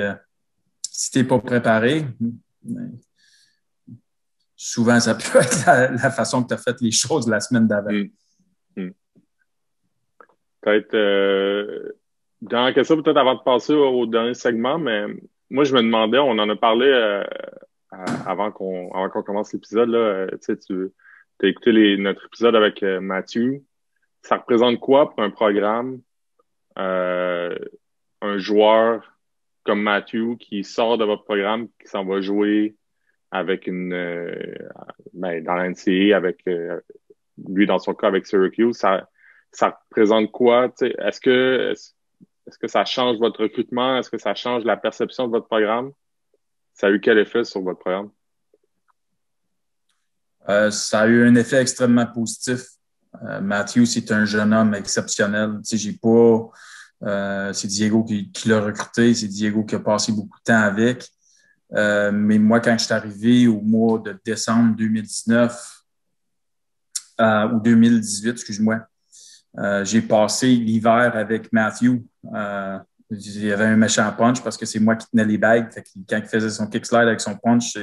si 0.91 1.09
tu 1.09 1.19
n'es 1.19 1.23
pas 1.23 1.39
préparé, 1.39 2.05
ben, 2.63 2.91
souvent 4.55 4.99
ça 4.99 5.15
peut 5.15 5.39
être 5.39 5.65
la, 5.65 6.11
façon 6.11 6.43
que 6.43 6.49
tu 6.49 6.53
as 6.53 6.57
fait 6.57 6.75
les 6.81 6.91
choses 6.91 7.29
la 7.29 7.39
semaine 7.39 7.67
d'avant. 7.67 7.91
Hmm. 7.91 8.09
Hmm. 8.75 8.91
Peut-être 10.61 11.95
dans 12.41 12.65
la 12.65 12.73
question, 12.73 13.01
peut-être 13.01 13.17
avant 13.17 13.35
de 13.35 13.43
passer 13.43 13.73
au, 13.73 14.05
dernier 14.05 14.33
segment, 14.33 14.77
mais 14.77 15.05
moi 15.49 15.63
je 15.63 15.73
me 15.73 15.81
demandais, 15.81 16.19
on 16.19 16.31
en 16.31 16.49
a 16.49 16.55
parlé 16.55 17.23
avant 18.25 18.51
qu'on 18.51 19.23
commence 19.25 19.53
l'épisode, 19.53 19.89
là, 19.89 20.27
tu 20.43 20.91
tu 21.41 21.47
as 21.47 21.49
écouté 21.49 21.97
notre 21.97 22.25
épisode 22.25 22.55
avec 22.55 22.83
euh, 22.83 23.01
Mathieu. 23.01 23.63
Ça 24.21 24.37
représente 24.37 24.79
quoi 24.79 25.09
pour 25.09 25.23
un 25.23 25.31
programme, 25.31 26.01
euh, 26.77 27.57
un 28.21 28.37
joueur 28.37 29.10
comme 29.63 29.81
Mathieu 29.81 30.35
qui 30.39 30.63
sort 30.63 30.97
de 30.97 31.05
votre 31.05 31.23
programme, 31.23 31.67
qui 31.81 31.87
s'en 31.87 32.05
va 32.05 32.21
jouer 32.21 32.75
avec 33.31 33.67
une 33.67 33.93
euh, 33.93 34.55
ben, 35.13 35.43
dans 35.43 35.55
l'NCA, 35.55 36.15
avec 36.15 36.43
lui 37.47 37.65
dans 37.65 37.79
son 37.79 37.93
cas 37.93 38.07
avec 38.07 38.27
Syracuse, 38.27 38.75
ça, 38.75 39.09
ça 39.51 39.79
représente 39.89 40.31
quoi? 40.31 40.73
Est-ce 40.81 41.21
que 41.21 41.73
est-ce 42.47 42.57
que 42.57 42.67
ça 42.67 42.85
change 42.85 43.17
votre 43.17 43.43
recrutement? 43.43 43.97
Est-ce 43.97 44.09
que 44.09 44.17
ça 44.17 44.35
change 44.35 44.63
la 44.63 44.77
perception 44.77 45.27
de 45.27 45.31
votre 45.31 45.47
programme? 45.47 45.91
Ça 46.73 46.87
a 46.87 46.89
eu 46.89 46.99
quel 46.99 47.17
effet 47.19 47.43
sur 47.43 47.61
votre 47.61 47.79
programme? 47.79 48.09
Euh, 50.49 50.71
ça 50.71 51.01
a 51.01 51.07
eu 51.07 51.27
un 51.27 51.35
effet 51.35 51.61
extrêmement 51.61 52.07
positif. 52.07 52.61
Euh, 53.23 53.41
Matthew, 53.41 53.85
c'est 53.85 54.11
un 54.11 54.25
jeune 54.25 54.53
homme 54.53 54.73
exceptionnel. 54.73 55.59
J'ai 55.71 55.93
pas. 55.93 56.49
Euh, 57.03 57.51
c'est 57.53 57.67
Diego 57.67 58.03
qui, 58.03 58.31
l'a 58.45 58.61
recruté, 58.61 59.13
c'est 59.13 59.27
Diego 59.27 59.63
qui 59.63 59.75
a 59.75 59.79
passé 59.79 60.11
beaucoup 60.11 60.37
de 60.37 60.43
temps 60.43 60.61
avec. 60.61 61.07
mais 61.71 62.37
moi, 62.37 62.59
quand 62.59 62.77
je 62.77 62.85
suis 62.85 62.93
arrivé 62.93 63.47
au 63.47 63.61
mois 63.61 63.99
de 63.99 64.19
décembre 64.23 64.75
2019 64.75 65.83
ou 67.19 67.59
2018, 67.59 68.31
excuse-moi, 68.31 68.79
j'ai 69.83 70.01
passé 70.01 70.47
l'hiver 70.47 71.11
avec 71.15 71.51
Matthew. 71.51 72.03
il 73.09 73.45
y 73.45 73.51
avait 73.51 73.65
un 73.65 73.77
méchant 73.77 74.11
punch 74.17 74.41
parce 74.43 74.57
que 74.57 74.65
c'est 74.65 74.79
moi 74.79 74.95
qui 74.95 75.07
tenais 75.09 75.25
les 75.25 75.37
bagues. 75.37 75.69
quand 76.07 76.17
il 76.17 76.25
faisait 76.25 76.49
son 76.49 76.67
kick 76.67 76.85
slide 76.85 77.07
avec 77.07 77.21
son 77.21 77.35
punch, 77.35 77.77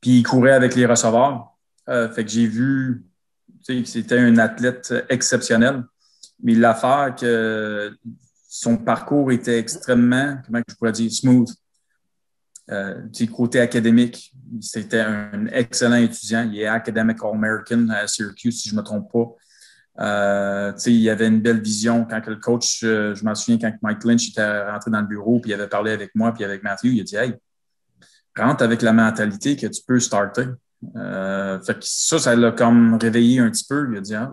puis 0.00 0.18
il 0.18 0.22
courait 0.22 0.52
avec 0.52 0.74
les 0.74 0.86
receveurs. 0.86 1.56
Euh, 1.88 2.08
fait 2.10 2.24
que 2.24 2.30
j'ai 2.30 2.46
vu 2.46 3.04
c'était 3.62 4.18
un 4.18 4.38
athlète 4.38 4.94
exceptionnel. 5.08 5.82
Mais 6.42 6.54
l'affaire 6.54 7.14
que 7.18 7.96
son 8.48 8.76
parcours 8.76 9.32
était 9.32 9.58
extrêmement, 9.58 10.38
comment 10.44 10.60
je 10.66 10.74
pourrais 10.74 10.92
dire, 10.92 11.10
smooth. 11.10 11.48
Euh, 12.70 13.00
du 13.02 13.30
côté 13.30 13.60
académique, 13.60 14.32
c'était 14.60 15.00
un 15.00 15.46
excellent 15.46 15.96
étudiant. 15.96 16.48
Il 16.50 16.60
est 16.60 16.66
Academic 16.66 17.18
All-American 17.22 17.88
à 17.90 18.08
Syracuse, 18.08 18.60
si 18.60 18.70
je 18.70 18.74
ne 18.74 18.80
me 18.80 18.84
trompe 18.84 19.12
pas. 19.12 19.34
Euh, 19.98 20.72
il 20.86 21.08
avait 21.08 21.28
une 21.28 21.40
belle 21.40 21.60
vision 21.60 22.04
quand 22.04 22.26
le 22.26 22.36
coach, 22.36 22.82
euh, 22.82 23.14
je 23.14 23.24
m'en 23.24 23.34
souviens 23.34 23.58
quand 23.58 23.72
Mike 23.82 24.04
Lynch 24.04 24.28
était 24.28 24.70
rentré 24.70 24.90
dans 24.90 25.00
le 25.00 25.06
bureau, 25.06 25.38
puis 25.38 25.52
il 25.52 25.54
avait 25.54 25.68
parlé 25.68 25.92
avec 25.92 26.14
moi, 26.14 26.34
puis 26.34 26.44
avec 26.44 26.62
Matthew, 26.62 26.86
il 26.86 27.00
a 27.00 27.04
dit 27.04 27.16
Hey, 27.16 27.34
rentre 28.36 28.62
avec 28.62 28.82
la 28.82 28.92
mentalité 28.92 29.56
que 29.56 29.66
tu 29.66 29.82
peux 29.86 30.00
starter. 30.00 30.46
Fait 30.82 31.74
que 31.74 31.80
ça, 31.80 32.18
ça 32.18 32.36
l'a 32.36 32.52
comme 32.52 32.98
réveillé 33.00 33.38
un 33.38 33.50
petit 33.50 33.64
peu. 33.66 33.88
Il 33.90 33.98
a 33.98 34.00
dit, 34.00 34.14
ah, 34.14 34.32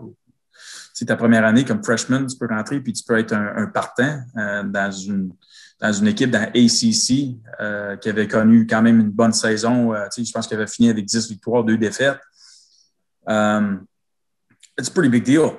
c'est 0.93 1.05
ta 1.05 1.15
première 1.15 1.45
année 1.45 1.65
comme 1.65 1.83
freshman, 1.83 2.25
tu 2.27 2.37
peux 2.37 2.47
rentrer 2.47 2.79
puis 2.79 2.93
tu 2.93 3.03
peux 3.03 3.17
être 3.17 3.33
un, 3.33 3.65
partant 3.67 4.21
euh, 4.37 4.63
dans, 4.63 4.91
une, 4.91 5.33
dans 5.81 5.91
une 5.91 6.07
équipe 6.07 6.31
dans 6.31 6.43
ACC 6.43 7.35
euh, 7.59 7.97
qui 7.97 8.09
avait 8.09 8.27
connu 8.27 8.67
quand 8.67 8.81
même 8.81 8.99
une 8.99 9.09
bonne 9.09 9.33
saison. 9.33 9.93
je 9.93 10.31
pense 10.31 10.47
qu'il 10.47 10.55
avait 10.55 10.67
fini 10.67 10.89
avec 10.89 11.05
10 11.05 11.29
victoires, 11.29 11.63
2 11.63 11.77
défaites. 11.77 12.19
Um, 13.25 13.85
it's 14.77 14.89
a 14.89 14.91
pretty 14.91 15.09
big 15.09 15.23
deal. 15.23 15.51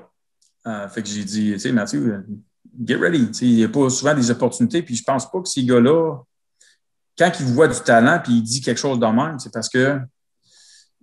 fait 0.91 1.03
que 1.03 1.09
j'ai 1.09 1.25
dit, 1.25 1.53
tu 1.53 1.59
sais, 1.59 1.73
Mathieu, 1.73 2.25
get 2.83 2.97
ready. 2.97 3.29
Il 3.43 3.57
n'y 3.57 3.65
a 3.65 3.69
pas 3.69 3.91
souvent 3.91 4.15
des 4.15 4.31
opportunités, 4.31 4.83
puis 4.83 4.95
je 4.95 5.03
pense 5.03 5.31
pas 5.31 5.41
que 5.41 5.49
ces 5.49 5.65
gars-là 5.65 6.19
quand 7.19 7.31
il 7.41 7.47
voit 7.47 7.69
du 7.69 7.81
talent 7.81 8.21
puis 8.23 8.35
il 8.35 8.43
dit 8.43 8.61
quelque 8.61 8.79
chose 8.79 8.99
de 8.99 9.07
même, 9.07 9.39
c'est 9.39 9.53
parce 9.53 9.69
que 9.69 10.01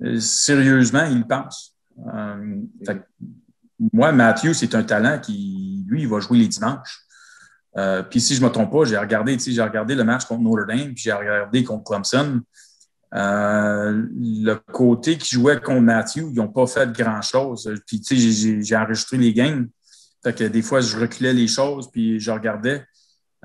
euh, 0.03 0.19
sérieusement, 0.19 1.05
il 1.05 1.25
pense. 1.25 1.75
Euh, 2.13 2.61
moi, 3.93 4.11
Matthew, 4.11 4.53
c'est 4.53 4.75
un 4.75 4.83
talent 4.83 5.19
qui, 5.19 5.83
lui, 5.87 6.03
il 6.03 6.07
va 6.07 6.19
jouer 6.19 6.37
les 6.37 6.47
dimanches. 6.47 7.01
Euh, 7.77 8.03
puis 8.03 8.19
si 8.19 8.35
je 8.35 8.41
ne 8.41 8.47
me 8.47 8.51
trompe 8.51 8.71
pas, 8.71 8.85
j'ai 8.85 8.97
regardé, 8.97 9.37
j'ai 9.39 9.61
regardé 9.61 9.95
le 9.95 10.03
match 10.03 10.25
contre 10.25 10.41
Notre 10.41 10.67
Dame, 10.67 10.93
puis 10.93 11.03
j'ai 11.03 11.13
regardé 11.13 11.63
contre 11.63 11.83
Clemson. 11.83 12.41
le 13.11 14.53
côté 14.71 15.17
qui 15.17 15.35
jouait 15.35 15.59
contre 15.59 15.81
Matthew, 15.81 16.29
ils 16.31 16.35
n'ont 16.35 16.49
pas 16.49 16.67
fait 16.67 16.91
grand-chose. 16.91 17.73
Puis 17.87 18.01
j'ai 18.61 18.75
enregistré 18.75 19.17
les 19.17 19.33
games. 19.33 19.67
Fait 20.23 20.33
que 20.33 20.43
des 20.43 20.61
fois, 20.61 20.81
je 20.81 20.97
reculais 20.97 21.33
les 21.33 21.47
choses, 21.47 21.89
puis 21.91 22.19
je 22.19 22.31
regardais. 22.31 22.85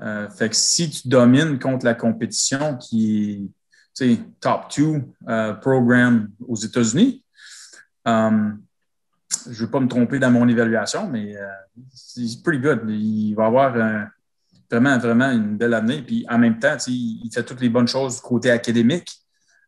Euh, 0.01 0.29
fait 0.29 0.49
que 0.49 0.55
si 0.55 0.89
tu 0.89 1.07
domines 1.07 1.57
contre 1.57 1.85
la 1.85 1.95
compétition 1.95 2.77
qui 2.77 3.51
est 3.99 4.39
top 4.39 4.69
two 4.69 5.01
euh, 5.27 5.53
programme 5.53 6.29
aux 6.47 6.55
États-Unis, 6.55 7.23
euh, 8.07 8.51
je 9.45 9.49
ne 9.49 9.65
vais 9.65 9.71
pas 9.71 9.79
me 9.79 9.87
tromper 9.87 10.19
dans 10.19 10.31
mon 10.31 10.47
évaluation, 10.47 11.07
mais 11.09 11.35
c'est 11.93 12.41
pretty 12.43 12.59
good. 12.59 12.81
Il 12.87 13.33
va 13.35 13.45
avoir 13.45 13.73
vraiment, 14.69 14.97
vraiment 14.97 15.31
une 15.31 15.57
belle 15.57 15.73
année. 15.73 16.01
Puis 16.01 16.25
en 16.29 16.37
même 16.37 16.59
temps, 16.59 16.77
il 16.87 17.29
fait 17.33 17.43
toutes 17.43 17.61
les 17.61 17.69
bonnes 17.69 17.87
choses 17.87 18.15
du 18.15 18.21
côté 18.21 18.51
académique. 18.51 19.21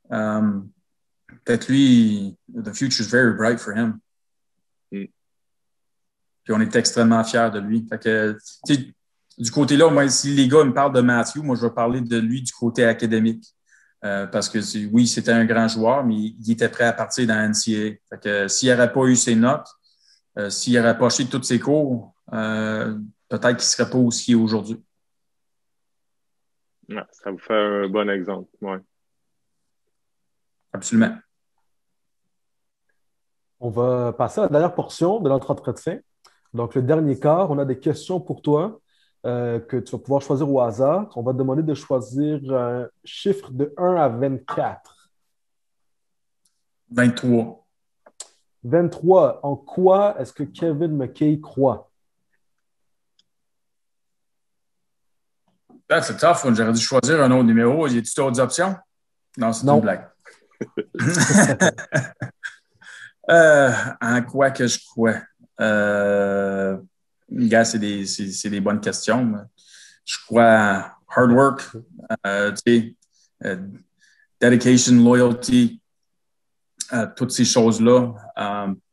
Peut-être 0.10 1.68
lui, 1.68 2.38
the 2.54 2.74
future 2.74 3.06
is 3.06 3.10
very 3.10 3.34
bright 3.34 3.60
for 3.60 3.76
him. 3.76 4.00
Mm. 4.92 5.06
Puis 6.44 6.54
on 6.54 6.60
est 6.60 6.76
extrêmement 6.76 7.24
fiers 7.24 7.50
de 7.54 7.60
lui. 7.60 7.86
Fait 7.88 8.02
que, 8.02 8.38
du 9.38 9.52
côté-là, 9.52 9.90
moi, 9.90 10.10
si 10.10 10.34
les 10.34 10.48
gars 10.48 10.64
me 10.64 10.74
parlent 10.74 10.94
de 10.94 11.02
Matthew, 11.02 11.38
moi, 11.38 11.56
je 11.56 11.62
vais 11.62 11.74
parler 11.74 12.02
de 12.02 12.18
lui 12.18 12.42
du 12.42 12.52
côté 12.52 12.84
académique. 12.86 13.46
Euh, 14.06 14.28
parce 14.28 14.48
que 14.48 14.60
oui, 14.92 15.08
c'était 15.08 15.32
un 15.32 15.46
grand 15.46 15.68
joueur, 15.68 16.06
mais 16.06 16.16
il 16.16 16.52
était 16.52 16.70
prêt 16.70 16.86
à 16.86 16.94
partir 16.94 17.28
dans 17.28 17.50
NCA. 17.50 17.98
Fait 18.10 18.22
que 18.22 18.48
s'il 18.48 18.70
n'aurait 18.70 18.92
pas 18.92 19.06
eu 19.06 19.16
ses 19.16 19.36
notes, 19.36 19.68
euh, 20.38 20.50
s'il 20.50 20.76
n'aurait 20.76 20.98
pas 20.98 21.08
acheté 21.08 21.26
tous 21.26 21.44
ses 21.44 21.60
cours, 21.60 22.14
euh, 22.32 22.98
peut-être 23.28 23.48
qu'il 23.48 23.56
ne 23.56 23.60
serait 23.60 23.90
pas 23.90 23.98
aussi 23.98 24.36
aujourd'hui. 24.36 24.82
ça 27.12 27.32
vous 27.32 27.40
fait 27.40 27.54
un 27.54 27.90
bon 27.90 28.10
exemple. 28.10 28.50
Ouais. 28.62 28.80
Absolument. 30.72 31.18
On 33.60 33.70
va 33.70 34.14
passer 34.14 34.40
à 34.40 34.44
la 34.44 34.50
dernière 34.50 34.76
portion 34.76 35.20
de 35.20 35.28
notre 35.28 35.52
entretien. 35.52 36.00
Donc, 36.54 36.76
le 36.76 36.82
dernier 36.82 37.20
quart, 37.20 37.52
on 37.52 37.58
a 37.60 37.66
des 37.66 37.80
questions 37.80 38.22
pour 38.22 38.42
toi. 38.42 38.80
Euh, 39.26 39.60
que 39.60 39.76
tu 39.76 39.92
vas 39.92 39.98
pouvoir 39.98 40.22
choisir 40.22 40.50
au 40.50 40.62
hasard. 40.62 41.12
On 41.18 41.22
va 41.22 41.34
te 41.34 41.38
demander 41.38 41.62
de 41.62 41.74
choisir 41.74 42.40
un 42.54 42.88
chiffre 43.04 43.52
de 43.52 43.74
1 43.78 43.96
à 43.96 44.08
24. 44.08 45.12
23. 46.92 47.68
23. 48.64 49.40
En 49.44 49.58
quoi 49.58 50.16
est-ce 50.20 50.32
que 50.32 50.44
Kevin 50.44 50.96
McKay 50.96 51.38
croit? 51.42 51.90
c'est 56.02 56.18
tough. 56.18 56.54
J'aurais 56.54 56.72
dû 56.72 56.80
choisir 56.80 57.22
un 57.22 57.32
autre 57.32 57.44
numéro. 57.44 57.88
Y 57.88 57.98
a-t-il 57.98 58.16
d'autres 58.16 58.40
options? 58.40 58.76
Non, 59.38 59.52
c'est 59.52 59.68
une 59.68 59.82
blague. 59.82 60.08
euh, 63.30 63.72
en 64.00 64.22
quoi 64.24 64.52
que 64.52 64.66
je 64.68 64.80
crois? 64.86 65.16
Euh, 65.60 66.78
gars, 67.32 67.66
c'est 67.66 67.80
des, 67.80 68.06
des, 68.50 68.62
bonnes 68.62 68.82
questions. 68.82 69.34
Je 70.06 70.18
crois 70.26 70.96
hard 71.16 71.32
work, 71.32 71.62
euh, 72.26 72.54
euh, 73.46 73.58
dedication, 74.40 74.96
loyalty, 74.96 75.82
euh, 76.94 77.08
toutes 77.16 77.32
ces 77.32 77.46
choses-là. 77.46 78.14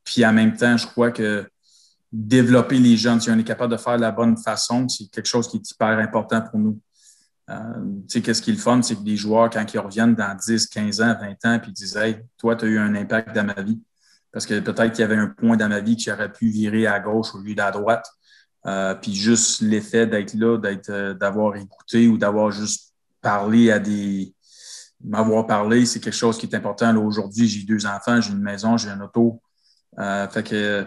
puis 0.05 0.25
en 0.25 0.33
même 0.33 0.57
temps, 0.57 0.77
je 0.77 0.87
crois 0.87 1.11
que 1.11 1.49
développer 2.13 2.79
les 2.79 2.97
jeunes, 2.97 3.21
si 3.21 3.31
on 3.31 3.39
est 3.39 3.45
capable 3.45 3.73
de 3.73 3.79
faire 3.79 3.97
de 3.97 4.03
la 4.03 4.13
bonne 4.13 4.37
façon, 4.37 4.89
c'est 4.89 5.11
quelque 5.11 5.27
chose 5.27 5.49
qui 5.49 5.57
est 5.57 5.71
hyper 5.71 5.99
important 5.99 6.41
pour 6.41 6.59
nous. 6.59 6.81
sais, 8.09 8.23
qu'est-ce 8.23 8.41
qui 8.41 8.51
est 8.51 8.55
le 8.55 8.59
fun, 8.59 8.81
c'est 8.83 8.97
que 8.97 9.03
des 9.03 9.17
joueurs, 9.17 9.51
quand 9.51 9.65
ils 9.73 9.79
reviennent 9.79 10.15
dans 10.15 10.35
10, 10.35 10.67
15 10.67 11.01
ans, 11.01 11.17
20 11.21 11.45
ans, 11.45 11.59
puis 11.59 11.71
ils 11.71 11.75
disent 11.75 11.97
Hey, 11.97 12.19
toi, 12.39 12.57
tu 12.57 12.65
as 12.65 12.69
eu 12.69 12.79
un 12.79 12.95
impact 12.95 13.35
dans 13.35 13.45
ma 13.45 13.61
vie. 13.61 13.81
Parce 14.33 14.45
que 14.45 14.61
peut-être 14.61 14.93
qu'il 14.93 15.01
y 15.01 15.05
avait 15.05 15.17
un 15.17 15.29
point 15.29 15.57
dans 15.57 15.69
ma 15.69 15.81
vie 15.81 15.97
qui 15.97 16.11
aurait 16.11 16.31
pu 16.31 16.49
virer 16.49 16.87
à 16.87 17.01
gauche 17.01 17.35
au 17.35 17.39
lieu 17.39 17.55
d'à 17.55 17.71
droite. 17.71 18.07
Euh, 18.67 18.95
puis 18.95 19.15
juste 19.15 19.61
l'effet 19.61 20.07
d'être 20.07 20.35
là, 20.35 20.59
d'être, 20.59 20.91
euh, 20.91 21.15
d'avoir 21.15 21.55
écouté 21.57 22.09
ou 22.09 22.19
d'avoir 22.19 22.51
juste 22.51 22.95
parlé 23.21 23.71
à 23.71 23.79
des. 23.79 24.35
M'avoir 25.05 25.47
parlé, 25.47 25.87
c'est 25.87 26.01
quelque 26.01 26.17
chose 26.17 26.39
qui 26.39 26.47
est 26.47 26.55
important. 26.55 26.97
Aujourd'hui, 26.97 27.47
j'ai 27.47 27.65
deux 27.65 27.87
enfants, 27.87 28.21
j'ai 28.21 28.33
une 28.33 28.41
maison, 28.41 28.77
j'ai 28.77 28.89
un 28.89 29.01
auto. 29.01 29.41
Euh, 29.99 30.27
fait 30.29 30.43
que 30.43 30.87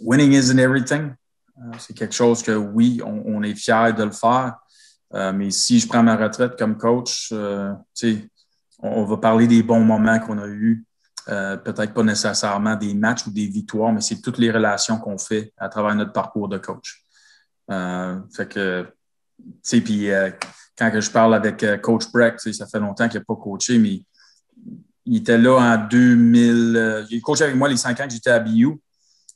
winning 0.00 0.32
isn't 0.32 0.58
everything. 0.58 1.14
c'est 1.78 1.94
quelque 1.94 2.14
chose 2.14 2.42
que 2.42 2.52
oui, 2.52 3.00
on, 3.04 3.42
est 3.42 3.54
fier 3.54 3.94
de 3.94 4.04
le 4.04 4.10
faire. 4.10 4.56
mais 5.12 5.50
si 5.50 5.80
je 5.80 5.88
prends 5.88 6.02
ma 6.02 6.16
retraite 6.16 6.56
comme 6.58 6.76
coach, 6.76 7.32
on, 7.32 7.78
on 8.82 9.04
va 9.04 9.16
parler 9.16 9.46
des 9.46 9.62
bons 9.62 9.84
moments 9.84 10.18
qu'on 10.20 10.38
a 10.38 10.46
eus. 10.46 10.84
Euh, 11.30 11.56
peut-être 11.56 11.94
pas 11.94 12.02
nécessairement 12.02 12.76
des 12.76 12.92
matchs 12.92 13.26
ou 13.26 13.30
des 13.30 13.46
victoires, 13.46 13.92
mais 13.92 14.02
c'est 14.02 14.20
toutes 14.20 14.36
les 14.36 14.50
relations 14.50 14.98
qu'on 14.98 15.16
fait 15.16 15.54
à 15.56 15.70
travers 15.70 15.94
notre 15.94 16.12
parcours 16.12 16.48
de 16.48 16.58
coach. 16.58 17.02
Euh, 17.70 18.18
fait 18.36 18.46
que, 18.46 18.86
tu 19.38 19.44
sais, 19.62 19.80
puis 19.80 20.10
euh, 20.10 20.30
quand 20.76 20.90
je 21.00 21.10
parle 21.10 21.34
avec 21.34 21.64
Coach 21.80 22.10
Breck, 22.12 22.38
ça 22.40 22.66
fait 22.66 22.78
longtemps 22.78 23.08
qu'il 23.08 23.20
n'a 23.20 23.24
pas 23.24 23.36
coaché, 23.36 23.78
mais 23.78 24.02
il 25.06 25.16
était 25.16 25.38
là 25.38 25.56
en 25.56 25.88
2000. 25.88 27.06
il 27.10 27.22
coaché 27.22 27.44
avec 27.44 27.56
moi 27.56 27.68
les 27.70 27.78
cinq 27.78 28.00
ans 28.00 28.06
que 28.06 28.12
j'étais 28.12 28.30
à 28.30 28.40
BU. 28.40 28.78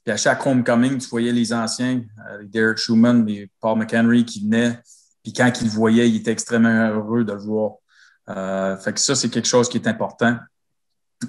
Puis 0.04 0.12
à 0.12 0.16
chaque 0.16 0.44
homecoming, 0.46 0.98
tu 0.98 1.08
voyais 1.08 1.32
les 1.32 1.52
anciens, 1.52 2.02
Derek 2.42 2.76
Schumann, 2.76 3.26
Paul 3.60 3.78
McHenry 3.78 4.24
qui 4.24 4.44
venaient. 4.44 4.78
Puis 5.22 5.32
quand 5.32 5.50
il 5.60 5.68
le 5.68 5.70
voyait, 5.72 6.08
il 6.08 6.16
était 6.16 6.32
extrêmement 6.32 6.90
heureux 6.90 7.24
de 7.24 7.32
le 7.32 7.38
voir. 7.38 8.78
fait 8.78 8.92
que 8.92 9.00
ça, 9.00 9.14
c'est 9.14 9.30
quelque 9.30 9.48
chose 9.48 9.68
qui 9.68 9.78
est 9.78 9.86
important. 9.86 10.36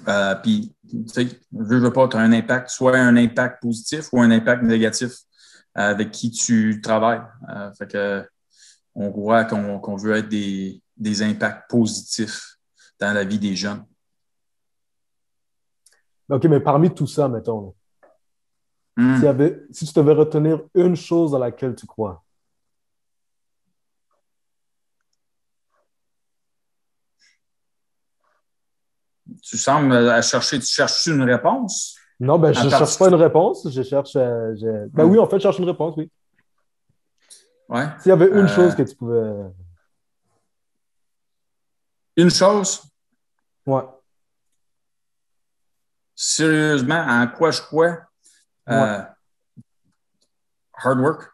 Euh, 0.08 0.34
puis, 0.36 0.74
tu 0.88 1.08
sais, 1.08 1.26
veux, 1.52 1.78
veux 1.78 1.92
pas, 1.92 2.08
tu 2.08 2.16
as 2.16 2.20
un 2.20 2.32
impact, 2.32 2.70
soit 2.70 2.96
un 2.96 3.16
impact 3.16 3.60
positif 3.62 4.08
ou 4.12 4.20
un 4.20 4.30
impact 4.30 4.62
négatif 4.62 5.12
avec 5.74 6.10
qui 6.10 6.30
tu 6.30 6.80
travailles. 6.80 7.22
Euh, 7.48 7.72
fait 7.74 7.90
que, 7.90 8.28
on 8.94 9.10
voit 9.10 9.44
qu'on 9.44 9.96
veut 9.96 10.16
être 10.16 10.28
des, 10.28 10.82
des, 10.96 11.22
impacts 11.22 11.70
positifs 11.70 12.56
dans 12.98 13.12
la 13.12 13.24
vie 13.24 13.38
des 13.38 13.54
jeunes. 13.54 13.84
OK, 16.28 16.44
mais 16.44 16.60
parmi 16.60 16.92
tout 16.92 17.06
ça, 17.06 17.28
mettons, 17.28 17.74
hmm. 18.96 19.20
si 19.70 19.86
tu 19.86 19.92
devais 19.94 20.12
retenir 20.12 20.62
une 20.74 20.96
chose 20.96 21.32
dans 21.32 21.38
laquelle 21.38 21.74
tu 21.74 21.86
crois, 21.86 22.22
tu 29.42 29.58
sembles 29.58 29.94
à 29.94 30.22
chercher, 30.22 30.58
tu 30.58 30.66
cherches 30.66 31.06
une 31.06 31.22
réponse? 31.22 31.96
Non, 32.18 32.38
ben, 32.38 32.52
je 32.52 32.64
ne 32.64 32.70
cherche 32.70 32.98
pas 32.98 33.08
une 33.08 33.14
réponse. 33.14 33.68
Je 33.70 33.82
cherche. 33.82 34.14
Euh, 34.16 34.54
ben 34.92 35.04
oui, 35.04 35.18
en 35.18 35.26
fait, 35.26 35.36
je 35.36 35.42
cherche 35.42 35.58
une 35.58 35.64
réponse, 35.64 35.94
oui. 35.96 36.10
Ouais. 37.68 37.86
S'il 38.00 38.10
y 38.10 38.12
avait 38.12 38.28
une 38.28 38.46
euh, 38.46 38.48
chose 38.48 38.74
que 38.74 38.82
tu 38.82 38.94
pouvais. 38.94 39.32
Une 42.16 42.30
chose? 42.30 42.82
Ouais. 43.64 43.84
Sérieusement, 46.14 47.06
en 47.08 47.26
quoi 47.28 47.50
je 47.50 47.62
crois? 47.62 47.98
Euh, 48.68 49.02
hard 50.74 50.98
work. 50.98 51.32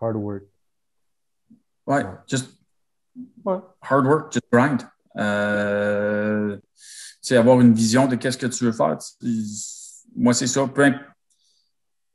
Hard 0.00 0.16
work. 0.16 0.44
Ouais, 1.86 2.04
just 2.26 2.48
hard 3.44 4.06
work, 4.06 4.32
just 4.32 4.46
grind. 4.50 4.88
Euh, 5.16 6.58
avoir 7.30 7.60
une 7.60 7.72
vision 7.72 8.06
de 8.06 8.16
qu'est-ce 8.16 8.38
que 8.38 8.46
tu 8.46 8.64
veux 8.64 8.72
faire. 8.72 8.98
Moi, 10.14 10.34
c'est 10.34 10.46
ça. 10.46 10.68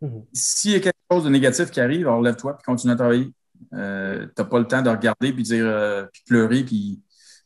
Mhm. 0.01 0.25
S'il 0.33 0.71
y 0.71 0.75
a 0.75 0.79
quelque 0.79 0.95
chose 1.11 1.23
de 1.23 1.29
négatif 1.29 1.71
qui 1.71 1.81
arrive, 1.81 2.07
alors 2.07 2.21
lève-toi 2.21 2.57
et 2.59 2.63
continue 2.63 2.93
à 2.93 2.95
travailler. 2.95 3.33
Euh, 3.73 4.25
tu 4.25 4.41
n'as 4.41 4.45
pas 4.45 4.59
le 4.59 4.65
temps 4.65 4.81
de 4.81 4.89
regarder 4.89 5.33
puis 5.33 5.43
dire 5.43 5.65
euh, 5.65 6.05
puis 6.11 6.23
pleurer. 6.25 6.63
Puis, 6.63 7.01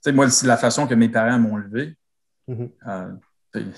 moi, 0.07 0.29
c'est 0.29 0.47
la 0.47 0.57
façon 0.57 0.85
que 0.87 0.93
mes 0.93 1.09
parents 1.09 1.39
m'ont 1.39 1.57
levé. 1.57 1.97
Mhm. 2.47 2.69
Euh, 2.87 3.11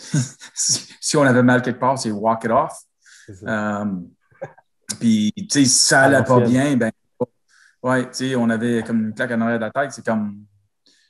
si, 0.53 1.17
on 1.17 1.23
avait 1.23 1.43
mal 1.43 1.61
quelque 1.61 1.79
part, 1.79 1.97
c'est 1.97 2.11
walk 2.11 2.43
it 2.45 2.51
off. 2.51 2.83
puis, 4.99 5.33
si 5.49 5.65
ça 5.67 6.03
allait 6.03 6.23
pas 6.23 6.39
bien, 6.39 6.75
ben, 6.75 6.91
ouais, 7.83 8.09
on 8.35 8.49
avait 8.49 8.83
comme 8.83 9.07
une 9.07 9.13
claque 9.13 9.31
en 9.31 9.41
arrière 9.41 9.59
de 9.59 9.65
la 9.65 9.71
tête. 9.71 9.91
C'est 9.91 10.05
comme 10.05 10.45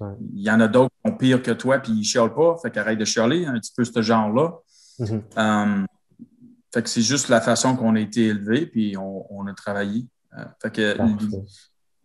il 0.01 0.41
y 0.41 0.51
en 0.51 0.59
a 0.59 0.67
d'autres 0.67 0.93
qui 1.03 1.09
sont 1.09 1.17
pires 1.17 1.41
que 1.41 1.51
toi 1.51 1.79
puis 1.79 1.91
ils 1.91 1.99
ne 1.99 2.03
chialent 2.03 2.33
pas. 2.33 2.57
Fait 2.61 2.71
qu'arrête 2.71 2.99
de 2.99 3.05
chialer, 3.05 3.45
un 3.45 3.59
petit 3.59 3.73
peu 3.75 3.83
ce 3.83 4.01
genre-là. 4.01 4.59
Mm-hmm. 4.99 5.21
Euh, 5.37 5.85
fait 6.73 6.83
que 6.83 6.89
c'est 6.89 7.01
juste 7.01 7.29
la 7.29 7.41
façon 7.41 7.75
qu'on 7.75 7.95
a 7.95 7.99
été 7.99 8.25
élevé 8.25 8.65
puis 8.65 8.97
on, 8.97 9.47
a 9.47 9.53
travaillé. 9.53 10.05
Euh, 10.37 10.43
fait 10.61 10.71
que, 10.71 10.97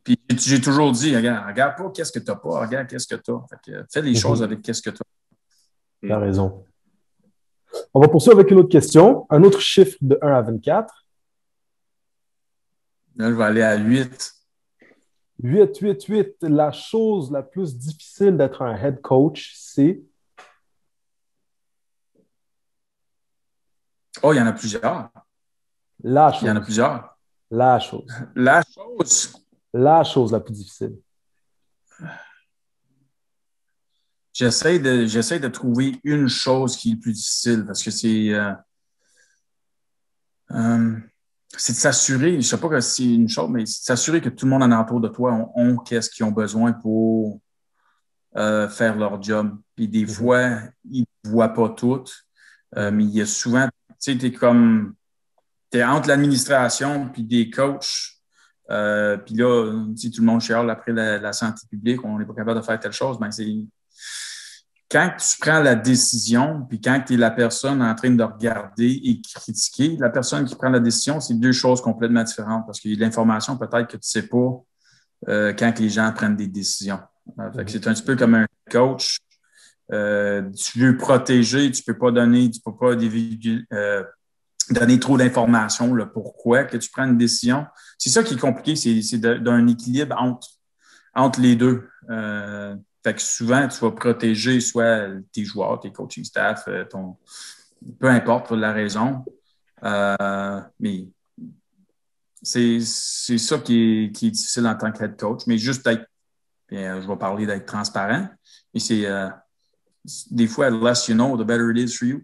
Puis 0.05 0.19
j'ai 0.37 0.61
toujours 0.61 0.93
dit, 0.93 1.17
regarde, 1.17 1.47
regarde 1.49 1.77
pas 1.77 1.91
qu'est-ce 1.91 2.13
que 2.13 2.21
tu 2.21 2.31
n'as 2.31 2.37
pas, 2.37 2.61
regarde 2.61 2.87
qu'est-ce 2.87 3.07
que 3.07 3.21
tu 3.21 3.33
as. 3.33 3.85
fais 3.93 4.03
les 4.03 4.11
mhm. 4.11 4.17
choses 4.17 4.43
avec 4.43 4.63
qu'est-ce 4.63 4.83
que 4.83 4.91
tu 4.91 5.01
as. 5.01 6.07
Tu 6.07 6.13
as 6.13 6.19
raison. 6.19 6.65
On 7.93 8.01
va 8.01 8.09
poursuivre 8.09 8.39
avec 8.39 8.51
une 8.51 8.59
autre 8.59 8.69
question. 8.69 9.27
Un 9.31 9.43
autre 9.43 9.61
chiffre 9.61 9.97
de 10.01 10.19
1 10.23 10.33
à 10.33 10.43
24. 10.43 10.95
Là, 13.17 13.31
je 13.31 13.35
vais 13.35 13.45
aller 13.45 13.63
à 13.63 13.77
8. 13.77 14.35
8, 15.43 15.79
8, 15.79 16.05
8. 16.05 16.37
La 16.43 16.71
chose 16.73 17.31
la 17.31 17.43
plus 17.43 17.77
difficile 17.77 18.37
d'être 18.37 18.63
un 18.63 18.77
head 18.77 19.01
coach, 19.01 19.55
c'est? 19.57 20.03
Oh, 24.23 24.33
il 24.33 24.37
y 24.37 24.41
en 24.41 24.47
a 24.47 24.53
plusieurs. 24.53 25.11
La 26.03 26.33
chose. 26.33 26.43
Il 26.43 26.47
y 26.49 26.51
en 26.51 26.57
a 26.57 26.61
plusieurs. 26.61 27.19
La 27.51 27.79
chose. 27.79 28.07
La 28.35 28.63
chose. 28.63 29.33
La 29.73 30.05
chose 30.05 30.33
la 30.33 30.41
plus 30.41 30.53
difficile. 30.53 30.99
J'essaie 34.33 34.79
de, 34.79 35.07
j'essaie 35.07 35.39
de 35.39 35.49
trouver 35.49 36.01
une 36.05 36.29
chose 36.29 36.77
qui 36.77 36.93
est 36.93 36.97
plus 36.97 37.13
difficile 37.13 37.65
parce 37.67 37.83
que 37.83 37.91
c'est. 37.91 38.31
Euh, 38.31 38.53
euh, 40.53 40.99
c'est 41.57 41.73
de 41.73 41.79
s'assurer, 41.79 42.33
je 42.33 42.37
ne 42.37 42.43
sais 42.43 42.57
pas 42.59 42.81
c'est 42.81 43.05
une 43.05 43.29
chose, 43.29 43.51
mais 43.51 43.67
c'est 43.67 43.81
de 43.81 43.85
s'assurer 43.85 44.21
que 44.21 44.29
tout 44.29 44.47
le 44.47 44.51
monde 44.51 44.63
en 44.63 44.81
autour 44.81 45.01
de 45.01 45.09
toi 45.09 45.51
ont, 45.55 45.77
qu'est-ce 45.77 46.11
qu'ils 46.11 46.25
ont 46.25 46.31
besoin 46.31 46.73
pour 46.73 47.41
euh, 48.37 48.69
faire 48.69 48.97
leur 48.97 49.21
job. 49.23 49.59
Puis 49.75 49.89
des 49.89 50.05
mm-hmm. 50.05 50.15
fois, 50.15 50.59
ils 50.91 51.05
ne 51.25 51.31
voient 51.31 51.53
pas 51.53 51.69
tout, 51.71 52.05
mais 52.77 53.05
il 53.05 53.11
y 53.11 53.21
a 53.21 53.27
souvent, 53.27 53.67
tu 53.67 53.95
sais, 53.99 54.17
tu 54.17 54.27
es 54.27 54.33
comme, 54.33 54.95
tu 55.73 55.79
es 55.79 55.85
entre 55.85 56.09
l'administration 56.09 57.09
puis 57.09 57.25
des 57.25 57.51
coachs. 57.51 58.21
puis 58.69 59.35
là, 59.35 59.85
si 59.97 60.11
tout 60.11 60.21
le 60.21 60.27
monde 60.27 60.41
chiale 60.41 60.71
après 60.71 60.93
la, 60.93 61.19
la 61.19 61.33
santé 61.33 61.67
publique, 61.69 62.05
on 62.05 62.19
n'est 62.19 62.27
pas 62.27 62.35
capable 62.35 62.61
de 62.61 62.65
faire 62.65 62.79
telle 62.79 62.93
chose, 62.93 63.19
ben 63.19 63.31
c'est 63.31 63.67
quand 64.91 65.13
tu 65.17 65.39
prends 65.39 65.61
la 65.61 65.77
décision, 65.77 66.67
puis 66.69 66.81
quand 66.81 67.01
tu 67.07 67.15
es 67.15 67.17
la 67.17 67.31
personne 67.31 67.81
en 67.81 67.95
train 67.95 68.11
de 68.11 68.23
regarder 68.25 69.01
et 69.05 69.23
critiquer, 69.23 69.97
la 70.01 70.11
personne 70.11 70.45
qui 70.45 70.57
prend 70.57 70.69
la 70.69 70.81
décision, 70.81 71.21
c'est 71.21 71.35
deux 71.35 71.53
choses 71.53 71.81
complètement 71.81 72.25
différentes 72.25 72.67
parce 72.67 72.81
qu'il 72.81 72.91
y 72.91 72.95
a 72.95 72.97
de 72.97 73.01
l'information 73.03 73.57
peut-être 73.57 73.87
que 73.87 73.93
tu 73.93 73.97
ne 73.99 74.01
sais 74.03 74.27
pas 74.27 74.65
euh, 75.29 75.53
quand 75.53 75.79
les 75.79 75.91
gens 75.91 76.13
prennent 76.13 76.35
des 76.35 76.49
décisions. 76.49 76.99
Euh, 77.39 77.65
c'est 77.69 77.87
un 77.87 77.95
petit 77.95 78.03
peu 78.03 78.17
comme 78.17 78.35
un 78.35 78.47
coach. 78.69 79.21
Euh, 79.93 80.51
tu 80.51 80.81
veux 80.81 80.97
protéger, 80.97 81.71
tu 81.71 81.83
ne 81.87 81.93
peux 81.93 81.99
pas 81.99 82.11
donner, 82.11 82.51
tu 82.51 82.61
peux 82.61 82.77
pas 82.77 82.97
donner 84.71 85.01
trop 85.01 85.17
d'informations, 85.17 85.95
le 85.95 86.11
pourquoi 86.11 86.65
que 86.65 86.77
tu 86.77 86.91
prends 86.91 87.05
une 87.05 87.19
décision. 87.19 87.65
C'est 87.97 88.11
ça 88.11 88.25
qui 88.25 88.35
est 88.35 88.41
compliqué, 88.41 88.75
c'est 88.75 89.19
d'un 89.19 89.69
équilibre 89.69 90.17
entre, 90.19 90.49
entre 91.15 91.41
les 91.41 91.55
deux. 91.55 91.89
Fait 93.03 93.15
que 93.15 93.23
souvent, 93.23 93.67
tu 93.67 93.79
vas 93.81 93.93
protéger 93.93 94.61
soit 94.61 95.09
tes 95.33 95.45
joueurs, 95.45 95.81
tes 95.81 95.91
coaching 95.91 96.25
staff, 96.25 96.65
euh, 96.69 96.85
ton, 96.85 97.17
peu 97.99 98.09
importe 98.09 98.47
pour 98.47 98.57
la 98.57 98.73
raison. 98.73 99.25
Euh, 99.83 100.61
mais 100.79 101.09
c'est 102.43 102.81
ça 102.81 103.59
qui 103.59 104.05
est, 104.05 104.13
qui 104.13 104.27
est, 104.27 104.31
difficile 104.31 104.67
en 104.67 104.75
tant 104.75 104.93
que 104.93 105.03
head 105.03 105.19
coach. 105.19 105.47
Mais 105.47 105.57
juste 105.57 105.85
d'être, 105.85 106.05
je 106.71 107.09
vais 107.09 107.17
parler 107.17 107.47
d'être 107.47 107.67
transparent. 107.67 108.29
Mais 108.75 108.81
c'est 108.81 109.07
euh, 109.07 109.29
des 110.31 110.47
fois, 110.47 110.69
less 110.69 111.09
you 111.09 111.15
know, 111.15 111.37
the 111.37 111.47
better 111.47 111.71
it 111.71 111.79
is 111.79 111.97
for 111.97 112.07
you. 112.07 112.23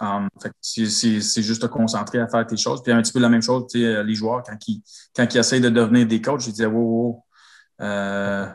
Um, 0.00 0.28
c'est 0.60 1.42
juste 1.42 1.62
te 1.62 1.66
concentrer 1.66 2.20
à 2.20 2.28
faire 2.28 2.46
tes 2.46 2.56
choses. 2.56 2.82
Puis 2.82 2.92
un 2.92 3.02
petit 3.02 3.12
peu 3.12 3.18
la 3.18 3.28
même 3.28 3.42
chose, 3.42 3.66
tu 3.68 3.80
sais, 3.80 4.04
les 4.04 4.14
joueurs, 4.14 4.42
quand 4.44 4.56
ils, 4.68 4.82
quand 5.16 5.26
ils 5.34 5.38
essayent 5.38 5.60
de 5.60 5.70
devenir 5.70 6.06
des 6.06 6.20
coachs, 6.20 6.46
ils 6.46 6.52
disent 6.52 6.66
wow, 6.66 6.72
wow, 6.72 7.24
euh, 7.80 8.46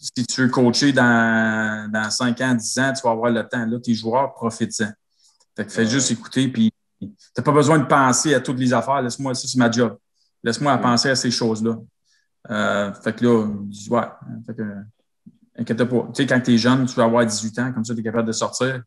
si 0.00 0.26
tu 0.26 0.42
veux 0.42 0.48
coacher 0.48 0.92
dans, 0.92 1.90
dans 1.90 2.10
5 2.10 2.40
ans, 2.40 2.54
10 2.54 2.78
ans, 2.78 2.92
tu 2.94 3.02
vas 3.02 3.10
avoir 3.10 3.30
le 3.30 3.46
temps. 3.46 3.64
Là, 3.64 3.78
tes 3.78 3.94
joueurs, 3.94 4.34
profitent-en. 4.34 4.90
Fait 5.56 5.64
que 5.64 5.72
fais 5.72 5.86
juste 5.86 6.10
écouter, 6.10 6.48
puis 6.48 6.72
tu 7.00 7.08
n'as 7.36 7.44
pas 7.44 7.52
besoin 7.52 7.78
de 7.78 7.84
penser 7.84 8.34
à 8.34 8.40
toutes 8.40 8.58
les 8.58 8.72
affaires. 8.72 9.02
Laisse-moi, 9.02 9.34
ça, 9.34 9.48
c'est 9.48 9.58
ma 9.58 9.70
job. 9.70 9.96
Laisse-moi 10.42 10.76
penser 10.78 11.10
à 11.10 11.16
ces 11.16 11.30
choses-là. 11.30 11.76
Euh, 12.50 12.92
fait 12.94 13.14
que 13.14 13.24
là, 13.24 13.46
ouais, 13.90 14.08
fait 14.46 14.54
que, 14.54 14.62
inquiète 15.58 15.84
pas. 15.84 16.08
Tu 16.14 16.22
sais, 16.22 16.26
quand 16.26 16.40
tu 16.40 16.54
es 16.54 16.58
jeune, 16.58 16.86
tu 16.86 16.94
vas 16.94 17.04
avoir 17.04 17.26
18 17.26 17.58
ans, 17.58 17.72
comme 17.72 17.84
ça, 17.84 17.94
tu 17.94 18.00
es 18.00 18.02
capable 18.02 18.28
de 18.28 18.32
sortir. 18.32 18.82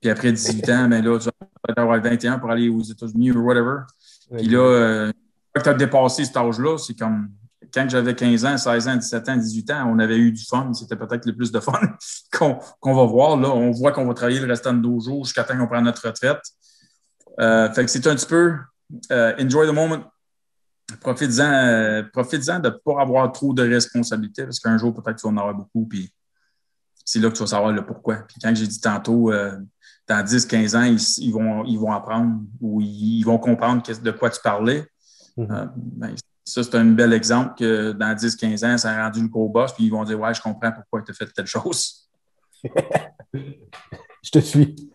Puis 0.00 0.10
après 0.10 0.32
18 0.32 0.68
ans, 0.70 0.88
ben 0.88 1.04
là, 1.04 1.18
tu 1.18 1.26
vas 1.26 1.82
avoir 1.82 2.00
21 2.00 2.38
pour 2.38 2.50
aller 2.50 2.68
aux 2.68 2.82
États-Unis 2.82 3.32
ou 3.32 3.44
whatever. 3.44 3.80
Puis 4.36 4.48
là, 4.48 4.58
euh, 4.58 5.12
quand 5.54 5.62
tu 5.62 5.68
as 5.68 5.74
dépassé 5.74 6.24
cet 6.24 6.36
âge-là, 6.36 6.78
c'est 6.78 6.98
comme 6.98 7.30
quand 7.72 7.88
j'avais 7.88 8.14
15 8.14 8.44
ans, 8.44 8.56
16 8.58 8.88
ans, 8.88 8.96
17 8.96 9.28
ans, 9.28 9.36
18 9.36 9.70
ans, 9.70 9.92
on 9.94 9.98
avait 9.98 10.16
eu 10.16 10.32
du 10.32 10.44
fun. 10.44 10.72
C'était 10.74 10.96
peut-être 10.96 11.26
le 11.26 11.34
plus 11.34 11.52
de 11.52 11.60
fun 11.60 11.78
qu'on 12.32 12.94
va 12.94 13.04
voir. 13.04 13.36
Là, 13.36 13.50
on 13.50 13.70
voit 13.70 13.92
qu'on 13.92 14.06
va 14.06 14.14
travailler 14.14 14.40
le 14.40 14.46
restant 14.46 14.72
de 14.72 14.80
nos 14.80 15.00
jours 15.00 15.24
jusqu'à 15.24 15.44
temps 15.44 15.56
qu'on 15.56 15.66
prenne 15.66 15.84
notre 15.84 16.06
retraite. 16.06 16.40
Euh, 17.40 17.70
fait 17.72 17.84
que 17.84 17.90
c'est 17.90 18.06
un 18.06 18.14
petit 18.14 18.26
peu 18.26 18.56
euh, 19.12 19.34
enjoy 19.40 19.66
the 19.66 19.72
moment. 19.72 20.10
Profites-en 21.00 21.44
euh, 21.44 22.02
de 22.02 22.68
ne 22.68 22.70
pas 22.70 23.00
avoir 23.00 23.30
trop 23.32 23.54
de 23.54 23.62
responsabilités 23.62 24.44
parce 24.44 24.58
qu'un 24.58 24.76
jour, 24.76 24.92
peut-être 24.92 25.16
que 25.16 25.20
tu 25.20 25.26
vas 25.26 25.32
en 25.32 25.36
avoir 25.36 25.54
beaucoup. 25.54 25.86
Puis 25.86 26.12
c'est 27.04 27.20
là 27.20 27.28
que 27.28 27.34
tu 27.34 27.40
vas 27.40 27.46
savoir 27.46 27.72
le 27.72 27.84
pourquoi. 27.86 28.16
Puis 28.28 28.36
quand 28.42 28.54
j'ai 28.54 28.66
dit 28.66 28.80
tantôt, 28.80 29.32
dans 30.08 30.24
10, 30.24 30.46
15 30.46 30.74
ans, 30.74 30.82
ils, 30.82 31.32
vont, 31.32 31.64
ils 31.64 31.78
vont 31.78 31.92
apprendre 31.92 32.40
ou 32.60 32.80
ils, 32.80 33.22
vont 33.22 33.38
comprendre 33.38 33.82
de 33.82 34.10
quoi 34.10 34.30
tu 34.30 34.40
parlais. 34.42 34.84
Mm-hmm. 35.38 35.70
Ben, 35.76 36.14
ça, 36.44 36.62
c'est 36.62 36.74
un 36.74 36.84
bel 36.84 37.12
exemple 37.12 37.54
que 37.58 37.92
dans 37.92 38.14
10-15 38.14 38.66
ans, 38.66 38.78
ça 38.78 38.90
a 38.90 39.04
rendu 39.04 39.22
le 39.22 39.28
gros 39.28 39.48
boss, 39.48 39.72
puis 39.72 39.84
ils 39.84 39.90
vont 39.90 40.04
dire 40.04 40.18
Ouais, 40.18 40.34
je 40.34 40.40
comprends 40.40 40.72
pourquoi 40.72 41.02
tu 41.02 41.10
as 41.10 41.14
fait 41.14 41.26
telle 41.26 41.46
chose. 41.46 42.08
je 43.34 44.30
te 44.30 44.38
suis. 44.38 44.90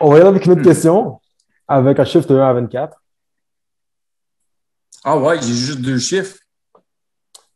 On 0.00 0.10
va 0.10 0.18
y 0.18 0.20
aller 0.20 0.28
avec 0.28 0.46
une 0.46 0.52
autre 0.52 0.60
hmm. 0.60 0.64
question, 0.64 1.20
avec 1.68 1.98
un 1.98 2.04
chiffre 2.04 2.26
de 2.26 2.36
1 2.36 2.48
à 2.48 2.52
24. 2.54 2.96
Ah 5.04 5.18
ouais, 5.18 5.36
j'ai 5.40 5.54
juste 5.54 5.80
deux 5.80 5.98
chiffres. 5.98 6.36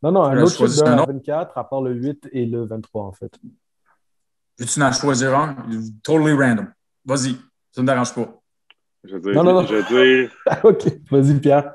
Non, 0.03 0.13
non, 0.13 0.25
un 0.25 0.43
autre 0.43 0.53
chiffre 0.53 0.85
de 0.85 0.89
1 0.89 0.99
à 0.99 1.07
24, 1.07 1.59
à 1.59 1.65
part 1.65 1.83
le 1.83 1.93
8 1.93 2.29
et 2.33 2.47
le 2.47 2.65
23, 2.67 3.05
en 3.05 3.13
fait. 3.13 3.33
Veux-tu 4.59 4.83
en 4.83 4.93
choisir 4.93 5.37
un? 5.37 5.57
Totally 6.03 6.33
random. 6.33 6.73
Vas-y, 7.05 7.33
ça 7.73 7.81
ne 7.81 7.83
me 7.83 7.87
dérange 7.87 8.15
pas. 8.15 8.41
Je 9.03 9.17
veux 9.17 9.21
dire, 9.21 9.35
non, 9.35 9.43
non, 9.43 9.63
non. 9.63 9.67
Je 9.67 9.75
veux 9.75 9.83
dire... 9.83 10.31
OK, 10.63 10.85
vas-y, 11.11 11.41
Pierre. 11.41 11.75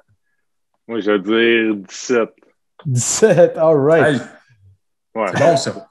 Moi, 0.89 1.01
je 1.01 1.11
veux 1.11 1.19
dire 1.19 1.75
17. 1.87 2.29
17, 2.83 3.57
all 3.57 3.77
right. 3.77 4.21
Ouais. 5.13 5.27
C'est 5.27 5.39
bon, 5.39 5.57
ça. 5.57 5.89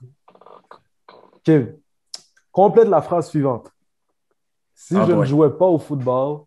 OK. 1.35 1.53
Complète 2.51 2.89
la 2.89 3.01
phrase 3.01 3.31
suivante. 3.31 3.71
Si 4.75 4.97
ah, 4.97 5.07
je 5.07 5.13
ne 5.13 5.25
jouais 5.25 5.57
pas 5.57 5.67
au 5.67 5.79
football, 5.79 6.47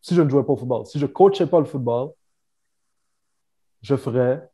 si 0.00 0.14
je 0.14 0.22
ne 0.22 0.30
jouais 0.30 0.44
pas 0.44 0.52
au 0.52 0.56
football, 0.56 0.86
si 0.86 1.00
je 1.00 1.06
ne 1.06 1.10
coachais 1.10 1.48
pas 1.48 1.58
le 1.58 1.64
football, 1.64 2.12
je 3.82 3.96
ferais. 3.96 4.48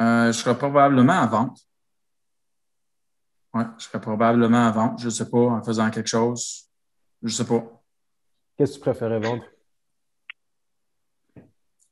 Euh, 0.00 0.32
je 0.32 0.32
serais 0.32 0.58
probablement 0.58 1.12
à 1.12 1.26
vente. 1.26 1.60
Ouais, 3.54 3.66
je 3.78 3.84
serais 3.84 4.00
probablement 4.00 4.66
à 4.66 4.72
vente. 4.72 4.98
Je 4.98 5.04
ne 5.04 5.10
sais 5.10 5.30
pas, 5.30 5.38
en 5.38 5.62
faisant 5.62 5.88
quelque 5.90 6.08
chose. 6.08 6.68
Je 7.22 7.28
ne 7.28 7.32
sais 7.32 7.46
pas. 7.46 7.77
Qu'est-ce 8.58 8.72
que 8.72 8.76
tu 8.78 8.80
préférais 8.80 9.20
vendre? 9.20 9.44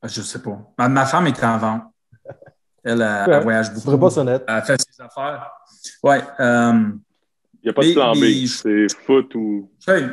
Ah, 0.01 0.07
je 0.09 0.19
ne 0.19 0.25
sais 0.25 0.41
pas. 0.41 0.73
Ma, 0.77 1.05
femme 1.05 1.27
est 1.27 1.43
en 1.43 1.57
vente. 1.57 1.83
Elle, 2.83 3.01
elle, 3.01 3.41
voyage 3.41 3.73
beaucoup. 3.73 3.97
pas 3.97 4.19
honnête. 4.19 4.43
Elle 4.45 4.63
fait 4.63 4.81
ses 4.81 5.01
affaires. 5.01 5.49
Ouais. 6.03 6.21
Euh, 6.41 6.91
Il 7.63 7.63
n'y 7.63 7.69
a 7.69 7.73
pas 7.73 7.81
de 7.83 7.93
plan 7.93 8.13
B. 8.13 8.45
C'est 8.47 8.87
foot 9.05 9.33
ou. 9.35 9.71
Je 9.87 10.11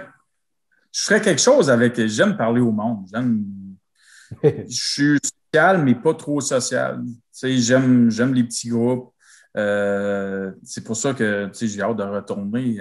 ferais 0.93 1.21
quelque 1.21 1.41
chose 1.41 1.69
avec. 1.69 2.07
J'aime 2.07 2.37
parler 2.37 2.61
au 2.61 2.71
monde. 2.71 3.09
je 4.43 4.65
suis 4.69 5.19
social, 5.53 5.83
mais 5.83 5.97
pas 5.97 6.15
trop 6.15 6.41
social. 6.41 7.03
J'aime 7.33 8.33
les 8.33 8.45
petits 8.45 8.69
groupes. 8.69 9.13
Euh, 9.57 10.53
c'est 10.63 10.85
pour 10.85 10.97
ça 10.97 11.15
que 11.15 11.51
j'ai 11.53 11.83
hâte 11.83 11.97
de 11.97 12.03
retourner 12.05 12.79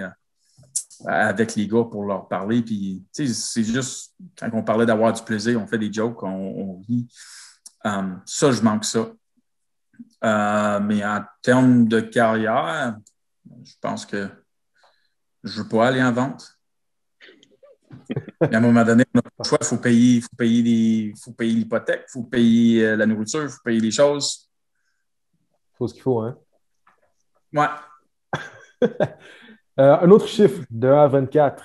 avec 1.06 1.54
les 1.54 1.66
gars 1.66 1.84
pour 1.84 2.04
leur 2.04 2.28
parler. 2.28 2.62
Puis, 2.62 3.04
c'est 3.12 3.64
juste, 3.64 4.14
quand 4.38 4.50
on 4.52 4.62
parlait 4.62 4.86
d'avoir 4.86 5.12
du 5.12 5.22
plaisir, 5.22 5.60
on 5.60 5.66
fait 5.66 5.78
des 5.78 5.92
jokes, 5.92 6.22
on, 6.22 6.80
rit. 6.88 7.06
Um, 7.84 8.20
ça, 8.24 8.50
je 8.50 8.62
manque 8.62 8.84
ça. 8.84 9.10
Euh, 10.24 10.80
mais 10.80 11.04
en 11.04 11.22
termes 11.42 11.86
de 11.86 12.00
carrière, 12.00 12.96
je 13.62 13.74
pense 13.80 14.06
que 14.06 14.28
je 15.42 15.58
ne 15.58 15.62
veux 15.62 15.68
pas 15.68 15.88
aller 15.88 16.02
en 16.02 16.12
vente. 16.12 16.58
à 18.40 18.56
un 18.56 18.60
moment 18.60 18.84
donné, 18.84 19.04
on 19.14 19.18
n'a 19.18 19.22
pas 19.22 19.30
le 19.38 19.44
choix. 19.44 19.58
Il 19.60 19.66
faut 19.66 19.76
payer, 19.76 20.20
faut 20.20 20.36
payer, 20.36 21.14
faut 21.22 21.32
payer 21.32 21.54
l'hypothèque, 21.54 22.04
il 22.08 22.12
faut 22.12 22.22
payer 22.22 22.86
euh, 22.86 22.96
la 22.96 23.06
nourriture, 23.06 23.42
il 23.42 23.50
faut 23.50 23.62
payer 23.62 23.80
les 23.80 23.90
choses. 23.90 24.50
Il 25.74 25.76
faut 25.76 25.88
ce 25.88 25.94
qu'il 25.94 26.02
faut, 26.02 26.20
hein? 26.20 26.38
Ouais. 27.52 27.68
Euh, 29.78 29.98
un 30.00 30.10
autre 30.10 30.28
chiffre 30.28 30.62
de 30.70 30.88
1 30.88 31.04
à 31.04 31.08
24. 31.08 31.64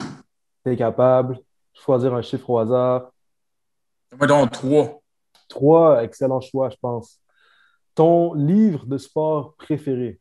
Tu 0.00 0.72
es 0.72 0.76
capable 0.76 1.36
de 1.36 1.42
choisir 1.74 2.14
un 2.14 2.22
chiffre 2.22 2.48
au 2.48 2.58
hasard. 2.58 3.12
Moi, 4.16 4.26
donc 4.26 4.50
trois. 4.52 5.02
Trois, 5.48 6.02
excellent 6.02 6.40
choix, 6.40 6.70
je 6.70 6.76
pense. 6.80 7.20
Ton 7.94 8.34
livre 8.34 8.86
de 8.86 8.96
sport 8.96 9.54
préféré? 9.56 10.20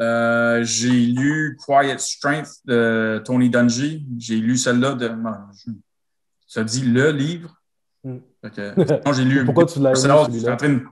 Euh, 0.00 0.62
j'ai 0.62 1.06
lu 1.06 1.58
Quiet 1.64 1.98
Strength 1.98 2.64
de 2.64 3.20
Tony 3.24 3.50
Dungy. 3.50 4.06
J'ai 4.18 4.36
lu 4.36 4.56
celle-là 4.56 4.94
de. 4.94 5.10
Ça 6.46 6.62
dit 6.62 6.82
le 6.82 7.10
livre. 7.10 7.56
Hmm. 8.04 8.18
j'ai 8.54 9.24
lu. 9.24 9.44
Pourquoi 9.46 9.66
tu 9.66 9.80
l'as 9.80 9.94
lu? 10.68 10.86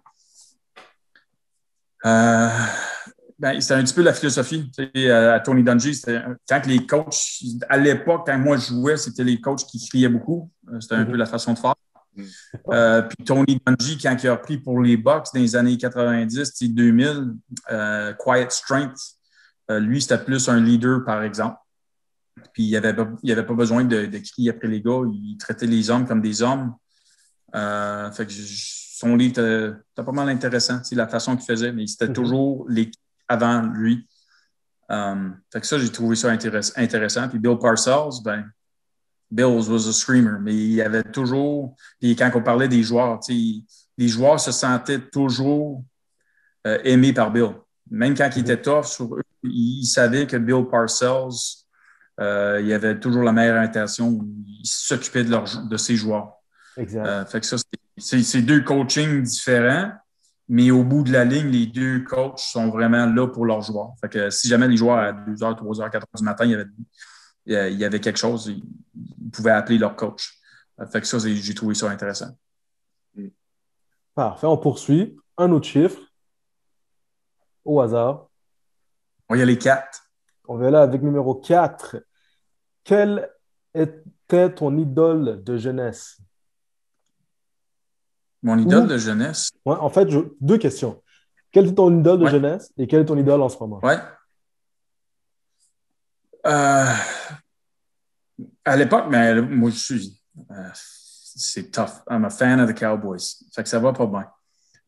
Euh, 3.36 3.52
ben, 3.52 3.60
c'était 3.60 3.74
un 3.74 3.84
petit 3.84 3.94
peu 3.94 4.02
la 4.02 4.14
philosophie 4.14 4.70
à 5.10 5.40
Tony 5.40 5.62
Dungy. 5.62 6.00
Quand 6.48 6.66
les 6.66 6.86
coachs, 6.86 7.42
à 7.68 7.76
l'époque, 7.76 8.22
quand 8.26 8.38
moi 8.38 8.56
je 8.56 8.68
jouais, 8.68 8.96
c'était 8.96 9.24
les 9.24 9.40
coachs 9.40 9.64
qui 9.66 9.86
criaient 9.86 10.08
beaucoup. 10.08 10.50
Euh, 10.72 10.80
c'était 10.80 10.94
un 10.94 11.04
mm-hmm. 11.04 11.10
peu 11.10 11.16
la 11.16 11.26
façon 11.26 11.52
de 11.52 11.58
faire. 11.58 11.74
Mm. 12.14 12.22
Euh, 12.70 13.02
puis 13.02 13.24
Tony 13.24 13.60
Dungy, 13.66 13.98
quand 13.98 14.16
il 14.22 14.28
a 14.28 14.36
pris 14.36 14.58
pour 14.58 14.80
les 14.80 14.96
Bucks 14.96 15.26
dans 15.34 15.40
les 15.40 15.54
années 15.54 15.76
90, 15.76 16.62
2000, 16.62 17.34
euh, 17.70 18.12
Quiet 18.14 18.50
Strength, 18.50 18.98
lui, 19.68 20.00
c'était 20.00 20.18
plus 20.18 20.48
un 20.48 20.60
leader, 20.60 21.04
par 21.04 21.24
exemple. 21.24 21.58
Puis 22.52 22.64
il 22.64 22.72
n'avait 22.72 22.94
avait 22.98 23.46
pas 23.46 23.54
besoin 23.54 23.84
de, 23.84 24.06
crier 24.18 24.50
après 24.50 24.68
les 24.68 24.80
gars. 24.80 25.00
Il 25.12 25.36
traitait 25.38 25.66
les 25.66 25.90
hommes 25.90 26.06
comme 26.06 26.20
des 26.20 26.40
hommes. 26.40 26.72
fait 27.52 28.26
que 28.26 28.32
son 28.32 29.16
livre 29.16 29.40
était, 29.40 29.72
pas 29.96 30.12
mal 30.12 30.28
intéressant, 30.28 30.80
la 30.92 31.08
façon 31.08 31.36
qu'il 31.36 31.44
faisait, 31.44 31.72
mais 31.72 31.86
c'était 31.88 32.06
mm-hmm. 32.06 32.12
toujours 32.12 32.64
les 32.68 32.92
avant 33.28 33.62
lui. 33.62 34.06
Um, 34.88 35.40
fait 35.52 35.60
que 35.60 35.66
ça, 35.66 35.78
j'ai 35.78 35.90
trouvé 35.90 36.16
ça 36.16 36.30
intéressant. 36.30 37.28
Puis 37.28 37.38
Bill 37.38 37.58
Parcells, 37.58 38.22
ben, 38.24 38.44
Bill 39.30 39.46
was 39.68 39.88
a 39.88 39.92
screamer, 39.92 40.38
mais 40.40 40.54
il 40.54 40.80
avait 40.80 41.02
toujours. 41.02 41.74
Puis 42.00 42.14
quand 42.14 42.30
on 42.34 42.42
parlait 42.42 42.68
des 42.68 42.82
joueurs, 42.82 43.20
les 43.28 44.08
joueurs 44.08 44.38
se 44.38 44.52
sentaient 44.52 45.00
toujours 45.00 45.84
euh, 46.66 46.78
aimés 46.84 47.12
par 47.12 47.32
Bill. 47.32 47.50
Même 47.90 48.14
quand 48.14 48.30
il 48.36 48.40
était 48.40 48.60
tough 48.60 48.84
sur 48.84 49.16
eux, 49.16 49.22
il, 49.42 49.84
savait 49.84 50.26
que 50.26 50.36
Bill 50.36 50.66
Parcells, 50.70 51.64
euh, 52.20 52.60
il 52.62 52.72
avait 52.72 52.98
toujours 52.98 53.22
la 53.22 53.32
meilleure 53.32 53.60
intention. 53.60 54.20
Il 54.46 54.66
s'occupait 54.66 55.24
de, 55.24 55.68
de 55.68 55.76
ses 55.76 55.96
joueurs. 55.96 56.32
Exact. 56.76 57.06
Euh, 57.06 57.24
fait 57.24 57.40
que 57.40 57.46
ça, 57.46 57.56
c'est 57.98 58.42
deux 58.42 58.62
coachings 58.62 59.22
différents. 59.22 59.92
Mais 60.48 60.70
au 60.70 60.84
bout 60.84 61.02
de 61.02 61.12
la 61.12 61.24
ligne, 61.24 61.48
les 61.48 61.66
deux 61.66 62.04
coachs 62.04 62.38
sont 62.38 62.70
vraiment 62.70 63.06
là 63.06 63.26
pour 63.26 63.46
leurs 63.46 63.62
joueurs. 63.62 63.94
Fait 64.00 64.08
que 64.08 64.30
si 64.30 64.48
jamais 64.48 64.68
les 64.68 64.76
joueurs 64.76 64.98
à 64.98 65.12
2h, 65.12 65.56
3h, 65.56 65.90
4h 65.90 66.04
du 66.16 66.24
matin, 66.24 66.44
il 66.44 66.50
y 66.52 66.54
avait, 66.54 67.72
il 67.72 67.78
y 67.78 67.84
avait 67.84 68.00
quelque 68.00 68.18
chose, 68.18 68.46
ils 68.46 69.30
pouvaient 69.30 69.50
appeler 69.50 69.78
leur 69.78 69.96
coach. 69.96 70.38
Fait 70.92 71.00
que 71.00 71.06
ça, 71.06 71.18
j'ai 71.18 71.54
trouvé 71.54 71.74
ça 71.74 71.90
intéressant. 71.90 72.36
Parfait. 74.14 74.46
On 74.46 74.56
poursuit. 74.56 75.18
Un 75.36 75.50
autre 75.52 75.66
chiffre. 75.66 76.00
Au 77.64 77.80
hasard. 77.80 78.28
On 79.28 79.34
y 79.34 79.42
a 79.42 79.44
les 79.44 79.58
quatre. 79.58 80.08
On 80.48 80.56
va 80.56 80.70
là 80.70 80.82
avec 80.82 81.02
numéro 81.02 81.34
4. 81.34 81.96
Quelle 82.84 83.28
était 83.74 84.54
ton 84.54 84.78
idole 84.78 85.42
de 85.42 85.56
jeunesse? 85.56 86.18
Mon 88.46 88.58
idole 88.58 88.86
de 88.86 88.96
jeunesse. 88.96 89.50
Ouais, 89.64 89.74
en 89.74 89.90
fait, 89.90 90.08
deux 90.40 90.56
questions. 90.56 91.02
Quelle 91.50 91.66
est 91.66 91.74
ton 91.74 91.98
idole 91.98 92.20
de 92.20 92.28
jeunesse 92.28 92.72
et 92.78 92.86
quelle 92.86 93.00
est 93.00 93.06
ton 93.06 93.18
idole 93.18 93.42
en 93.42 93.48
ce 93.48 93.58
moment? 93.58 93.80
Ouais. 93.82 93.98
Euh, 96.46 96.92
à 98.64 98.76
l'époque, 98.76 99.06
mais 99.10 99.42
moi, 99.42 99.70
je 99.70 99.76
suis. 99.76 100.22
Euh, 100.52 100.70
c'est 100.72 101.72
tough. 101.72 102.04
I'm 102.08 102.24
a 102.24 102.30
fan 102.30 102.60
of 102.60 102.72
the 102.72 102.78
Cowboys. 102.78 103.42
Fait 103.52 103.64
que 103.64 103.68
ça 103.68 103.80
va 103.80 103.92
pas 103.92 104.06
bien. 104.06 104.26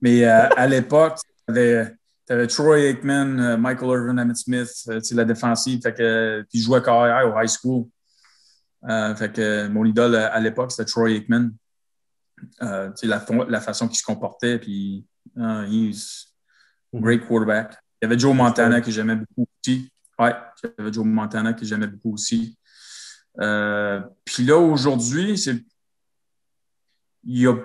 Mais 0.01 0.25
euh, 0.25 0.49
à 0.57 0.69
l'époque, 0.69 1.19
tu 1.49 1.53
avais, 1.53 2.47
Troy 2.47 2.79
Aikman, 2.79 3.57
Michael 3.57 3.89
Irvin, 3.89 4.19
Emmett 4.19 4.37
Smith, 4.37 4.89
la 5.11 5.25
défensive. 5.25 5.81
Fait 5.83 5.95
que, 5.95 6.47
puis 6.49 6.61
je 6.61 6.65
jouais 6.65 6.81
carrière 6.81 7.27
au 7.27 7.43
high 7.43 7.49
school. 7.49 7.87
fait 9.17 9.33
que 9.33 9.67
mon 9.67 9.85
idole 9.85 10.15
à 10.15 10.39
l'époque, 10.39 10.71
c'était 10.71 10.89
Troy 10.89 11.11
Aikman. 11.11 11.51
Euh, 12.63 12.91
la, 13.03 13.25
la, 13.49 13.61
façon 13.61 13.89
qu'il 13.89 13.97
se 13.99 14.05
comportait, 14.05 14.59
puis 14.59 15.07
uh, 15.37 15.65
he's 15.69 16.35
mhm. 16.93 17.01
great 17.01 17.27
quarterback. 17.27 17.77
Il 18.01 18.05
y 18.05 18.07
avait 18.07 18.19
Joe 18.19 18.35
Montana 18.35 18.81
que 18.81 18.91
j'aimais 18.91 19.17
beaucoup 19.17 19.47
aussi. 19.61 19.91
Ouais, 20.19 20.35
il 20.63 20.71
y 20.79 20.83
avait 20.83 20.93
Joe 20.93 21.05
Montana 21.05 21.53
que 21.53 21.65
j'aimais 21.65 21.87
beaucoup 21.87 22.15
aussi. 22.15 22.59
Euh, 23.41 24.01
puis 24.25 24.45
là, 24.45 24.59
aujourd'hui, 24.59 25.39
c'est 25.39 25.65
il 27.25 27.41
y 27.41 27.47
a 27.47 27.57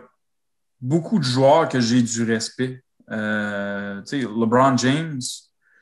beaucoup 0.82 1.20
de 1.20 1.24
joueurs 1.24 1.70
que 1.70 1.80
j'ai 1.80 2.02
du 2.02 2.24
respect. 2.24 2.84
Euh, 3.12 4.02
LeBron 4.12 4.78
James, 4.78 5.22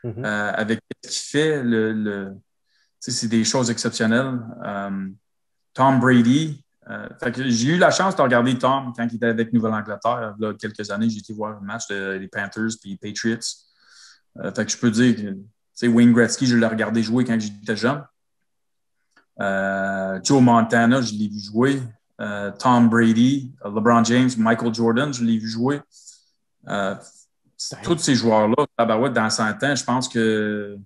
mhm. 0.04 0.26
euh, 0.26 0.52
avec 0.54 0.80
ce 1.04 1.10
qu'il 1.10 1.40
fait, 1.40 1.64
le, 1.64 1.94
le 1.94 2.34
c'est 3.00 3.28
des 3.28 3.44
choses 3.44 3.72
exceptionnelles. 3.72 4.40
Tom 5.74 6.00
Brady, 6.00 6.64
euh, 6.92 7.08
j'ai 7.36 7.70
eu 7.70 7.78
la 7.78 7.92
chance 7.92 8.16
de 8.16 8.22
regarder 8.22 8.58
Tom 8.58 8.92
quand 8.96 9.08
il 9.10 9.16
était 9.16 9.28
avec 9.28 9.54
Nouvelle-Angleterre. 9.54 10.36
Il 10.38 10.44
y 10.44 10.48
a 10.48 10.54
quelques 10.54 10.90
années, 10.92 11.10
j'ai 11.10 11.20
été 11.20 11.34
voir 11.34 11.58
un 11.58 11.66
match 11.66 11.88
des 11.88 12.28
Panthers 12.28 12.72
et 12.86 12.98
Patriots. 12.98 13.38
Euh, 14.38 14.52
fait 14.52 14.66
que 14.66 14.72
je 14.72 14.78
peux 14.78 14.92
dire 14.92 15.16
que 15.16 15.88
Wayne 15.88 16.12
Gretzky, 16.12 16.46
je 16.46 16.56
l'ai 16.56 16.68
regardé 16.68 17.02
jouer 17.02 17.24
quand 17.24 17.40
j'étais 17.40 17.76
jeune. 17.76 18.04
Euh, 19.40 20.20
Joe 20.24 20.42
Montana, 20.42 21.02
je 21.02 21.14
l'ai 21.14 21.28
vu 21.28 21.40
jouer. 21.40 21.82
Tom 22.60 22.88
Brady, 22.88 23.52
LeBron 23.66 24.04
James, 24.04 24.30
Michael 24.38 24.72
Jordan, 24.76 25.12
je 25.12 25.24
l'ai 25.24 25.40
vu 25.40 25.48
jouer. 25.48 25.82
tous 27.84 27.98
ces 27.98 28.14
joueurs-là, 28.14 29.10
dans 29.10 29.30
100 29.30 29.64
ans, 29.64 29.76
je 29.76 29.84
pense 29.84 30.08
que 30.08 30.78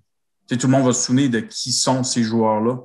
tout 0.48 0.58
le 0.62 0.68
monde 0.70 0.86
va 0.86 0.94
se 0.94 1.08
souvenir 1.08 1.30
de 1.30 1.42
qui 1.42 1.74
sont 1.74 2.04
ces 2.04 2.24
joueurs-là 2.24 2.78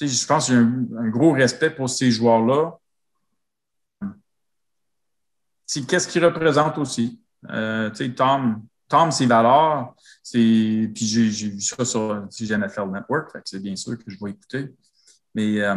je 0.00 0.26
pense 0.26 0.48
que 0.48 0.52
j'ai 0.52 0.58
un, 0.58 1.08
gros 1.08 1.32
respect 1.32 1.70
pour 1.70 1.88
ces 1.88 2.10
joueurs-là. 2.10 2.78
Qu'est-ce 5.88 6.08
qu'ils 6.08 6.24
représentent 6.24 6.78
aussi? 6.78 7.20
Euh, 7.48 7.90
Tom, 8.16 8.62
Tom, 8.88 9.10
ses 9.10 9.26
valeurs, 9.26 9.94
puis 10.30 10.90
j'ai 10.94 11.48
vu 11.48 11.60
ça 11.60 11.84
sur 11.84 12.28
NFL 12.40 12.90
Network, 12.90 13.30
c'est 13.44 13.60
bien 13.60 13.74
sûr 13.74 13.96
que 13.96 14.10
je 14.10 14.18
vais 14.22 14.30
écouter. 14.32 14.74
Mais 15.34 15.60
euh, 15.60 15.76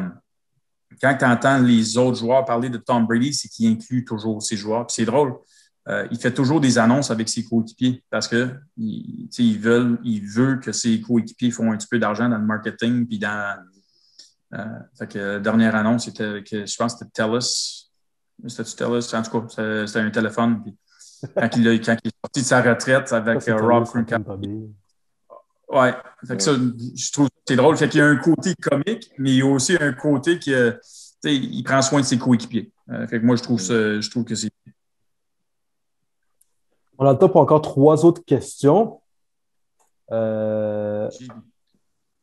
quand 1.01 1.15
tu 1.17 1.25
entends 1.25 1.59
les 1.59 1.97
autres 1.97 2.17
joueurs 2.17 2.43
parler 2.45 2.69
de 2.69 2.77
Tom 2.77 3.05
Brady, 3.05 3.33
c'est 3.33 3.47
qu'il 3.47 3.71
inclut 3.71 4.03
toujours 4.03 4.41
ses 4.41 4.57
joueurs. 4.57 4.89
c'est 4.89 5.05
drôle, 5.05 5.37
euh, 5.87 6.07
il 6.09 6.17
fait 6.17 6.33
toujours 6.33 6.59
des 6.59 6.79
annonces 6.79 7.11
avec 7.11 7.29
ses 7.29 7.43
coéquipiers 7.43 8.03
parce 8.09 8.27
que 8.27 8.55
il, 8.75 9.59
veulent, 9.59 9.99
il 10.03 10.25
veut 10.25 10.55
que 10.55 10.71
ses 10.71 10.99
coéquipiers 10.99 11.51
font 11.51 11.71
un 11.71 11.77
petit 11.77 11.87
peu 11.87 11.99
d'argent 11.99 12.27
dans 12.27 12.37
le 12.37 12.45
marketing 12.45 13.05
puis 13.07 13.19
dans. 13.19 13.57
Euh, 14.53 14.65
fait 14.97 15.07
que 15.07 15.19
la 15.19 15.39
dernière 15.39 15.75
annonce, 15.75 16.05
c'était 16.05 16.43
que 16.43 16.65
je 16.65 16.75
pense 16.75 16.93
que 16.93 16.99
c'était 16.99 17.11
TELUS. 17.11 17.91
C'était 18.47 18.63
TELUS, 18.63 19.13
en 19.13 19.21
tout 19.21 19.41
cas, 19.41 19.85
c'était 19.85 19.99
un 19.99 20.09
téléphone. 20.09 20.63
Puis, 20.63 20.75
quand, 21.35 21.49
il, 21.55 21.67
est 21.67 21.85
sorti 21.85 22.41
de 22.41 22.45
sa 22.45 22.61
retraite 22.61 23.13
avec 23.13 23.47
euh, 23.47 23.57
Rob 23.57 23.85
Gronkowski. 23.85 24.75
Ouais, 25.69 25.93
fait 26.27 26.37
que 26.37 26.43
ça, 26.43 26.53
je 26.53 27.11
trouve 27.11 27.27
c'est 27.47 27.55
drôle. 27.55 27.77
Fait 27.77 27.89
qu'il 27.89 27.99
y 27.99 28.03
a 28.03 28.07
un 28.07 28.17
côté 28.17 28.55
comique, 28.55 29.11
mais 29.19 29.31
il 29.31 29.37
y 29.37 29.41
a 29.41 29.45
aussi 29.45 29.77
un 29.79 29.93
côté 29.93 30.39
qui, 30.39 30.53
il 31.23 31.63
prend 31.63 31.81
soin 31.83 32.01
de 32.01 32.05
ses 32.05 32.17
coéquipiers. 32.17 32.71
fait 33.07 33.19
que 33.19 33.25
moi, 33.25 33.35
je 33.35 33.43
trouve, 33.43 33.59
ça, 33.59 33.99
je 33.99 34.09
trouve 34.09 34.23
que 34.23 34.35
c'est 34.35 34.49
on 36.97 37.05
a 37.05 37.13
le 37.13 37.17
temps 37.17 37.29
pour 37.29 37.41
encore 37.41 37.61
trois 37.61 38.05
autres 38.05 38.23
questions. 38.23 39.01
Euh, 40.11 41.09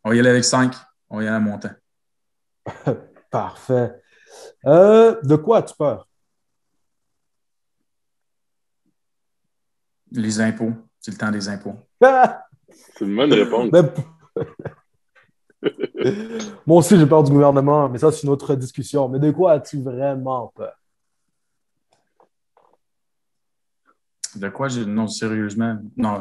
on 0.04 0.10
va 0.10 0.16
y 0.16 0.20
aller 0.20 0.30
avec 0.30 0.44
cinq. 0.44 0.74
On 1.10 1.18
va 1.18 1.24
y 1.24 1.26
aller 1.26 1.36
à 1.36 1.40
montant. 1.40 1.70
Parfait. 3.30 4.00
Euh, 4.66 5.20
de 5.22 5.36
quoi 5.36 5.58
as-tu 5.58 5.74
peur? 5.74 6.08
Les 10.10 10.40
impôts. 10.40 10.72
C'est 11.00 11.10
le 11.10 11.16
temps 11.18 11.30
des 11.30 11.48
impôts. 11.48 11.74
C'est 12.68 13.04
une 13.04 13.16
bonne 13.16 13.32
réponse. 13.32 13.70
Moi 16.66 16.78
aussi, 16.78 16.98
j'ai 16.98 17.06
peur 17.06 17.22
du 17.22 17.30
gouvernement, 17.30 17.88
mais 17.88 17.98
ça, 17.98 18.10
c'est 18.12 18.24
une 18.24 18.30
autre 18.30 18.54
discussion. 18.54 19.08
Mais 19.08 19.18
de 19.18 19.30
quoi 19.30 19.52
as-tu 19.52 19.80
vraiment 19.80 20.52
peur? 20.54 20.74
De 24.36 24.48
quoi 24.48 24.68
j'ai. 24.68 24.86
Non, 24.86 25.06
sérieusement. 25.08 25.78
Non. 25.96 26.20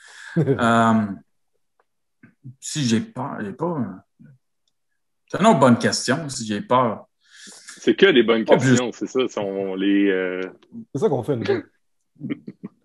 euh, 0.38 1.06
si 2.60 2.84
j'ai 2.84 3.00
peur, 3.00 3.38
j'ai 3.40 3.52
pas. 3.52 4.04
C'est 5.26 5.40
une 5.40 5.46
autre 5.46 5.58
bonne 5.58 5.78
question, 5.78 6.28
si 6.28 6.46
j'ai 6.46 6.60
peur. 6.60 7.06
C'est 7.80 7.94
que 7.94 8.06
des 8.06 8.22
bonnes 8.22 8.44
questions, 8.44 8.90
c'est 8.92 9.06
ça. 9.06 9.28
Sont 9.28 9.74
les, 9.74 10.10
euh, 10.10 10.40
C'est 10.94 11.00
ça 11.00 11.08
qu'on 11.08 11.22
fait, 11.22 11.36
nous. 11.36 11.44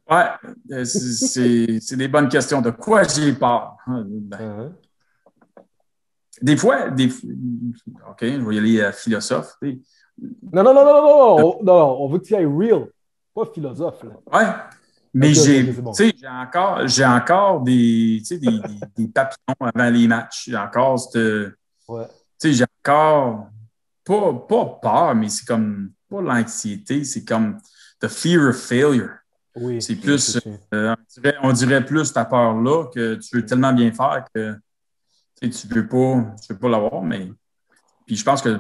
ouais, 0.09 0.25
euh, 0.71 0.85
c'est 0.85 1.95
des 1.95 2.07
bonnes 2.07 2.29
questions. 2.29 2.61
De 2.61 2.71
quoi 2.71 3.03
j'ai 3.03 3.33
peur? 3.33 3.77
Ben, 3.87 4.37
uh-huh. 4.37 4.71
des 6.41 6.57
fois, 6.57 6.89
des, 6.89 7.07
OK, 7.07 8.21
je 8.21 8.47
vais 8.47 8.55
y 8.55 8.57
aller 8.59 8.81
à 8.81 8.91
philosophe. 8.91 9.57
Non, 9.61 10.63
non, 10.63 10.73
non, 10.73 10.73
non, 10.73 10.93
non, 10.93 11.37
non, 11.39 11.59
non, 11.63 12.01
on 12.01 12.07
veut 12.07 12.19
que 12.19 12.25
tu 12.25 12.35
ailles 12.35 12.45
real, 12.45 12.87
pas 13.33 13.45
philosophe. 13.53 14.03
Là. 14.03 14.39
Ouais. 14.39 14.53
Mais 15.13 15.33
j'ai 15.33 15.73
encore, 16.27 16.81
encore 17.05 17.61
des, 17.61 18.21
des, 18.31 18.37
des, 18.97 19.07
papillons 19.07 19.55
avant 19.59 19.89
les 19.89 20.07
matchs. 20.07 20.45
J'ai 20.47 20.57
encore 20.57 20.99
cette. 20.99 21.53
Ouais. 21.87 22.07
J'ai 22.43 22.65
encore 22.83 23.47
pas, 24.03 24.33
pas 24.33 24.79
peur, 24.81 25.15
mais 25.15 25.29
c'est 25.29 25.45
comme 25.45 25.91
pas 26.09 26.21
l'anxiété, 26.21 27.03
c'est 27.03 27.23
comme 27.23 27.59
the 28.01 28.07
fear 28.07 28.49
of 28.49 28.57
failure. 28.57 29.17
Oui, 29.55 29.81
c'est 29.81 29.95
plus, 29.95 30.39
euh, 30.73 30.95
on, 30.95 31.21
dirait, 31.21 31.35
on, 31.43 31.53
dirait, 31.53 31.85
plus 31.85 32.11
ta 32.11 32.25
peur-là 32.25 32.85
que 32.87 33.15
tu 33.15 33.35
veux 33.35 33.45
tellement 33.45 33.71
bien 33.71 33.91
faire 33.91 34.25
que 34.33 34.57
tu 35.39 35.47
ne 35.47 35.75
veux 35.75 35.87
pas, 35.87 36.35
tu 36.41 36.53
veux 36.53 36.59
pas 36.59 36.69
l'avoir, 36.69 37.03
mais 37.03 37.31
puis 38.05 38.15
je 38.15 38.23
pense 38.23 38.41
que 38.41 38.59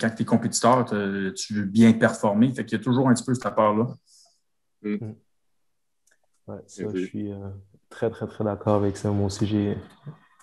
quand 0.00 0.10
tu 0.10 0.22
es 0.22 0.24
compétiteur, 0.24 0.84
tu 1.34 1.54
veux 1.54 1.64
bien 1.64 1.92
performer. 1.92 2.52
Fait 2.52 2.64
qu'il 2.64 2.78
y 2.78 2.80
a 2.80 2.84
toujours 2.84 3.08
un 3.08 3.14
petit 3.14 3.24
peu 3.24 3.34
cette 3.34 3.54
peur-là. 3.54 3.86
Mm. 4.82 4.94
Mm. 4.94 5.14
Ouais, 6.46 6.62
ça, 6.66 6.84
je 6.94 7.04
suis 7.04 7.32
euh, 7.32 7.48
très, 7.88 8.10
très, 8.10 8.26
très 8.26 8.44
d'accord 8.44 8.74
avec 8.74 8.96
ça. 8.96 9.10
Moi 9.10 9.26
aussi, 9.26 9.46
j'ai 9.46 9.78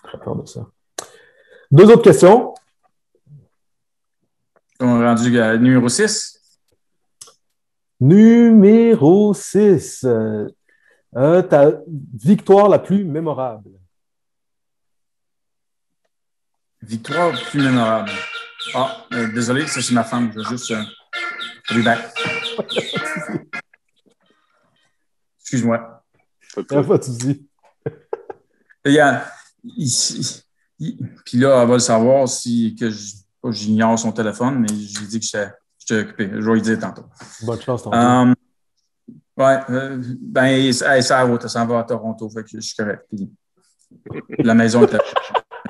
très 0.02 0.18
peur 0.18 0.34
de 0.36 0.46
ça. 0.46 0.66
Deux 1.70 1.88
autres 1.90 2.02
questions. 2.02 2.54
On 4.80 5.00
est 5.00 5.06
rendu 5.06 5.38
à 5.38 5.56
numéro 5.56 5.88
6. 5.88 6.40
Numéro 8.00 9.32
6. 9.32 10.04
Euh, 11.14 11.42
ta 11.42 11.72
victoire 12.14 12.68
la 12.68 12.80
plus 12.80 13.04
mémorable. 13.04 13.70
Victoire 16.82 17.32
plus 17.50 17.62
mémorable. 17.62 18.10
Ah, 18.74 19.06
euh, 19.12 19.32
désolé, 19.32 19.66
ça 19.66 19.80
c'est 19.80 19.94
ma 19.94 20.04
femme. 20.04 20.32
Je 20.32 20.38
vais 20.38 20.44
juste. 20.44 20.70
Euh. 20.70 20.82
Excuse-moi. 25.40 26.04
Pas 26.68 26.98
de 26.98 27.02
souci. 27.04 27.48
Il 28.84 28.92
y 28.92 28.98
a, 28.98 29.24
puis 31.24 31.38
là, 31.38 31.62
elle 31.62 31.68
va 31.68 31.74
le 31.74 31.78
savoir 31.78 32.28
si 32.28 32.74
que 32.74 32.90
j'ignore 33.50 33.98
son 33.98 34.12
téléphone, 34.12 34.58
mais 34.60 34.68
j'ai 34.68 35.06
dit 35.06 35.20
que 35.20 35.26
j'étais 35.26 36.00
occupé. 36.00 36.30
Je 36.32 36.40
vais 36.40 36.54
lui 36.54 36.62
dire 36.62 36.78
tantôt. 36.78 37.04
Bonne 37.42 37.60
chance, 37.60 37.82
tantôt. 37.82 37.96
Um, 37.96 38.34
ouais, 39.36 39.60
euh, 39.70 40.02
ben, 40.20 40.72
ça, 40.72 41.00
ça, 41.00 41.38
ça 41.40 41.48
s'en 41.48 41.66
va 41.66 41.80
à 41.80 41.84
Toronto, 41.84 42.28
fait 42.28 42.42
que 42.42 42.50
je 42.54 42.60
suis 42.60 42.76
correct. 42.76 43.06
la 44.38 44.54
maison 44.54 44.84
est 44.84 44.90
ça. 44.90 44.98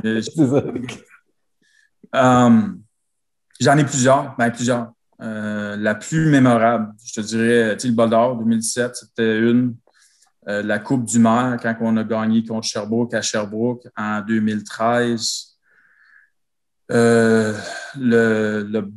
Um, 2.15 2.83
J'en 3.63 3.79
ai 3.79 3.85
plusieurs, 3.85 4.35
ben 4.37 4.51
plusieurs. 4.51 4.93
Euh, 5.21 5.77
la 5.77 5.95
plus 5.95 6.29
mémorable, 6.29 6.93
je 7.05 7.21
te 7.21 7.21
dirais, 7.25 7.77
le 7.77 7.91
bol 7.93 8.11
d'or 8.11 8.37
2017, 8.39 8.97
c'était 8.97 9.39
une. 9.39 9.77
Euh, 10.49 10.65
la 10.65 10.81
Coupe 10.81 11.05
du 11.05 11.21
Maire, 11.21 11.59
quand 11.63 11.77
on 11.81 11.97
a 11.97 12.03
gagné 12.03 12.45
contre 12.45 12.67
Sherbrooke 12.67 13.15
à 13.15 13.23
Sherbrooke 13.23 13.87
en 13.97 14.21
2013. 14.21 15.57
Euh, 16.91 17.57
le, 17.97 18.67
le 18.69 18.93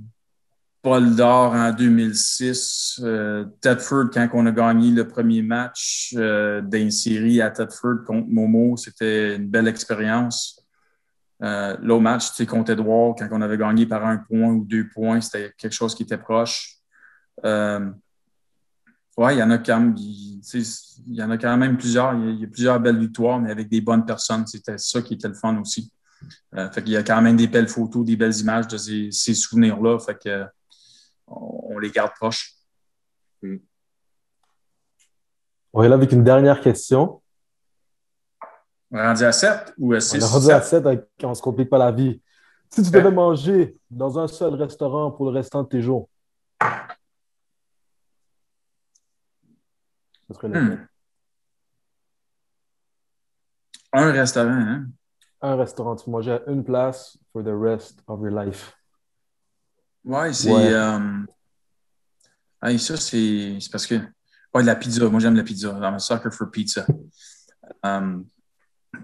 bol 0.83 1.15
d'or 1.15 1.53
en 1.53 1.71
2006. 1.71 3.03
Tedford, 3.61 4.09
quand 4.11 4.27
on 4.33 4.47
a 4.47 4.51
gagné 4.51 4.89
le 4.89 5.07
premier 5.07 5.43
match 5.43 6.15
d'une 6.15 6.89
série 6.89 7.39
à 7.39 7.51
Tedford 7.51 8.03
contre 8.07 8.27
Momo, 8.29 8.77
c'était 8.77 9.35
une 9.35 9.47
belle 9.47 9.67
expérience. 9.67 10.64
Euh, 11.43 11.75
L'autre 11.81 12.01
match, 12.01 12.29
tu 12.29 12.35
sais, 12.35 12.45
contre 12.45 12.71
Edouard, 12.71 13.15
quand 13.17 13.27
on 13.31 13.41
avait 13.41 13.57
gagné 13.57 13.85
par 13.85 14.05
un 14.05 14.17
point 14.17 14.53
ou 14.53 14.63
deux 14.63 14.87
points, 14.87 15.19
c'était 15.21 15.53
quelque 15.57 15.73
chose 15.73 15.93
qui 15.93 16.03
était 16.03 16.17
proche. 16.17 16.77
Euh, 17.43 17.91
ouais, 19.17 19.35
il 19.35 19.39
y 19.39 19.43
en 19.43 19.51
a 19.51 19.57
quand 19.57 19.79
même, 19.79 19.95
il, 19.97 20.41
y 21.07 21.21
en 21.21 21.29
a 21.29 21.37
quand 21.37 21.57
même 21.57 21.77
plusieurs. 21.77 22.13
Il 22.13 22.39
y, 22.39 22.43
a, 22.45 22.47
plusieurs 22.47 22.79
belles 22.79 22.99
victoires, 22.99 23.39
mais 23.39 23.51
avec 23.51 23.67
des 23.67 23.81
bonnes 23.81 24.05
personnes. 24.05 24.47
C'était 24.47 24.77
ça 24.77 25.01
qui 25.01 25.15
était 25.15 25.27
le 25.27 25.33
fun 25.33 25.59
aussi. 25.59 25.91
Euh, 26.55 26.69
fait 26.71 26.83
qu'il 26.83 26.93
y 26.93 26.97
a 26.97 27.03
quand 27.03 27.21
même 27.21 27.35
des 27.35 27.47
belles 27.47 27.67
photos, 27.67 28.05
des 28.05 28.15
belles 28.15 28.35
images 28.37 28.67
de 28.67 28.77
ces, 28.77 29.33
souvenirs-là. 29.33 29.99
Fait 29.99 30.17
que 30.17 30.45
on, 31.27 31.77
les 31.79 31.91
garde 31.91 32.13
proches. 32.13 32.53
On 35.73 35.83
est 35.83 35.89
là 35.89 35.95
avec 35.95 36.13
une 36.13 36.23
dernière 36.23 36.61
question. 36.61 37.21
On 38.95 38.97
est 38.97 39.07
rendu 39.07 39.25
à 39.25 39.33
7 39.33 39.73
ou 39.77 39.91
à 39.91 39.99
6? 39.99 40.15
On 40.15 40.19
est 40.19 40.31
rendu 40.31 40.51
à 40.51 40.61
7 40.61 40.83
quand 41.19 41.27
on 41.27 41.29
ne 41.31 41.35
se 41.35 41.41
complique 41.41 41.69
pas 41.69 41.77
la 41.77 41.91
vie. 41.91 42.21
Si 42.69 42.81
tu 42.81 42.91
devais 42.91 43.11
manger 43.11 43.77
dans 43.91 44.17
un 44.17 44.25
seul 44.29 44.53
restaurant 44.53 45.11
pour 45.11 45.25
le 45.25 45.31
restant 45.31 45.63
de 45.63 45.67
tes 45.67 45.81
jours, 45.81 46.09
ce 50.29 50.33
serait 50.33 50.47
hmm. 50.47 50.87
Un 53.91 54.11
restaurant, 54.13 54.49
hein? 54.49 54.85
Un 55.41 55.55
restaurant. 55.57 55.97
Tu 55.97 56.09
manges 56.09 56.29
à 56.29 56.41
une 56.47 56.63
place 56.63 57.17
for 57.33 57.43
the 57.43 57.51
rest 57.51 58.01
of 58.07 58.21
your 58.21 58.31
life. 58.31 58.77
Ouais, 60.05 60.31
c'est. 60.31 60.53
Euh, 60.53 61.25
ça, 62.77 62.95
c'est 62.95 63.57
parce 63.69 63.85
que. 63.85 63.95
Ouais, 64.53 64.63
la 64.63 64.77
pizza. 64.77 65.09
Moi, 65.09 65.19
j'aime 65.19 65.35
la 65.35 65.43
pizza. 65.43 65.67
I'm 65.81 65.95
a 65.95 65.99
sucker 65.99 66.31
for 66.31 66.49
pizza. 66.49 66.87
Um, 67.83 68.27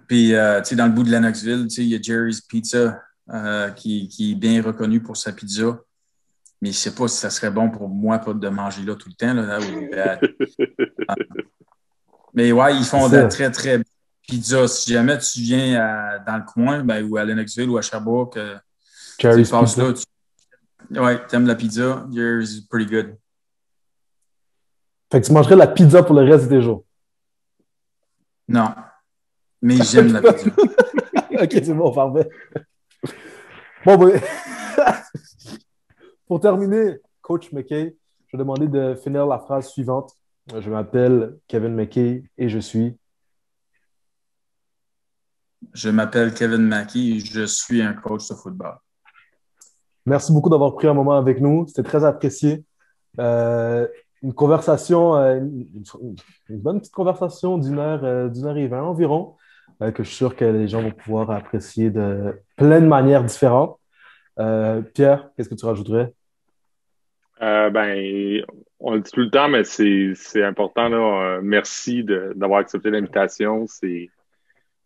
puis, 0.08 0.34
euh, 0.34 0.62
tu 0.62 0.70
sais, 0.70 0.76
dans 0.76 0.86
le 0.86 0.92
bout 0.92 1.04
de 1.04 1.12
Lennoxville, 1.12 1.68
tu 1.68 1.76
sais, 1.76 1.84
il 1.84 1.90
y 1.90 1.96
a 1.96 2.02
Jerry's 2.02 2.42
Pizza 2.42 3.02
euh, 3.30 3.70
qui, 3.72 4.08
qui, 4.08 4.32
est 4.32 4.36
bien 4.36 4.62
reconnu 4.62 5.02
pour 5.02 5.18
sa 5.18 5.32
pizza. 5.32 5.80
Mais 6.62 6.72
je 6.72 6.78
ne 6.78 6.80
sais 6.80 6.96
pas 6.96 7.08
si 7.08 7.18
ça 7.18 7.30
serait 7.30 7.50
bon 7.50 7.70
pour 7.72 7.90
moi 7.90 8.20
pas 8.20 8.34
de 8.34 8.50
manger 8.50 8.84
là 8.84 8.96
tout 8.96 9.10
le 9.10 9.16
temps. 9.16 9.34
Là, 9.34 9.60
euh, 9.60 11.08
mais 12.34 12.52
ouais, 12.52 12.76
ils 12.76 12.84
font 12.84 13.10
de 13.10 13.28
très, 13.28 13.50
très 13.50 13.82
pizza. 14.28 14.68
Si 14.68 14.94
jamais 14.94 15.18
tu 15.18 15.40
viens 15.40 16.20
dans 16.26 16.38
le 16.38 16.44
coin, 16.44 16.84
ben, 16.84 17.04
ou 17.10 17.18
à 17.18 17.26
Lennoxville 17.26 17.70
ou 17.70 17.78
à 17.78 17.82
Sherbrooke, 17.82 18.38
Jerry's 19.18 19.48
tu 19.48 19.52
passes 19.52 19.78
là. 19.78 19.94
Tu, 19.94 21.00
ouais, 21.00 21.20
aimes 21.32 21.48
la 21.48 21.56
pizza. 21.56 22.06
Jerry's 22.14 22.62
pretty 22.62 22.86
good. 22.86 23.16
Fait 25.12 25.20
que 25.20 25.26
tu 25.26 25.34
mangerais 25.34 25.56
la 25.56 25.68
pizza 25.68 26.04
pour 26.04 26.16
le 26.16 26.30
reste 26.30 26.48
des 26.48 26.62
jours? 26.62 26.86
Non. 28.48 28.74
Mais 29.62 29.76
j'aime 29.84 30.14
la 30.14 30.22
pizza. 30.22 30.50
ok, 31.42 31.52
c'est 31.52 31.74
bon, 31.74 31.92
parfait. 31.92 32.30
Bon, 33.86 33.98
ben, 33.98 34.22
pour 36.28 36.40
terminer, 36.40 36.98
Coach 37.22 37.52
McKay, 37.52 37.96
je 38.28 38.38
vais 38.38 38.40
demander 38.40 38.68
de 38.68 38.96
finir 38.96 39.26
la 39.26 39.40
phrase 39.40 39.70
suivante. 39.70 40.14
Je 40.58 40.70
m'appelle 40.70 41.38
Kevin 41.48 41.76
McKay 41.76 42.24
et 42.38 42.50
je 42.50 42.60
suis. 42.60 42.98
Je 45.74 45.90
m'appelle 45.90 46.34
Kevin 46.34 46.68
McKay 46.68 47.00
et 47.00 47.20
je 47.20 47.46
suis 47.46 47.82
un 47.82 47.94
coach 47.94 48.28
de 48.28 48.36
football. 48.36 48.78
Merci 50.06 50.34
beaucoup 50.34 50.50
d'avoir 50.50 50.74
pris 50.76 50.88
un 50.88 50.94
moment 50.94 51.18
avec 51.18 51.40
nous. 51.40 51.68
C'était 51.68 51.84
très 51.84 52.04
apprécié. 52.04 52.66
Euh, 53.20 53.88
une 54.24 54.34
conversation, 54.34 55.16
euh, 55.16 55.40
une, 55.40 56.60
bonne 56.60 56.80
petite 56.80 56.94
conversation 56.94 57.58
d'une 57.58 57.80
heure, 57.80 58.04
euh, 58.04 58.30
d'une 58.30 58.46
heure 58.46 58.58
et 58.58 58.68
vingt 58.68 58.84
environ. 58.84 59.36
Euh, 59.82 59.92
que 59.92 60.04
je 60.04 60.10
suis 60.10 60.18
sûr 60.18 60.36
que 60.36 60.46
les 60.46 60.68
gens 60.68 60.82
vont 60.82 60.92
pouvoir 60.92 61.32
apprécier 61.32 61.90
de 61.90 62.40
plein 62.56 62.82
de 62.82 62.86
manières 62.86 63.24
différentes. 63.24 63.80
Euh, 64.40 64.82
Pierre, 64.82 65.30
qu'est-ce 65.36 65.50
que 65.50 65.56
tu 65.56 65.66
rajouterais? 65.66 66.14
Euh, 67.42 67.72
ben, 67.72 68.44
on 68.80 68.94
le 68.94 69.02
dit 69.02 69.12
tout 69.12 69.22
le 69.22 69.32
temps, 69.32 69.50
mais 69.50 69.64
c'est 69.64 70.44
important. 70.44 70.88
Là. 70.90 71.40
merci 71.42 72.04
d'avoir 72.04 72.60
accepté 72.60 72.92
l'invitation. 72.92 73.66
C'est 73.66 74.10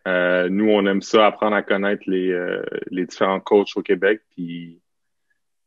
nous, 0.05 0.69
on 0.69 0.85
aime 0.85 1.01
ça, 1.01 1.25
apprendre 1.25 1.55
à 1.55 1.63
connaître 1.63 2.03
les, 2.07 2.61
les 2.89 3.05
différents 3.05 3.41
coachs 3.41 3.75
au 3.75 3.81
Québec. 3.81 4.21
Puis 4.31 4.79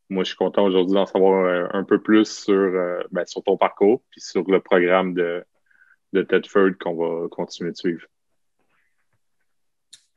moi, 0.08 0.24
je 0.24 0.28
suis 0.28 0.36
content 0.36 0.64
aujourd'hui 0.64 0.94
d'en 0.94 1.04
savoir 1.04 1.68
un 1.74 1.84
peu 1.84 2.00
plus 2.00 2.24
sur, 2.24 2.72
ben, 3.10 3.26
sur 3.26 3.42
ton 3.42 3.58
parcours, 3.58 4.02
puis 4.10 4.22
sur 4.22 4.50
le 4.50 4.60
programme 4.60 5.12
de, 5.12 5.44
de 6.14 6.22
Tedford 6.22 6.78
qu'on 6.80 6.94
va 6.94 7.28
continuer 7.28 7.72
de 7.72 7.76
suivre. 7.76 8.06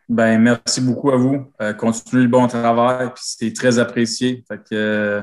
Ben, 0.10 0.42
merci 0.42 0.82
beaucoup 0.82 1.12
à 1.12 1.16
vous. 1.16 1.52
Euh, 1.62 1.74
continuez 1.74 2.24
le 2.24 2.30
bon 2.30 2.46
travail, 2.48 3.14
puis 3.14 3.24
c'était 3.26 3.54
très 3.54 3.80
apprécié. 3.80 4.44
Fait 4.46 4.58
que 4.58 4.74
euh, 4.74 5.22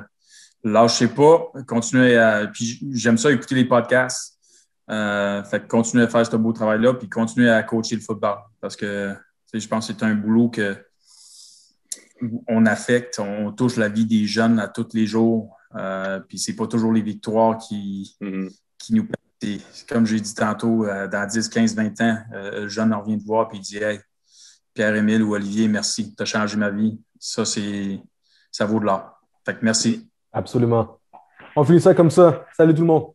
lâchez 0.64 1.08
pas, 1.08 1.52
continuez 1.66 2.16
à. 2.16 2.46
Puis 2.46 2.80
j'aime 2.92 3.18
ça 3.18 3.30
écouter 3.30 3.54
les 3.54 3.66
podcasts. 3.66 4.38
Euh, 4.90 5.42
fait 5.44 5.60
que 5.60 5.66
continuez 5.66 6.04
à 6.04 6.08
faire 6.08 6.24
ce 6.24 6.36
beau 6.36 6.52
travail-là, 6.52 6.94
puis 6.94 7.08
continuez 7.08 7.50
à 7.50 7.62
coacher 7.62 7.96
le 7.96 8.00
football. 8.00 8.38
Parce 8.60 8.76
que 8.76 9.14
je 9.52 9.68
pense 9.68 9.88
que 9.88 9.92
c'est 9.92 10.02
un 10.02 10.14
boulot 10.14 10.48
que 10.48 10.76
on 12.48 12.64
affecte, 12.64 13.18
on 13.18 13.52
touche 13.52 13.76
la 13.76 13.88
vie 13.88 14.06
des 14.06 14.24
jeunes 14.26 14.58
à 14.58 14.68
tous 14.68 14.88
les 14.94 15.06
jours. 15.06 15.54
Puis 16.28 16.38
c'est 16.38 16.56
pas 16.56 16.66
toujours 16.66 16.94
les 16.94 17.02
victoires 17.02 17.58
qui, 17.58 18.16
mm-hmm. 18.22 18.56
qui 18.78 18.94
nous 18.94 19.06
comme 19.88 20.04
j'ai 20.04 20.18
dit 20.18 20.34
tantôt, 20.34 20.84
dans 20.84 21.28
10, 21.28 21.48
15, 21.48 21.76
20 21.76 22.00
ans, 22.00 22.18
le 22.32 22.66
jeune 22.66 22.92
en 22.92 23.02
revient 23.02 23.18
de 23.18 23.22
voir 23.22 23.48
puis 23.48 23.58
il 23.58 23.60
dit 23.60 23.76
Hey, 23.76 24.00
Pierre-Émile 24.78 25.24
ou 25.24 25.34
Olivier, 25.34 25.66
merci. 25.66 26.14
Tu 26.14 26.22
as 26.22 26.24
changé 26.24 26.56
ma 26.56 26.70
vie. 26.70 27.00
Ça, 27.18 27.44
c'est 27.44 28.00
ça 28.52 28.64
vaut 28.64 28.78
de 28.78 28.84
l'or. 28.84 29.20
Fait 29.44 29.54
que 29.54 29.64
merci. 29.64 30.08
Absolument. 30.32 31.00
On 31.56 31.64
finit 31.64 31.80
ça 31.80 31.94
comme 31.94 32.12
ça. 32.12 32.46
Salut 32.56 32.74
tout 32.74 32.82
le 32.82 32.86
monde. 32.86 33.06